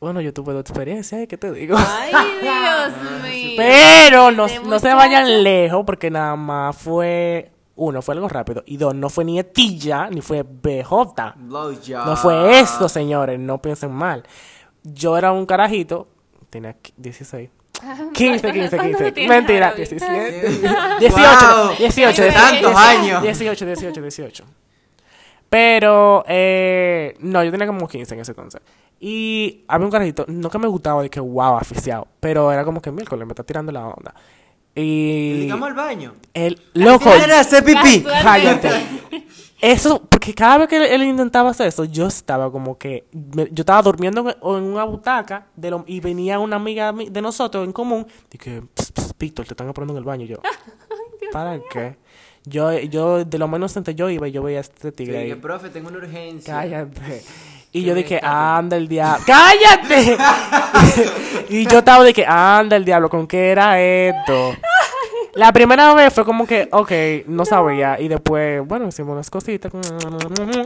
Bueno, 0.00 0.20
yo 0.20 0.34
tuve 0.34 0.52
dos 0.52 0.60
experiencias, 0.62 1.22
¿eh? 1.22 1.26
¿qué 1.28 1.38
te 1.38 1.50
digo? 1.52 1.76
Ay, 1.78 2.12
Dios 2.42 3.22
mío. 3.22 3.54
Pero 3.56 4.30
no, 4.32 4.46
no 4.66 4.78
se 4.78 4.92
vayan 4.92 5.42
lejos 5.42 5.84
porque 5.86 6.10
nada 6.10 6.34
más 6.36 6.76
fue, 6.76 7.50
uno, 7.76 8.02
fue 8.02 8.14
algo 8.14 8.28
rápido, 8.28 8.62
y 8.66 8.76
dos, 8.76 8.94
no 8.94 9.08
fue 9.08 9.24
ni 9.24 9.38
etilla, 9.38 10.10
ni 10.10 10.20
fue 10.20 10.42
BJ. 10.42 11.36
No 12.04 12.16
fue 12.16 12.58
eso, 12.60 12.88
señores, 12.88 13.38
no 13.38 13.62
piensen 13.62 13.92
mal. 13.92 14.24
Yo 14.82 15.16
era 15.16 15.32
un 15.32 15.46
carajito, 15.46 16.08
tenía 16.50 16.72
qui- 16.82 16.92
16. 16.96 17.48
15, 18.12 18.52
15, 18.52 18.76
¿Cuántos 18.76 18.98
15. 18.98 19.12
tienes 19.12 19.28
Mentira, 19.28 19.66
ahora, 19.66 19.76
17. 19.76 20.48
Wow. 20.98 20.98
18, 20.98 21.74
18, 21.78 22.22
Qué 22.22 22.32
tantos 22.32 22.72
18, 22.72 22.78
años. 22.78 23.22
18, 23.22 23.66
18, 23.66 24.02
18. 24.02 24.44
Pero, 25.48 26.24
eh, 26.26 27.14
no, 27.20 27.44
yo 27.44 27.50
tenía 27.50 27.66
como 27.66 27.86
15 27.86 28.14
en 28.14 28.20
ese 28.20 28.32
entonces. 28.32 28.60
Y 28.98 29.64
había 29.68 29.84
un 29.84 29.92
carajito, 29.92 30.24
no 30.28 30.48
que 30.48 30.58
me 30.58 30.66
gustaba 30.66 31.02
de 31.02 31.10
que 31.10 31.20
wow, 31.20 31.56
aficiado, 31.58 32.08
pero 32.18 32.50
era 32.50 32.64
como 32.64 32.80
que 32.80 32.90
miércoles 32.90 33.26
me 33.26 33.32
está 33.32 33.44
tirando 33.44 33.70
la 33.70 33.86
onda. 33.86 34.14
Y. 34.74 35.40
Digamos 35.40 35.68
al 35.68 35.74
baño. 35.74 36.14
El 36.34 36.60
loco. 36.74 37.10
¿Quién 37.10 37.24
era 37.24 37.40
hacer 37.40 37.64
pipí? 37.64 38.02
Cállate. 38.02 38.70
Eso, 39.60 40.02
porque 40.08 40.34
cada 40.34 40.58
vez 40.58 40.68
que 40.68 40.76
él, 40.76 40.82
él 40.84 41.02
intentaba 41.04 41.50
hacer 41.50 41.66
eso, 41.68 41.84
yo 41.84 42.06
estaba 42.06 42.50
como 42.52 42.76
que. 42.76 43.06
me- 43.34 43.48
yo 43.50 43.62
estaba 43.62 43.80
durmiendo 43.82 44.20
en, 44.28 44.36
en 44.56 44.62
una 44.64 44.84
butaca 44.84 45.46
de 45.56 45.70
lo- 45.70 45.84
y 45.86 46.00
venía 46.00 46.38
una 46.38 46.56
amiga 46.56 46.92
mi- 46.92 47.08
de 47.08 47.22
nosotros 47.22 47.64
en 47.64 47.72
común. 47.72 48.06
Dije, 48.30 48.62
"Pss, 48.74 48.92
pss, 48.92 49.14
Víctor, 49.18 49.46
te 49.46 49.54
están 49.54 49.68
apurando 49.68 49.94
en 49.94 49.98
el 49.98 50.04
baño. 50.04 50.24
Y 50.24 50.28
yo, 50.28 50.36
¿para 51.32 51.58
qué? 51.70 51.96
Yo, 52.44 52.72
yo, 52.78 53.24
de 53.24 53.38
lo 53.38 53.48
menos 53.48 53.76
entre 53.76 53.94
yo 53.94 54.08
iba 54.10 54.28
y 54.28 54.32
yo 54.32 54.42
veía 54.42 54.58
a 54.58 54.60
este 54.60 54.90
Sí, 54.90 54.94
tigre 54.96 55.18
ahí. 55.18 55.28
que, 55.30 55.36
profe, 55.36 55.68
tengo 55.70 55.88
una 55.88 55.98
urgencia. 55.98 56.54
Cállate. 56.54 57.22
Y 57.72 57.80
Que 57.80 57.88
yo 57.88 57.94
dije, 57.94 58.20
anda 58.22 58.76
el 58.76 58.86
diablo. 58.88 59.24
¡Cállate! 59.26 60.16
y 61.48 61.66
yo 61.66 61.78
estaba 61.78 62.04
de 62.04 62.12
que, 62.14 62.24
anda 62.24 62.76
el 62.76 62.84
diablo, 62.84 63.08
¿con 63.10 63.26
qué 63.26 63.50
era 63.50 63.80
esto? 63.80 64.52
La 65.36 65.52
primera 65.52 65.92
vez 65.94 66.12
fue 66.14 66.24
como 66.24 66.46
que, 66.46 66.68
ok, 66.72 66.92
no 67.28 67.44
sabía. 67.44 68.00
Y 68.00 68.08
después, 68.08 68.66
bueno, 68.66 68.88
hicimos 68.88 69.12
unas 69.12 69.28
cositas. 69.30 69.70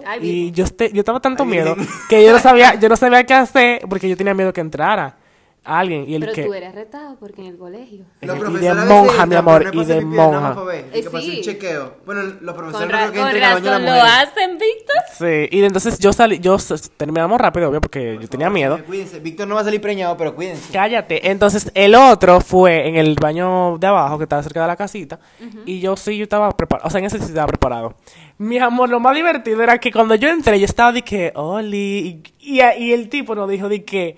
Ay, 0.06 0.18
Y 0.22 0.50
yo, 0.52 0.64
este- 0.64 0.92
yo 0.92 1.00
estaba 1.00 1.20
tanto 1.20 1.42
Ay, 1.42 1.48
miedo 1.48 1.76
que 2.08 2.24
yo 2.24 2.32
no 2.32 2.38
sabía, 2.38 2.74
yo 2.76 2.88
no 2.88 2.96
sabía 2.96 3.24
qué 3.24 3.34
hacer 3.34 3.82
porque 3.88 4.08
yo 4.08 4.16
tenía 4.16 4.32
miedo 4.32 4.52
que 4.52 4.60
entrara 4.60 5.16
alguien. 5.64 6.08
Y 6.08 6.14
el 6.14 6.20
Pero 6.22 6.32
que. 6.32 6.44
tú 6.44 6.54
eres 6.54 6.74
retado 6.74 7.16
porque 7.18 7.42
en 7.42 7.48
el 7.48 7.58
colegio. 7.58 8.04
Los 8.20 8.38
Y 8.38 8.58
de 8.58 8.68
a 8.68 8.74
monja, 8.74 9.26
mi 9.26 9.34
amor, 9.34 9.70
y 9.72 9.84
de 9.84 10.00
más 10.00 10.14
monja. 10.32 10.56
y 10.92 10.98
Eh, 10.98 11.02
que 11.02 11.10
pase 11.10 11.24
sí. 11.24 11.36
un 11.36 11.42
chequeo. 11.42 11.94
Bueno, 12.06 12.22
los 12.40 12.54
profesores 12.54 12.90
Con, 12.90 13.06
no 13.06 13.12
creo 13.12 13.30
que 13.32 13.40
razón 13.40 13.84
lo 13.84 13.92
hacen, 13.92 14.58
Víctor. 14.58 14.96
Sí, 15.18 15.48
y 15.50 15.62
entonces 15.64 15.98
yo 15.98 16.12
salí, 16.12 16.38
yo 16.38 16.56
terminamos 16.96 17.40
rápido, 17.40 17.68
obvio, 17.68 17.80
porque 17.80 18.18
yo 18.20 18.28
tenía 18.28 18.48
miedo. 18.50 18.82
Cuídense. 18.84 19.20
Víctor 19.20 19.48
no 19.48 19.54
va 19.56 19.60
a 19.60 19.64
salir 19.64 19.80
preñado, 19.80 20.16
pero 20.16 20.34
cuídense. 20.34 20.72
Cállate. 20.72 21.30
Entonces, 21.30 21.70
el 21.74 21.94
otro 21.94 22.40
fue 22.40 22.88
en 22.88 22.96
el 22.96 23.14
baño 23.20 23.76
de 23.78 23.86
abajo, 23.86 24.18
que 24.18 24.24
estaba 24.24 24.42
cerca 24.42 24.62
de 24.62 24.66
la 24.66 24.76
casita. 24.76 25.20
Y 25.66 25.80
yo 25.80 25.96
sí, 25.96 26.16
yo 26.16 26.24
estaba 26.24 26.50
preparado. 26.56 26.86
O 26.88 26.90
sea, 26.90 26.98
en 27.00 27.04
ese 27.06 27.18
sí 27.18 27.26
estaba 27.26 27.46
preparado. 27.46 27.94
Mi 28.38 28.58
amor, 28.58 28.88
lo 28.88 29.00
más 29.00 29.14
divertido 29.14 29.62
era 29.62 29.78
que 29.78 29.92
cuando 29.92 30.14
yo 30.14 30.28
entré, 30.30 30.58
yo 30.58 30.64
estaba 30.64 30.92
de 30.92 31.02
que, 31.02 31.32
Oli. 31.34 32.22
Y, 32.40 32.60
y, 32.60 32.62
y 32.78 32.92
el 32.92 33.08
tipo 33.08 33.34
nos 33.34 33.48
dijo 33.48 33.68
de 33.68 33.84
que. 33.84 34.16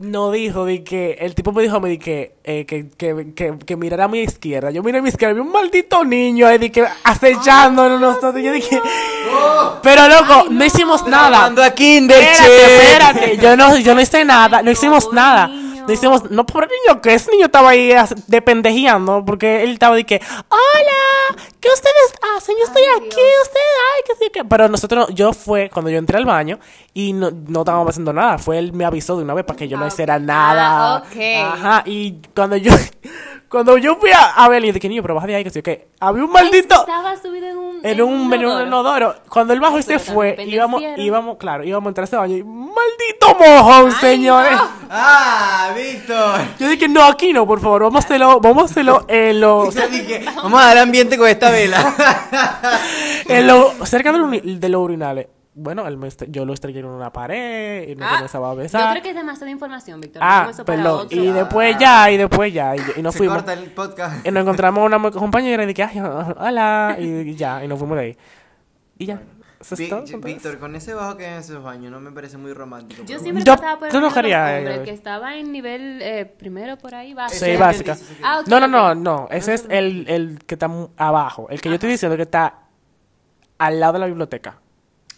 No 0.00 0.30
dijo 0.30 0.64
de 0.64 0.82
que. 0.82 1.18
El 1.20 1.34
tipo 1.34 1.52
me 1.52 1.62
dijo 1.62 1.76
a 1.76 1.80
mí 1.80 1.90
de 1.90 1.98
que, 1.98 2.34
eh, 2.42 2.64
que, 2.64 2.88
que, 2.88 3.34
que, 3.34 3.58
que 3.66 3.76
mirara 3.76 4.04
a 4.04 4.08
mi 4.08 4.20
izquierda. 4.20 4.70
Yo 4.70 4.82
miré 4.82 5.00
a 5.00 5.02
mi 5.02 5.10
izquierda, 5.10 5.34
vi 5.34 5.40
un 5.40 5.52
maldito 5.52 6.02
niño 6.06 6.46
ahí 6.46 6.56
de 6.56 6.72
que 6.72 6.86
acechándonos 7.04 8.00
nosotros. 8.00 8.42
Yo 8.42 8.50
dije. 8.50 8.80
Pero 9.82 10.08
loco, 10.08 10.46
no 10.50 10.64
hicimos 10.64 11.06
nada. 11.06 11.28
Grabando 11.28 11.62
a 11.62 11.70
Kinder, 11.72 12.18
Espérate, 12.18 12.82
espérate. 12.82 13.36
Yo 13.36 13.56
no, 13.58 13.76
yo 13.76 13.94
no 13.94 14.00
hice 14.00 14.24
nada. 14.24 14.62
No 14.62 14.70
hicimos 14.70 15.12
nada. 15.12 15.50
Niño. 15.90 16.10
No 16.10 16.14
hicimos, 16.16 16.30
no, 16.30 16.46
pobre 16.46 16.68
niño, 16.86 17.00
que 17.00 17.14
ese 17.14 17.30
niño 17.30 17.46
estaba 17.46 17.70
ahí 17.70 17.92
de 18.26 18.42
pendejeando, 18.42 19.24
porque 19.24 19.62
él 19.62 19.72
estaba 19.72 19.96
de 19.96 20.04
que, 20.04 20.20
hola, 20.48 21.42
¿qué 21.60 21.68
ustedes 21.68 22.14
hacen? 22.36 22.56
Yo 22.58 22.64
estoy 22.64 22.82
Ay, 22.82 22.96
aquí, 22.98 23.08
Dios. 23.16 23.42
ustedes, 23.42 23.66
ay, 23.96 24.02
que 24.06 24.24
sí, 24.24 24.30
que. 24.32 24.44
Pero 24.44 24.68
nosotros, 24.68 25.08
yo 25.14 25.32
fue 25.32 25.70
cuando 25.70 25.90
yo 25.90 25.98
entré 25.98 26.16
al 26.16 26.24
baño 26.24 26.58
y 26.94 27.12
no, 27.12 27.30
no 27.30 27.60
estábamos 27.60 27.88
haciendo 27.90 28.12
nada. 28.12 28.38
Fue 28.38 28.58
él 28.58 28.72
me 28.72 28.84
avisó 28.84 29.16
de 29.16 29.22
una 29.24 29.34
vez 29.34 29.44
para 29.44 29.56
que 29.58 29.68
yo 29.68 29.76
no 29.76 29.84
Ah, 29.84 29.88
hiciera 29.88 30.18
nada. 30.18 30.96
Ah, 30.96 31.02
ok. 31.06 31.16
Ajá, 31.54 31.82
y 31.86 32.20
cuando 32.34 32.56
yo, 32.56 32.72
cuando 33.48 33.76
yo 33.78 33.96
fui 33.96 34.10
a, 34.12 34.22
a 34.34 34.48
ver, 34.48 34.64
y 34.64 34.72
dije, 34.72 34.88
niño, 34.88 35.02
pero 35.02 35.14
baja 35.14 35.26
de 35.26 35.36
ahí, 35.36 35.44
que 35.44 35.50
sí, 35.50 35.62
que 35.62 35.88
había 36.00 36.24
un 36.24 36.30
maldito 36.32 36.74
Estaba 36.80 37.16
subido 37.16 37.46
en 37.48 37.56
un. 37.56 37.80
en 37.86 38.02
un 38.02 38.32
en 38.32 38.46
un 38.46 38.66
inodoro. 38.66 39.14
Cuando 39.28 39.52
él 39.52 39.60
bajó 39.60 39.78
y 39.78 39.82
se 39.82 39.98
fue, 39.98 40.36
íbamos, 40.46 40.82
íbamos, 40.96 41.36
claro, 41.38 41.64
íbamos 41.64 41.86
a 41.86 41.90
entrar 41.90 42.02
a 42.04 42.06
ese 42.06 42.16
baño 42.16 42.36
y 42.36 42.42
maldito 42.44 43.34
mojón, 43.38 43.86
Ay, 43.86 43.92
señores. 44.00 44.52
no. 44.52 44.68
¡Ah, 44.90 45.70
Víctor! 45.82 46.40
Yo 46.58 46.68
dije, 46.68 46.88
no, 46.88 47.02
aquí 47.04 47.32
no, 47.32 47.46
por 47.46 47.60
favor, 47.60 47.82
vamos 47.84 48.04
a 48.04 48.06
hacerlo, 48.06 48.40
vamos 48.40 48.62
a 48.62 48.66
hacerlo 48.66 49.04
en 49.08 49.40
lo, 49.40 49.70
Yo 49.72 49.88
dije, 49.88 50.24
vamos 50.36 50.60
a 50.62 50.66
dar 50.66 50.78
ambiente 50.78 51.16
con 51.18 51.28
esta 51.28 51.50
vela. 51.50 51.94
en 53.28 53.46
lo 53.46 53.70
cerca 53.86 54.12
de, 54.12 54.18
los 54.18 54.28
uni- 54.28 54.40
de 54.58 54.68
los 54.68 54.80
urinales. 54.82 55.26
Bueno, 55.52 55.86
él 55.88 55.96
me 55.96 56.06
est- 56.08 56.24
yo 56.28 56.44
lo 56.44 56.54
estrellé 56.54 56.78
en 56.78 56.86
una 56.86 57.12
pared 57.12 57.88
y 57.88 57.96
me 57.96 58.04
Ah, 58.04 58.12
comenzaba 58.14 58.50
a 58.50 58.54
Yo 58.54 58.56
besar. 58.60 58.90
creo 58.92 59.02
que 59.02 59.10
es 59.10 59.16
demasiada 59.16 59.50
información, 59.50 60.00
Víctor. 60.00 60.22
Ah, 60.24 60.50
perdón. 60.64 61.00
otro. 61.06 61.18
Y 61.18 61.26
después 61.32 61.76
ya, 61.78 62.10
y 62.10 62.16
después 62.16 62.52
ya, 62.54 62.76
y, 62.76 62.80
y 62.96 63.02
nos 63.02 63.12
Se 63.14 63.18
fuimos. 63.18 63.38
corta 63.38 63.52
el 63.54 63.64
podcast. 63.70 64.24
Y 64.26 64.30
nos 64.30 64.42
encontramos 64.42 64.86
una 64.86 65.10
compañera 65.10 65.64
y 65.64 65.66
dije, 65.66 65.82
ay, 65.82 66.00
hola, 66.00 66.96
y 66.98 67.34
ya, 67.34 67.64
y 67.64 67.68
nos 67.68 67.78
fuimos 67.78 67.96
de 67.98 68.02
ahí. 68.04 68.16
Y 68.98 69.06
ya. 69.06 69.20
Víctor, 70.22 70.58
con 70.58 70.74
ese 70.74 70.94
bajo 70.94 71.18
que 71.18 71.26
hay 71.26 71.32
en 71.34 71.38
esos 71.40 71.62
baños 71.62 71.92
no 71.92 72.00
me 72.00 72.10
parece 72.12 72.38
muy 72.38 72.52
romántico. 72.54 73.02
Yo 73.04 73.18
siempre 73.18 73.44
Yo- 73.44 73.56
pasaba 73.56 73.78
por 73.78 73.88
el 73.88 73.92
yo 73.94 74.00
no 74.00 74.12
quería, 74.12 74.82
que 74.84 74.90
estaba 74.90 75.36
en 75.36 75.52
nivel 75.52 76.00
eh, 76.00 76.24
primero 76.24 76.78
por 76.78 76.94
ahí 76.94 77.12
básico. 77.12 77.44
Sí, 77.44 77.56
básica. 77.56 77.96
Ah, 78.22 78.42
No, 78.46 78.58
no, 78.58 78.66
no, 78.66 78.94
no. 78.94 79.28
Ese 79.30 79.52
es 79.54 79.66
el, 79.68 80.08
el 80.08 80.38
que 80.46 80.54
está 80.54 80.70
abajo. 80.96 81.46
El 81.50 81.60
que 81.60 81.68
yo 81.68 81.74
estoy 81.74 81.90
diciendo 81.90 82.16
que 82.16 82.22
está 82.22 82.60
al 83.58 83.78
lado 83.80 83.94
de 83.94 83.98
la 83.98 84.06
biblioteca. 84.06 84.58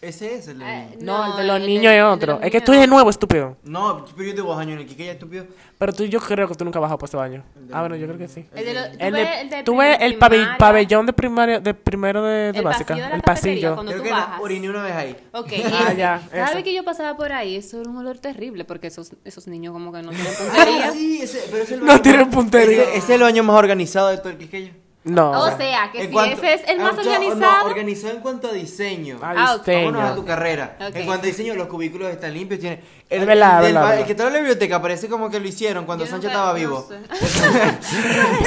Ese 0.02 0.34
es 0.34 0.48
el 0.48 0.58
de 0.58 0.64
Eh, 0.64 0.98
No, 1.00 1.24
el 1.30 1.36
de 1.36 1.40
el 1.42 1.46
los 1.46 1.60
niños 1.60 1.92
el 1.92 1.98
es 1.98 2.04
otro. 2.04 2.40
Es 2.42 2.50
que 2.50 2.60
tú 2.60 2.72
eres 2.72 2.88
nuevo, 2.88 3.08
estúpido. 3.08 3.56
No, 3.62 4.04
pero 4.16 4.28
yo 4.30 4.34
tengo 4.34 4.48
dos 4.48 4.58
años 4.58 4.72
en 4.80 4.88
el 4.88 4.96
ya 4.96 5.12
estúpido. 5.12 5.46
Pero 5.78 5.92
tú, 5.92 6.04
yo 6.06 6.18
creo 6.20 6.48
que 6.48 6.54
tú 6.56 6.64
nunca 6.64 6.80
has 6.80 6.82
bajado 6.82 6.98
por 6.98 7.08
ese 7.08 7.16
baño. 7.16 7.44
Ah, 7.72 7.80
bueno, 7.82 7.94
yo 7.94 8.06
creo 8.06 8.18
que 8.18 8.26
sí. 8.26 8.44
El 8.52 8.64
de 8.64 8.74
lo- 8.74 8.82
tú 8.90 8.96
El 8.98 9.12
ves 9.12 9.28
de, 9.30 9.40
el 9.42 9.50
de 9.50 9.62
tú 9.62 9.76
ves 9.76 9.96
prim- 9.96 10.06
el 10.10 10.18
pabe- 10.18 10.36
primaria, 10.38 10.58
pabellón 10.58 11.06
de 11.06 11.12
primario, 11.12 11.60
de 11.60 11.74
primero 11.74 12.22
de, 12.24 12.50
de 12.52 12.58
El 12.58 12.64
básica. 12.64 12.88
pasillo 12.94 13.04
de 13.04 13.10
la 13.10 13.14
el 13.16 13.22
pasillo. 13.22 13.74
cuando- 13.74 13.92
Creo 13.92 14.02
tú 14.02 14.08
que 14.08 14.12
bajas. 14.12 14.40
oriné 14.40 14.70
una 14.70 14.82
vez 14.82 14.92
ahí. 14.96 15.16
Ok, 15.32 15.52
Ah, 15.72 15.92
ya, 15.92 16.28
cada 16.32 16.62
que 16.64 16.74
yo 16.74 16.82
pasaba 16.84 17.16
por 17.16 17.32
ahí, 17.32 17.54
eso 17.54 17.80
era 17.80 17.88
un 17.88 17.96
olor 17.98 18.18
terrible, 18.18 18.64
porque 18.64 18.88
esos, 18.88 19.12
esos 19.24 19.46
niños 19.46 19.72
como 19.72 19.92
que 19.92 20.02
no 20.02 20.10
tienen 20.10 20.34
puntería. 20.34 20.90
Sí, 20.90 21.20
ese, 21.22 21.42
pero 21.48 21.62
ese 21.62 21.62
es 21.62 21.70
el 21.72 21.80
No 21.80 21.86
baño 21.86 22.02
tienen 22.02 22.26
más- 22.26 22.34
puntería. 22.34 22.82
Ese, 22.82 22.96
es 22.96 23.10
el 23.10 23.20
baño 23.20 23.42
más 23.44 23.54
organizado 23.56 24.08
de 24.08 24.18
todo 24.18 24.30
el 24.30 24.38
Quisqueya. 24.38 24.72
No. 25.04 25.32
O 25.32 25.56
sea, 25.56 25.90
que 25.90 26.00
En 26.02 26.06
si 26.06 26.12
cuanto- 26.12 26.36
ese 26.36 26.54
es 26.54 26.68
el 26.68 26.78
más 26.78 26.96
organizado. 26.96 27.34
No, 27.64 27.64
organizado 27.64 28.14
en 28.14 28.20
cuanto 28.20 28.48
a 28.48 28.52
diseño. 28.52 29.18
Ah, 29.20 29.34
Ah, 29.36 29.58
diseño. 29.58 29.86
Vámonos 29.92 30.10
a 30.12 30.14
tu 30.14 30.24
carrera. 30.24 30.76
En 30.78 31.06
cuanto 31.06 31.24
a 31.24 31.26
diseño, 31.26 31.54
los 31.56 31.66
cubículos 31.66 32.08
están 32.10 32.32
limpios. 32.32 32.60
Tiene, 32.60 32.80
Es 33.10 33.26
verdad, 33.26 33.56
del 33.62 33.72
verdad, 33.72 33.80
ba- 33.82 33.88
verdad. 33.88 33.98
El 33.98 34.06
que 34.06 34.12
está 34.12 34.26
en 34.28 34.32
la 34.32 34.38
biblioteca 34.38 34.80
parece 34.80 35.08
como 35.08 35.28
que 35.28 35.40
lo 35.40 35.48
hicieron 35.48 35.86
cuando 35.86 36.04
nunca- 36.06 36.26
estaba 36.28 36.48
no 36.50 36.54
vivo. 36.54 36.88
sé. 36.88 37.00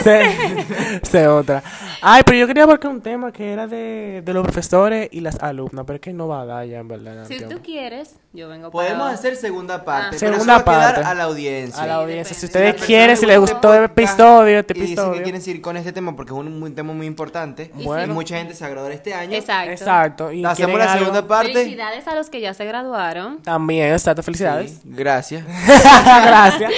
sé, 0.03 0.99
sé 1.03 1.27
otra. 1.27 1.61
Ay, 2.01 2.23
pero 2.25 2.37
yo 2.37 2.47
quería 2.47 2.63
abarcar 2.63 2.91
un 2.91 3.01
tema 3.01 3.31
que 3.31 3.51
era 3.51 3.67
de, 3.67 4.21
de 4.23 4.33
los 4.33 4.43
profesores 4.43 5.09
y 5.11 5.19
las 5.21 5.39
alumnas, 5.41 5.83
pero 5.85 5.95
es 5.95 6.01
que 6.01 6.13
no 6.13 6.27
va 6.27 6.41
a 6.41 6.45
dar 6.45 6.65
ya, 6.65 6.79
en 6.79 6.87
verdad. 6.87 7.25
Si 7.27 7.39
tú 7.41 7.59
quieres, 7.63 8.15
yo 8.35 8.47
vengo 8.49 8.69
Podemos 8.71 9.11
hacer 9.13 9.35
segunda 9.35 9.83
parte. 9.85 10.15
Ah. 10.15 10.17
pero 10.19 10.33
Segunda 10.33 10.57
eso 10.57 10.65
va 10.65 10.71
a 10.73 10.77
quedar 10.79 10.93
parte. 10.95 11.09
a 11.09 11.13
la 11.15 11.23
audiencia. 11.23 11.83
A 11.83 11.87
la 11.87 11.93
Sí, 11.95 11.99
audiencia, 12.01 12.35
si 12.35 12.45
ustedes 12.45 12.83
quieren, 12.83 13.17
si 13.17 13.25
les 13.25 13.39
gustó 13.39 13.73
el 13.73 13.85
episodio, 13.85 14.59
este 14.59 14.73
Y 14.77 14.81
dicen 14.81 14.95
que 14.95 15.01
episodio. 15.01 15.23
quieren 15.23 15.41
seguir 15.41 15.61
con 15.61 15.77
este 15.77 15.91
tema 15.93 16.15
porque 16.15 16.33
es 16.33 16.37
un, 16.37 16.61
un 16.61 16.75
tema 16.75 16.93
muy 16.93 17.05
importante. 17.07 17.71
Y 17.77 17.83
Bueno. 17.83 18.11
Y 18.11 18.15
mucha 18.15 18.37
gente 18.37 18.53
se 18.53 18.65
agradó 18.65 18.89
este 18.89 19.13
año. 19.13 19.35
Exacto. 19.35 19.71
Exacto. 19.71 20.31
Y 20.31 20.43
Hacemos 20.45 20.77
la 20.77 20.85
algo- 20.93 20.99
segunda 21.05 21.27
parte. 21.27 21.53
Felicidades 21.53 22.07
a 22.07 22.15
los 22.15 22.29
que 22.29 22.41
ya 22.41 22.53
se 22.53 22.65
graduaron. 22.65 23.41
También, 23.41 23.93
exacto, 23.93 24.21
felicidades. 24.23 24.71
Sí, 24.71 24.79
gracias. 24.85 25.43
Gracias. 26.05 26.71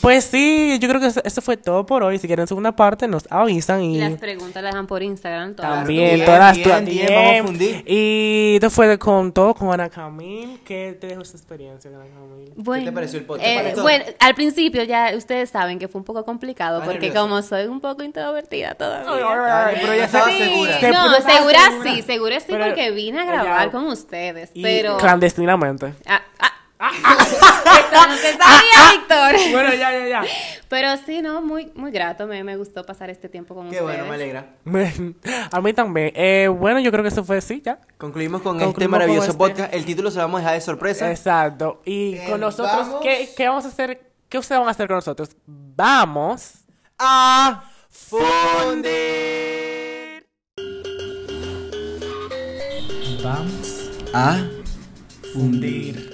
Pues 0.00 0.24
sí, 0.24 0.78
yo 0.80 0.88
creo 0.88 1.00
que 1.00 1.08
eso, 1.24 1.42
fue 1.42 1.56
todo 1.58 1.84
por 1.84 2.02
hoy. 2.02 2.18
Si 2.18 2.26
quieren 2.26 2.46
segunda 2.46 2.72
parte, 2.72 3.06
nos 3.06 3.24
avisan 3.30 3.82
Y 3.82 3.96
y 3.96 4.00
las 4.00 4.12
preguntas 4.18 4.62
las 4.62 4.72
dejan 4.72 4.86
por 4.86 5.02
Instagram. 5.02 5.54
todas. 5.54 5.70
también 5.80 6.14
Bien, 6.14 6.24
todas 6.26 6.56
bien, 6.56 6.68
todas- 6.68 6.84
bien, 6.86 7.06
bien. 7.06 7.14
vamos 7.14 7.40
a 7.40 7.46
fundir. 7.46 7.84
Y 7.86 8.52
esto 8.54 8.70
fue 8.70 8.98
con 8.98 9.32
todo 9.32 9.54
con 9.54 9.70
Ana 9.72 9.90
Camil. 9.90 10.58
¿Qué 10.64 10.89
te 10.94 11.06
dejó 11.08 11.22
esta 11.22 11.36
experiencia, 11.36 11.90
Ana 11.90 12.04
Camil? 12.06 12.52
Bueno, 12.56 12.84
te 12.84 12.92
pareció 12.92 13.18
el 13.18 13.24
podcast? 13.26 13.46
eh, 13.48 13.74
bueno, 13.80 14.04
al 14.18 14.34
principio 14.34 14.82
ya 14.84 15.12
ustedes 15.16 15.50
saben 15.50 15.78
que 15.78 15.88
fue 15.88 15.98
un 16.00 16.04
poco 16.04 16.24
complicado 16.24 16.78
Ah, 16.82 16.84
porque 16.84 17.06
nerviosa. 17.08 17.20
como 17.20 17.42
soy 17.42 17.66
un 17.66 17.80
poco 17.80 18.02
introvertida 18.02 18.74
todavía. 18.74 19.66
Ay, 19.66 19.76
pero 19.80 19.94
ya 19.94 20.04
estaba 20.04 20.30
Sí, 20.30 20.38
segura. 20.38 20.80
Se 20.80 20.90
No, 20.90 21.14
estaba 21.16 21.36
segura 21.38 21.58
segura. 21.70 21.94
sí, 21.94 22.02
segura 22.02 22.40
sí 22.40 22.46
Pero 22.48 22.64
porque 22.66 22.90
vine 22.90 23.20
a 23.20 23.24
grabar 23.24 23.70
con 23.70 23.86
ustedes, 23.86 24.50
Y 24.54 24.62
pero 24.62 24.96
clandestinamente. 24.98 25.94
Ah, 26.06 26.22
ah, 26.38 26.52
Esto 26.80 28.08
no 28.08 28.16
se 28.16 28.32
sabía, 28.32 28.92
Víctor. 28.92 29.52
bueno, 29.52 29.74
ya, 29.74 29.92
ya, 29.92 30.06
ya. 30.08 30.22
Pero 30.68 30.96
sí, 31.04 31.20
no, 31.20 31.42
muy, 31.42 31.70
muy 31.74 31.90
grato. 31.90 32.26
Me, 32.26 32.42
me 32.42 32.56
gustó 32.56 32.84
pasar 32.86 33.10
este 33.10 33.28
tiempo 33.28 33.54
con 33.54 33.68
Qué 33.70 33.80
ustedes. 33.82 33.98
bueno, 33.98 34.04
me 34.08 34.14
alegra. 34.14 34.46
A 35.52 35.60
mí 35.60 35.72
también. 35.74 36.12
Eh, 36.14 36.48
bueno, 36.48 36.80
yo 36.80 36.90
creo 36.90 37.02
que 37.02 37.08
eso 37.08 37.22
fue 37.24 37.36
así, 37.38 37.60
ya. 37.64 37.78
Concluimos 37.98 38.40
con 38.42 38.52
Concluimos 38.58 38.74
este 38.78 38.88
maravilloso 38.88 39.36
con 39.36 39.50
este. 39.50 39.62
podcast. 39.62 39.74
El 39.74 39.84
título 39.84 40.10
se 40.10 40.16
lo 40.18 40.22
vamos 40.22 40.38
a 40.38 40.42
dejar 40.42 40.54
de 40.54 40.60
sorpresa. 40.62 41.10
Exacto. 41.10 41.82
Y 41.84 42.14
Eh, 42.14 42.26
con 42.30 42.40
nosotros, 42.40 42.72
vamos. 42.88 43.00
¿qué, 43.02 43.28
¿qué 43.36 43.48
vamos 43.48 43.64
a 43.66 43.68
hacer? 43.68 44.00
¿Qué 44.28 44.38
ustedes 44.38 44.58
van 44.60 44.68
a 44.68 44.70
hacer 44.70 44.86
con 44.86 44.96
nosotros? 44.96 45.30
Vamos 45.46 46.64
a 46.98 47.64
fundir. 47.90 48.90
Vamos 53.22 53.90
a 54.14 54.38
fundir. 55.34 56.09